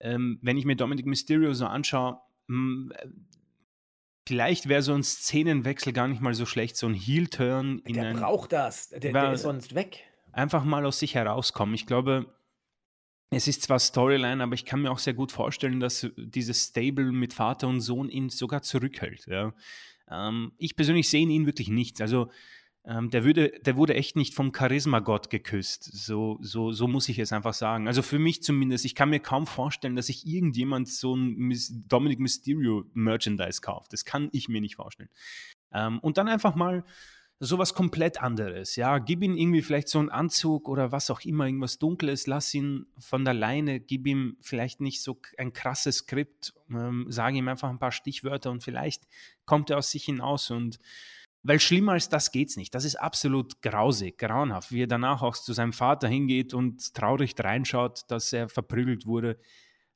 ähm, 0.00 0.38
wenn 0.42 0.56
ich 0.56 0.64
mir 0.64 0.76
Dominic 0.76 1.06
Mysterio 1.06 1.52
so 1.54 1.66
anschaue, 1.66 2.18
mh, 2.46 2.92
hm, 3.00 3.16
vielleicht 4.26 4.68
wäre 4.68 4.82
so 4.82 4.94
ein 4.94 5.02
Szenenwechsel 5.02 5.92
gar 5.92 6.08
nicht 6.08 6.20
mal 6.20 6.34
so 6.34 6.46
schlecht, 6.46 6.76
so 6.76 6.86
ein 6.86 6.94
Heel-Turn. 6.94 7.82
Der 7.86 8.08
ein, 8.08 8.16
braucht 8.16 8.52
das, 8.52 8.88
der, 8.88 9.12
der 9.12 9.32
ist 9.32 9.42
sonst 9.42 9.74
weg. 9.74 10.04
Einfach 10.32 10.64
mal 10.64 10.84
aus 10.86 10.98
sich 10.98 11.14
herauskommen. 11.14 11.74
Ich 11.74 11.86
glaube, 11.86 12.26
es 13.30 13.48
ist 13.48 13.62
zwar 13.62 13.78
Storyline, 13.78 14.42
aber 14.42 14.54
ich 14.54 14.64
kann 14.64 14.82
mir 14.82 14.90
auch 14.90 14.98
sehr 14.98 15.14
gut 15.14 15.32
vorstellen, 15.32 15.80
dass 15.80 16.08
dieses 16.16 16.68
Stable 16.68 17.12
mit 17.12 17.32
Vater 17.32 17.68
und 17.68 17.80
Sohn 17.80 18.08
ihn 18.08 18.30
sogar 18.30 18.62
zurückhält. 18.62 19.26
Ja. 19.26 19.54
Ähm, 20.10 20.52
ich 20.58 20.76
persönlich 20.76 21.08
sehe 21.08 21.22
in 21.22 21.30
ihn 21.30 21.46
wirklich 21.46 21.68
nichts. 21.68 22.00
Also 22.00 22.30
ähm, 22.86 23.10
der, 23.10 23.24
würde, 23.24 23.50
der 23.64 23.76
wurde 23.76 23.94
echt 23.94 24.14
nicht 24.14 24.34
vom 24.34 24.52
Charisma-Gott 24.54 25.30
geküsst. 25.30 25.84
So, 25.84 26.38
so, 26.40 26.72
so 26.72 26.86
muss 26.86 27.08
ich 27.08 27.18
es 27.18 27.32
einfach 27.32 27.54
sagen. 27.54 27.88
Also 27.88 28.02
für 28.02 28.18
mich 28.18 28.42
zumindest, 28.42 28.84
ich 28.84 28.94
kann 28.94 29.08
mir 29.08 29.20
kaum 29.20 29.46
vorstellen, 29.46 29.96
dass 29.96 30.06
sich 30.06 30.26
irgendjemand 30.26 30.88
so 30.88 31.16
ein 31.16 31.54
Dominic 31.88 32.20
Mysterio 32.20 32.84
Merchandise 32.92 33.62
kauft. 33.62 33.92
Das 33.94 34.04
kann 34.04 34.28
ich 34.32 34.48
mir 34.48 34.60
nicht 34.60 34.76
vorstellen. 34.76 35.08
Ähm, 35.72 35.98
und 36.00 36.18
dann 36.18 36.28
einfach 36.28 36.54
mal 36.54 36.84
sowas 37.40 37.74
komplett 37.74 38.20
anderes. 38.20 38.76
Ja, 38.76 38.98
gib 38.98 39.22
ihm 39.22 39.36
irgendwie 39.36 39.62
vielleicht 39.62 39.88
so 39.88 39.98
einen 39.98 40.10
Anzug 40.10 40.68
oder 40.68 40.92
was 40.92 41.10
auch 41.10 41.20
immer, 41.22 41.46
irgendwas 41.46 41.78
Dunkles, 41.78 42.26
lass 42.26 42.52
ihn 42.54 42.86
von 42.98 43.24
der 43.24 43.34
Leine, 43.34 43.80
gib 43.80 44.06
ihm 44.06 44.36
vielleicht 44.40 44.80
nicht 44.80 45.02
so 45.02 45.20
ein 45.38 45.52
krasses 45.52 45.98
Skript, 45.98 46.54
ähm, 46.70 47.06
sage 47.08 47.38
ihm 47.38 47.48
einfach 47.48 47.70
ein 47.70 47.78
paar 47.78 47.92
Stichwörter 47.92 48.50
und 48.50 48.62
vielleicht 48.62 49.04
kommt 49.46 49.70
er 49.70 49.78
aus 49.78 49.90
sich 49.90 50.04
hinaus 50.04 50.50
und 50.50 50.78
weil 51.44 51.60
schlimmer 51.60 51.92
als 51.92 52.08
das 52.08 52.32
geht's 52.32 52.56
nicht. 52.56 52.74
Das 52.74 52.84
ist 52.84 52.96
absolut 52.96 53.60
grausig, 53.60 54.18
grauenhaft, 54.18 54.72
wie 54.72 54.82
er 54.82 54.86
danach 54.86 55.22
auch 55.22 55.36
zu 55.36 55.52
seinem 55.52 55.74
Vater 55.74 56.08
hingeht 56.08 56.54
und 56.54 56.94
traurig 56.94 57.34
reinschaut, 57.38 58.04
dass 58.08 58.32
er 58.32 58.48
verprügelt 58.48 59.06
wurde. 59.06 59.38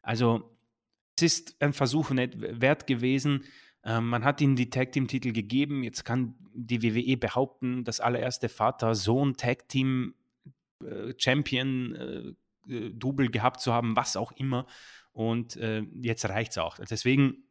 Also 0.03 0.57
es 1.17 1.23
ist 1.23 1.57
ein 1.61 1.73
Versuch 1.73 2.11
wert 2.11 2.87
gewesen. 2.87 3.45
Ähm, 3.83 4.09
man 4.09 4.25
hat 4.25 4.43
ihm 4.43 4.57
die 4.57 4.69
Tag 4.69 4.93
Team 4.93 5.09
Titel 5.09 5.33
gegeben. 5.33 5.83
Jetzt 5.83 6.05
kann 6.05 6.35
die 6.53 6.83
WWE 6.83 7.17
behaupten, 7.17 7.83
das 7.83 8.01
allererste 8.01 8.51
Vater-Sohn 8.51 9.37
Tag 9.39 9.69
Team 9.69 10.15
äh, 10.85 11.15
Champion 11.17 11.95
äh, 11.95 12.73
äh, 12.73 12.91
Double 12.91 13.31
gehabt 13.31 13.61
zu 13.61 13.73
haben, 13.73 13.97
was 13.97 14.17
auch 14.17 14.33
immer. 14.33 14.67
Und 15.13 15.57
äh, 15.57 15.83
jetzt 16.03 16.29
reicht's 16.29 16.59
auch. 16.59 16.79
Deswegen 16.79 17.48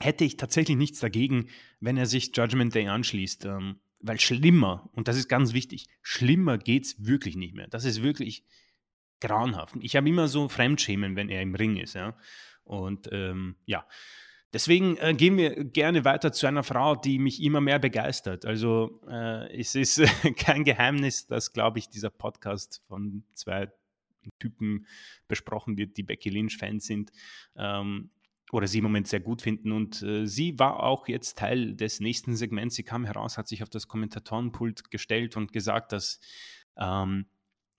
hätte 0.00 0.24
ich 0.24 0.36
tatsächlich 0.36 0.76
nichts 0.76 1.00
dagegen, 1.00 1.48
wenn 1.80 1.96
er 1.96 2.06
sich 2.06 2.36
Judgment 2.36 2.74
Day 2.74 2.88
anschließt. 2.88 3.44
Ähm, 3.46 3.80
weil 4.00 4.20
schlimmer, 4.20 4.88
und 4.92 5.08
das 5.08 5.16
ist 5.16 5.28
ganz 5.28 5.52
wichtig, 5.52 5.86
schlimmer 6.02 6.58
geht 6.58 6.84
es 6.84 7.04
wirklich 7.04 7.36
nicht 7.36 7.54
mehr. 7.54 7.68
Das 7.68 7.84
ist 7.84 8.02
wirklich 8.02 8.44
grauenhaft. 9.20 9.74
Ich 9.80 9.96
habe 9.96 10.08
immer 10.08 10.28
so 10.28 10.48
Fremdschämen, 10.48 11.16
wenn 11.16 11.28
er 11.28 11.42
im 11.42 11.54
Ring 11.54 11.76
ist. 11.76 11.94
Ja? 11.94 12.16
Und 12.64 13.08
ähm, 13.12 13.56
ja, 13.66 13.86
deswegen 14.52 14.96
äh, 14.98 15.14
gehen 15.14 15.36
wir 15.36 15.64
gerne 15.64 16.04
weiter 16.04 16.32
zu 16.32 16.46
einer 16.46 16.62
Frau, 16.62 16.94
die 16.94 17.18
mich 17.18 17.42
immer 17.42 17.60
mehr 17.60 17.80
begeistert. 17.80 18.44
Also 18.44 19.00
äh, 19.08 19.60
es 19.60 19.74
ist 19.74 20.00
kein 20.36 20.64
Geheimnis, 20.64 21.26
dass, 21.26 21.52
glaube 21.52 21.80
ich, 21.80 21.88
dieser 21.88 22.10
Podcast 22.10 22.82
von 22.86 23.24
zwei 23.34 23.72
Typen 24.38 24.86
besprochen 25.26 25.76
wird, 25.78 25.96
die 25.96 26.02
Becky 26.02 26.28
Lynch-Fans 26.30 26.84
sind. 26.84 27.10
Ähm, 27.56 28.10
oder 28.52 28.66
sie 28.66 28.78
im 28.78 28.84
Moment 28.84 29.08
sehr 29.08 29.20
gut 29.20 29.42
finden. 29.42 29.72
Und 29.72 30.02
äh, 30.02 30.26
sie 30.26 30.58
war 30.58 30.82
auch 30.82 31.08
jetzt 31.08 31.38
Teil 31.38 31.74
des 31.74 32.00
nächsten 32.00 32.36
Segments. 32.36 32.74
Sie 32.74 32.82
kam 32.82 33.04
heraus, 33.04 33.38
hat 33.38 33.48
sich 33.48 33.62
auf 33.62 33.68
das 33.68 33.88
Kommentatorenpult 33.88 34.90
gestellt 34.90 35.36
und 35.36 35.52
gesagt, 35.52 35.92
dass 35.92 36.20
ähm, 36.78 37.26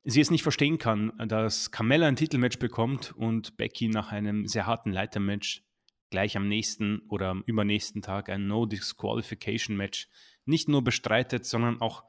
sie 0.04 0.22
es 0.22 0.32
nicht 0.32 0.44
verstehen 0.44 0.78
kann, 0.78 1.12
dass 1.28 1.72
Carmella 1.72 2.08
ein 2.08 2.16
Titelmatch 2.16 2.60
bekommt 2.60 3.12
und 3.16 3.58
Becky 3.58 3.90
nach 3.90 4.12
einem 4.12 4.48
sehr 4.48 4.66
harten 4.66 4.92
Leitermatch 4.92 5.64
gleich 6.10 6.36
am 6.38 6.48
nächsten 6.48 7.00
oder 7.10 7.30
am 7.30 7.44
übernächsten 7.46 8.02
Tag 8.02 8.30
ein 8.30 8.48
No-Disqualification-Match 8.48 10.08
nicht 10.46 10.68
nur 10.68 10.84
bestreitet, 10.84 11.46
sondern 11.46 11.82
auch 11.82 12.04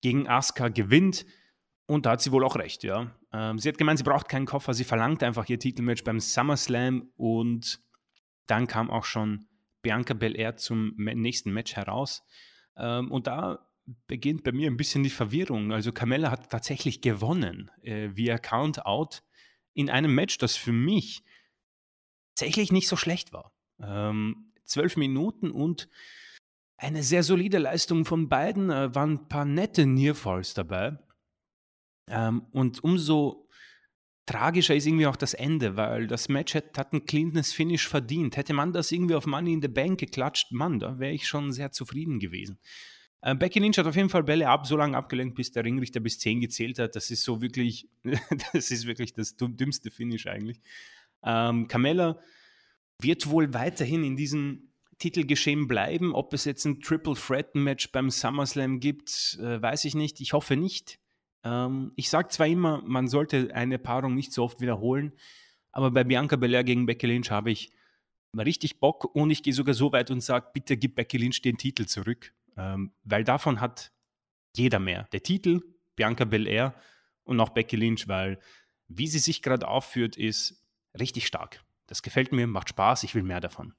gegen 0.00 0.28
Asuka 0.28 0.68
gewinnt. 0.68 1.26
Und 1.86 2.06
da 2.06 2.12
hat 2.12 2.22
sie 2.22 2.32
wohl 2.32 2.44
auch 2.44 2.56
recht, 2.56 2.82
ja. 2.82 3.14
Ähm, 3.32 3.58
sie 3.58 3.68
hat 3.68 3.78
gemeint, 3.78 3.98
sie 3.98 4.04
braucht 4.04 4.28
keinen 4.28 4.46
Koffer, 4.46 4.74
sie 4.74 4.84
verlangt 4.84 5.22
einfach 5.22 5.48
ihr 5.48 5.58
Titelmatch 5.58 6.02
beim 6.02 6.18
SummerSlam 6.18 7.10
und 7.16 7.80
dann 8.46 8.66
kam 8.66 8.90
auch 8.90 9.04
schon 9.04 9.48
Bianca 9.82 10.14
Belair 10.14 10.56
zum 10.56 10.94
nächsten 10.96 11.52
Match 11.52 11.76
heraus. 11.76 12.24
Ähm, 12.76 13.10
und 13.10 13.26
da 13.26 13.68
beginnt 14.06 14.42
bei 14.42 14.52
mir 14.52 14.70
ein 14.70 14.76
bisschen 14.76 15.02
die 15.02 15.10
Verwirrung. 15.10 15.72
Also 15.72 15.92
Carmella 15.92 16.30
hat 16.30 16.50
tatsächlich 16.50 17.00
gewonnen 17.00 17.70
äh, 17.82 18.10
via 18.14 18.38
Count-Out 18.38 19.22
in 19.74 19.90
einem 19.90 20.14
Match, 20.14 20.38
das 20.38 20.56
für 20.56 20.72
mich 20.72 21.22
tatsächlich 22.34 22.72
nicht 22.72 22.88
so 22.88 22.96
schlecht 22.96 23.32
war. 23.32 23.52
Ähm, 23.80 24.52
zwölf 24.64 24.96
Minuten 24.96 25.50
und 25.50 25.88
eine 26.76 27.02
sehr 27.02 27.22
solide 27.22 27.58
Leistung 27.58 28.04
von 28.04 28.28
beiden. 28.28 28.70
Äh, 28.70 28.94
waren 28.94 29.12
ein 29.12 29.28
paar 29.28 29.44
nette 29.44 29.86
Nearfalls 29.86 30.54
dabei. 30.54 30.98
Ähm, 32.08 32.46
und 32.52 32.82
umso 32.82 33.45
tragischer 34.26 34.74
ist 34.74 34.86
irgendwie 34.86 35.06
auch 35.06 35.16
das 35.16 35.34
Ende, 35.34 35.76
weil 35.76 36.06
das 36.06 36.28
Match 36.28 36.54
hat, 36.54 36.76
hat 36.76 36.92
ein 36.92 37.06
cleanes 37.06 37.52
Finish 37.52 37.88
verdient. 37.88 38.36
Hätte 38.36 38.52
man 38.52 38.72
das 38.72 38.92
irgendwie 38.92 39.14
auf 39.14 39.26
Money 39.26 39.52
in 39.54 39.62
the 39.62 39.68
Bank 39.68 40.00
geklatscht, 40.00 40.52
Mann, 40.52 40.78
da 40.78 40.98
wäre 40.98 41.12
ich 41.12 41.26
schon 41.26 41.52
sehr 41.52 41.72
zufrieden 41.72 42.18
gewesen. 42.18 42.58
Äh, 43.22 43.34
Becky 43.34 43.60
Lynch 43.60 43.78
hat 43.78 43.86
auf 43.86 43.96
jeden 43.96 44.08
Fall 44.08 44.24
Bälle 44.24 44.48
ab, 44.48 44.66
so 44.66 44.76
lange 44.76 44.96
abgelenkt, 44.96 45.36
bis 45.36 45.52
der 45.52 45.64
Ringrichter 45.64 46.00
bis 46.00 46.18
10 46.18 46.40
gezählt 46.40 46.78
hat. 46.78 46.96
Das 46.96 47.10
ist 47.10 47.22
so 47.22 47.40
wirklich, 47.40 47.88
das 48.52 48.70
ist 48.70 48.86
wirklich 48.86 49.14
das 49.14 49.36
dümmste 49.36 49.90
Finish 49.90 50.26
eigentlich. 50.26 50.60
Ähm, 51.22 51.68
Carmella 51.68 52.20
wird 53.00 53.28
wohl 53.28 53.52
weiterhin 53.54 54.04
in 54.04 54.16
diesem 54.16 54.70
Titelgeschehen 54.98 55.68
bleiben. 55.68 56.14
Ob 56.14 56.32
es 56.32 56.44
jetzt 56.44 56.64
ein 56.64 56.80
Triple 56.80 57.14
Threat 57.14 57.54
Match 57.54 57.90
beim 57.92 58.10
SummerSlam 58.10 58.80
gibt, 58.80 59.38
äh, 59.40 59.60
weiß 59.60 59.84
ich 59.84 59.94
nicht. 59.94 60.20
Ich 60.20 60.32
hoffe 60.32 60.56
nicht. 60.56 60.98
Ähm, 61.44 61.92
ich 61.96 62.10
sage 62.10 62.28
zwar 62.28 62.46
immer, 62.46 62.82
man 62.84 63.08
sollte 63.08 63.54
eine 63.54 63.78
Paarung 63.78 64.14
nicht 64.14 64.32
so 64.32 64.44
oft 64.44 64.60
wiederholen, 64.60 65.12
aber 65.72 65.90
bei 65.90 66.04
Bianca 66.04 66.36
Belair 66.36 66.64
gegen 66.64 66.86
Becky 66.86 67.06
Lynch 67.06 67.30
habe 67.30 67.50
ich 67.50 67.72
richtig 68.36 68.80
Bock 68.80 69.14
und 69.14 69.30
ich 69.30 69.42
gehe 69.42 69.52
sogar 69.52 69.74
so 69.74 69.92
weit 69.92 70.10
und 70.10 70.20
sage, 70.20 70.48
bitte 70.52 70.76
gib 70.76 70.94
Becky 70.94 71.18
Lynch 71.18 71.42
den 71.42 71.56
Titel 71.56 71.86
zurück. 71.86 72.32
Ähm, 72.56 72.92
weil 73.04 73.24
davon 73.24 73.60
hat 73.60 73.92
jeder 74.54 74.78
mehr. 74.78 75.06
Der 75.12 75.22
Titel, 75.22 75.62
Bianca 75.94 76.24
Belair 76.24 76.74
und 77.24 77.40
auch 77.40 77.50
Becky 77.50 77.76
Lynch, 77.76 78.08
weil 78.08 78.38
wie 78.88 79.06
sie 79.06 79.18
sich 79.18 79.42
gerade 79.42 79.66
aufführt, 79.68 80.16
ist 80.16 80.64
richtig 80.98 81.26
stark. 81.26 81.62
Das 81.86 82.02
gefällt 82.02 82.32
mir, 82.32 82.46
macht 82.46 82.70
Spaß, 82.70 83.02
ich 83.04 83.14
will 83.14 83.22
mehr 83.22 83.40
davon. 83.40 83.74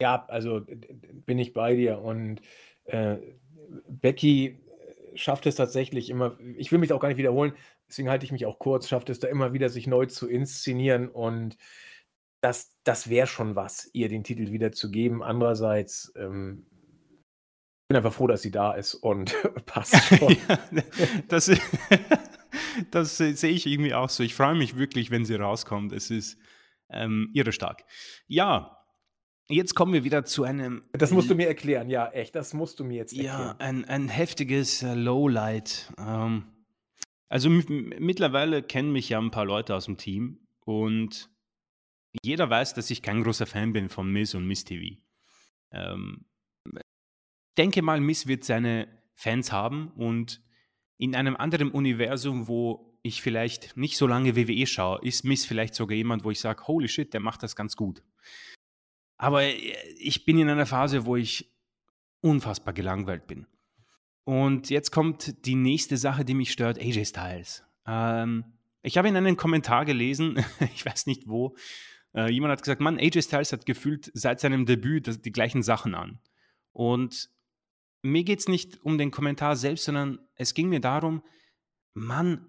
Ja, 0.00 0.26
also 0.26 0.60
bin 1.26 1.38
ich 1.38 1.52
bei 1.52 1.74
dir 1.74 2.00
und 2.00 2.40
äh, 2.84 3.16
Becky 3.88 4.60
schafft 5.14 5.46
es 5.46 5.54
tatsächlich 5.54 6.10
immer, 6.10 6.38
ich 6.56 6.70
will 6.72 6.78
mich 6.78 6.92
auch 6.92 7.00
gar 7.00 7.08
nicht 7.08 7.18
wiederholen, 7.18 7.54
deswegen 7.88 8.08
halte 8.08 8.24
ich 8.24 8.32
mich 8.32 8.46
auch 8.46 8.58
kurz, 8.58 8.88
schafft 8.88 9.10
es 9.10 9.18
da 9.18 9.28
immer 9.28 9.52
wieder, 9.52 9.68
sich 9.68 9.86
neu 9.86 10.06
zu 10.06 10.28
inszenieren 10.28 11.08
und 11.08 11.56
das, 12.44 12.76
das 12.84 13.08
wäre 13.08 13.26
schon 13.26 13.56
was, 13.56 13.88
ihr 13.94 14.10
den 14.10 14.22
Titel 14.22 14.52
wieder 14.52 14.70
zu 14.70 14.90
geben. 14.90 15.22
Andererseits 15.22 16.12
ähm, 16.14 16.66
bin 17.88 17.96
einfach 17.96 18.12
froh, 18.12 18.26
dass 18.26 18.42
sie 18.42 18.50
da 18.50 18.72
ist 18.72 18.94
und 18.94 19.34
passt 19.66 19.96
schon. 20.18 20.36
ja, 20.48 20.58
das, 21.28 21.50
das 22.90 23.16
sehe 23.16 23.50
ich 23.50 23.66
irgendwie 23.66 23.94
auch 23.94 24.10
so. 24.10 24.22
Ich 24.22 24.34
freue 24.34 24.54
mich 24.54 24.76
wirklich, 24.76 25.10
wenn 25.10 25.24
sie 25.24 25.36
rauskommt. 25.36 25.92
Es 25.92 26.10
ist 26.10 26.38
ähm, 26.90 27.30
irre 27.32 27.52
stark. 27.52 27.84
Ja, 28.26 28.83
Jetzt 29.48 29.74
kommen 29.74 29.92
wir 29.92 30.04
wieder 30.04 30.24
zu 30.24 30.44
einem. 30.44 30.82
Das 30.92 31.10
musst 31.10 31.28
du 31.28 31.34
mir 31.34 31.46
erklären, 31.46 31.90
ja, 31.90 32.08
echt. 32.08 32.34
Das 32.34 32.54
musst 32.54 32.80
du 32.80 32.84
mir 32.84 32.96
jetzt 32.96 33.12
erklären. 33.12 33.40
Ja, 33.40 33.56
ein, 33.58 33.84
ein 33.84 34.08
heftiges 34.08 34.82
äh, 34.82 34.94
Lowlight. 34.94 35.92
Ähm, 35.98 36.44
also 37.28 37.50
mittlerweile 37.50 38.62
kennen 38.62 38.92
mich 38.92 39.08
ja 39.08 39.18
ein 39.18 39.30
paar 39.30 39.44
Leute 39.44 39.74
aus 39.74 39.86
dem 39.86 39.96
Team 39.96 40.46
und 40.60 41.30
jeder 42.22 42.48
weiß, 42.48 42.74
dass 42.74 42.90
ich 42.90 43.02
kein 43.02 43.22
großer 43.22 43.46
Fan 43.46 43.72
bin 43.72 43.88
von 43.88 44.10
Miss 44.10 44.34
und 44.34 44.46
Miss 44.46 44.64
TV. 44.64 44.96
Ähm, 45.72 46.26
denke 47.58 47.82
mal, 47.82 48.00
Miss 48.00 48.26
wird 48.26 48.44
seine 48.44 48.88
Fans 49.14 49.52
haben 49.52 49.88
und 49.96 50.42
in 50.96 51.14
einem 51.14 51.36
anderen 51.36 51.70
Universum, 51.70 52.46
wo 52.46 52.98
ich 53.02 53.20
vielleicht 53.20 53.76
nicht 53.76 53.96
so 53.96 54.06
lange 54.06 54.36
WWE 54.36 54.66
schaue, 54.66 55.00
ist 55.02 55.24
Miss 55.24 55.44
vielleicht 55.44 55.74
sogar 55.74 55.96
jemand, 55.96 56.24
wo 56.24 56.30
ich 56.30 56.40
sage, 56.40 56.66
holy 56.66 56.88
shit, 56.88 57.12
der 57.12 57.20
macht 57.20 57.42
das 57.42 57.56
ganz 57.56 57.76
gut. 57.76 58.02
Aber 59.24 59.42
äh, 59.42 59.72
ich 59.98 60.26
bin 60.26 60.38
in 60.38 60.50
einer 60.50 60.66
Phase, 60.66 61.06
wo 61.06 61.16
ich 61.16 61.50
unfassbar 62.20 62.74
gelangweilt 62.74 63.26
bin. 63.26 63.46
Und 64.24 64.68
jetzt 64.68 64.90
kommt 64.90 65.46
die 65.46 65.54
nächste 65.54 65.96
Sache, 65.96 66.26
die 66.26 66.34
mich 66.34 66.52
stört, 66.52 66.78
AJ 66.78 67.06
Styles. 67.06 67.62
Ähm, 67.86 68.44
ich 68.82 68.98
habe 68.98 69.08
in 69.08 69.16
einem 69.16 69.38
Kommentar 69.38 69.86
gelesen, 69.86 70.44
ich 70.74 70.84
weiß 70.84 71.06
nicht 71.06 71.26
wo, 71.26 71.56
äh, 72.14 72.30
jemand 72.30 72.52
hat 72.52 72.62
gesagt, 72.62 72.82
Mann, 72.82 72.98
AJ 72.98 73.22
Styles 73.22 73.52
hat 73.52 73.64
gefühlt 73.64 74.10
seit 74.12 74.40
seinem 74.40 74.66
Debüt 74.66 75.24
die 75.24 75.32
gleichen 75.32 75.62
Sachen 75.62 75.94
an. 75.94 76.20
Und 76.72 77.30
mir 78.02 78.24
geht 78.24 78.40
es 78.40 78.48
nicht 78.48 78.84
um 78.84 78.98
den 78.98 79.10
Kommentar 79.10 79.56
selbst, 79.56 79.86
sondern 79.86 80.18
es 80.34 80.52
ging 80.52 80.68
mir 80.68 80.80
darum, 80.80 81.22
Mann, 81.94 82.46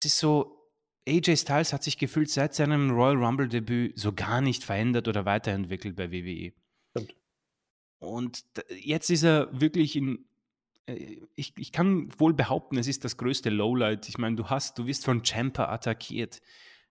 es 0.00 0.06
ist 0.06 0.18
so, 0.18 0.61
AJ 1.08 1.36
Styles 1.36 1.72
hat 1.72 1.82
sich 1.82 1.98
gefühlt 1.98 2.30
seit 2.30 2.54
seinem 2.54 2.90
Royal 2.90 3.16
Rumble-Debüt 3.16 3.98
so 3.98 4.12
gar 4.12 4.40
nicht 4.40 4.62
verändert 4.62 5.08
oder 5.08 5.24
weiterentwickelt 5.24 5.96
bei 5.96 6.12
WWE. 6.12 6.52
Stimmt. 6.90 7.16
Und 7.98 8.44
jetzt 8.68 9.10
ist 9.10 9.24
er 9.24 9.48
wirklich 9.52 9.96
in. 9.96 10.26
Äh, 10.86 11.18
ich, 11.34 11.54
ich 11.56 11.72
kann 11.72 12.12
wohl 12.18 12.34
behaupten, 12.34 12.78
es 12.78 12.86
ist 12.86 13.04
das 13.04 13.16
größte 13.16 13.50
Lowlight. 13.50 14.08
Ich 14.08 14.18
meine, 14.18 14.36
du 14.36 14.48
hast, 14.48 14.78
du 14.78 14.86
wirst 14.86 15.04
von 15.04 15.24
Champa 15.24 15.72
attackiert 15.72 16.40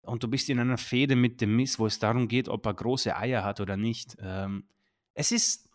und 0.02 0.22
du 0.22 0.28
bist 0.28 0.48
in 0.48 0.58
einer 0.58 0.78
Fehde 0.78 1.16
mit 1.16 1.40
dem 1.40 1.56
Miss, 1.56 1.78
wo 1.78 1.86
es 1.86 1.98
darum 1.98 2.28
geht, 2.28 2.48
ob 2.48 2.64
er 2.66 2.74
große 2.74 3.14
Eier 3.14 3.44
hat 3.44 3.60
oder 3.60 3.76
nicht. 3.76 4.16
Ähm, 4.20 4.64
es 5.14 5.32
ist 5.32 5.68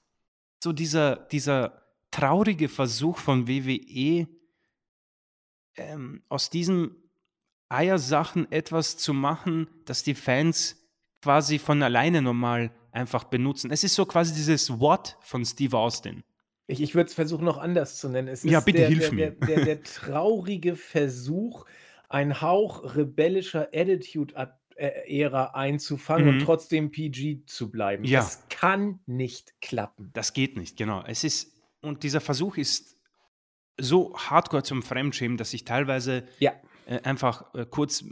so 0.64 0.74
dieser, 0.74 1.18
dieser 1.18 1.84
traurige 2.10 2.70
Versuch 2.70 3.18
von 3.18 3.48
WWE, 3.48 4.28
ähm, 5.76 6.24
aus 6.30 6.50
diesen 6.50 7.03
Eiersachen 7.74 8.52
etwas 8.52 8.98
zu 8.98 9.14
machen, 9.14 9.68
das 9.86 10.04
die 10.04 10.16
Fans 10.16 10.78
quasi 11.22 11.60
von 11.60 11.82
alleine 11.82 12.22
normal 12.22 12.72
einfach 12.92 13.24
benutzen. 13.26 13.72
Es 13.72 13.84
ist 13.84 13.96
so 13.96 14.06
quasi 14.06 14.34
dieses 14.34 14.80
What 14.80 15.18
von 15.22 15.44
Steve 15.46 15.78
Austin. 15.78 16.24
Ich, 16.68 16.82
ich 16.82 16.96
würde 16.96 17.08
es 17.08 17.14
versuchen, 17.14 17.46
noch 17.46 17.58
anders 17.58 17.98
zu 17.98 18.10
nennen. 18.10 18.28
Es 18.28 18.44
ja, 18.44 18.60
bitte 18.60 18.80
der, 18.80 18.88
hilf 18.88 19.02
der, 19.06 19.14
mir. 19.14 19.32
Der, 19.32 19.48
der, 19.48 19.66
der, 19.66 19.84
traurige 19.84 20.76
Versuch, 20.76 21.66
ein 22.10 22.42
Hauch 22.42 22.96
rebellischer 22.96 23.70
Attitude-Ära 23.74 25.46
einzufangen 25.54 26.28
mhm. 26.28 26.34
und 26.34 26.46
trotzdem 26.46 26.92
PG 26.92 27.46
zu 27.48 27.72
bleiben. 27.72 28.04
Ja. 28.06 28.20
Das 28.20 28.48
kann 28.50 29.00
nicht 29.06 29.60
klappen. 29.62 30.12
Das 30.14 30.34
geht 30.34 30.58
nicht, 30.58 30.78
genau. 30.78 31.04
Es 31.06 31.24
ist 31.24 31.54
und 31.82 32.04
dieser 32.04 32.22
Versuch 32.22 32.58
ist 32.58 32.98
so 33.78 34.16
hardcore 34.18 34.64
zum 34.64 34.84
Fremdschämen, 34.84 35.38
dass 35.38 35.54
ich 35.54 35.66
teilweise 35.66 36.24
ja. 36.40 36.54
Äh, 36.86 37.02
einfach 37.04 37.54
äh, 37.54 37.66
kurz 37.66 38.04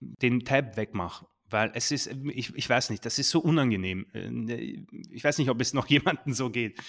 den 0.00 0.44
Tab 0.44 0.76
wegmache. 0.76 1.26
Weil 1.50 1.70
es 1.74 1.90
ist, 1.90 2.10
ich, 2.32 2.54
ich 2.54 2.68
weiß 2.68 2.90
nicht, 2.90 3.04
das 3.04 3.18
ist 3.18 3.30
so 3.30 3.40
unangenehm. 3.40 4.06
Äh, 4.12 4.84
ich 5.10 5.22
weiß 5.24 5.38
nicht, 5.38 5.50
ob 5.50 5.60
es 5.60 5.74
noch 5.74 5.86
jemandem 5.88 6.32
so 6.32 6.50
geht. 6.50 6.80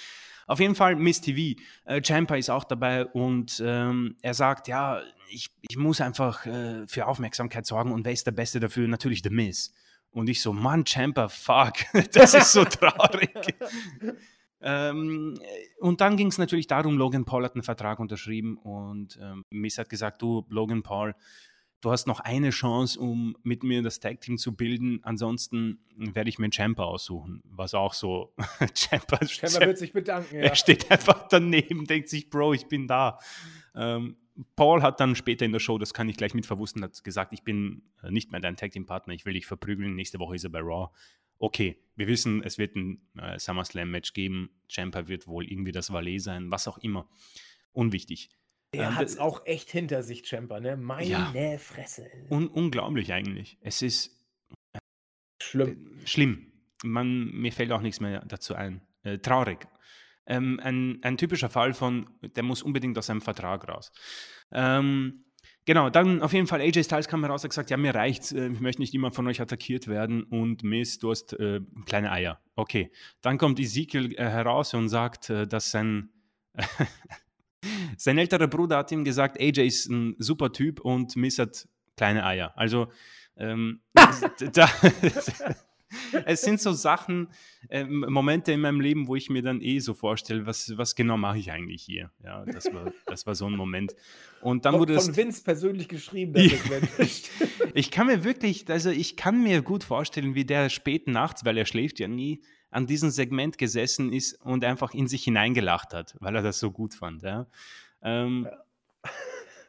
Auf 0.47 0.59
jeden 0.59 0.76
Fall 0.76 0.95
Miss 0.95 1.21
TV. 1.21 1.59
Äh, 1.86 2.01
Champa 2.03 2.36
ist 2.36 2.49
auch 2.49 2.63
dabei 2.63 3.05
und 3.05 3.61
ähm, 3.65 4.15
er 4.21 4.34
sagt, 4.34 4.67
ja, 4.67 5.01
ich, 5.30 5.49
ich 5.67 5.78
muss 5.78 6.01
einfach 6.01 6.45
äh, 6.45 6.88
für 6.88 7.07
Aufmerksamkeit 7.07 7.65
sorgen 7.65 7.91
und 7.91 8.05
wer 8.05 8.13
ist 8.13 8.28
der 8.28 8.32
Beste 8.32 8.59
dafür? 8.59 8.88
Natürlich 8.88 9.21
The 9.23 9.32
Miss. 9.32 9.73
Und 10.11 10.30
ich 10.30 10.41
so, 10.41 10.53
Mann, 10.53 10.86
Champa, 10.86 11.28
fuck, 11.30 11.73
das 12.13 12.34
ist 12.34 12.53
so 12.53 12.63
traurig. 12.63 13.32
Ähm, 14.66 15.39
und 15.80 16.01
dann 16.01 16.18
ging 16.18 16.28
es 16.28 16.39
natürlich 16.39 16.66
darum, 16.66 16.97
Logan 16.97 17.24
Paul 17.24 17.45
hat 17.45 17.53
einen 17.53 17.63
Vertrag 17.63 17.99
unterschrieben 17.99 18.57
und 18.57 19.20
ähm, 19.22 19.45
Miss 19.51 19.78
hat 19.78 19.89
gesagt, 19.89 20.24
du, 20.24 20.43
Logan 20.49 20.82
Paul, 20.82 21.13
du 21.82 21.91
hast 21.91 22.07
noch 22.07 22.20
eine 22.20 22.49
Chance, 22.49 22.99
um 22.99 23.38
mit 23.43 23.63
mir 23.63 23.84
das 23.84 23.99
Tag 23.99 24.22
Team 24.22 24.39
zu 24.39 24.55
bilden. 24.55 25.01
Ansonsten 25.03 25.86
werde 25.95 26.30
ich 26.30 26.39
mir 26.39 26.45
einen 26.45 26.51
Champa 26.51 26.84
aussuchen. 26.84 27.43
Was 27.45 27.76
auch 27.76 27.93
so. 27.93 28.34
Champa, 28.74 29.24
Champa 29.28 29.68
wird 29.68 29.78
sich 29.78 29.93
bedanken. 29.93 30.36
Ja. 30.36 30.41
Er 30.41 30.55
steht 30.55 30.89
einfach 30.89 31.28
daneben, 31.28 31.86
denkt 31.86 32.09
sich, 32.09 32.32
Bro, 32.32 32.53
ich 32.53 32.66
bin 32.66 32.88
da. 32.88 33.20
Ähm, 33.76 34.18
Paul 34.55 34.82
hat 34.82 34.99
dann 34.99 35.16
später 35.16 35.45
in 35.45 35.51
der 35.51 35.59
Show, 35.59 35.78
das 35.78 35.93
kann 35.93 36.09
ich 36.09 36.18
gleich 36.18 36.34
mit 36.34 36.47
verwussten, 36.47 36.84
hat 36.84 37.03
gesagt, 37.03 37.34
ich 37.34 37.43
bin 37.43 37.84
äh, 38.03 38.09
nicht 38.09 38.32
mehr 38.32 38.41
dein 38.41 38.57
Tag 38.57 38.72
Team 38.72 38.88
Partner, 38.88 39.13
ich 39.13 39.26
will 39.26 39.34
dich 39.34 39.45
verprügeln. 39.45 39.95
Nächste 39.95 40.20
Woche 40.20 40.36
ist 40.36 40.43
er 40.43 40.49
bei 40.49 40.61
Raw. 40.61 40.89
Okay, 41.38 41.78
wir 41.96 42.08
wissen, 42.08 42.44
es 42.44 42.58
wird 42.58 42.76
ein 42.76 43.02
äh, 43.18 43.40
SummerSlam 43.40 43.90
Match 43.90 44.14
geben. 44.14 44.50
Champa 44.68 45.08
wird 45.08 45.28
wohl 45.28 45.50
irgendwie 45.50 45.72
das 45.72 45.92
Valet 45.92 46.20
sein, 46.20 46.52
was 46.52 46.68
auch 46.68 46.78
immer. 46.78 47.08
Unwichtig. 47.72 48.30
Er 48.72 48.90
ähm, 48.90 48.96
hat 48.96 49.08
es 49.08 49.18
auch 49.18 49.46
echt 49.46 49.70
hinter 49.70 50.04
sich, 50.04 50.24
Champa, 50.28 50.60
ne? 50.60 50.78
Meine 50.78 51.08
ja, 51.08 51.58
Fresse. 51.58 52.10
Un 52.30 52.48
unglaublich 52.48 53.14
eigentlich. 53.14 53.58
Es 53.62 53.82
ist 53.82 54.12
äh, 54.74 54.80
schlimm. 55.42 56.00
Äh, 56.04 56.08
schlimm. 56.08 56.52
Man, 56.84 57.32
mir 57.32 57.52
fällt 57.52 57.72
auch 57.72 57.82
nichts 57.82 58.00
mehr 58.00 58.24
dazu 58.26 58.56
ein. 58.56 58.82
Äh, 59.04 59.20
traurig. 59.20 59.68
Ähm, 60.28 60.60
ein, 60.62 61.00
ein, 61.04 61.18
typischer 61.18 61.50
Fall 61.50 61.74
von, 61.74 62.10
der 62.22 62.44
muss 62.44 62.64
unbedingt 62.64 62.98
aus 62.98 63.06
seinem 63.06 63.22
Vertrag 63.22 63.68
raus. 63.68 63.92
Ähm, 64.52 65.26
genau, 65.66 65.89
dann 65.89 66.22
auf 66.22 66.34
jeden 66.34 66.47
Fall 66.47 66.61
AJ 66.61 66.84
Styles 66.84 67.07
kam 67.07 67.24
heraus 67.24 67.43
und 67.43 67.49
gesagt, 67.49 67.70
ja, 67.70 67.78
mir 67.78 67.93
reicht's, 67.93 68.32
äh, 68.32 68.47
ich 68.47 68.59
möchte 68.59 68.82
nicht 68.82 68.93
immer 68.93 69.11
von 69.11 69.28
euch 69.28 69.41
attackiert 69.41 69.88
werden 69.88 70.24
und 70.24 70.63
Miss, 70.63 70.99
du 70.99 71.11
hast 71.11 71.34
äh, 71.34 71.61
kleine 71.86 72.11
Eier. 72.11 72.39
Okay, 72.55 72.91
dann 73.22 73.38
kommt 73.38 73.59
Ezekiel 73.59 74.13
äh, 74.13 74.24
heraus 74.24 74.74
und 74.74 74.89
sagt, 74.89 75.30
äh, 75.30 75.47
dass 75.47 75.72
sein 75.72 76.09
Sein 77.97 78.18
älterer 78.18 78.47
Bruder 78.47 78.78
hat 78.78 78.91
ihm 78.91 79.03
gesagt, 79.03 79.39
AJ 79.39 79.66
ist 79.66 79.89
ein 79.89 80.16
super 80.20 80.51
Typ 80.51 80.80
und 80.82 81.16
Miss 81.16 81.39
hat 81.39 81.68
kleine 81.97 82.26
Eier. 82.26 82.53
Also 82.55 82.91
ähm, 83.38 83.82
da, 84.53 84.70
es 86.26 86.41
sind 86.41 86.62
so 86.62 86.72
Sachen, 86.72 87.30
äh, 87.70 87.84
Momente 87.84 88.52
in 88.52 88.62
meinem 88.62 88.80
Leben, 88.80 89.08
wo 89.08 89.16
ich 89.16 89.30
mir 89.30 89.41
dann 89.41 89.62
eh 89.62 89.80
so 89.80 89.93
vorstelle, 89.93 90.46
was, 90.46 90.74
was 90.78 90.96
genau 90.96 91.18
mache 91.18 91.38
ich 91.38 91.52
eigentlich 91.52 91.84
hier? 91.84 92.12
Ja, 92.24 92.46
das 92.46 92.74
war, 92.74 92.91
das 93.06 93.26
war 93.26 93.36
so 93.36 93.48
ein 93.48 93.56
Moment. 93.56 93.96
Und 94.41 94.66
dann 94.66 94.74
von, 94.74 94.82
wurde 94.82 94.93
das, 94.93 95.06
von 95.06 95.16
Vince 95.16 95.43
persönlich 95.43 95.88
geschrieben, 95.88 96.34
das 96.34 96.46
ja. 96.46 97.66
Ich 97.74 97.91
kann 97.91 98.08
mir 98.08 98.24
wirklich, 98.24 98.70
also 98.70 98.89
ich 98.89 99.18
kann 99.18 99.43
mir 99.43 99.62
gut 99.62 99.84
vorstellen, 99.84 100.36
wie 100.36 100.46
der 100.46 100.70
spät 100.70 101.08
nachts, 101.08 101.46
weil 101.46 101.58
er 101.58 101.66
schläft 101.66 102.00
ja 102.00 102.08
nie, 102.08 102.41
an 102.70 102.88
diesem 102.88 103.10
Segment 103.10 103.58
gesessen 103.58 104.12
ist 104.12 104.34
und 104.41 104.64
einfach 104.66 104.93
in 104.93 105.08
sich 105.08 105.24
hineingelacht 105.24 105.93
hat, 105.93 106.16
weil 106.20 106.36
er 106.36 106.41
das 106.41 106.60
so 106.60 106.72
gut 106.72 106.93
fand. 106.93 107.24
Ja. 107.24 107.48
Ähm, 108.02 108.48
ja. 108.50 109.10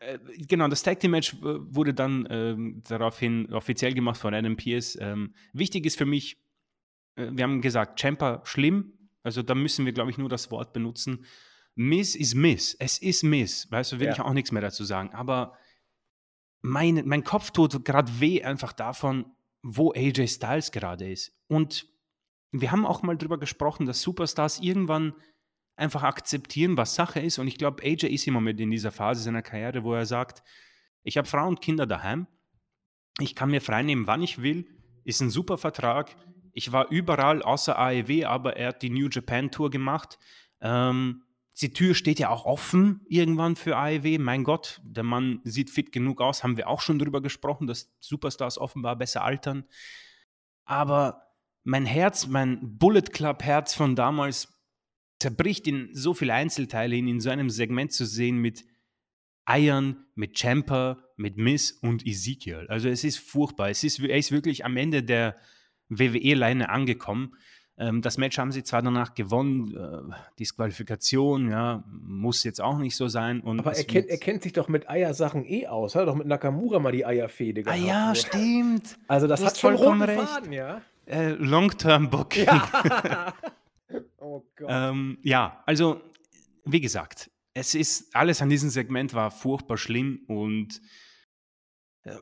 Äh, 0.06 0.18
genau, 0.46 0.68
das 0.68 0.82
Tag 0.82 1.00
Team 1.00 1.10
Match 1.10 1.36
wurde 1.40 1.92
dann 1.92 2.26
ähm, 2.30 2.82
daraufhin 2.88 3.52
offiziell 3.52 3.92
gemacht 3.92 4.20
von 4.20 4.34
Adam 4.34 4.56
Pierce. 4.56 4.96
Ähm, 5.00 5.34
wichtig 5.52 5.84
ist 5.84 5.98
für 5.98 6.06
mich, 6.06 6.38
äh, 7.16 7.28
wir 7.32 7.44
haben 7.44 7.60
gesagt, 7.60 8.00
Champa 8.00 8.42
schlimm, 8.44 8.92
also 9.22 9.42
da 9.42 9.54
müssen 9.54 9.84
wir, 9.84 9.92
glaube 9.92 10.10
ich, 10.10 10.18
nur 10.18 10.28
das 10.28 10.50
Wort 10.52 10.72
benutzen. 10.72 11.24
Miss 11.74 12.14
ist 12.14 12.34
Miss, 12.34 12.74
es 12.78 12.98
ist 12.98 13.24
Miss, 13.24 13.70
weißt 13.70 13.92
du, 13.92 14.00
will 14.00 14.06
ja. 14.06 14.12
ich 14.12 14.20
auch 14.20 14.32
nichts 14.32 14.52
mehr 14.52 14.62
dazu 14.62 14.84
sagen, 14.84 15.10
aber 15.12 15.58
mein, 16.62 17.02
mein 17.06 17.24
Kopf 17.24 17.50
tut 17.50 17.84
gerade 17.84 18.20
weh 18.20 18.42
einfach 18.42 18.72
davon, 18.72 19.26
wo 19.62 19.92
AJ 19.92 20.28
Styles 20.28 20.70
gerade 20.70 21.10
ist. 21.10 21.32
Und 21.48 21.86
wir 22.52 22.70
haben 22.70 22.86
auch 22.86 23.02
mal 23.02 23.16
drüber 23.16 23.38
gesprochen, 23.38 23.86
dass 23.86 24.00
Superstars 24.02 24.60
irgendwann 24.60 25.14
einfach 25.76 26.02
akzeptieren, 26.02 26.76
was 26.76 26.94
Sache 26.94 27.20
ist. 27.20 27.38
Und 27.38 27.48
ich 27.48 27.58
glaube, 27.58 27.82
AJ 27.82 28.06
ist 28.06 28.26
im 28.26 28.34
Moment 28.34 28.60
in 28.60 28.70
dieser 28.70 28.90
Phase 28.90 29.22
seiner 29.22 29.42
Karriere, 29.42 29.84
wo 29.84 29.94
er 29.94 30.06
sagt, 30.06 30.42
ich 31.02 31.16
habe 31.16 31.28
Frau 31.28 31.46
und 31.46 31.60
Kinder 31.60 31.86
daheim, 31.86 32.26
ich 33.18 33.34
kann 33.34 33.50
mir 33.50 33.60
freinehmen, 33.60 34.06
wann 34.06 34.22
ich 34.22 34.42
will, 34.42 34.66
ist 35.04 35.20
ein 35.20 35.30
super 35.30 35.56
Vertrag. 35.56 36.16
Ich 36.52 36.72
war 36.72 36.90
überall 36.90 37.42
außer 37.42 37.78
AEW, 37.78 38.24
aber 38.24 38.56
er 38.56 38.68
hat 38.68 38.82
die 38.82 38.90
New 38.90 39.08
Japan 39.08 39.50
Tour 39.50 39.70
gemacht. 39.70 40.18
Ähm, 40.60 41.22
die 41.60 41.72
Tür 41.72 41.94
steht 41.94 42.18
ja 42.18 42.28
auch 42.28 42.44
offen 42.44 43.00
irgendwann 43.08 43.56
für 43.56 43.76
AEW. 43.76 44.18
Mein 44.18 44.44
Gott, 44.44 44.80
der 44.84 45.04
Mann 45.04 45.40
sieht 45.44 45.70
fit 45.70 45.92
genug 45.92 46.20
aus. 46.20 46.42
Haben 46.42 46.56
wir 46.56 46.68
auch 46.68 46.80
schon 46.80 46.98
drüber 46.98 47.22
gesprochen, 47.22 47.66
dass 47.66 47.94
Superstars 48.00 48.58
offenbar 48.58 48.96
besser 48.96 49.24
altern. 49.24 49.64
Aber 50.64 51.32
mein 51.64 51.86
Herz, 51.86 52.26
mein 52.26 52.78
Bullet 52.78 53.02
Club 53.02 53.42
Herz 53.42 53.74
von 53.74 53.96
damals 53.96 54.55
zerbricht 55.18 55.66
in 55.66 55.88
so 55.92 56.14
viele 56.14 56.34
Einzelteile, 56.34 56.96
ihn 56.96 57.08
in 57.08 57.20
so 57.20 57.30
einem 57.30 57.50
Segment 57.50 57.92
zu 57.92 58.04
sehen 58.04 58.38
mit 58.38 58.64
Eiern, 59.44 60.06
mit 60.14 60.38
Champer, 60.38 60.98
mit 61.16 61.36
Miss 61.36 61.72
und 61.72 62.06
Ezekiel. 62.06 62.66
Also 62.68 62.88
es 62.88 63.04
ist 63.04 63.18
furchtbar. 63.18 63.70
Es 63.70 63.84
ist, 63.84 64.00
er 64.00 64.18
ist 64.18 64.32
wirklich 64.32 64.64
am 64.64 64.76
Ende 64.76 65.02
der 65.02 65.36
WWE-Leine 65.88 66.68
angekommen. 66.68 67.36
Ähm, 67.78 68.00
das 68.02 68.18
Match 68.18 68.38
haben 68.38 68.52
sie 68.52 68.64
zwar 68.64 68.82
danach 68.82 69.14
gewonnen, 69.14 69.76
äh, 69.76 70.14
Disqualifikation, 70.38 71.50
ja, 71.50 71.84
muss 71.88 72.42
jetzt 72.42 72.60
auch 72.60 72.78
nicht 72.78 72.96
so 72.96 73.06
sein. 73.06 73.40
Und 73.40 73.60
Aber 73.60 73.76
er 73.76 73.84
kennt, 73.84 74.08
er 74.08 74.18
kennt 74.18 74.42
sich 74.42 74.54
doch 74.54 74.68
mit 74.68 74.88
Eiersachen 74.88 75.44
eh 75.44 75.66
aus. 75.66 75.94
Hat 75.94 76.02
er 76.02 76.06
doch 76.06 76.14
mit 76.14 76.26
Nakamura 76.26 76.78
mal 76.78 76.92
die 76.92 77.04
Eierfehde 77.04 77.62
gehabt. 77.62 77.78
Ah 77.78 77.84
ja, 77.86 78.14
stimmt. 78.14 78.98
Also 79.08 79.26
das 79.26 79.44
hat 79.44 79.58
schon 79.58 79.74
roten 79.74 80.02
recht. 80.02 80.22
Faden, 80.22 80.52
ja. 80.52 80.80
Äh, 81.04 81.32
Long-Term-Booking. 81.32 82.46
Ja. 82.46 83.34
oh. 84.36 84.66
Ähm, 84.68 85.18
ja, 85.22 85.62
also 85.66 86.00
wie 86.64 86.80
gesagt, 86.80 87.30
es 87.54 87.74
ist 87.74 88.14
alles 88.14 88.42
an 88.42 88.50
diesem 88.50 88.70
Segment 88.70 89.14
war 89.14 89.30
furchtbar 89.30 89.78
schlimm 89.78 90.20
und 90.26 90.80
äh, 92.02 92.16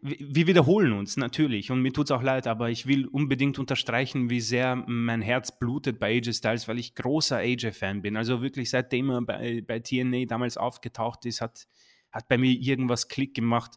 wir 0.00 0.46
wiederholen 0.46 0.92
uns 0.92 1.16
natürlich 1.16 1.70
und 1.70 1.82
mir 1.82 1.92
tut 1.92 2.06
es 2.06 2.10
auch 2.10 2.22
leid, 2.22 2.46
aber 2.46 2.70
ich 2.70 2.86
will 2.86 3.06
unbedingt 3.06 3.58
unterstreichen, 3.58 4.30
wie 4.30 4.40
sehr 4.40 4.76
mein 4.76 5.20
Herz 5.20 5.58
blutet 5.58 5.98
bei 5.98 6.16
AJ 6.16 6.32
Styles, 6.34 6.68
weil 6.68 6.78
ich 6.78 6.94
großer 6.94 7.38
AJ-Fan 7.38 8.00
bin. 8.02 8.16
Also 8.16 8.42
wirklich 8.42 8.70
seitdem 8.70 9.10
er 9.10 9.22
bei, 9.22 9.62
bei 9.66 9.80
TNA 9.80 10.24
damals 10.26 10.56
aufgetaucht 10.56 11.26
ist, 11.26 11.40
hat, 11.40 11.66
hat 12.10 12.28
bei 12.28 12.38
mir 12.38 12.52
irgendwas 12.52 13.08
Klick 13.08 13.34
gemacht. 13.34 13.72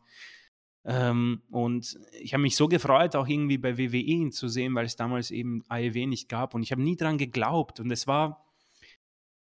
Ähm, 0.86 1.42
und 1.50 1.98
ich 2.20 2.34
habe 2.34 2.42
mich 2.42 2.56
so 2.56 2.68
gefreut, 2.68 3.16
auch 3.16 3.28
irgendwie 3.28 3.58
bei 3.58 3.78
WWE 3.78 3.98
ihn 3.98 4.32
zu 4.32 4.48
sehen, 4.48 4.76
weil 4.76 4.86
es 4.86 4.96
damals 4.96 5.32
eben 5.32 5.64
AEW 5.70 6.08
nicht 6.08 6.28
gab. 6.30 6.54
Und 6.54 6.64
ich 6.64 6.72
habe 6.72 6.82
nie 6.82 6.96
dran 6.96 7.18
geglaubt. 7.18 7.80
Und 7.80 7.92
es 7.92 8.06
war, 8.06 8.46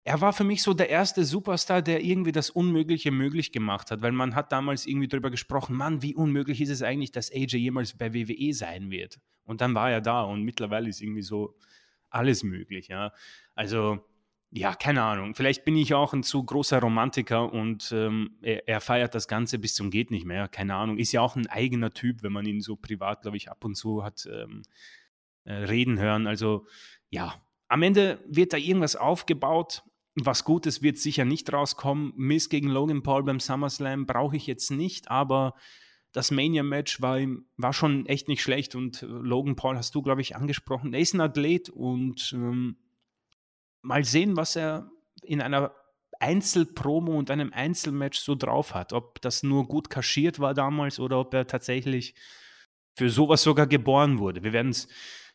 er 0.04 0.20
war 0.20 0.34
für 0.34 0.44
mich 0.44 0.62
so 0.62 0.74
der 0.74 0.90
erste 0.90 1.24
Superstar, 1.24 1.82
der 1.82 2.04
irgendwie 2.04 2.32
das 2.32 2.50
Unmögliche 2.50 3.12
möglich 3.12 3.52
gemacht 3.52 3.92
hat, 3.92 4.02
weil 4.02 4.12
man 4.12 4.36
hat 4.36 4.52
damals 4.52 4.86
irgendwie 4.86 5.08
darüber 5.08 5.30
gesprochen, 5.30 5.76
Mann, 5.76 6.02
wie 6.02 6.16
unmöglich 6.16 6.60
ist 6.60 6.70
es 6.70 6.82
eigentlich, 6.82 7.12
dass 7.12 7.32
AJ 7.32 7.58
jemals 7.58 7.98
bei 7.98 8.14
WWE 8.14 8.54
sein 8.54 8.92
wird. 8.92 9.20
Und 9.46 9.62
dann 9.62 9.74
war 9.74 9.92
er 9.92 10.02
da 10.02 10.24
und 10.24 10.44
mittlerweile 10.44 10.90
ist 10.90 11.02
irgendwie 11.02 11.22
so 11.22 11.56
alles 12.10 12.44
möglich, 12.44 12.90
ja. 12.90 13.14
Also 13.56 14.04
ja, 14.54 14.76
keine 14.76 15.02
Ahnung. 15.04 15.34
Vielleicht 15.34 15.64
bin 15.64 15.78
ich 15.78 15.94
auch 15.94 16.14
ein 16.14 16.24
zu 16.24 16.44
großer 16.44 16.80
Romantiker 16.80 17.52
und 17.54 17.92
ähm, 17.94 18.38
er, 18.42 18.68
er, 18.68 18.82
feiert 18.82 19.16
das 19.16 19.30
Ganze 19.30 19.60
bis 19.60 19.76
zum 19.76 19.90
geht 19.90 20.12
nicht 20.12 20.26
mehr. 20.26 20.50
Keine 20.50 20.76
Ahnung. 20.76 20.98
Ist 20.98 21.14
ja 21.14 21.22
auch 21.22 21.38
ein 21.38 21.48
eigener 21.48 21.92
Typ, 21.94 22.22
wenn 22.22 22.34
man 22.34 22.46
ihn 22.46 22.60
so 22.60 22.76
privat, 22.76 23.22
glaube 23.22 23.38
ich, 23.38 23.50
ab 23.50 23.64
und 23.64 23.76
zu 23.76 24.04
hat 24.04 24.28
ähm, 24.30 24.64
äh, 25.46 25.54
reden 25.54 26.00
hören. 26.00 26.28
Also 26.28 26.68
ja, 27.10 27.42
am 27.70 27.82
Ende 27.82 28.22
wird 28.28 28.52
da 28.52 28.58
irgendwas 28.58 28.98
aufgebaut. 28.98 29.84
Was 30.16 30.44
Gutes 30.44 30.82
wird 30.82 30.98
sicher 30.98 31.24
nicht 31.24 31.52
rauskommen. 31.54 32.12
Miss 32.18 32.50
gegen 32.50 32.68
Logan 32.68 33.04
Paul 33.04 33.24
beim 33.24 33.40
SummerSlam 33.40 34.06
brauche 34.06 34.36
ich 34.36 34.48
jetzt 34.48 34.70
nicht, 34.70 35.10
aber 35.10 35.56
das 36.12 36.30
Mania-Match 36.30 37.02
war, 37.02 37.20
war 37.56 37.72
schon 37.72 38.06
echt 38.06 38.28
nicht 38.28 38.42
schlecht 38.42 38.76
und 38.76 39.02
äh, 39.02 39.06
Logan 39.06 39.56
Paul 39.56 39.78
hast 39.78 39.96
du, 39.96 40.02
glaube 40.02 40.20
ich, 40.20 40.36
angesprochen. 40.36 40.94
Er 40.94 41.00
ist 41.00 41.14
ein 41.14 41.22
Athlet 41.22 41.70
und 41.70 42.34
ähm, 42.36 42.76
mal 43.82 44.04
sehen, 44.04 44.38
was 44.38 44.56
er 44.56 44.90
in 45.24 45.42
einer 45.42 45.74
Einzelpromo 46.20 47.18
und 47.18 47.32
einem 47.32 47.52
Einzelmatch 47.52 48.20
so 48.20 48.36
drauf 48.36 48.74
hat. 48.74 48.94
Ob 48.94 49.22
das 49.22 49.44
nur 49.44 49.68
gut 49.68 49.90
kaschiert 49.90 50.40
war 50.40 50.54
damals 50.54 51.00
oder 51.00 51.20
ob 51.20 51.34
er 51.34 51.48
tatsächlich 51.48 52.16
für 52.96 53.10
sowas 53.10 53.42
sogar 53.42 53.68
geboren 53.68 54.20
wurde. 54.20 54.44
Wir 54.44 54.54
werden 54.54 54.72
es 54.72 54.88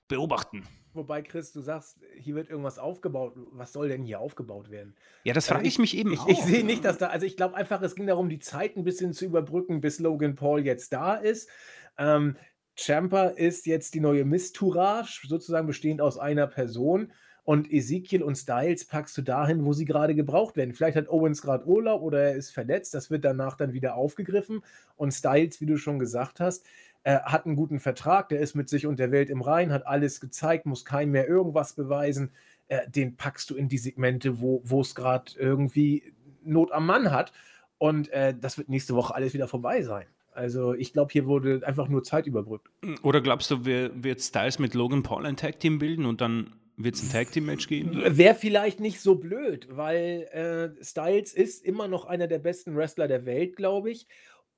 beobachten. 0.08 0.64
Wobei, 0.94 1.20
Chris, 1.20 1.52
du 1.52 1.60
sagst, 1.60 1.98
hier 2.18 2.34
wird 2.36 2.48
irgendwas 2.48 2.78
aufgebaut. 2.78 3.34
Was 3.52 3.72
soll 3.72 3.88
denn 3.88 4.02
hier 4.02 4.18
aufgebaut 4.18 4.70
werden? 4.70 4.96
Ja, 5.24 5.34
das 5.34 5.46
frage 5.46 5.58
also 5.60 5.68
ich, 5.68 5.74
ich, 5.74 5.78
mich 5.78 5.96
eben 5.96 6.12
ich, 6.12 6.20
auch. 6.20 6.28
Ich 6.28 6.42
sehe 6.42 6.64
nicht, 6.64 6.84
dass 6.84 6.96
da, 6.96 7.08
also 7.08 7.26
ich 7.26 7.36
glaube 7.36 7.54
einfach, 7.54 7.82
es 7.82 7.94
ging 7.94 8.06
darum, 8.06 8.30
die 8.30 8.38
Zeit 8.38 8.76
ein 8.76 8.84
bisschen 8.84 9.12
zu 9.12 9.26
überbrücken, 9.26 9.82
bis 9.82 9.98
Logan 9.98 10.36
Paul 10.36 10.64
jetzt 10.64 10.92
da 10.92 11.14
ist. 11.16 11.50
Ähm, 11.98 12.36
Champa 12.76 13.26
ist 13.26 13.66
jetzt 13.66 13.94
die 13.94 14.00
neue 14.00 14.24
Mistourage, 14.24 15.26
sozusagen 15.26 15.66
bestehend 15.66 16.00
aus 16.00 16.18
einer 16.18 16.46
Person. 16.46 17.12
Und 17.46 17.72
Ezekiel 17.72 18.24
und 18.24 18.34
Styles 18.34 18.86
packst 18.86 19.16
du 19.16 19.22
dahin, 19.22 19.64
wo 19.64 19.72
sie 19.72 19.84
gerade 19.84 20.16
gebraucht 20.16 20.56
werden. 20.56 20.74
Vielleicht 20.74 20.96
hat 20.96 21.08
Owens 21.08 21.42
gerade 21.42 21.64
Urlaub 21.64 22.02
oder 22.02 22.20
er 22.20 22.34
ist 22.34 22.50
verletzt. 22.50 22.92
Das 22.92 23.08
wird 23.08 23.24
danach 23.24 23.56
dann 23.56 23.72
wieder 23.72 23.94
aufgegriffen. 23.94 24.62
Und 24.96 25.14
Styles, 25.14 25.60
wie 25.60 25.66
du 25.66 25.76
schon 25.76 26.00
gesagt 26.00 26.40
hast, 26.40 26.66
äh, 27.04 27.20
hat 27.20 27.46
einen 27.46 27.54
guten 27.54 27.78
Vertrag. 27.78 28.30
Der 28.30 28.40
ist 28.40 28.56
mit 28.56 28.68
sich 28.68 28.84
und 28.84 28.98
der 28.98 29.12
Welt 29.12 29.30
im 29.30 29.42
Rein, 29.42 29.72
hat 29.72 29.86
alles 29.86 30.20
gezeigt, 30.20 30.66
muss 30.66 30.84
kein 30.84 31.12
mehr 31.12 31.28
irgendwas 31.28 31.74
beweisen. 31.74 32.32
Äh, 32.66 32.90
den 32.90 33.16
packst 33.16 33.48
du 33.48 33.54
in 33.54 33.68
die 33.68 33.78
Segmente, 33.78 34.40
wo 34.40 34.80
es 34.80 34.96
gerade 34.96 35.30
irgendwie 35.38 36.02
Not 36.42 36.72
am 36.72 36.84
Mann 36.84 37.12
hat. 37.12 37.32
Und 37.78 38.08
äh, 38.08 38.34
das 38.36 38.58
wird 38.58 38.68
nächste 38.68 38.96
Woche 38.96 39.14
alles 39.14 39.34
wieder 39.34 39.46
vorbei 39.46 39.82
sein. 39.82 40.06
Also 40.32 40.74
ich 40.74 40.92
glaube, 40.92 41.12
hier 41.12 41.26
wurde 41.26 41.62
einfach 41.64 41.86
nur 41.86 42.02
Zeit 42.02 42.26
überbrückt. 42.26 42.70
Oder 43.04 43.20
glaubst 43.20 43.52
du, 43.52 43.64
wird 43.64 44.20
Styles 44.20 44.58
mit 44.58 44.74
Logan 44.74 45.04
Paul 45.04 45.26
ein 45.26 45.36
Tag 45.36 45.60
Team 45.60 45.78
bilden 45.78 46.06
und 46.06 46.20
dann 46.20 46.50
wird 46.76 46.94
es 46.94 47.02
ein 47.02 47.10
Tag 47.10 47.32
Team 47.32 47.46
Match 47.46 47.68
geben? 47.68 48.02
Wäre 48.06 48.34
vielleicht 48.34 48.80
nicht 48.80 49.00
so 49.00 49.14
blöd, 49.14 49.68
weil 49.70 50.74
äh, 50.78 50.84
Styles 50.84 51.32
ist 51.32 51.64
immer 51.64 51.88
noch 51.88 52.04
einer 52.04 52.26
der 52.26 52.38
besten 52.38 52.76
Wrestler 52.76 53.08
der 53.08 53.24
Welt, 53.24 53.56
glaube 53.56 53.90
ich. 53.90 54.06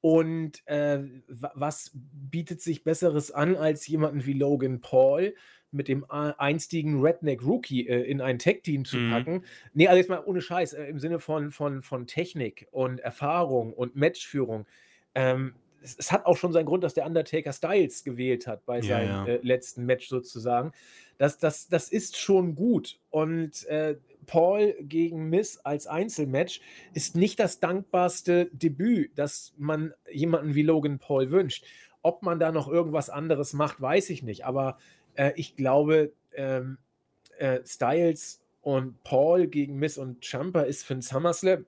Und 0.01 0.66
äh, 0.66 1.01
was 1.27 1.90
bietet 1.95 2.61
sich 2.61 2.85
Besseres 2.85 3.31
an, 3.31 3.57
als 3.57 3.86
jemanden 3.86 4.27
wie 4.27 4.32
Logan 4.32 4.81
Paul 4.81 5.35
mit 5.70 5.89
dem 5.89 6.07
einstigen 6.09 7.01
Redneck 7.01 7.45
Rookie 7.45 7.86
äh, 7.86 8.03
in 8.03 8.20
ein 8.20 8.39
Tech-Team 8.39 8.85
zu 8.85 8.97
mhm. 8.97 9.11
packen? 9.11 9.45
Nee, 9.74 9.89
also 9.89 9.99
jetzt 9.99 10.09
mal 10.09 10.23
ohne 10.24 10.40
Scheiß, 10.40 10.73
äh, 10.73 10.85
im 10.85 10.99
Sinne 10.99 11.19
von, 11.19 11.51
von, 11.51 11.82
von 11.82 12.07
Technik 12.07 12.69
und 12.70 13.01
Erfahrung 13.01 13.73
und 13.73 13.97
Matchführung. 13.97 14.66
Ähm, 15.15 15.55
es, 15.82 15.96
es, 15.98 16.12
hat 16.12 16.26
auch 16.26 16.36
schon 16.36 16.52
seinen 16.52 16.66
Grund, 16.66 16.84
dass 16.84 16.94
der 16.94 17.06
Undertaker 17.06 17.52
Styles 17.52 18.05
gewählt 18.05 18.46
hat 18.46 18.64
bei 18.66 18.80
ja, 18.80 18.82
seinem 18.82 19.09
ja. 19.09 19.26
Äh, 19.26 19.40
letzten 19.42 19.86
Match 19.86 20.09
sozusagen. 20.09 20.72
Das, 21.18 21.38
das, 21.38 21.68
das 21.68 21.88
ist 21.88 22.16
schon 22.16 22.55
gut. 22.55 22.98
Und 23.10 23.66
äh, 23.66 23.96
Paul 24.26 24.74
gegen 24.80 25.28
Miss 25.30 25.59
als 25.59 25.86
Einzelmatch 25.86 26.60
ist 26.94 27.16
nicht 27.16 27.40
das 27.40 27.60
dankbarste 27.60 28.50
Debüt, 28.52 29.12
das 29.16 29.55
man 29.56 29.92
jemanden 30.10 30.55
wie 30.55 30.62
Logan 30.62 30.98
Paul 30.98 31.30
wünscht. 31.30 31.64
Ob 32.02 32.22
man 32.22 32.38
da 32.38 32.52
noch 32.52 32.68
irgendwas 32.68 33.10
anderes 33.10 33.52
macht, 33.52 33.80
weiß 33.80 34.10
ich 34.10 34.22
nicht. 34.22 34.44
Aber 34.44 34.78
äh, 35.14 35.32
ich 35.34 35.56
glaube, 35.56 36.12
ähm, 36.32 36.78
äh, 37.38 37.60
Styles 37.64 38.40
und 38.60 39.02
Paul 39.02 39.48
gegen 39.48 39.78
Miss 39.78 39.98
und 39.98 40.24
Champa 40.24 40.62
ist 40.62 40.84
für 40.84 40.94
den 40.94 41.02
SummerSlam 41.02 41.64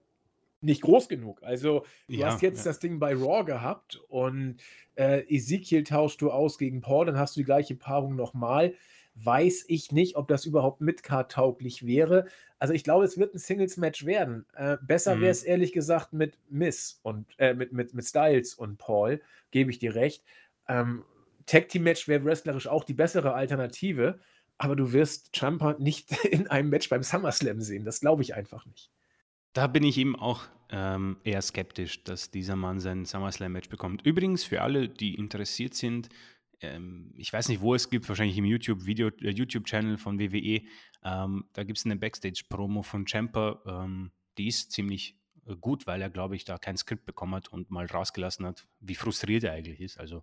nicht 0.60 0.82
groß 0.82 1.08
genug. 1.08 1.42
Also, 1.42 1.84
du 2.08 2.14
ja, 2.14 2.26
hast 2.28 2.42
jetzt 2.42 2.64
ja. 2.64 2.70
das 2.70 2.78
Ding 2.78 2.98
bei 2.98 3.14
Raw 3.14 3.44
gehabt 3.44 4.00
und 4.08 4.56
äh, 4.96 5.20
Ezekiel 5.34 5.84
tauschst 5.84 6.20
du 6.20 6.30
aus 6.30 6.58
gegen 6.58 6.80
Paul, 6.80 7.06
dann 7.06 7.18
hast 7.18 7.36
du 7.36 7.40
die 7.40 7.44
gleiche 7.44 7.74
Paarung 7.74 8.16
nochmal 8.16 8.74
weiß 9.14 9.64
ich 9.68 9.92
nicht, 9.92 10.16
ob 10.16 10.28
das 10.28 10.46
überhaupt 10.46 10.80
Midcard-tauglich 10.80 11.86
wäre. 11.86 12.26
Also 12.58 12.74
ich 12.74 12.84
glaube, 12.84 13.04
es 13.04 13.18
wird 13.18 13.34
ein 13.34 13.38
Singles-Match 13.38 14.06
werden. 14.06 14.46
Äh, 14.54 14.76
besser 14.82 15.16
mhm. 15.16 15.20
wäre 15.22 15.30
es 15.30 15.42
ehrlich 15.42 15.72
gesagt 15.72 16.12
mit 16.12 16.38
Miss 16.48 17.00
und 17.02 17.26
äh, 17.38 17.54
mit, 17.54 17.72
mit, 17.72 17.94
mit 17.94 18.04
Styles 18.04 18.54
und 18.54 18.78
Paul, 18.78 19.20
gebe 19.50 19.70
ich 19.70 19.78
dir 19.78 19.94
recht. 19.94 20.24
Ähm, 20.68 21.04
Tag-Team-Match 21.46 22.08
wäre 22.08 22.24
wrestlerisch 22.24 22.68
auch 22.68 22.84
die 22.84 22.94
bessere 22.94 23.34
Alternative, 23.34 24.20
aber 24.58 24.76
du 24.76 24.92
wirst 24.92 25.36
Champa 25.36 25.76
nicht 25.78 26.12
in 26.24 26.48
einem 26.48 26.70
Match 26.70 26.88
beim 26.88 27.02
SummerSlam 27.02 27.60
sehen. 27.60 27.84
Das 27.84 28.00
glaube 28.00 28.22
ich 28.22 28.34
einfach 28.34 28.66
nicht. 28.66 28.90
Da 29.52 29.66
bin 29.66 29.82
ich 29.82 29.98
eben 29.98 30.16
auch 30.16 30.44
ähm, 30.70 31.16
eher 31.24 31.42
skeptisch, 31.42 32.04
dass 32.04 32.30
dieser 32.30 32.56
Mann 32.56 32.80
sein 32.80 33.04
SummerSlam-Match 33.04 33.68
bekommt. 33.68 34.06
Übrigens, 34.06 34.44
für 34.44 34.62
alle, 34.62 34.88
die 34.88 35.14
interessiert 35.14 35.74
sind, 35.74 36.08
ähm, 36.60 37.12
ich 37.16 37.32
weiß 37.32 37.48
nicht, 37.48 37.60
wo 37.60 37.74
es 37.74 37.90
gibt, 37.90 38.08
wahrscheinlich 38.08 38.38
im 38.38 38.44
YouTube-Video, 38.44 39.08
äh, 39.08 39.30
YouTube-Channel 39.30 39.98
von 39.98 40.18
WWE. 40.18 40.62
Ähm, 41.02 41.44
da 41.52 41.64
gibt 41.64 41.78
es 41.78 41.84
eine 41.84 41.96
Backstage-Promo 41.96 42.82
von 42.82 43.06
Champer. 43.06 43.62
Ähm, 43.66 44.12
die 44.38 44.48
ist 44.48 44.70
ziemlich 44.70 45.18
äh, 45.46 45.56
gut, 45.56 45.86
weil 45.86 46.02
er, 46.02 46.10
glaube 46.10 46.36
ich, 46.36 46.44
da 46.44 46.58
kein 46.58 46.76
Skript 46.76 47.06
bekommen 47.06 47.34
hat 47.34 47.48
und 47.48 47.70
mal 47.70 47.86
rausgelassen 47.86 48.46
hat, 48.46 48.68
wie 48.78 48.94
frustriert 48.94 49.44
er 49.44 49.52
eigentlich 49.52 49.80
ist. 49.80 49.98
Also 49.98 50.22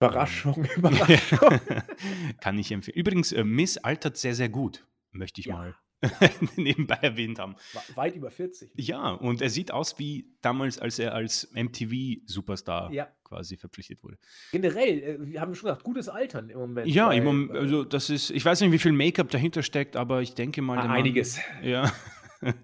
Überraschung, 0.00 0.64
ähm, 0.64 0.70
Überraschung. 0.76 1.60
kann 2.40 2.58
ich 2.58 2.72
empfehlen. 2.72 2.96
Übrigens, 2.96 3.32
äh, 3.32 3.44
Miss 3.44 3.76
altert 3.78 4.16
sehr, 4.16 4.34
sehr 4.34 4.48
gut, 4.48 4.86
möchte 5.12 5.40
ich 5.40 5.46
ja. 5.46 5.54
mal 5.54 5.76
nebenbei 6.56 6.96
erwähnt 6.96 7.38
haben. 7.38 7.56
Weit 7.94 8.16
über 8.16 8.30
40. 8.30 8.72
Ja, 8.76 9.10
und 9.10 9.40
er 9.40 9.50
sieht 9.50 9.70
aus 9.70 9.98
wie 9.98 10.26
damals, 10.40 10.78
als 10.78 10.98
er 10.98 11.14
als 11.14 11.50
MTV-Superstar 11.54 12.92
ja. 12.92 13.08
quasi 13.24 13.56
verpflichtet 13.56 14.02
wurde. 14.02 14.18
Generell, 14.52 15.02
äh, 15.02 15.16
wir 15.20 15.40
haben 15.40 15.54
schon 15.54 15.68
gesagt, 15.68 15.84
gutes 15.84 16.08
Altern 16.08 16.50
im 16.50 16.58
Moment. 16.58 16.86
Ja, 16.86 17.08
weil, 17.08 17.18
im 17.18 17.24
Moment, 17.24 17.54
äh, 17.54 17.58
also 17.58 17.84
das 17.84 18.10
ist, 18.10 18.30
ich 18.30 18.44
weiß 18.44 18.60
nicht, 18.60 18.72
wie 18.72 18.78
viel 18.78 18.92
Make-up 18.92 19.30
dahinter 19.30 19.62
steckt, 19.62 19.96
aber 19.96 20.22
ich 20.22 20.34
denke 20.34 20.62
mal. 20.62 20.78
Ah, 20.78 20.92
einiges. 20.92 21.38
Mann, 21.60 21.68
ja. 21.68 21.92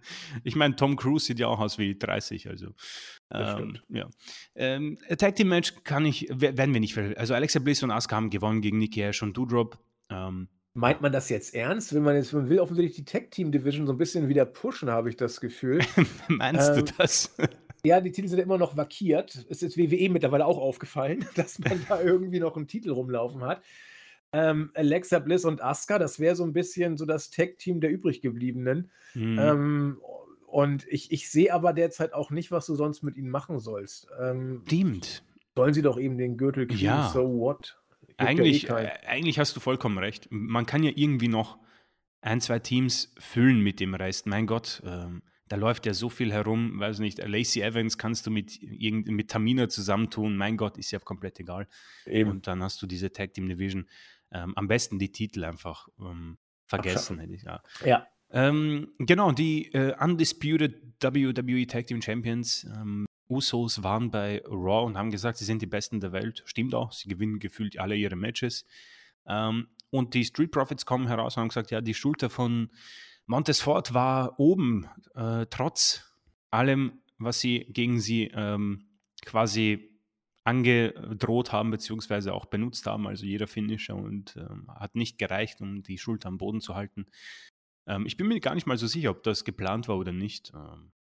ich 0.45 0.57
meine, 0.57 0.77
Tom 0.77 0.97
Cruise 0.97 1.27
sieht 1.27 1.39
ja 1.39 1.47
auch 1.47 1.61
aus 1.61 1.79
wie 1.79 1.99
30, 1.99 2.49
also. 2.49 2.69
Ähm, 3.33 3.79
ja. 3.89 4.09
Ähm, 4.55 4.99
Tag 5.19 5.37
Team 5.37 5.49
Match 5.49 5.75
kann 5.85 6.05
ich, 6.05 6.29
werden 6.31 6.75
wir 6.75 6.81
nicht, 6.81 6.97
also 6.99 7.35
Alexa 7.35 7.61
Bliss 7.61 7.83
und 7.83 7.91
Asuka 7.91 8.17
haben 8.17 8.31
gewonnen 8.31 8.61
gegen 8.61 8.79
Nikki 8.79 9.03
Ash 9.03 9.23
und 9.23 9.37
Doudrop. 9.37 9.79
Ähm, 10.11 10.49
Meint 10.73 11.01
man 11.01 11.11
das 11.11 11.29
jetzt 11.29 11.55
ernst? 11.55 11.93
Will 11.93 12.01
man 12.01 12.15
jetzt, 12.15 12.33
man 12.33 12.49
will 12.49 12.61
offensichtlich 12.61 12.97
die 12.97 13.05
Tech-Team-Division 13.05 13.87
so 13.87 13.93
ein 13.93 13.99
bisschen 13.99 14.29
wieder 14.29 14.45
pushen, 14.45 14.89
habe 14.89 15.09
ich 15.09 15.17
das 15.17 15.41
Gefühl. 15.41 15.81
Meinst 16.29 16.71
ähm, 16.71 16.85
du 16.85 16.93
das? 16.97 17.35
Ja, 17.83 17.99
die 18.03 18.13
Titel 18.13 18.29
sind 18.29 18.41
immer 18.41 18.59
noch 18.59 18.77
vackiert. 18.77 19.47
Es 19.49 19.63
ist 19.63 19.79
WWE 19.79 20.11
mittlerweile 20.11 20.45
auch 20.45 20.59
aufgefallen, 20.59 21.25
dass 21.35 21.59
man 21.59 21.83
da 21.89 22.03
irgendwie 22.03 22.39
noch 22.39 22.55
einen 22.55 22.67
Titel 22.67 22.91
rumlaufen 22.91 23.43
hat. 23.43 23.63
Ähm, 24.33 24.71
Alexa 24.75 25.19
Bliss 25.19 25.47
und 25.47 25.63
Asuka, 25.63 25.99
das 25.99 26.21
wäre 26.21 26.37
so 26.37 26.45
ein 26.45 26.53
bisschen 26.53 26.99
so 26.99 27.07
das 27.07 27.31
Tech-Team 27.31 27.81
der 27.81 27.91
übriggebliebenen. 27.91 28.91
Mhm. 29.15 29.39
Ähm, 29.39 30.01
und 30.47 30.87
ich, 30.89 31.11
ich 31.11 31.31
sehe 31.31 31.55
aber 31.55 31.73
derzeit 31.73 32.13
auch 32.13 32.31
nicht, 32.31 32.51
was 32.51 32.67
du 32.67 32.75
sonst 32.75 33.03
mit 33.03 33.17
ihnen 33.17 33.31
machen 33.31 33.61
sollst. 33.61 34.09
Ähm, 34.21 34.63
Stimmt. 34.67 35.25
Sollen 35.57 35.73
sie 35.73 35.83
doch 35.83 35.99
eben 35.99 36.19
den 36.19 36.37
Gürtel 36.37 36.67
kriegen, 36.67 36.85
ja. 36.85 37.11
so 37.13 37.39
what? 37.39 37.80
Eigentlich, 38.27 38.63
ja 38.63 38.79
eh 38.79 38.85
äh, 38.87 39.07
eigentlich 39.07 39.39
hast 39.39 39.57
du 39.57 39.61
vollkommen 39.61 39.99
recht. 39.99 40.29
Man 40.31 40.67
kann 40.67 40.83
ja 40.83 40.93
irgendwie 40.95 41.29
noch 41.29 41.59
ein, 42.21 42.41
zwei 42.41 42.59
Teams 42.59 43.15
füllen 43.19 43.61
mit 43.61 43.81
dem 43.81 43.95
Rest. 43.95 44.27
Mein 44.27 44.47
Gott, 44.47 44.83
ähm, 44.85 45.23
da 45.49 45.57
läuft 45.57 45.87
ja 45.87 45.95
so 45.95 46.09
viel 46.09 46.33
herum, 46.33 46.79
weiß 46.79 47.01
nicht, 47.01 47.19
Lacey 47.19 47.61
Evans 47.63 47.99
kannst 47.99 48.27
du 48.27 48.31
mit, 48.31 48.61
mit 48.63 49.31
Tamina 49.31 49.69
zusammentun, 49.69 50.37
mein 50.37 50.57
Gott, 50.57 50.79
ist 50.79 50.93
ja 50.93 50.99
komplett 51.01 51.41
egal. 51.41 51.67
Eben. 52.07 52.31
Und 52.31 52.47
dann 52.47 52.63
hast 52.63 52.81
du 52.83 52.87
diese 52.87 53.13
Tag 53.13 53.35
Team 53.35 53.49
Division. 53.49 53.89
Ähm, 54.33 54.53
am 54.57 54.69
besten 54.69 55.01
die 55.01 55.11
Titel 55.11 55.45
einfach 55.45 55.89
ähm, 56.01 56.39
vergessen, 56.67 57.19
hätte 57.19 57.35
ich, 57.35 57.43
ja. 57.43 57.61
Ja. 57.85 58.07
Ähm, 58.31 58.93
genau, 58.99 59.33
die 59.33 59.73
äh, 59.73 59.93
Undisputed 60.01 61.03
WWE 61.03 61.67
Tag 61.67 61.89
Team 61.89 62.01
Champions 62.01 62.65
ähm, 62.65 63.07
Usos 63.31 63.83
waren 63.83 64.11
bei 64.11 64.43
Raw 64.45 64.85
und 64.85 64.99
haben 64.99 65.11
gesagt, 65.11 65.39
sie 65.39 65.45
sind 65.45 65.63
die 65.63 65.67
Besten 65.67 66.01
der 66.01 66.13
Welt. 66.13 66.43
Stimmt 66.47 66.75
auch, 66.75 66.93
sie 66.93 67.09
gewinnen 67.09 67.39
gefühlt 67.39 67.79
alle 67.79 67.97
ihre 67.97 68.17
Matches. 68.17 68.67
Ähm, 69.27 69.69
und 69.91 70.15
die 70.15 70.25
Street 70.25 70.51
Profits 70.51 70.85
kommen 70.85 71.07
heraus 71.07 71.37
und 71.37 71.43
haben 71.43 71.49
gesagt, 71.49 71.71
ja, 71.71 71.81
die 71.81 71.95
Schulter 71.95 72.31
von 72.31 72.71
Montes 73.27 73.61
Ford 73.61 73.95
war 73.95 74.39
oben, 74.41 74.89
äh, 75.15 75.47
trotz 75.51 76.17
allem, 76.51 77.01
was 77.19 77.41
sie 77.41 77.67
gegen 77.69 78.01
sie 78.01 78.25
ähm, 78.35 78.89
quasi 79.25 79.91
angedroht 80.43 81.53
haben, 81.53 81.71
beziehungsweise 81.71 82.33
auch 82.33 82.47
benutzt 82.47 82.87
haben, 82.87 83.07
also 83.07 83.25
jeder 83.27 83.47
Finisher 83.47 83.95
und 83.95 84.37
ähm, 84.37 84.69
hat 84.75 84.97
nicht 84.97 85.19
gereicht, 85.19 85.61
um 85.61 85.83
die 85.83 85.99
Schulter 85.99 86.29
am 86.29 86.39
Boden 86.39 86.61
zu 86.61 86.75
halten. 86.75 87.07
Ähm, 87.87 88.07
ich 88.07 88.17
bin 88.17 88.27
mir 88.27 88.41
gar 88.41 88.55
nicht 88.55 88.67
mal 88.67 88.79
so 88.79 88.87
sicher, 88.87 89.11
ob 89.11 89.23
das 89.23 89.45
geplant 89.45 89.87
war 89.87 89.97
oder 89.97 90.13
nicht. 90.13 90.53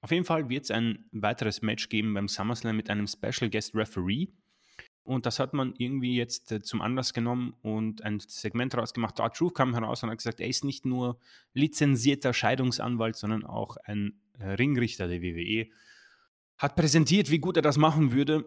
Auf 0.04 0.10
jeden 0.10 0.26
Fall 0.26 0.50
wird 0.50 0.64
es 0.64 0.70
ein 0.70 1.06
weiteres 1.12 1.62
Match 1.62 1.88
geben 1.88 2.12
beim 2.12 2.28
SummerSlam 2.28 2.76
mit 2.76 2.90
einem 2.90 3.06
Special 3.06 3.48
Guest 3.48 3.74
Referee. 3.74 4.26
Und 5.02 5.24
das 5.24 5.38
hat 5.38 5.54
man 5.54 5.72
irgendwie 5.78 6.14
jetzt 6.14 6.52
äh, 6.52 6.60
zum 6.60 6.82
Anlass 6.82 7.14
genommen 7.14 7.54
und 7.62 8.02
ein 8.02 8.20
Segment 8.20 8.76
rausgemacht. 8.76 9.18
Art 9.18 9.34
Truth 9.34 9.54
kam 9.54 9.72
heraus 9.72 10.02
und 10.02 10.10
hat 10.10 10.18
gesagt, 10.18 10.40
er 10.40 10.46
ist 10.46 10.62
nicht 10.62 10.84
nur 10.84 11.18
lizenzierter 11.54 12.34
Scheidungsanwalt, 12.34 13.16
sondern 13.16 13.46
auch 13.46 13.78
ein 13.78 14.20
äh, 14.38 14.44
Ringrichter 14.44 15.08
der 15.08 15.22
WWE. 15.22 15.70
Hat 16.58 16.76
präsentiert, 16.76 17.30
wie 17.30 17.38
gut 17.38 17.56
er 17.56 17.62
das 17.62 17.78
machen 17.78 18.12
würde. 18.12 18.44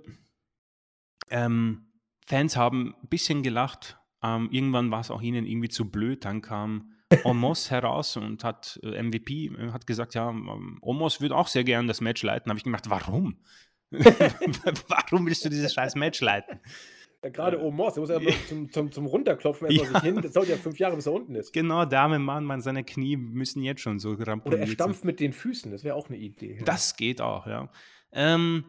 Ähm, 1.32 1.88
Fans 2.24 2.56
haben 2.56 2.94
ein 3.02 3.10
bisschen 3.10 3.42
gelacht. 3.42 3.98
Ähm, 4.22 4.50
irgendwann 4.52 4.92
war 4.92 5.00
es 5.00 5.10
auch 5.10 5.24
ihnen 5.24 5.48
irgendwie 5.48 5.70
zu 5.70 5.90
blöd. 5.90 6.24
Dann 6.24 6.44
kam 6.44 6.94
Omos 7.24 7.72
heraus 7.72 8.18
und 8.18 8.44
hat 8.44 8.80
äh, 8.84 9.02
MVP, 9.02 9.48
äh, 9.48 9.72
hat 9.72 9.88
gesagt, 9.88 10.14
ja, 10.14 10.30
ähm, 10.30 10.78
Omos 10.82 11.22
würde 11.22 11.36
auch 11.36 11.48
sehr 11.48 11.64
gerne 11.64 11.88
das 11.88 12.02
Match 12.02 12.24
leiten. 12.24 12.50
Habe 12.50 12.58
ich 12.58 12.64
gedacht, 12.64 12.90
warum? 12.90 13.38
warum 13.92 15.26
willst 15.26 15.46
du 15.46 15.50
dieses 15.50 15.74
scheiß 15.74 15.96
Match 15.96 16.20
leiten? 16.22 16.60
Ja, 17.24 17.30
gerade 17.30 17.64
Omos, 17.64 17.94
der 17.94 18.02
muss 18.02 18.10
ja 18.10 18.20
zum, 18.48 18.72
zum, 18.72 18.92
zum 18.92 19.06
Runterklopfen 19.06 19.70
erstmal 19.70 19.94
ja. 19.94 20.00
sich 20.00 20.10
hin. 20.10 20.22
Das 20.22 20.34
dauert 20.34 20.50
ja 20.50 20.58
fünf 20.58 20.78
Jahre, 20.78 20.96
bis 20.96 21.08
er 21.08 21.14
unten 21.14 21.36
ist. 21.36 21.52
Genau, 21.52 21.86
der 21.86 22.02
arme 22.02 22.20
Mann, 22.20 22.44
man, 22.44 22.62
seine 22.62 22.84
Knie 22.84 23.18
müssen 23.18 23.64
jetzt 23.64 23.82
schon 23.82 24.00
so 24.00 24.12
rampoliert 24.14 24.46
Oder 24.46 24.60
er 24.60 24.68
stampft 24.68 25.04
mit 25.04 25.20
den 25.20 25.34
Füßen, 25.34 25.72
das 25.72 25.84
wäre 25.84 25.96
auch 25.96 26.10
eine 26.10 26.18
Idee. 26.18 26.62
Das 26.66 26.96
geht 26.96 27.22
auch, 27.22 27.48
ja. 27.48 27.70
Ähm, 28.12 28.66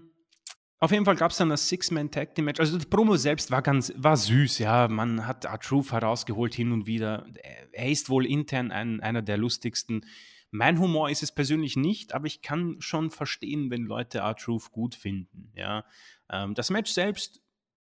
auf 0.80 0.92
jeden 0.92 1.04
Fall 1.04 1.16
gab 1.16 1.32
es 1.32 1.38
dann 1.38 1.48
das 1.48 1.68
Six-Man-Tag-Team-Match. 1.68 2.60
Also 2.60 2.78
die 2.78 2.86
Promo 2.86 3.16
selbst 3.16 3.50
war 3.50 3.62
ganz, 3.62 3.92
war 3.96 4.16
süß, 4.16 4.58
ja. 4.58 4.86
Man 4.86 5.26
hat 5.26 5.44
R-Truth 5.44 5.92
herausgeholt 5.92 6.54
hin 6.54 6.70
und 6.72 6.86
wieder. 6.86 7.26
Er 7.72 7.90
ist 7.90 8.10
wohl 8.10 8.26
intern 8.26 8.70
ein, 8.70 9.00
einer 9.00 9.22
der 9.22 9.38
lustigsten. 9.38 10.06
Mein 10.50 10.78
Humor 10.78 11.10
ist 11.10 11.22
es 11.22 11.32
persönlich 11.32 11.76
nicht, 11.76 12.14
aber 12.14 12.26
ich 12.26 12.42
kann 12.42 12.76
schon 12.78 13.10
verstehen, 13.10 13.70
wenn 13.70 13.82
Leute 13.82 14.18
R-Truth 14.18 14.70
gut 14.70 14.94
finden, 14.94 15.52
ja. 15.54 15.84
Ähm, 16.30 16.54
das 16.54 16.70
Match 16.70 16.92
selbst, 16.92 17.42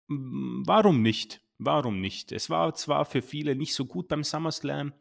warum 0.09 1.03
nicht? 1.03 1.43
Warum 1.59 2.01
nicht? 2.01 2.33
Es 2.33 2.51
war 2.51 2.75
zwar 2.75 3.05
für 3.05 3.21
viele 3.21 3.55
nicht 3.55 3.75
so 3.75 3.85
gut 3.85 4.09
beim 4.09 4.25
SummerSlam, 4.25 4.93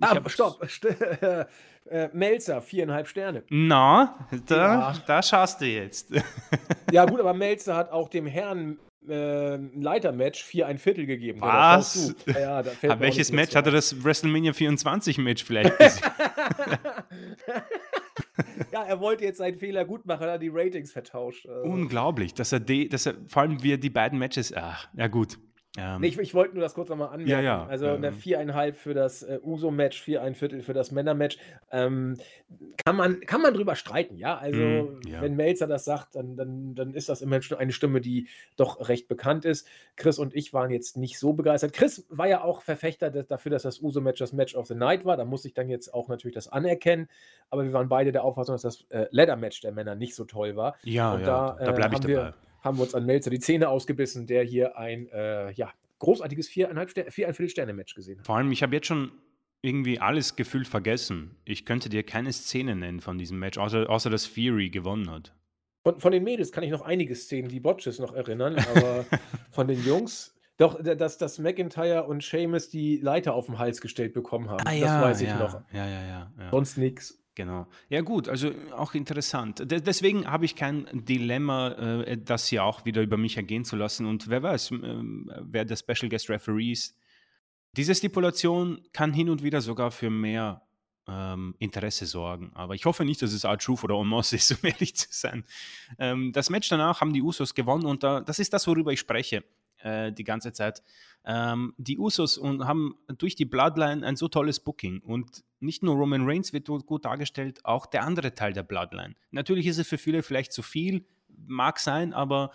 Ah, 0.00 0.28
stopp. 0.28 0.68
St 0.68 0.86
äh, 1.90 2.08
Melzer, 2.12 2.60
viereinhalb 2.60 3.08
Sterne. 3.08 3.44
Na, 3.48 4.26
da, 4.46 4.56
ja. 4.56 4.94
da 5.06 5.22
schaust 5.22 5.60
du 5.60 5.66
jetzt. 5.66 6.10
ja, 6.92 7.04
gut, 7.04 7.20
aber 7.20 7.34
Melzer 7.34 7.76
hat 7.76 7.90
auch 7.90 8.08
dem 8.08 8.26
Herrn 8.26 8.78
äh, 9.08 9.54
ein 9.54 9.80
Leitermatch 9.80 10.42
4 10.42 10.66
ein 10.66 10.78
Viertel 10.78 11.06
gegeben. 11.06 11.40
Was? 11.40 12.14
Ja, 12.26 12.60
ja, 12.60 12.64
welches 13.00 13.30
Match 13.30 13.54
hatte 13.54 13.70
das 13.70 14.04
WrestleMania 14.04 14.52
24 14.52 15.18
Match 15.18 15.44
vielleicht 15.44 15.78
gesehen? 15.78 16.10
ja, 18.72 18.82
er 18.82 19.00
wollte 19.00 19.24
jetzt 19.24 19.38
seinen 19.38 19.58
Fehler 19.58 19.84
gut 19.84 20.06
machen, 20.06 20.26
er 20.26 20.34
hat 20.34 20.42
die 20.42 20.50
Ratings 20.52 20.92
vertauscht. 20.92 21.46
Also. 21.46 21.68
Unglaublich, 21.68 22.34
dass 22.34 22.52
er, 22.52 22.60
die, 22.60 22.88
dass 22.88 23.06
er 23.06 23.14
vor 23.28 23.42
allem 23.42 23.62
wir 23.62 23.78
die 23.78 23.90
beiden 23.90 24.18
Matches, 24.18 24.52
ach, 24.52 24.88
ja 24.94 25.06
gut, 25.06 25.38
ähm, 25.76 26.00
nee, 26.00 26.08
ich, 26.08 26.18
ich 26.18 26.34
wollte 26.34 26.54
nur 26.54 26.62
das 26.62 26.74
kurz 26.74 26.88
nochmal 26.88 27.08
anmerken. 27.08 27.30
Ja, 27.30 27.40
ja. 27.40 27.66
Also 27.66 27.88
eine 27.88 28.08
ähm, 28.08 28.14
4,5 28.14 28.72
für 28.74 28.94
das 28.94 29.22
äh, 29.22 29.38
Uso-Match, 29.42 30.00
4 30.00 30.22
ein 30.22 30.34
Viertel 30.34 30.62
für 30.62 30.72
das 30.72 30.90
Männer-Match. 30.90 31.38
Ähm, 31.70 32.16
kann, 32.84 32.96
man, 32.96 33.20
kann 33.20 33.42
man 33.42 33.54
drüber 33.54 33.76
streiten, 33.76 34.16
ja. 34.16 34.36
Also, 34.36 34.60
mm, 34.60 35.00
ja. 35.06 35.20
wenn 35.20 35.36
Melzer 35.36 35.66
das 35.66 35.84
sagt, 35.84 36.16
dann, 36.16 36.36
dann, 36.36 36.74
dann 36.74 36.94
ist 36.94 37.08
das 37.08 37.22
immer 37.22 37.40
eine 37.58 37.72
Stimme, 37.72 38.00
die 38.00 38.28
doch 38.56 38.88
recht 38.88 39.08
bekannt 39.08 39.44
ist. 39.44 39.66
Chris 39.96 40.18
und 40.18 40.34
ich 40.34 40.52
waren 40.52 40.70
jetzt 40.70 40.96
nicht 40.96 41.18
so 41.18 41.32
begeistert. 41.32 41.72
Chris 41.72 42.06
war 42.08 42.28
ja 42.28 42.42
auch 42.42 42.62
Verfechter 42.62 43.10
dafür, 43.10 43.50
dass 43.50 43.62
das 43.62 43.80
Uso-Match 43.80 44.18
das 44.18 44.32
Match 44.32 44.54
of 44.54 44.66
the 44.66 44.74
Night 44.74 45.04
war. 45.04 45.16
Da 45.16 45.24
muss 45.24 45.44
ich 45.44 45.54
dann 45.54 45.68
jetzt 45.68 45.92
auch 45.92 46.08
natürlich 46.08 46.34
das 46.34 46.48
anerkennen. 46.48 47.08
Aber 47.50 47.64
wir 47.64 47.72
waren 47.72 47.88
beide 47.88 48.12
der 48.12 48.24
Auffassung, 48.24 48.54
dass 48.54 48.62
das 48.62 48.86
äh, 48.90 49.06
Leather-Match 49.10 49.60
der 49.60 49.72
Männer 49.72 49.94
nicht 49.94 50.14
so 50.14 50.24
toll 50.24 50.56
war. 50.56 50.76
Ja, 50.82 51.12
und 51.14 51.20
ja, 51.20 51.26
da, 51.58 51.64
da 51.64 51.72
bleibe 51.72 51.94
äh, 51.94 51.98
ich 51.98 52.00
dabei. 52.00 52.14
Wir, 52.14 52.34
haben 52.66 52.76
wir 52.76 52.82
uns 52.82 52.94
an 52.94 53.06
Melzer 53.06 53.30
die 53.30 53.38
Zähne 53.38 53.70
ausgebissen, 53.70 54.26
der 54.26 54.44
hier 54.44 54.76
ein 54.76 55.08
äh, 55.08 55.50
ja, 55.52 55.72
großartiges 56.00 56.48
viereinhalb 56.48 56.90
Sterne, 56.90 57.10
viereinviertel 57.10 57.50
Sterne-Match 57.50 57.94
gesehen 57.94 58.18
habe. 58.18 58.26
Vor 58.26 58.36
allem, 58.36 58.52
ich 58.52 58.62
habe 58.62 58.74
jetzt 58.74 58.86
schon 58.86 59.12
irgendwie 59.62 59.98
alles 59.98 60.36
gefühlt 60.36 60.68
vergessen. 60.68 61.36
Ich 61.44 61.64
könnte 61.64 61.88
dir 61.88 62.02
keine 62.02 62.32
Szene 62.32 62.76
nennen 62.76 63.00
von 63.00 63.18
diesem 63.18 63.38
Match, 63.38 63.56
außer, 63.58 63.88
außer 63.88 64.10
dass 64.10 64.26
Fury 64.26 64.68
gewonnen 64.68 65.10
hat. 65.10 65.34
Von, 65.82 65.98
von 65.98 66.12
den 66.12 66.24
Mädels 66.24 66.52
kann 66.52 66.64
ich 66.64 66.70
noch 66.70 66.82
einige 66.82 67.14
Szenen, 67.14 67.48
die 67.48 67.60
Botches 67.60 67.98
noch 67.98 68.12
erinnern, 68.12 68.56
aber 68.74 69.06
von 69.50 69.68
den 69.68 69.82
Jungs. 69.84 70.34
Doch, 70.58 70.82
dass, 70.82 71.18
dass 71.18 71.38
McIntyre 71.38 72.04
und 72.04 72.22
Seamus 72.22 72.70
die 72.70 72.96
Leiter 72.96 73.34
auf 73.34 73.46
den 73.46 73.58
Hals 73.58 73.80
gestellt 73.80 74.14
bekommen 74.14 74.48
haben. 74.48 74.60
Ah, 74.60 74.70
das 74.70 74.80
ja, 74.80 75.02
weiß 75.02 75.20
ich 75.20 75.28
ja, 75.28 75.38
noch. 75.38 75.60
Ja, 75.72 75.86
ja, 75.86 76.06
ja. 76.06 76.32
ja. 76.38 76.50
Sonst 76.50 76.78
nichts. 76.78 77.22
Genau. 77.36 77.66
Ja 77.90 78.00
gut, 78.00 78.30
also 78.30 78.50
auch 78.72 78.94
interessant. 78.94 79.70
De 79.70 79.80
deswegen 79.82 80.26
habe 80.26 80.46
ich 80.46 80.56
kein 80.56 80.86
Dilemma, 80.92 81.68
äh, 81.72 82.16
das 82.16 82.48
hier 82.48 82.64
auch 82.64 82.86
wieder 82.86 83.02
über 83.02 83.18
mich 83.18 83.36
ergehen 83.36 83.64
zu 83.64 83.76
lassen. 83.76 84.06
Und 84.06 84.28
wer 84.28 84.42
weiß, 84.42 84.70
äh, 84.70 84.76
wer 85.42 85.66
der 85.66 85.76
Special 85.76 86.08
Guest 86.08 86.30
Referee 86.30 86.72
ist. 86.72 86.96
Diese 87.76 87.94
Stipulation 87.94 88.80
kann 88.94 89.12
hin 89.12 89.28
und 89.28 89.42
wieder 89.42 89.60
sogar 89.60 89.90
für 89.90 90.08
mehr 90.08 90.62
ähm, 91.06 91.54
Interesse 91.58 92.06
sorgen. 92.06 92.52
Aber 92.54 92.74
ich 92.74 92.86
hoffe 92.86 93.04
nicht, 93.04 93.20
dass 93.20 93.34
es 93.34 93.44
R-Truth 93.44 93.84
oder 93.84 93.96
Omos 93.96 94.32
ist, 94.32 94.52
um 94.52 94.58
ehrlich 94.62 94.96
zu 94.96 95.08
sein. 95.10 95.44
Ähm, 95.98 96.32
das 96.32 96.48
Match 96.48 96.70
danach 96.70 97.02
haben 97.02 97.12
die 97.12 97.20
Usos 97.20 97.54
gewonnen 97.54 97.84
und 97.84 98.02
da, 98.02 98.22
das 98.22 98.38
ist 98.38 98.54
das, 98.54 98.66
worüber 98.66 98.94
ich 98.94 99.00
spreche 99.00 99.44
äh, 99.86 100.12
die 100.12 100.24
ganze 100.24 100.52
Zeit. 100.52 100.82
Ähm, 101.24 101.74
die 101.78 101.98
Usos 101.98 102.38
und 102.38 102.66
haben 102.66 102.96
durch 103.18 103.36
die 103.36 103.44
Bloodline 103.44 104.06
ein 104.06 104.16
so 104.16 104.28
tolles 104.28 104.60
Booking 104.60 105.00
und 105.00 105.44
nicht 105.60 105.82
nur 105.82 105.94
Roman 105.94 106.28
Reigns 106.28 106.52
wird 106.52 106.66
gut 106.66 107.04
dargestellt, 107.04 107.64
auch 107.64 107.86
der 107.86 108.02
andere 108.02 108.34
Teil 108.34 108.52
der 108.52 108.62
Bloodline. 108.62 109.14
Natürlich 109.30 109.66
ist 109.66 109.78
es 109.78 109.88
für 109.88 109.98
viele 109.98 110.22
vielleicht 110.22 110.52
zu 110.52 110.62
viel, 110.62 111.04
mag 111.28 111.78
sein, 111.78 112.12
aber 112.12 112.50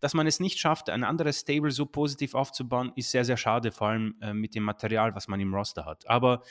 dass 0.00 0.14
man 0.14 0.26
es 0.26 0.40
nicht 0.40 0.58
schafft, 0.58 0.88
ein 0.88 1.04
anderes 1.04 1.40
Stable 1.40 1.70
so 1.70 1.84
positiv 1.84 2.34
aufzubauen, 2.34 2.92
ist 2.96 3.10
sehr, 3.10 3.24
sehr 3.26 3.36
schade, 3.36 3.70
vor 3.70 3.88
allem 3.88 4.14
äh, 4.22 4.32
mit 4.32 4.54
dem 4.54 4.62
Material, 4.62 5.14
was 5.14 5.28
man 5.28 5.40
im 5.40 5.54
Roster 5.54 5.84
hat. 5.84 6.08
Aber 6.08 6.42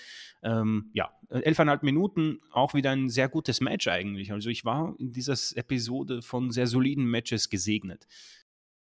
ähm, 0.44 0.92
ja, 0.94 1.12
elfeinhalb 1.30 1.82
Minuten, 1.82 2.40
auch 2.52 2.76
wieder 2.76 2.92
ein 2.92 3.10
sehr 3.10 3.28
gutes 3.28 3.60
Match 3.60 3.88
eigentlich. 3.88 4.32
Also 4.32 4.50
ich 4.50 4.66
war 4.66 4.96
in 5.00 5.12
dieser 5.12 5.36
Episode 5.58 6.22
von 6.22 6.52
sehr 6.52 6.68
soliden 6.68 7.06
Matches 7.06 7.50
gesegnet. 7.50 8.06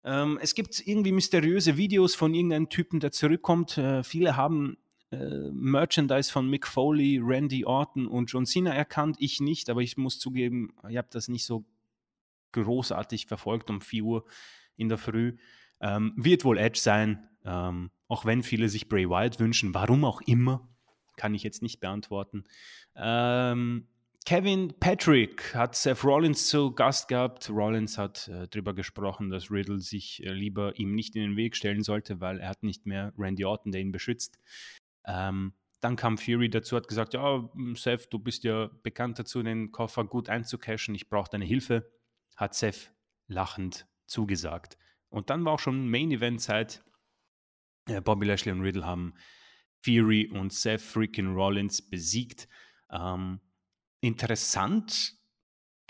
Ähm, 0.04 0.38
es 0.40 0.54
gibt 0.54 0.86
irgendwie 0.86 1.12
mysteriöse 1.12 1.76
Videos 1.76 2.14
von 2.14 2.34
irgendeinem 2.34 2.68
Typen, 2.68 3.00
der 3.00 3.12
zurückkommt. 3.12 3.78
Äh, 3.78 4.02
viele 4.04 4.36
haben 4.36 4.78
äh, 5.10 5.50
Merchandise 5.50 6.30
von 6.30 6.48
Mick 6.48 6.66
Foley, 6.66 7.18
Randy 7.22 7.64
Orton 7.64 8.06
und 8.06 8.30
John 8.30 8.46
Cena 8.46 8.74
erkannt. 8.74 9.16
Ich 9.18 9.40
nicht, 9.40 9.70
aber 9.70 9.80
ich 9.80 9.96
muss 9.96 10.18
zugeben, 10.18 10.74
ich 10.88 10.96
habe 10.96 11.08
das 11.10 11.28
nicht 11.28 11.44
so 11.44 11.64
großartig 12.52 13.26
verfolgt 13.26 13.70
um 13.70 13.80
4 13.80 14.04
Uhr 14.04 14.24
in 14.76 14.88
der 14.88 14.98
Früh. 14.98 15.36
Ähm, 15.80 16.12
wird 16.16 16.44
wohl 16.44 16.58
Edge 16.58 16.78
sein, 16.78 17.28
ähm, 17.44 17.90
auch 18.08 18.24
wenn 18.24 18.42
viele 18.42 18.68
sich 18.68 18.88
Bray 18.88 19.08
Wyatt 19.08 19.38
wünschen. 19.40 19.74
Warum 19.74 20.04
auch 20.04 20.20
immer, 20.22 20.68
kann 21.16 21.34
ich 21.34 21.42
jetzt 21.42 21.62
nicht 21.62 21.80
beantworten. 21.80 22.44
Ähm, 22.96 23.88
Kevin 24.28 24.74
Patrick 24.78 25.54
hat 25.54 25.74
Seth 25.74 26.04
Rollins 26.04 26.48
zu 26.48 26.70
Gast 26.72 27.08
gehabt. 27.08 27.48
Rollins 27.48 27.96
hat 27.96 28.28
äh, 28.28 28.46
darüber 28.46 28.74
gesprochen, 28.74 29.30
dass 29.30 29.50
Riddle 29.50 29.78
sich 29.78 30.22
äh, 30.22 30.34
lieber 30.34 30.78
ihm 30.78 30.94
nicht 30.94 31.16
in 31.16 31.22
den 31.22 31.36
Weg 31.38 31.56
stellen 31.56 31.82
sollte, 31.82 32.20
weil 32.20 32.38
er 32.38 32.50
hat 32.50 32.62
nicht 32.62 32.84
mehr 32.84 33.14
Randy 33.16 33.46
Orton, 33.46 33.72
der 33.72 33.80
ihn 33.80 33.90
beschützt. 33.90 34.38
Ähm, 35.06 35.54
dann 35.80 35.96
kam 35.96 36.18
Fury 36.18 36.50
dazu, 36.50 36.76
hat 36.76 36.88
gesagt, 36.88 37.14
ja, 37.14 37.48
Seth, 37.74 38.12
du 38.12 38.18
bist 38.18 38.44
ja 38.44 38.68
bekannt 38.82 39.18
dazu, 39.18 39.42
den 39.42 39.72
Koffer 39.72 40.04
gut 40.04 40.28
einzucashen, 40.28 40.94
ich 40.94 41.08
brauche 41.08 41.30
deine 41.30 41.46
Hilfe. 41.46 41.90
Hat 42.36 42.54
Seth 42.54 42.92
lachend 43.28 43.86
zugesagt. 44.04 44.76
Und 45.08 45.30
dann 45.30 45.42
war 45.46 45.54
auch 45.54 45.58
schon 45.58 45.88
Main 45.88 46.10
Event 46.10 46.42
Zeit. 46.42 46.84
Äh, 47.86 48.02
Bobby 48.02 48.26
Lashley 48.26 48.52
und 48.52 48.60
Riddle 48.60 48.84
haben 48.84 49.14
Fury 49.82 50.28
und 50.30 50.52
Seth 50.52 50.82
freaking 50.82 51.32
Rollins 51.32 51.80
besiegt. 51.80 52.46
Ähm, 52.90 53.40
interessant. 54.00 55.14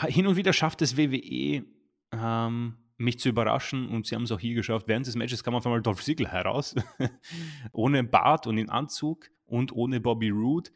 Hin 0.06 0.26
und 0.26 0.36
wieder 0.36 0.52
schafft 0.52 0.82
es 0.82 0.96
WWE, 0.96 1.64
ähm, 2.12 2.76
mich 2.96 3.18
zu 3.18 3.28
überraschen 3.28 3.88
und 3.88 4.06
sie 4.06 4.14
haben 4.14 4.24
es 4.24 4.32
auch 4.32 4.40
hier 4.40 4.54
geschafft. 4.54 4.88
Während 4.88 5.06
des 5.06 5.16
Matches 5.16 5.44
kam 5.44 5.54
auf 5.54 5.66
einmal 5.66 5.82
Dolph 5.82 6.02
Ziggler 6.02 6.30
heraus, 6.30 6.74
ohne 7.72 8.04
Bart 8.04 8.46
und 8.46 8.58
in 8.58 8.70
Anzug 8.70 9.30
und 9.46 9.72
ohne 9.72 10.00
Bobby 10.00 10.30
Roode. 10.30 10.70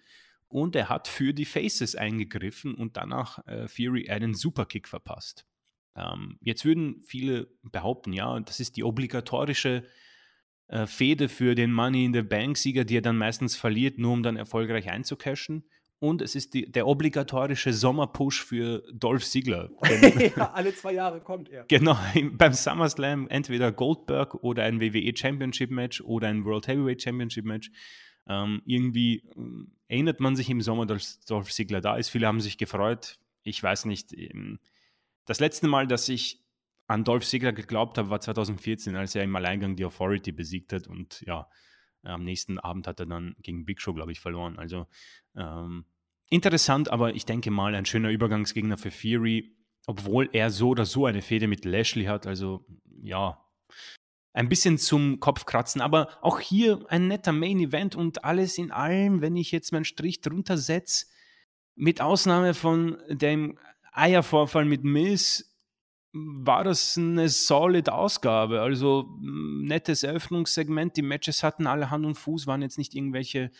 Und 0.48 0.76
er 0.76 0.88
hat 0.88 1.08
für 1.08 1.32
die 1.32 1.44
Faces 1.44 1.96
eingegriffen 1.96 2.74
und 2.74 2.96
danach 2.96 3.44
äh, 3.46 3.68
Fury 3.68 4.10
einen 4.10 4.34
Superkick 4.34 4.86
verpasst. 4.86 5.46
Ähm, 5.96 6.38
jetzt 6.40 6.64
würden 6.64 7.02
viele 7.02 7.48
behaupten, 7.62 8.12
ja, 8.12 8.38
das 8.40 8.60
ist 8.60 8.76
die 8.76 8.84
obligatorische 8.84 9.84
äh, 10.68 10.86
Fehde 10.86 11.28
für 11.28 11.54
den 11.54 11.72
Money 11.72 12.04
in 12.04 12.14
the 12.14 12.22
Bank-Sieger, 12.22 12.84
die 12.84 12.98
er 12.98 13.02
dann 13.02 13.18
meistens 13.18 13.56
verliert, 13.56 13.98
nur 13.98 14.12
um 14.12 14.22
dann 14.22 14.36
erfolgreich 14.36 14.90
einzucashen 14.90 15.64
und 16.02 16.20
es 16.20 16.34
ist 16.34 16.52
die, 16.54 16.68
der 16.68 16.88
obligatorische 16.88 17.72
Sommerpush 17.72 18.44
für 18.44 18.82
Dolph 18.92 19.24
Ziggler. 19.24 19.70
ja, 20.36 20.50
alle 20.52 20.74
zwei 20.74 20.94
Jahre 20.94 21.20
kommt 21.20 21.48
er. 21.48 21.64
Genau, 21.68 21.96
beim 22.32 22.52
SummerSlam 22.52 23.28
entweder 23.28 23.70
Goldberg 23.70 24.34
oder 24.42 24.64
ein 24.64 24.80
WWE 24.80 25.16
Championship 25.16 25.70
Match 25.70 26.00
oder 26.00 26.26
ein 26.26 26.44
World 26.44 26.66
Heavyweight 26.66 27.00
Championship 27.00 27.44
Match. 27.44 27.70
Ähm, 28.26 28.62
irgendwie 28.66 29.18
äh, 29.36 29.94
erinnert 29.94 30.18
man 30.18 30.34
sich 30.34 30.50
im 30.50 30.60
Sommer, 30.60 30.86
dass 30.86 31.20
Dolph 31.20 31.52
Ziggler 31.52 31.80
da 31.80 31.96
ist. 31.96 32.08
Viele 32.08 32.26
haben 32.26 32.40
sich 32.40 32.58
gefreut. 32.58 33.20
Ich 33.44 33.62
weiß 33.62 33.84
nicht. 33.84 34.12
Ähm, 34.12 34.58
das 35.26 35.38
letzte 35.38 35.68
Mal, 35.68 35.86
dass 35.86 36.08
ich 36.08 36.42
an 36.88 37.04
Dolph 37.04 37.24
Ziggler 37.24 37.52
geglaubt 37.52 37.96
habe, 37.96 38.10
war 38.10 38.20
2014, 38.20 38.96
als 38.96 39.14
er 39.14 39.22
im 39.22 39.36
Alleingang 39.36 39.76
die 39.76 39.84
Authority 39.84 40.32
besiegt 40.32 40.72
hat 40.72 40.88
und 40.88 41.22
ja, 41.28 41.48
am 42.02 42.24
nächsten 42.24 42.58
Abend 42.58 42.88
hat 42.88 42.98
er 42.98 43.06
dann 43.06 43.36
gegen 43.40 43.64
Big 43.64 43.80
Show, 43.80 43.94
glaube 43.94 44.10
ich, 44.10 44.18
verloren. 44.18 44.58
Also 44.58 44.88
ähm, 45.36 45.84
Interessant, 46.32 46.90
aber 46.90 47.14
ich 47.14 47.26
denke 47.26 47.50
mal 47.50 47.74
ein 47.74 47.84
schöner 47.84 48.08
Übergangsgegner 48.08 48.78
für 48.78 48.90
Fury, 48.90 49.54
obwohl 49.86 50.30
er 50.32 50.48
so 50.48 50.70
oder 50.70 50.86
so 50.86 51.04
eine 51.04 51.20
Fehde 51.20 51.46
mit 51.46 51.66
Lashley 51.66 52.06
hat. 52.06 52.26
Also 52.26 52.64
ja, 53.02 53.44
ein 54.32 54.48
bisschen 54.48 54.78
zum 54.78 55.20
Kopfkratzen, 55.20 55.82
aber 55.82 56.08
auch 56.22 56.40
hier 56.40 56.86
ein 56.88 57.06
netter 57.06 57.32
Main 57.32 57.60
Event 57.60 57.96
und 57.96 58.24
alles 58.24 58.56
in 58.56 58.70
allem, 58.70 59.20
wenn 59.20 59.36
ich 59.36 59.52
jetzt 59.52 59.72
meinen 59.72 59.84
Strich 59.84 60.22
drunter 60.22 60.56
setze, 60.56 61.04
mit 61.74 62.00
Ausnahme 62.00 62.54
von 62.54 62.96
dem 63.10 63.58
Eiervorfall 63.92 64.64
mit 64.64 64.84
Miss, 64.84 65.54
war 66.14 66.64
das 66.64 66.96
eine 66.96 67.28
solid 67.28 67.90
Ausgabe. 67.90 68.62
Also 68.62 69.18
nettes 69.20 70.02
Eröffnungssegment, 70.02 70.96
die 70.96 71.02
Matches 71.02 71.42
hatten 71.42 71.66
alle 71.66 71.90
Hand 71.90 72.06
und 72.06 72.14
Fuß, 72.14 72.46
waren 72.46 72.62
jetzt 72.62 72.78
nicht 72.78 72.94
irgendwelche 72.94 73.50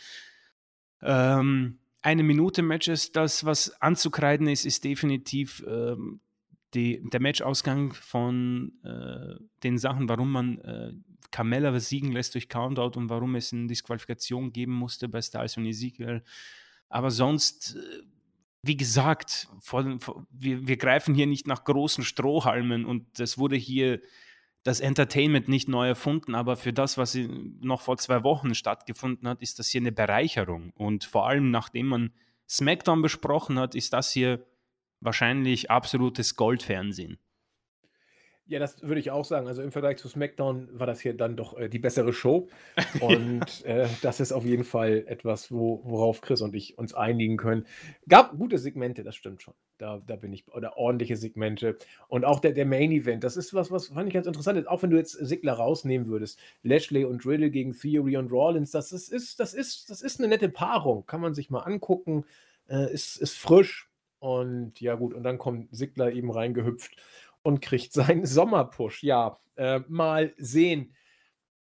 ähm, 1.03 1.77
eine 2.03 2.21
Minute 2.21 2.61
Matches, 2.61 3.11
das, 3.11 3.45
was 3.45 3.81
anzukreiden 3.81 4.47
ist, 4.47 4.65
ist 4.65 4.83
definitiv 4.83 5.63
ähm, 5.65 6.19
die, 6.73 7.01
der 7.09 7.21
Matchausgang 7.21 7.93
von 7.93 8.73
äh, 8.83 9.41
den 9.63 9.77
Sachen, 9.77 10.09
warum 10.09 10.31
man 10.31 10.57
äh, 10.59 10.93
Carmella 11.31 11.71
besiegen 11.71 12.11
lässt 12.11 12.35
durch 12.35 12.49
Countout 12.49 12.97
und 12.99 13.09
warum 13.09 13.35
es 13.35 13.53
eine 13.53 13.67
Disqualifikation 13.67 14.51
geben 14.51 14.73
musste 14.73 15.07
bei 15.07 15.21
Styles 15.21 15.57
und 15.57 15.65
Ezekiel. 15.65 16.23
Aber 16.89 17.09
sonst, 17.09 17.75
äh, 17.75 18.03
wie 18.63 18.77
gesagt, 18.77 19.47
vor, 19.61 19.99
vor, 19.99 20.27
wir, 20.29 20.67
wir 20.67 20.77
greifen 20.77 21.15
hier 21.15 21.27
nicht 21.27 21.47
nach 21.47 21.63
großen 21.63 22.03
Strohhalmen 22.03 22.85
und 22.85 23.17
das 23.17 23.37
wurde 23.37 23.55
hier 23.55 24.01
das 24.63 24.79
Entertainment 24.79 25.49
nicht 25.49 25.67
neu 25.67 25.89
erfunden, 25.89 26.35
aber 26.35 26.55
für 26.55 26.71
das, 26.71 26.97
was 26.97 27.17
noch 27.59 27.81
vor 27.81 27.97
zwei 27.97 28.23
Wochen 28.23 28.55
stattgefunden 28.55 29.27
hat, 29.27 29.41
ist 29.41 29.59
das 29.59 29.67
hier 29.67 29.81
eine 29.81 29.91
Bereicherung. 29.91 30.71
Und 30.75 31.03
vor 31.03 31.27
allem, 31.27 31.51
nachdem 31.51 31.87
man 31.87 32.13
SmackDown 32.49 33.01
besprochen 33.01 33.59
hat, 33.59 33.75
ist 33.75 33.91
das 33.93 34.11
hier 34.11 34.45
wahrscheinlich 35.01 35.69
absolutes 35.69 36.35
Goldfernsehen. 36.35 37.17
Ja, 38.45 38.59
das 38.59 38.81
würde 38.81 38.99
ich 38.99 39.09
auch 39.09 39.23
sagen. 39.23 39.47
Also 39.47 39.61
im 39.61 39.71
Vergleich 39.71 39.97
zu 39.97 40.09
SmackDown 40.09 40.67
war 40.73 40.85
das 40.85 40.99
hier 40.99 41.15
dann 41.15 41.37
doch 41.37 41.57
äh, 41.57 41.69
die 41.69 41.79
bessere 41.79 42.11
Show. 42.11 42.49
Und 42.99 43.63
äh, 43.63 43.87
das 44.01 44.19
ist 44.19 44.33
auf 44.33 44.43
jeden 44.43 44.65
Fall 44.65 45.05
etwas, 45.07 45.49
wo, 45.49 45.81
worauf 45.85 46.19
Chris 46.19 46.41
und 46.41 46.53
ich 46.53 46.77
uns 46.77 46.93
einigen 46.93 47.37
können. 47.37 47.65
Gab 48.09 48.37
gute 48.37 48.57
Segmente, 48.57 49.03
das 49.03 49.15
stimmt 49.15 49.41
schon. 49.41 49.53
Da, 49.77 50.01
da 50.05 50.17
bin 50.17 50.33
ich, 50.33 50.45
oder 50.49 50.77
ordentliche 50.77 51.15
Segmente. 51.15 51.77
Und 52.09 52.25
auch 52.25 52.41
der, 52.41 52.51
der 52.51 52.65
Main 52.65 52.91
Event, 52.91 53.23
das 53.23 53.37
ist 53.37 53.53
was, 53.53 53.71
was 53.71 53.87
fand 53.87 54.09
ich 54.09 54.13
ganz 54.13 54.27
interessant. 54.27 54.67
Auch 54.67 54.83
wenn 54.83 54.89
du 54.89 54.97
jetzt 54.97 55.13
Sigler 55.13 55.53
rausnehmen 55.53 56.07
würdest, 56.07 56.37
Lashley 56.63 57.05
und 57.05 57.25
Riddle 57.25 57.49
gegen 57.49 57.71
Theory 57.71 58.17
und 58.17 58.29
Rollins, 58.29 58.71
das 58.71 58.91
ist, 58.91 59.09
ist, 59.09 59.39
das 59.39 59.53
ist, 59.53 59.89
das 59.89 60.01
ist 60.01 60.19
eine 60.19 60.27
nette 60.27 60.49
Paarung. 60.49 61.05
Kann 61.05 61.21
man 61.21 61.33
sich 61.33 61.49
mal 61.49 61.61
angucken. 61.61 62.25
Äh, 62.67 62.93
ist, 62.93 63.15
ist 63.15 63.37
frisch. 63.37 63.89
Und 64.19 64.79
ja, 64.81 64.95
gut, 64.95 65.13
und 65.13 65.23
dann 65.23 65.37
kommt 65.37 65.73
Sigler 65.75 66.11
eben 66.11 66.29
reingehüpft 66.29 66.95
und 67.43 67.61
kriegt 67.61 67.93
seinen 67.93 68.25
Sommerpush. 68.25 69.03
Ja, 69.03 69.39
äh, 69.55 69.81
mal 69.87 70.33
sehen, 70.37 70.95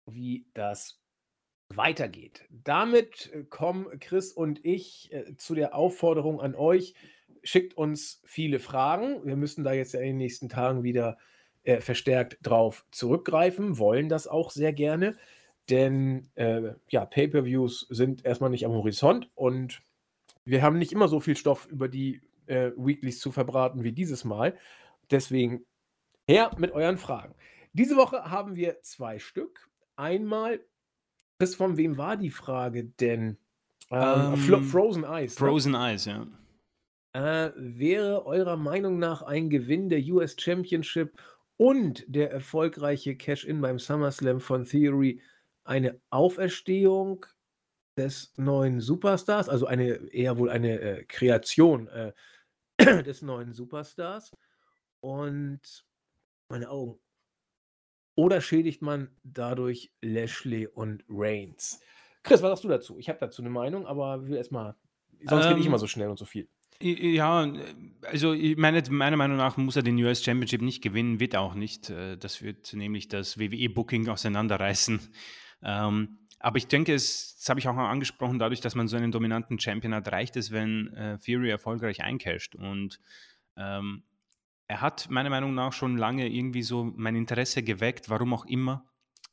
wie 0.06 0.46
das 0.54 1.00
weitergeht. 1.70 2.44
Damit 2.50 3.32
äh, 3.32 3.44
kommen 3.44 3.98
Chris 4.00 4.32
und 4.32 4.64
ich 4.64 5.12
äh, 5.12 5.36
zu 5.36 5.54
der 5.54 5.74
Aufforderung 5.74 6.40
an 6.40 6.54
euch. 6.54 6.94
Schickt 7.42 7.74
uns 7.76 8.20
viele 8.24 8.58
Fragen. 8.58 9.24
Wir 9.24 9.36
müssen 9.36 9.64
da 9.64 9.72
jetzt 9.72 9.94
in 9.94 10.00
den 10.00 10.16
nächsten 10.16 10.48
Tagen 10.48 10.82
wieder 10.82 11.18
äh, 11.62 11.80
verstärkt 11.80 12.38
drauf 12.42 12.84
zurückgreifen, 12.90 13.78
wollen 13.78 14.08
das 14.08 14.26
auch 14.26 14.50
sehr 14.50 14.72
gerne. 14.72 15.16
Denn 15.68 16.30
äh, 16.34 16.72
ja, 16.88 17.04
Pay-per-Views 17.04 17.86
sind 17.90 18.24
erstmal 18.24 18.50
nicht 18.50 18.64
am 18.64 18.72
Horizont 18.72 19.30
und 19.34 19.82
wir 20.44 20.62
haben 20.62 20.78
nicht 20.78 20.92
immer 20.92 21.08
so 21.08 21.20
viel 21.20 21.36
Stoff 21.36 21.66
über 21.66 21.88
die 21.88 22.22
äh, 22.46 22.70
Weeklies 22.76 23.20
zu 23.20 23.30
verbraten 23.30 23.84
wie 23.84 23.92
dieses 23.92 24.24
Mal. 24.24 24.56
Deswegen 25.10 25.66
her 26.28 26.50
mit 26.58 26.72
euren 26.72 26.98
Fragen. 26.98 27.34
Diese 27.72 27.96
Woche 27.96 28.30
haben 28.30 28.54
wir 28.54 28.80
zwei 28.82 29.18
Stück. 29.18 29.68
Einmal, 29.96 30.60
bis 31.38 31.54
von 31.54 31.76
wem 31.76 31.96
war 31.96 32.16
die 32.16 32.30
Frage 32.30 32.84
denn? 32.84 33.38
Ähm, 33.90 34.34
um, 34.34 34.64
Frozen 34.64 35.04
Eyes. 35.04 35.38
Ne? 35.40 35.46
Frozen 35.46 35.72
ne? 35.72 35.78
Eyes, 35.78 36.04
ja. 36.04 36.26
Äh, 37.14 37.52
wäre 37.56 38.26
eurer 38.26 38.56
Meinung 38.56 38.98
nach 38.98 39.22
ein 39.22 39.48
Gewinn 39.48 39.88
der 39.88 40.00
US 40.12 40.36
Championship 40.38 41.18
und 41.56 42.04
der 42.06 42.30
erfolgreiche 42.30 43.16
Cash-In 43.16 43.60
beim 43.60 43.78
SummerSlam 43.78 44.40
von 44.40 44.64
Theory 44.64 45.20
eine 45.64 46.00
Auferstehung 46.10 47.24
des 47.96 48.32
neuen 48.36 48.80
Superstars, 48.80 49.48
also 49.48 49.66
eine 49.66 50.12
eher 50.12 50.38
wohl 50.38 50.50
eine 50.50 50.80
äh, 50.80 51.04
Kreation 51.04 51.88
äh, 51.88 52.12
des 53.02 53.22
neuen 53.22 53.52
Superstars? 53.52 54.32
Und 55.00 55.87
meine 56.48 56.70
Augen. 56.70 56.98
Oder 58.14 58.40
schädigt 58.40 58.82
man 58.82 59.10
dadurch 59.22 59.92
Lashley 60.02 60.66
und 60.66 61.04
Reigns? 61.08 61.80
Chris, 62.22 62.42
was 62.42 62.50
sagst 62.50 62.64
du 62.64 62.68
dazu? 62.68 62.98
Ich 62.98 63.08
habe 63.08 63.18
dazu 63.20 63.42
eine 63.42 63.50
Meinung, 63.50 63.86
aber 63.86 64.26
will 64.26 64.36
erstmal. 64.36 64.74
Sonst 65.24 65.44
ähm, 65.44 65.48
rede 65.50 65.60
ich 65.60 65.66
immer 65.66 65.78
so 65.78 65.86
schnell 65.86 66.08
und 66.08 66.18
so 66.18 66.24
viel. 66.24 66.48
Ja, 66.80 67.52
also 68.02 68.32
ich 68.32 68.56
meine, 68.56 68.82
meiner 68.90 69.16
Meinung 69.16 69.36
nach 69.36 69.56
muss 69.56 69.74
er 69.74 69.82
den 69.82 70.02
US 70.04 70.22
Championship 70.22 70.62
nicht 70.62 70.80
gewinnen, 70.82 71.18
wird 71.18 71.34
er 71.34 71.40
auch 71.40 71.54
nicht. 71.54 71.90
Äh, 71.90 72.16
das 72.16 72.42
wird 72.42 72.72
nämlich 72.72 73.08
das 73.08 73.38
WWE-Booking 73.38 74.08
auseinanderreißen. 74.08 75.00
Ähm, 75.62 76.18
aber 76.40 76.58
ich 76.58 76.68
denke, 76.68 76.94
es, 76.94 77.36
das 77.38 77.48
habe 77.48 77.58
ich 77.58 77.66
auch 77.66 77.74
mal 77.74 77.90
angesprochen, 77.90 78.38
dadurch, 78.38 78.60
dass 78.60 78.76
man 78.76 78.86
so 78.86 78.96
einen 78.96 79.10
dominanten 79.10 79.58
Champion 79.58 79.94
hat, 79.94 80.10
reicht 80.12 80.36
es, 80.36 80.52
wenn 80.52 80.88
äh, 80.94 81.18
Fury 81.18 81.50
erfolgreich 81.50 82.02
eincasht. 82.02 82.54
Und 82.54 83.00
ähm, 83.56 84.04
er 84.68 84.82
hat 84.82 85.10
meiner 85.10 85.30
Meinung 85.30 85.54
nach 85.54 85.72
schon 85.72 85.96
lange 85.96 86.28
irgendwie 86.28 86.62
so 86.62 86.92
mein 86.96 87.16
Interesse 87.16 87.62
geweckt, 87.62 88.10
warum 88.10 88.34
auch 88.34 88.44
immer. 88.44 88.86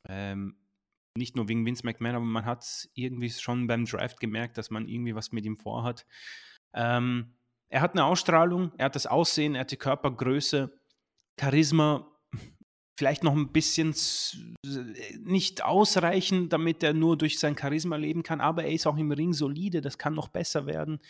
Ähm, 0.08 0.56
nicht 1.16 1.36
nur 1.36 1.48
wegen 1.48 1.64
Vince 1.64 1.84
McMahon, 1.84 2.16
aber 2.16 2.24
man 2.24 2.44
hat 2.44 2.88
irgendwie 2.94 3.30
schon 3.30 3.66
beim 3.66 3.84
Draft 3.84 4.20
gemerkt, 4.20 4.58
dass 4.58 4.70
man 4.70 4.88
irgendwie 4.88 5.14
was 5.14 5.32
mit 5.32 5.44
ihm 5.44 5.56
vorhat. 5.56 6.06
Ähm, 6.74 7.34
er 7.68 7.80
hat 7.80 7.92
eine 7.92 8.04
Ausstrahlung, 8.04 8.72
er 8.78 8.86
hat 8.86 8.94
das 8.94 9.06
Aussehen, 9.06 9.54
er 9.54 9.62
hat 9.62 9.70
die 9.70 9.76
Körpergröße, 9.76 10.78
Charisma, 11.38 12.06
vielleicht 12.98 13.24
noch 13.24 13.34
ein 13.34 13.52
bisschen 13.52 13.94
nicht 15.24 15.64
ausreichend, 15.64 16.52
damit 16.52 16.82
er 16.82 16.94
nur 16.94 17.18
durch 17.18 17.38
sein 17.38 17.56
Charisma 17.58 17.96
leben 17.96 18.22
kann, 18.22 18.40
aber 18.40 18.64
er 18.64 18.72
ist 18.72 18.86
auch 18.86 18.96
im 18.96 19.10
Ring 19.10 19.32
solide, 19.32 19.80
das 19.80 19.98
kann 19.98 20.14
noch 20.14 20.28
besser 20.28 20.66
werden. 20.66 21.00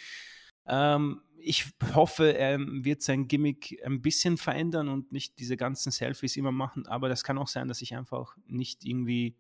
Ähm, 0.67 1.21
ich 1.47 1.67
hoffe, 1.95 2.37
er 2.37 2.59
wird 2.59 3.03
sein 3.03 3.29
Gimmick 3.29 3.81
ein 3.85 4.03
bisschen 4.03 4.37
verändern 4.37 4.89
und 4.89 5.13
nicht 5.13 5.39
diese 5.39 5.57
ganzen 5.57 5.93
Selfies 5.93 6.37
immer 6.37 6.53
machen, 6.53 6.87
aber 6.87 7.09
das 7.09 7.25
kann 7.25 7.39
auch 7.39 7.49
sein, 7.49 7.69
dass 7.69 7.83
ich 7.83 7.95
einfach 7.95 8.37
nicht 8.47 8.85
irgendwie 8.85 9.37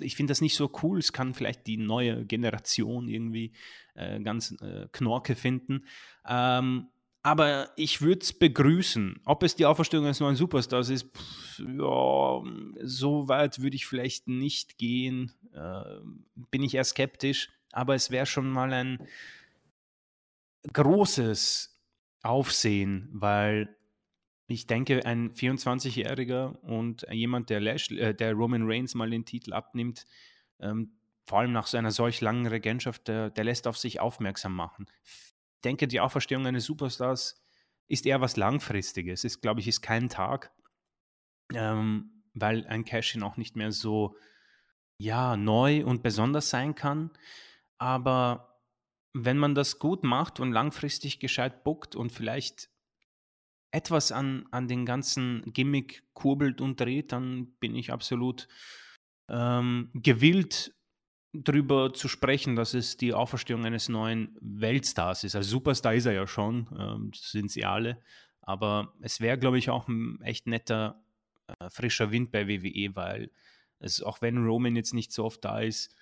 ich 0.00 0.14
finde 0.14 0.30
das 0.30 0.42
nicht 0.42 0.56
so 0.56 0.70
cool. 0.82 0.98
Es 0.98 1.14
kann 1.14 1.32
vielleicht 1.32 1.66
die 1.66 1.78
neue 1.78 2.26
Generation 2.26 3.08
irgendwie 3.08 3.52
äh, 3.94 4.20
ganz 4.20 4.54
äh, 4.60 4.88
Knorke 4.92 5.34
finden. 5.34 5.86
Ähm, 6.28 6.88
aber 7.22 7.70
ich 7.76 8.02
würde 8.02 8.20
es 8.20 8.32
begrüßen. 8.32 9.20
Ob 9.24 9.42
es 9.42 9.56
die 9.56 9.66
Auferstehung 9.66 10.04
eines 10.04 10.20
neuen 10.20 10.36
Superstars 10.36 10.90
ist, 10.90 11.06
pff, 11.16 11.58
ja, 11.60 12.42
so 12.82 13.28
weit 13.28 13.62
würde 13.62 13.74
ich 13.76 13.86
vielleicht 13.86 14.28
nicht 14.28 14.78
gehen. 14.78 15.32
Äh, 15.52 15.82
bin 16.50 16.62
ich 16.62 16.74
eher 16.74 16.84
skeptisch. 16.84 17.48
Aber 17.72 17.94
es 17.94 18.10
wäre 18.10 18.26
schon 18.26 18.50
mal 18.50 18.72
ein, 18.72 18.98
großes 20.72 21.80
Aufsehen, 22.22 23.08
weil 23.12 23.76
ich 24.46 24.66
denke, 24.66 25.04
ein 25.04 25.32
24-Jähriger 25.32 26.58
und 26.60 27.06
jemand, 27.10 27.50
der, 27.50 27.60
Lash, 27.60 27.90
äh, 27.90 28.14
der 28.14 28.34
Roman 28.34 28.62
Reigns 28.64 28.94
mal 28.94 29.10
den 29.10 29.24
Titel 29.24 29.52
abnimmt, 29.52 30.06
ähm, 30.60 30.92
vor 31.24 31.40
allem 31.40 31.52
nach 31.52 31.66
so 31.66 31.76
einer 31.76 31.90
solch 31.90 32.20
langen 32.20 32.46
Regentschaft, 32.46 33.08
der, 33.08 33.30
der 33.30 33.44
lässt 33.44 33.66
auf 33.66 33.76
sich 33.76 33.98
aufmerksam 34.00 34.54
machen. 34.54 34.86
Ich 35.04 35.34
denke, 35.64 35.88
die 35.88 36.00
Auferstehung 36.00 36.46
eines 36.46 36.64
Superstars 36.64 37.42
ist 37.88 38.06
eher 38.06 38.20
was 38.20 38.36
Langfristiges. 38.36 39.24
Ist, 39.24 39.40
glaube 39.40 39.60
ich, 39.60 39.68
ist 39.68 39.80
kein 39.80 40.08
Tag, 40.08 40.52
ähm, 41.52 42.22
weil 42.34 42.66
ein 42.66 42.84
Cash-In 42.84 43.24
auch 43.24 43.36
nicht 43.36 43.56
mehr 43.56 43.72
so 43.72 44.16
ja, 44.98 45.36
neu 45.36 45.84
und 45.84 46.02
besonders 46.02 46.50
sein 46.50 46.74
kann. 46.74 47.10
Aber 47.78 48.55
wenn 49.24 49.38
man 49.38 49.54
das 49.54 49.78
gut 49.78 50.04
macht 50.04 50.40
und 50.40 50.52
langfristig 50.52 51.20
gescheit 51.20 51.64
buckt 51.64 51.96
und 51.96 52.12
vielleicht 52.12 52.68
etwas 53.70 54.12
an, 54.12 54.46
an 54.50 54.68
den 54.68 54.86
ganzen 54.86 55.42
Gimmick 55.52 56.04
kurbelt 56.14 56.60
und 56.60 56.80
dreht, 56.80 57.12
dann 57.12 57.52
bin 57.58 57.74
ich 57.74 57.92
absolut 57.92 58.46
ähm, 59.28 59.90
gewillt, 59.94 60.74
darüber 61.32 61.92
zu 61.92 62.08
sprechen, 62.08 62.56
dass 62.56 62.74
es 62.74 62.96
die 62.96 63.12
Auferstehung 63.12 63.64
eines 63.64 63.88
neuen 63.88 64.36
Weltstars 64.40 65.24
ist. 65.24 65.34
Also 65.34 65.50
Superstar 65.50 65.94
ist 65.94 66.06
er 66.06 66.12
ja 66.12 66.26
schon, 66.26 66.68
ähm, 66.78 67.10
sind 67.14 67.50
sie 67.50 67.64
alle. 67.64 68.00
Aber 68.40 68.94
es 69.00 69.20
wäre, 69.20 69.38
glaube 69.38 69.58
ich, 69.58 69.70
auch 69.70 69.88
ein 69.88 70.20
echt 70.22 70.46
netter, 70.46 71.02
äh, 71.58 71.68
frischer 71.70 72.12
Wind 72.12 72.30
bei 72.30 72.48
WWE, 72.48 72.94
weil 72.94 73.30
es, 73.78 74.02
auch 74.02 74.22
wenn 74.22 74.44
Roman 74.44 74.76
jetzt 74.76 74.94
nicht 74.94 75.12
so 75.12 75.24
oft 75.24 75.44
da 75.44 75.60
ist, 75.60 75.94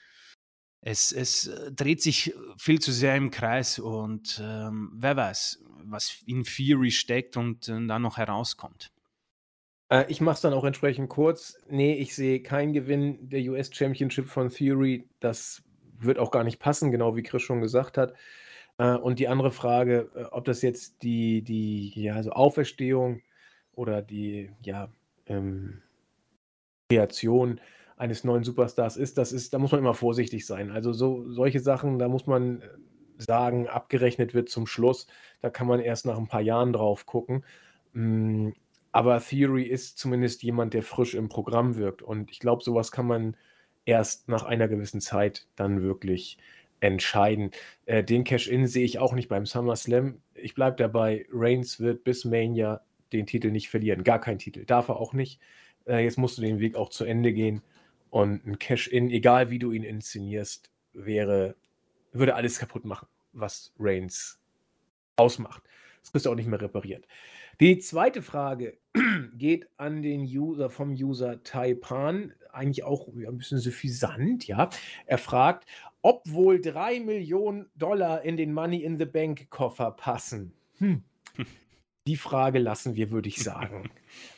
es, 0.86 1.12
es 1.12 1.46
äh, 1.46 1.72
dreht 1.72 2.02
sich 2.02 2.34
viel 2.58 2.78
zu 2.78 2.92
sehr 2.92 3.16
im 3.16 3.30
Kreis 3.30 3.78
und 3.78 4.40
ähm, 4.44 4.92
wer 4.94 5.16
weiß, 5.16 5.62
was 5.84 6.22
in 6.26 6.44
Fury 6.44 6.90
steckt 6.90 7.38
und 7.38 7.68
äh, 7.68 7.86
dann 7.86 8.02
noch 8.02 8.18
herauskommt. 8.18 8.92
Äh, 9.88 10.04
ich 10.08 10.20
mache 10.20 10.34
es 10.34 10.40
dann 10.42 10.52
auch 10.52 10.64
entsprechend 10.64 11.08
kurz. 11.08 11.58
Nee, 11.68 11.94
ich 11.94 12.14
sehe 12.14 12.42
keinen 12.42 12.74
Gewinn 12.74 13.30
der 13.30 13.40
US 13.50 13.74
Championship 13.74 14.26
von 14.26 14.50
Fury. 14.50 15.08
Das 15.20 15.62
wird 15.98 16.18
auch 16.18 16.30
gar 16.30 16.44
nicht 16.44 16.58
passen, 16.58 16.90
genau 16.90 17.16
wie 17.16 17.22
Chris 17.22 17.42
schon 17.42 17.62
gesagt 17.62 17.96
hat. 17.96 18.12
Äh, 18.76 18.94
und 18.94 19.18
die 19.18 19.28
andere 19.28 19.52
Frage, 19.52 20.10
äh, 20.14 20.24
ob 20.24 20.44
das 20.44 20.60
jetzt 20.60 21.02
die, 21.02 21.40
die 21.40 21.98
ja, 21.98 22.14
also 22.14 22.32
Auferstehung 22.32 23.22
oder 23.72 24.02
die 24.02 24.50
ja, 24.62 24.92
ähm, 25.26 25.80
Kreation 26.90 27.58
eines 27.96 28.24
neuen 28.24 28.44
Superstars 28.44 28.96
ist, 28.96 29.18
das 29.18 29.32
ist, 29.32 29.54
da 29.54 29.58
muss 29.58 29.72
man 29.72 29.80
immer 29.80 29.94
vorsichtig 29.94 30.46
sein. 30.46 30.70
Also 30.70 30.92
so 30.92 31.30
solche 31.30 31.60
Sachen, 31.60 31.98
da 31.98 32.08
muss 32.08 32.26
man 32.26 32.60
äh, 32.60 32.68
sagen, 33.18 33.68
abgerechnet 33.68 34.34
wird 34.34 34.48
zum 34.48 34.66
Schluss. 34.66 35.06
Da 35.40 35.50
kann 35.50 35.66
man 35.66 35.80
erst 35.80 36.06
nach 36.06 36.18
ein 36.18 36.28
paar 36.28 36.40
Jahren 36.40 36.72
drauf 36.72 37.06
gucken. 37.06 37.44
Mm, 37.92 38.50
aber 38.92 39.20
Theory 39.20 39.64
ist 39.64 39.98
zumindest 39.98 40.42
jemand, 40.42 40.74
der 40.74 40.82
frisch 40.82 41.14
im 41.14 41.28
Programm 41.28 41.76
wirkt. 41.76 42.02
Und 42.02 42.30
ich 42.30 42.40
glaube, 42.40 42.62
sowas 42.62 42.92
kann 42.92 43.06
man 43.06 43.36
erst 43.84 44.28
nach 44.28 44.44
einer 44.44 44.68
gewissen 44.68 45.00
Zeit 45.00 45.46
dann 45.56 45.82
wirklich 45.82 46.38
entscheiden. 46.80 47.50
Äh, 47.86 48.04
den 48.04 48.24
Cash-In 48.24 48.66
sehe 48.66 48.84
ich 48.84 48.98
auch 48.98 49.14
nicht 49.14 49.28
beim 49.28 49.46
SummerSlam. 49.46 50.20
Ich 50.34 50.54
bleibe 50.54 50.76
dabei, 50.76 51.26
Reigns 51.32 51.80
wird 51.80 52.04
bis 52.04 52.24
Mania 52.24 52.82
den 53.12 53.26
Titel 53.26 53.50
nicht 53.50 53.68
verlieren. 53.68 54.04
Gar 54.04 54.20
kein 54.20 54.38
Titel. 54.38 54.64
Darf 54.64 54.88
er 54.88 54.96
auch 54.96 55.12
nicht. 55.12 55.40
Äh, 55.86 56.04
jetzt 56.04 56.18
musst 56.18 56.38
du 56.38 56.42
den 56.42 56.60
Weg 56.60 56.76
auch 56.76 56.90
zu 56.90 57.04
Ende 57.04 57.32
gehen. 57.32 57.62
Und 58.14 58.46
ein 58.46 58.60
Cash-In, 58.60 59.10
egal 59.10 59.50
wie 59.50 59.58
du 59.58 59.72
ihn 59.72 59.82
inszenierst, 59.82 60.70
wäre, 60.92 61.56
würde 62.12 62.36
alles 62.36 62.60
kaputt 62.60 62.84
machen, 62.84 63.08
was 63.32 63.72
Reigns 63.76 64.38
ausmacht. 65.16 65.64
Das 66.00 66.12
kriegst 66.12 66.26
du 66.26 66.30
auch 66.30 66.36
nicht 66.36 66.46
mehr 66.46 66.60
repariert. 66.60 67.08
Die 67.58 67.76
zweite 67.80 68.22
Frage 68.22 68.78
geht 69.34 69.68
an 69.78 70.02
den 70.02 70.20
User 70.20 70.70
vom 70.70 70.92
User 70.92 71.42
Taipan, 71.42 72.32
eigentlich 72.52 72.84
auch 72.84 73.08
ein 73.08 73.36
bisschen 73.36 73.58
suffisant, 73.58 74.46
ja. 74.46 74.70
Er 75.06 75.18
fragt, 75.18 75.66
ob 76.00 76.22
wohl 76.30 76.60
3 76.60 77.00
Millionen 77.00 77.68
Dollar 77.74 78.22
in 78.22 78.36
den 78.36 78.54
Money 78.54 78.84
in 78.84 78.96
the 78.96 79.06
Bank 79.06 79.50
Koffer 79.50 79.90
passen. 79.90 80.52
Hm. 80.78 81.02
Die 82.06 82.16
Frage 82.16 82.58
lassen 82.58 82.96
wir, 82.96 83.10
würde 83.10 83.28
ich 83.28 83.38
sagen, 83.42 83.90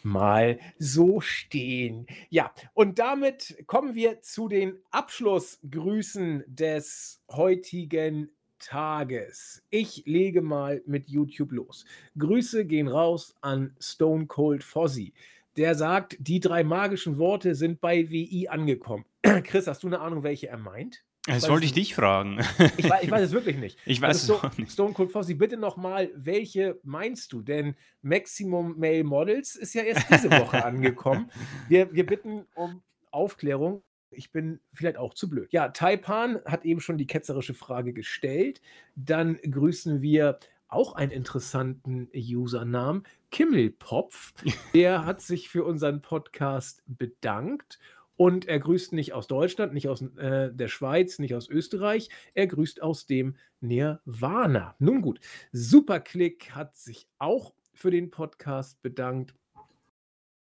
mal 0.05 0.61
so 0.79 1.21
stehen. 1.21 2.07
Ja, 2.31 2.53
und 2.75 3.01
damit 3.01 3.57
kommen 3.67 3.97
wir 3.97 4.21
zu 4.21 4.49
den 4.49 4.79
Abschlussgrüßen 4.93 6.45
des 6.47 7.23
heutigen 7.31 8.31
Tages. 8.61 9.65
Ich 9.71 10.05
lege 10.07 10.43
mal 10.43 10.83
mit 10.87 11.09
YouTube 11.09 11.51
los. 11.51 11.85
Grüße 12.17 12.67
gehen 12.67 12.89
raus 12.89 13.35
an 13.41 13.75
Stone 13.81 14.27
Cold 14.27 14.63
Fozzy. 14.63 15.13
Der 15.57 15.75
sagt, 15.75 16.17
die 16.21 16.39
drei 16.39 16.63
magischen 16.63 17.19
Worte 17.19 17.55
sind 17.55 17.81
bei 17.81 18.09
WI 18.11 18.47
angekommen. 18.49 19.07
Chris, 19.23 19.67
hast 19.67 19.83
du 19.83 19.89
eine 19.89 20.01
Ahnung, 20.01 20.23
welche 20.23 20.49
er 20.49 20.59
meint? 20.59 21.06
Das 21.27 21.49
wollte 21.49 21.67
ich 21.67 21.73
dich 21.73 21.95
fragen. 21.95 22.39
Ich 22.77 22.89
weiß, 22.89 23.03
ich 23.03 23.11
weiß, 23.11 23.23
es 23.23 23.33
wirklich 23.33 23.57
nicht. 23.57 23.79
Ich 23.85 24.01
weiß 24.01 24.31
also 24.31 24.35
es 24.35 24.45
auch 24.45 24.59
nicht. 24.59 24.73
Stone 24.73 24.93
Cold 24.93 25.11
Fozzy, 25.11 25.35
bitte 25.35 25.57
nochmal, 25.57 26.11
welche 26.15 26.79
meinst 26.85 27.33
du? 27.33 27.43
Denn 27.43 27.75
Maximum 28.03 28.79
Male 28.79 29.05
Models 29.05 29.57
ist 29.57 29.75
ja 29.75 29.83
erst 29.83 30.09
diese 30.11 30.31
Woche 30.31 30.65
angekommen. 30.65 31.31
Wir, 31.69 31.93
wir 31.93 32.07
bitten 32.07 32.47
um 32.55 32.83
Aufklärung. 33.11 33.83
Ich 34.11 34.31
bin 34.31 34.61
vielleicht 34.73 34.99
auch 34.99 35.15
zu 35.15 35.29
blöd. 35.29 35.53
Ja, 35.53 35.69
Taipan 35.69 36.41
hat 36.45 36.65
eben 36.65 36.81
schon 36.81 36.97
die 36.97 37.07
ketzerische 37.07 37.55
Frage 37.55 37.93
gestellt. 37.93 38.61
Dann 38.95 39.37
grüßen 39.37 40.01
wir 40.01 40.39
auch 40.69 40.95
einen 40.95 41.13
interessanten 41.13 42.09
Usernamen, 42.15 43.05
Kimmelpopf. 43.31 44.33
Der 44.75 45.05
hat 45.05 45.21
sich 45.21 45.49
für 45.49 45.65
unseren 45.65 46.03
Podcast 46.03 46.83
bedankt 46.87 47.79
und 48.17 48.47
er 48.47 48.59
grüßt 48.59 48.93
nicht 48.93 49.13
aus 49.13 49.27
Deutschland, 49.27 49.75
nicht 49.75 49.89
aus 49.89 50.03
äh, 50.03 50.53
der 50.53 50.69
Schweiz, 50.69 51.19
nicht 51.19 51.35
aus 51.35 51.49
Österreich. 51.49 52.09
Er 52.35 52.47
grüßt 52.47 52.83
aus 52.83 53.07
dem 53.07 53.37
Nirvana. 53.61 54.75
Nun 54.79 55.03
gut, 55.03 55.21
Superclick 55.53 56.51
hat 56.53 56.77
sich 56.77 57.09
auch 57.19 57.55
für 57.75 57.91
den 57.91 58.11
Podcast 58.11 58.81
bedankt. 58.83 59.35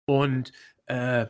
Und 0.06 0.52
äh, 0.86 1.26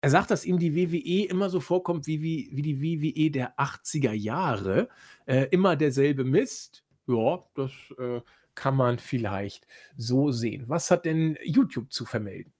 er 0.00 0.10
sagt, 0.10 0.30
dass 0.30 0.44
ihm 0.44 0.58
die 0.58 0.76
WWE 0.76 1.28
immer 1.28 1.50
so 1.50 1.60
vorkommt 1.60 2.06
wie, 2.06 2.22
wie, 2.22 2.50
wie 2.52 2.62
die 2.62 2.82
WWE 2.82 3.30
der 3.30 3.58
80er 3.58 4.12
Jahre. 4.12 4.88
Äh, 5.26 5.46
immer 5.50 5.76
derselbe 5.76 6.24
Mist. 6.24 6.84
Ja, 7.06 7.42
das 7.54 7.72
äh, 7.98 8.20
kann 8.54 8.76
man 8.76 8.98
vielleicht 8.98 9.66
so 9.96 10.30
sehen. 10.30 10.64
Was 10.68 10.90
hat 10.90 11.04
denn 11.04 11.38
YouTube 11.42 11.92
zu 11.92 12.04
vermelden? 12.04 12.52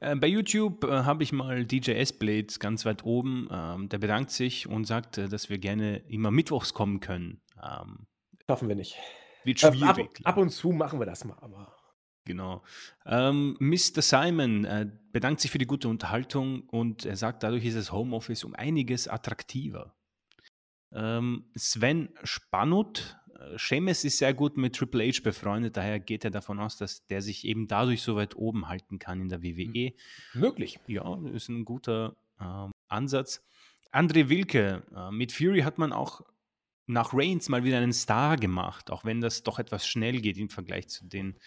Äh, 0.00 0.16
bei 0.16 0.26
YouTube 0.26 0.84
äh, 0.84 1.04
habe 1.04 1.22
ich 1.22 1.32
mal 1.32 1.64
DJ 1.64 1.92
S-Blades 1.92 2.58
ganz 2.58 2.84
weit 2.84 3.04
oben. 3.04 3.48
Ähm, 3.50 3.88
der 3.88 3.98
bedankt 3.98 4.30
sich 4.30 4.66
und 4.66 4.86
sagt, 4.86 5.18
äh, 5.18 5.28
dass 5.28 5.50
wir 5.50 5.58
gerne 5.58 5.98
immer 6.08 6.30
mittwochs 6.30 6.74
kommen 6.74 7.00
können. 7.00 7.40
Ähm, 7.62 8.06
Schaffen 8.48 8.68
wir 8.68 8.76
nicht. 8.76 8.96
wird 9.44 9.62
Äh, 9.62 9.66
ab, 9.66 9.74
schwierig. 9.74 10.20
ab 10.24 10.36
und 10.38 10.50
zu 10.50 10.70
machen 10.70 10.98
wir 10.98 11.06
das 11.06 11.24
mal, 11.24 11.38
aber. 11.40 11.76
Genau. 12.24 12.62
Ähm, 13.06 13.56
Mr. 13.60 14.02
Simon 14.02 14.64
äh, 14.64 14.90
bedankt 15.12 15.40
sich 15.40 15.50
für 15.50 15.58
die 15.58 15.66
gute 15.66 15.88
Unterhaltung 15.88 16.62
und 16.68 17.04
er 17.04 17.16
sagt, 17.16 17.42
dadurch 17.42 17.64
ist 17.64 17.76
das 17.76 17.92
Homeoffice 17.92 18.44
um 18.44 18.54
einiges 18.54 19.08
attraktiver. 19.08 19.94
Ähm, 20.92 21.50
Sven 21.56 22.10
Spannut, 22.24 23.18
äh, 23.40 23.58
Sheamus 23.58 24.04
ist 24.04 24.18
sehr 24.18 24.34
gut 24.34 24.56
mit 24.56 24.76
Triple 24.76 25.08
H 25.08 25.20
befreundet, 25.22 25.76
daher 25.76 26.00
geht 26.00 26.24
er 26.24 26.30
davon 26.30 26.60
aus, 26.60 26.76
dass 26.76 27.06
der 27.06 27.22
sich 27.22 27.44
eben 27.44 27.66
dadurch 27.66 28.02
so 28.02 28.16
weit 28.16 28.36
oben 28.36 28.68
halten 28.68 28.98
kann 28.98 29.20
in 29.20 29.28
der 29.28 29.42
WWE. 29.42 29.92
Möglich. 30.34 30.78
Ja, 30.86 31.18
ist 31.32 31.48
ein 31.48 31.64
guter 31.64 32.16
ähm, 32.40 32.72
Ansatz. 32.88 33.42
André 33.92 34.28
Wilke, 34.28 34.84
äh, 34.94 35.10
mit 35.10 35.32
Fury 35.32 35.60
hat 35.60 35.78
man 35.78 35.92
auch 35.92 36.22
nach 36.86 37.14
Reigns 37.14 37.48
mal 37.48 37.64
wieder 37.64 37.78
einen 37.78 37.92
Star 37.92 38.36
gemacht, 38.36 38.90
auch 38.90 39.04
wenn 39.04 39.20
das 39.20 39.42
doch 39.42 39.58
etwas 39.58 39.86
schnell 39.86 40.20
geht 40.20 40.38
im 40.38 40.50
Vergleich 40.50 40.88
zu 40.88 41.06
den 41.06 41.38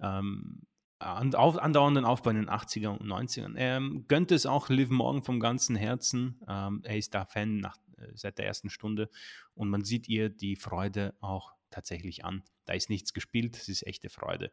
ähm, 0.00 0.62
andauernden 1.00 2.04
Aufbau 2.04 2.30
in 2.30 2.36
den 2.36 2.50
80er 2.50 2.88
und 2.88 3.02
90ern. 3.02 3.56
Er 3.56 3.78
ähm, 3.78 4.04
gönnt 4.06 4.30
es 4.32 4.44
auch 4.44 4.68
Liv 4.68 4.90
Morgan 4.90 5.22
vom 5.22 5.40
ganzen 5.40 5.74
Herzen. 5.76 6.40
Ähm, 6.46 6.82
er 6.84 6.98
ist 6.98 7.14
da 7.14 7.24
Fan 7.24 7.56
nach, 7.56 7.78
seit 8.14 8.38
der 8.38 8.46
ersten 8.46 8.70
Stunde 8.70 9.10
und 9.54 9.68
man 9.68 9.84
sieht 9.84 10.08
ihr 10.08 10.28
die 10.28 10.56
Freude 10.56 11.14
auch 11.20 11.52
tatsächlich 11.70 12.24
an. 12.24 12.42
Da 12.64 12.74
ist 12.74 12.90
nichts 12.90 13.12
gespielt, 13.12 13.56
es 13.56 13.68
ist 13.68 13.86
echte 13.86 14.10
Freude. 14.10 14.52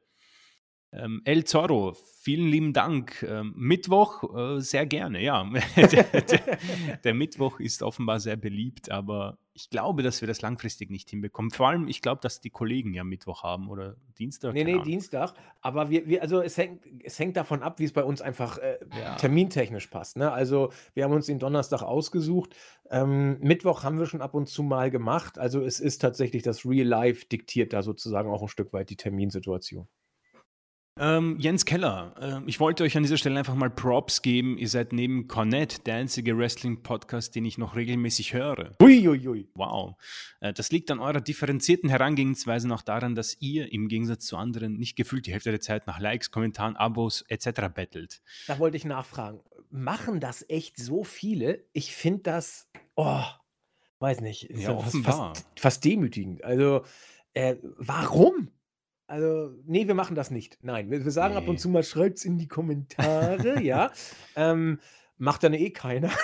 Ähm, 0.98 1.22
El 1.26 1.44
Zorro, 1.44 1.95
vielen 2.22 2.48
lieben 2.48 2.74
Dank. 2.74 3.24
Ähm, 3.24 3.53
Mittwoch 3.56 4.24
äh, 4.36 4.60
sehr 4.60 4.86
gerne, 4.86 5.22
ja. 5.22 5.49
der, 5.76 6.03
der, 6.22 6.57
der 7.03 7.14
Mittwoch 7.14 7.60
ist 7.60 7.84
offenbar 7.84 8.19
sehr 8.19 8.36
beliebt, 8.36 8.90
aber 8.90 9.38
ich 9.53 9.72
glaube, 9.72 10.03
dass 10.03 10.22
wir 10.22 10.28
das 10.28 10.41
langfristig 10.41 10.91
nicht 10.91 11.10
hinbekommen. 11.10 11.49
Vor 11.49 11.68
allem, 11.68 11.88
ich 11.88 12.03
glaube, 12.03 12.22
dass 12.22 12.41
die 12.41 12.52
Kollegen 12.52 12.94
ja 12.94 13.03
Mittwoch 13.03 13.41
haben 13.41 13.69
oder 13.69 13.95
Dienstag. 14.19 14.53
Nee, 14.53 14.64
nee, 14.64 14.74
Ahnung. 14.74 14.86
Dienstag. 14.86 15.34
Aber 15.61 15.90
wir, 15.90 16.07
wir, 16.07 16.22
also 16.22 16.41
es 16.41 16.57
hängt, 16.57 16.84
es 17.03 17.18
hängt 17.18 17.38
davon 17.38 17.64
ab, 17.64 17.80
wie 17.80 17.86
es 17.86 17.91
bei 17.91 18.03
uns 18.03 18.22
einfach 18.22 18.60
äh, 18.60 18.78
Ja. 18.99 19.15
termintechnisch 19.15 19.88
passt. 19.88 20.15
Ne? 20.15 20.32
Also 20.32 20.72
wir 20.94 21.03
haben 21.03 21.14
uns 21.14 21.26
den 21.26 21.40
Donnerstag 21.40 21.82
ausgesucht. 21.82 22.56
Ähm, 22.91 23.40
Mittwoch 23.40 23.84
haben 23.84 23.98
wir 23.98 24.06
schon 24.06 24.22
ab 24.22 24.36
und 24.36 24.48
zu 24.48 24.61
mal 24.61 24.91
gemacht. 24.91 25.40
Also 25.40 25.64
es 25.64 25.80
ist 25.80 25.99
tatsächlich 25.99 26.44
das 26.44 26.64
Real 26.64 26.88
Life 26.88 27.26
diktiert 27.26 27.74
da 27.74 27.82
sozusagen 27.82 28.30
auch 28.30 28.44
ein 28.44 28.48
Stück 28.49 28.74
weit 28.74 28.91
die 28.91 28.95
Terminsituation. 28.95 29.88
Ähm, 30.99 31.38
Jens 31.40 31.65
Keller, 31.65 32.15
ähm, 32.19 32.44
ich 32.48 32.60
wollte 32.60 32.84
euch 32.84 32.98
an 32.98 33.03
dieser 33.03 33.18
Stelle 33.18 33.38
einfach 33.38 33.53
mal 33.53 33.69
Props 33.69 34.24
geben. 34.24 34.57
Ihr 34.57 34.68
seid 34.68 34.94
neben 34.94 35.28
Cornette 35.28 35.80
der 35.82 35.95
einzige 35.95 36.36
Wrestling-Podcast, 36.36 37.36
den 37.36 37.45
ich 37.45 37.60
noch 37.60 37.76
regelmäßig 37.76 38.34
höre. 38.34 38.76
Uiuiui. 38.82 39.48
Wow. 39.53 39.95
Äh, 40.40 40.53
Das 40.53 40.72
liegt 40.72 40.90
an 40.90 40.99
eurer 40.99 41.22
differenzierten 41.22 41.88
Herangehensweise 41.90 42.68
und 42.68 42.74
auch 42.74 42.82
daran, 42.82 43.14
dass 43.14 43.38
ihr 43.40 43.72
im 43.72 43.90
Gegensatz 43.90 44.26
zu 44.26 44.38
anderen 44.38 44.78
nicht 44.78 44.95
gefühlt 44.95 45.28
die 45.28 45.34
Hälfte 45.34 45.52
der 45.52 45.60
Zeit 45.61 45.86
nach 45.86 45.99
Likes, 45.99 46.32
Kommentaren, 46.32 46.76
Abos 46.76 47.24
etc. 47.28 47.69
bettelt. 47.74 48.22
Da 48.48 48.57
wollte 48.57 48.78
ich 48.78 48.86
nachfragen. 48.86 49.41
Machen 49.69 50.19
das 50.19 50.45
echt 50.49 50.78
so 50.78 51.03
viele? 51.03 51.64
Ich 51.74 51.94
finde 51.94 52.24
das, 52.24 52.68
oh, 52.95 53.22
weiß 53.99 54.22
nicht, 54.22 54.45
ist 54.49 54.64
Ja, 54.64 54.74
fast, 54.74 54.88
offenbar. 54.88 55.14
fast, 55.36 55.45
fast 55.60 55.86
demütigend. 55.86 56.44
Also, 56.44 56.84
äh, 57.34 57.57
warum? 57.78 58.49
Also, 59.08 59.52
nee, 59.66 59.88
wir 59.88 59.96
machen 59.96 60.16
das 60.16 60.32
nicht. 60.32 60.60
Nein, 60.62 60.92
wir, 60.92 61.04
wir 61.06 61.12
sagen 61.12 61.36
ab 61.38 61.48
und 61.48 61.56
Nee. 61.56 61.60
zu 61.62 61.70
mal, 61.70 61.84
schreibt's 61.84 62.26
in 62.26 62.38
die 62.38 62.48
Kommentare, 62.48 63.62
ja. 63.64 63.90
Ähm, 64.36 64.80
macht 65.18 65.42
dann 65.44 65.54
eh 65.54 65.72
keiner. 65.72 66.12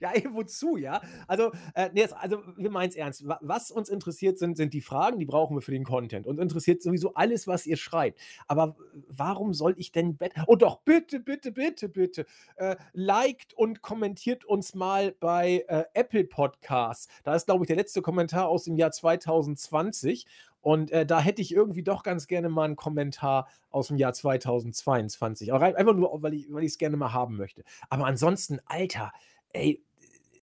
Ja, 0.00 0.12
ey, 0.12 0.26
wozu, 0.30 0.76
ja? 0.76 1.00
Also, 1.26 1.50
äh, 1.74 1.90
nee, 1.92 2.04
also 2.20 2.42
wir 2.56 2.70
meinen 2.70 2.90
es 2.90 2.96
ernst. 2.96 3.26
Wa- 3.26 3.38
Was 3.42 3.70
uns 3.70 3.88
interessiert 3.88 4.38
sind, 4.38 4.56
sind 4.56 4.74
die 4.74 4.80
Fragen, 4.80 5.18
die 5.18 5.24
brauchen 5.26 5.56
wir 5.56 5.60
für 5.62 5.70
den 5.72 5.84
Content. 5.84 6.26
Und 6.26 6.38
interessiert 6.38 6.82
sowieso 6.82 7.14
alles, 7.14 7.46
was 7.46 7.66
ihr 7.66 7.76
schreibt. 7.76 8.20
Aber 8.46 8.76
warum 9.08 9.54
soll 9.54 9.74
ich 9.78 9.92
denn 9.92 10.16
bet 10.16 10.32
Oh 10.46 10.56
doch, 10.56 10.80
bitte, 10.82 11.20
bitte, 11.20 11.50
bitte, 11.52 11.88
bitte. 11.88 12.26
Äh, 12.56 12.76
liked 12.92 13.54
und 13.54 13.82
kommentiert 13.82 14.44
uns 14.44 14.74
mal 14.74 15.12
bei 15.18 15.64
äh, 15.68 15.84
Apple 15.94 16.24
Podcasts. 16.24 17.08
Da 17.24 17.34
ist, 17.34 17.46
glaube 17.46 17.64
ich, 17.64 17.68
der 17.68 17.76
letzte 17.76 18.02
Kommentar 18.02 18.48
aus 18.48 18.64
dem 18.64 18.76
Jahr 18.76 18.92
2020. 18.92 20.26
Und 20.66 20.90
äh, 20.90 21.06
da 21.06 21.20
hätte 21.20 21.42
ich 21.42 21.54
irgendwie 21.54 21.84
doch 21.84 22.02
ganz 22.02 22.26
gerne 22.26 22.48
mal 22.48 22.64
einen 22.64 22.74
Kommentar 22.74 23.46
aus 23.70 23.86
dem 23.86 23.98
Jahr 23.98 24.12
2022. 24.12 25.52
Aber 25.52 25.64
einfach 25.64 25.94
nur, 25.94 26.20
weil 26.20 26.34
ich 26.34 26.48
es 26.48 26.76
gerne 26.76 26.96
mal 26.96 27.12
haben 27.12 27.36
möchte. 27.36 27.62
Aber 27.88 28.04
ansonsten, 28.04 28.58
Alter, 28.66 29.12
ey, 29.50 29.80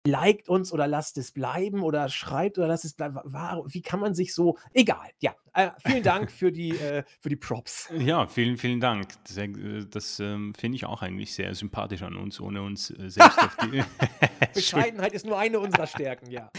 liked 0.07 0.47
uns 0.47 0.71
oder 0.71 0.87
lasst 0.87 1.17
es 1.17 1.33
bleiben 1.33 1.83
oder 1.83 2.07
schreibt 2.07 2.57
oder 2.57 2.67
lasst 2.67 2.85
es 2.85 2.93
bleiben. 2.93 3.19
Wie 3.65 3.81
kann 3.81 3.99
man 3.99 4.15
sich 4.15 4.33
so. 4.33 4.57
Egal, 4.73 5.09
ja. 5.19 5.35
Äh, 5.51 5.71
vielen 5.85 6.03
Dank 6.03 6.31
für 6.31 6.53
die, 6.53 6.69
äh, 6.77 7.03
für 7.19 7.27
die 7.27 7.35
Props. 7.35 7.89
Ja, 7.99 8.25
vielen, 8.25 8.55
vielen 8.55 8.79
Dank. 8.79 9.09
Das, 9.27 9.35
äh, 9.35 9.85
das 9.89 10.21
ähm, 10.21 10.53
finde 10.53 10.77
ich 10.77 10.85
auch 10.85 11.01
eigentlich 11.01 11.33
sehr 11.33 11.53
sympathisch 11.55 12.03
an 12.03 12.15
uns, 12.15 12.39
ohne 12.39 12.61
uns 12.61 12.89
äh, 12.89 13.09
selbst 13.09 13.37
auf 13.37 13.57
die. 13.65 13.83
Bescheidenheit 14.53 15.11
ist 15.11 15.25
nur 15.25 15.37
eine 15.37 15.59
unserer 15.59 15.87
Stärken, 15.87 16.31
ja. 16.31 16.49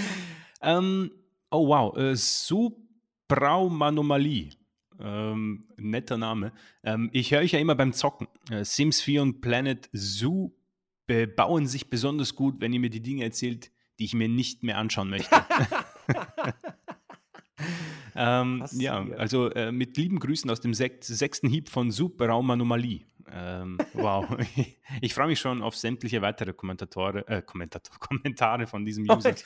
Ähm, 0.60 1.10
oh 1.50 1.68
wow, 1.68 1.96
äh, 1.96 2.16
Subraumanomalie. 3.28 4.50
Ähm, 4.98 5.68
netter 5.76 6.16
Name. 6.16 6.52
Ähm, 6.82 7.10
ich 7.12 7.32
höre 7.32 7.40
euch 7.40 7.52
ja 7.52 7.58
immer 7.58 7.74
beim 7.74 7.92
Zocken. 7.92 8.28
Äh, 8.50 8.64
Sims 8.64 9.02
4 9.02 9.22
und 9.22 9.40
Planet 9.40 9.88
Zoo 9.92 10.52
bebauen 11.06 11.66
sich 11.66 11.90
besonders 11.90 12.34
gut, 12.34 12.60
wenn 12.60 12.72
ihr 12.72 12.80
mir 12.80 12.90
die 12.90 13.02
Dinge 13.02 13.24
erzählt, 13.24 13.70
die 13.98 14.04
ich 14.04 14.14
mir 14.14 14.28
nicht 14.28 14.62
mehr 14.62 14.78
anschauen 14.78 15.10
möchte. 15.10 15.36
ähm, 18.16 18.64
ja, 18.72 19.06
also 19.16 19.50
äh, 19.50 19.70
mit 19.70 19.96
lieben 19.96 20.18
Grüßen 20.18 20.50
aus 20.50 20.60
dem 20.60 20.74
sech 20.74 20.98
sechsten 21.02 21.48
Hieb 21.48 21.68
von 21.68 21.90
Subraumanomalie. 21.90 23.04
Ähm, 23.32 23.78
wow. 23.94 24.26
ich 25.00 25.14
freue 25.14 25.26
mich 25.26 25.40
schon 25.40 25.62
auf 25.62 25.76
sämtliche 25.76 26.22
weitere 26.22 26.52
Kommentatoren, 26.52 27.26
äh, 27.26 27.42
Kommentator, 27.42 27.96
Kommentare 27.98 28.66
von 28.66 28.84
diesem 28.84 29.08
User. 29.08 29.34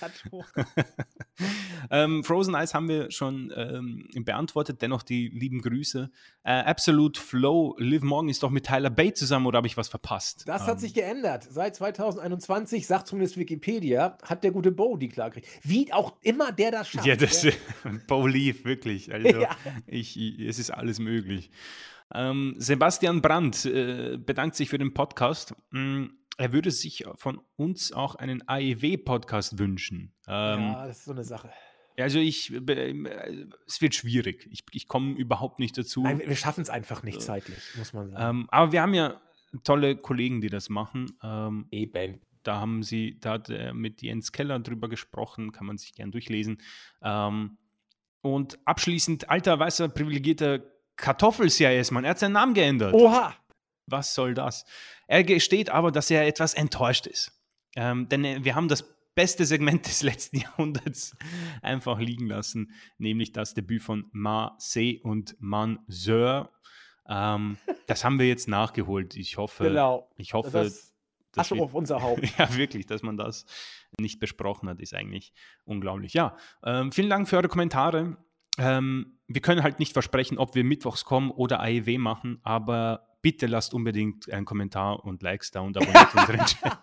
ähm, 1.90 2.24
Frozen 2.24 2.54
Ice 2.54 2.74
haben 2.74 2.88
wir 2.88 3.10
schon 3.10 3.52
ähm, 3.56 4.08
beantwortet, 4.24 4.82
dennoch 4.82 5.02
die 5.02 5.28
lieben 5.28 5.62
Grüße. 5.62 6.10
Äh, 6.42 6.52
Absolute 6.52 7.20
Flow, 7.20 7.76
Liv 7.78 8.02
Morgan 8.02 8.28
ist 8.28 8.42
doch 8.42 8.50
mit 8.50 8.66
Tyler 8.66 8.90
Bate 8.90 9.14
zusammen 9.14 9.46
oder 9.46 9.58
habe 9.58 9.66
ich 9.66 9.76
was 9.76 9.88
verpasst? 9.88 10.44
Das 10.46 10.66
hat 10.66 10.80
sich 10.80 10.94
geändert. 10.94 11.44
Seit 11.44 11.76
2021, 11.76 12.86
sagt 12.86 13.06
zumindest 13.06 13.36
Wikipedia, 13.36 14.18
hat 14.22 14.44
der 14.44 14.50
gute 14.50 14.72
Bo 14.72 14.96
die 14.96 15.08
klar 15.08 15.30
gekriegt. 15.30 15.48
Wie 15.62 15.92
auch 15.92 16.16
immer 16.22 16.52
der 16.52 16.70
das 16.70 16.88
schafft. 16.88 17.06
Ja, 17.06 17.16
das 17.16 17.46
Bo 18.06 18.26
lief 18.26 18.64
wirklich. 18.64 19.12
Also 19.12 19.28
ja. 19.28 19.56
ich, 19.86 20.16
es 20.16 20.58
ist 20.58 20.70
alles 20.70 20.98
möglich. 20.98 21.50
Ähm, 22.14 22.54
Sebastian 22.58 23.22
Brandt 23.22 23.64
äh, 23.64 24.18
bedankt 24.18 24.56
sich 24.56 24.68
für 24.68 24.78
den 24.78 24.94
Podcast. 24.94 25.54
Mm, 25.70 26.06
er 26.36 26.52
würde 26.52 26.70
sich 26.70 27.04
von 27.16 27.40
uns 27.56 27.92
auch 27.92 28.14
einen 28.14 28.42
AEW-Podcast 28.48 29.58
wünschen. 29.58 30.14
Ähm, 30.26 30.60
ja, 30.60 30.86
das 30.86 30.98
ist 30.98 31.04
so 31.04 31.12
eine 31.12 31.24
Sache. 31.24 31.50
Also 31.98 32.18
ich, 32.18 32.52
äh, 32.52 33.46
es 33.66 33.80
wird 33.80 33.94
schwierig. 33.94 34.48
Ich, 34.50 34.64
ich 34.72 34.88
komme 34.88 35.14
überhaupt 35.14 35.58
nicht 35.58 35.76
dazu. 35.76 36.02
Nein, 36.02 36.22
wir 36.24 36.36
schaffen 36.36 36.62
es 36.62 36.70
einfach 36.70 37.02
nicht 37.02 37.20
zeitlich, 37.20 37.58
muss 37.76 37.92
man 37.92 38.10
sagen. 38.10 38.38
Ähm, 38.38 38.48
aber 38.50 38.72
wir 38.72 38.82
haben 38.82 38.94
ja 38.94 39.20
tolle 39.64 39.96
Kollegen, 39.96 40.40
die 40.40 40.48
das 40.48 40.68
machen. 40.68 41.12
Ähm, 41.22 41.66
Eben. 41.70 42.20
Da 42.42 42.58
haben 42.58 42.82
sie, 42.82 43.18
da 43.20 43.32
hat 43.32 43.50
er 43.50 43.74
mit 43.74 44.00
Jens 44.00 44.32
Keller 44.32 44.58
drüber 44.60 44.88
gesprochen, 44.88 45.52
kann 45.52 45.66
man 45.66 45.76
sich 45.76 45.94
gern 45.94 46.10
durchlesen. 46.10 46.62
Ähm, 47.02 47.58
und 48.22 48.58
abschließend, 48.66 49.28
alter, 49.28 49.58
weißer, 49.58 49.88
privilegierter 49.88 50.62
Kartoffel-CIS-Mann, 50.96 52.04
er 52.04 52.10
hat 52.10 52.18
seinen 52.18 52.32
Namen 52.32 52.54
geändert. 52.54 52.94
Oha! 52.94 53.34
Was 53.86 54.14
soll 54.14 54.34
das? 54.34 54.64
Er 55.08 55.24
gesteht 55.24 55.70
aber, 55.70 55.90
dass 55.90 56.10
er 56.10 56.26
etwas 56.26 56.54
enttäuscht 56.54 57.06
ist. 57.06 57.32
Ähm, 57.76 58.08
denn 58.08 58.24
äh, 58.24 58.44
wir 58.44 58.54
haben 58.54 58.68
das 58.68 58.84
beste 59.14 59.44
Segment 59.44 59.86
des 59.86 60.02
letzten 60.02 60.38
Jahrhunderts 60.38 61.16
einfach 61.62 61.98
liegen 61.98 62.26
lassen, 62.26 62.72
nämlich 62.98 63.32
das 63.32 63.54
Debüt 63.54 63.82
von 63.82 64.08
Ma 64.12 64.54
Se 64.58 65.00
und 65.02 65.36
Man 65.40 65.80
Sir. 65.88 66.50
Ähm, 67.08 67.58
das 67.86 68.04
haben 68.04 68.18
wir 68.18 68.28
jetzt 68.28 68.48
nachgeholt. 68.48 69.16
Ich 69.16 69.36
hoffe, 69.36 69.64
genau. 69.64 70.08
ich 70.16 70.34
hoffe, 70.34 70.50
das 70.50 70.94
Asche 71.36 71.54
auf 71.56 71.74
unser 71.74 72.02
Haupt. 72.02 72.22
Ja, 72.38 72.54
wirklich, 72.56 72.86
dass 72.86 73.02
man 73.02 73.16
das 73.16 73.46
nicht 73.98 74.20
besprochen 74.20 74.68
hat, 74.68 74.80
ist 74.80 74.94
eigentlich 74.94 75.32
unglaublich. 75.64 76.14
Ja, 76.14 76.36
ähm, 76.64 76.92
vielen 76.92 77.10
Dank 77.10 77.28
für 77.28 77.36
eure 77.36 77.48
Kommentare. 77.48 78.16
Ähm, 78.58 79.18
wir 79.28 79.40
können 79.40 79.62
halt 79.62 79.78
nicht 79.78 79.92
versprechen, 79.92 80.38
ob 80.38 80.54
wir 80.54 80.64
mittwochs 80.64 81.04
kommen 81.04 81.30
oder 81.30 81.60
AEW 81.60 81.98
machen, 81.98 82.40
aber 82.42 83.06
bitte 83.22 83.46
lasst 83.46 83.74
unbedingt 83.74 84.32
einen 84.32 84.44
Kommentar 84.44 85.04
und 85.04 85.22
Likes 85.22 85.50
da 85.50 85.60
und 85.60 85.76
abonniert 85.76 86.14
unseren 86.14 86.46
Channel. 86.46 86.78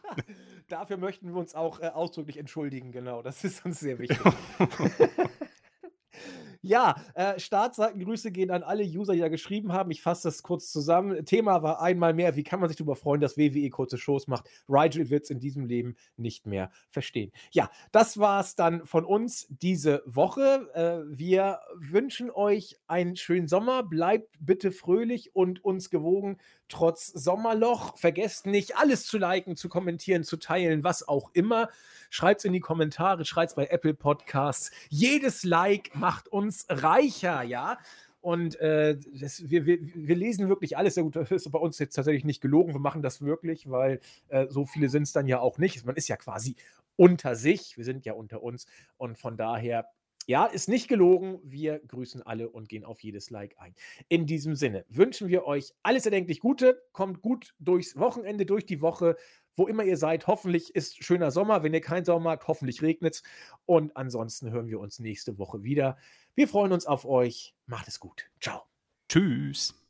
Dafür 0.69 0.97
möchten 0.97 1.29
wir 1.29 1.37
uns 1.37 1.55
auch 1.55 1.79
äh, 1.79 1.87
ausdrücklich 1.87 2.37
entschuldigen, 2.37 2.91
genau. 2.91 3.21
Das 3.21 3.43
ist 3.43 3.65
uns 3.65 3.79
sehr 3.79 3.99
wichtig. 3.99 4.19
Ja, 6.61 6.95
äh, 7.13 7.39
Startseitengrüße 7.39 8.31
gehen 8.31 8.51
an 8.51 8.63
alle 8.63 8.83
User, 8.83 9.13
die 9.13 9.19
da 9.19 9.27
geschrieben 9.27 9.73
haben. 9.73 9.91
Ich 9.91 10.01
fasse 10.01 10.27
das 10.27 10.43
kurz 10.43 10.71
zusammen. 10.71 11.25
Thema 11.25 11.63
war 11.63 11.81
einmal 11.81 12.13
mehr, 12.13 12.35
wie 12.35 12.43
kann 12.43 12.59
man 12.59 12.69
sich 12.69 12.77
darüber 12.77 12.95
freuen, 12.95 13.21
dass 13.21 13.37
WWE 13.37 13.69
kurze 13.69 13.97
Shows 13.97 14.27
macht? 14.27 14.49
Rigel 14.67 15.09
wird 15.09 15.23
es 15.23 15.29
in 15.29 15.39
diesem 15.39 15.65
Leben 15.65 15.95
nicht 16.15 16.45
mehr 16.45 16.71
verstehen. 16.89 17.31
Ja, 17.51 17.69
das 17.91 18.17
war 18.17 18.41
es 18.41 18.55
dann 18.55 18.85
von 18.85 19.05
uns 19.05 19.47
diese 19.49 20.03
Woche. 20.05 20.69
Äh, 20.73 21.17
wir 21.17 21.59
wünschen 21.75 22.31
euch 22.31 22.77
einen 22.87 23.15
schönen 23.15 23.47
Sommer. 23.47 23.83
Bleibt 23.83 24.35
bitte 24.39 24.71
fröhlich 24.71 25.35
und 25.35 25.63
uns 25.63 25.89
gewogen 25.89 26.37
trotz 26.69 27.07
Sommerloch. 27.07 27.97
Vergesst 27.97 28.45
nicht, 28.45 28.77
alles 28.77 29.05
zu 29.05 29.17
liken, 29.17 29.55
zu 29.55 29.69
kommentieren, 29.69 30.23
zu 30.23 30.37
teilen, 30.37 30.83
was 30.83 31.07
auch 31.07 31.29
immer. 31.33 31.69
Schreibt 32.09 32.41
es 32.41 32.45
in 32.45 32.53
die 32.53 32.59
Kommentare, 32.59 33.25
schreibt 33.25 33.51
es 33.51 33.55
bei 33.55 33.67
Apple 33.67 33.93
Podcasts. 33.93 34.71
Jedes 34.89 35.43
Like 35.43 35.95
macht 35.95 36.27
uns 36.27 36.65
reicher, 36.69 37.43
ja. 37.43 37.77
Und 38.21 38.59
äh, 38.59 38.97
das, 39.13 39.49
wir, 39.49 39.65
wir, 39.65 39.77
wir, 39.81 40.15
lesen 40.15 40.49
wirklich 40.49 40.75
alles 40.75 40.95
sehr 40.95 41.03
gut. 41.03 41.15
Das 41.15 41.31
ist 41.31 41.49
bei 41.51 41.59
uns 41.59 41.79
jetzt 41.79 41.95
tatsächlich 41.95 42.25
nicht 42.25 42.41
gelogen. 42.41 42.73
Wir 42.73 42.79
machen 42.79 43.01
das 43.01 43.21
wirklich, 43.21 43.69
weil 43.69 44.01
äh, 44.27 44.47
so 44.49 44.65
viele 44.65 44.89
sind 44.89 45.03
es 45.03 45.13
dann 45.13 45.27
ja 45.27 45.39
auch 45.39 45.59
nicht. 45.59 45.85
Man 45.85 45.95
ist 45.95 46.07
ja 46.07 46.17
quasi 46.17 46.55
unter 46.97 47.35
sich. 47.35 47.77
Wir 47.77 47.85
sind 47.85 48.05
ja 48.05 48.13
unter 48.13 48.43
uns. 48.43 48.65
Und 48.97 49.17
von 49.17 49.37
daher 49.37 49.87
ja, 50.27 50.45
ist 50.45 50.67
nicht 50.67 50.89
gelogen. 50.89 51.39
Wir 51.41 51.79
grüßen 51.79 52.21
alle 52.21 52.49
und 52.49 52.67
gehen 52.67 52.83
auf 52.83 53.01
jedes 53.01 53.29
Like 53.29 53.55
ein. 53.57 53.73
In 54.09 54.25
diesem 54.25 54.55
Sinne 54.55 54.85
wünschen 54.89 55.29
wir 55.29 55.45
euch 55.45 55.73
alles 55.83 56.05
erdenklich 56.05 56.41
Gute. 56.41 56.83
Kommt 56.91 57.21
gut 57.21 57.55
durchs 57.59 57.95
Wochenende, 57.95 58.45
durch 58.45 58.65
die 58.65 58.81
Woche, 58.81 59.15
wo 59.55 59.67
immer 59.67 59.85
ihr 59.85 59.95
seid. 59.95 60.27
Hoffentlich 60.27 60.75
ist 60.75 61.01
schöner 61.01 61.31
Sommer. 61.31 61.63
Wenn 61.63 61.73
ihr 61.73 61.81
keinen 61.81 62.03
Sommer 62.03 62.31
habt, 62.31 62.47
hoffentlich 62.47 62.81
regnet 62.81 63.15
es. 63.15 63.23
Und 63.65 63.95
ansonsten 63.95 64.51
hören 64.51 64.67
wir 64.67 64.81
uns 64.81 64.99
nächste 64.99 65.37
Woche 65.37 65.63
wieder. 65.63 65.97
Wir 66.35 66.49
freuen 66.49 66.73
uns 66.73 66.85
auf 66.85 67.05
euch. 67.05 67.55
Macht 67.65 67.87
es 67.87 67.99
gut. 67.99 68.29
Ciao. 68.41 68.63
Tschüss. 69.07 69.86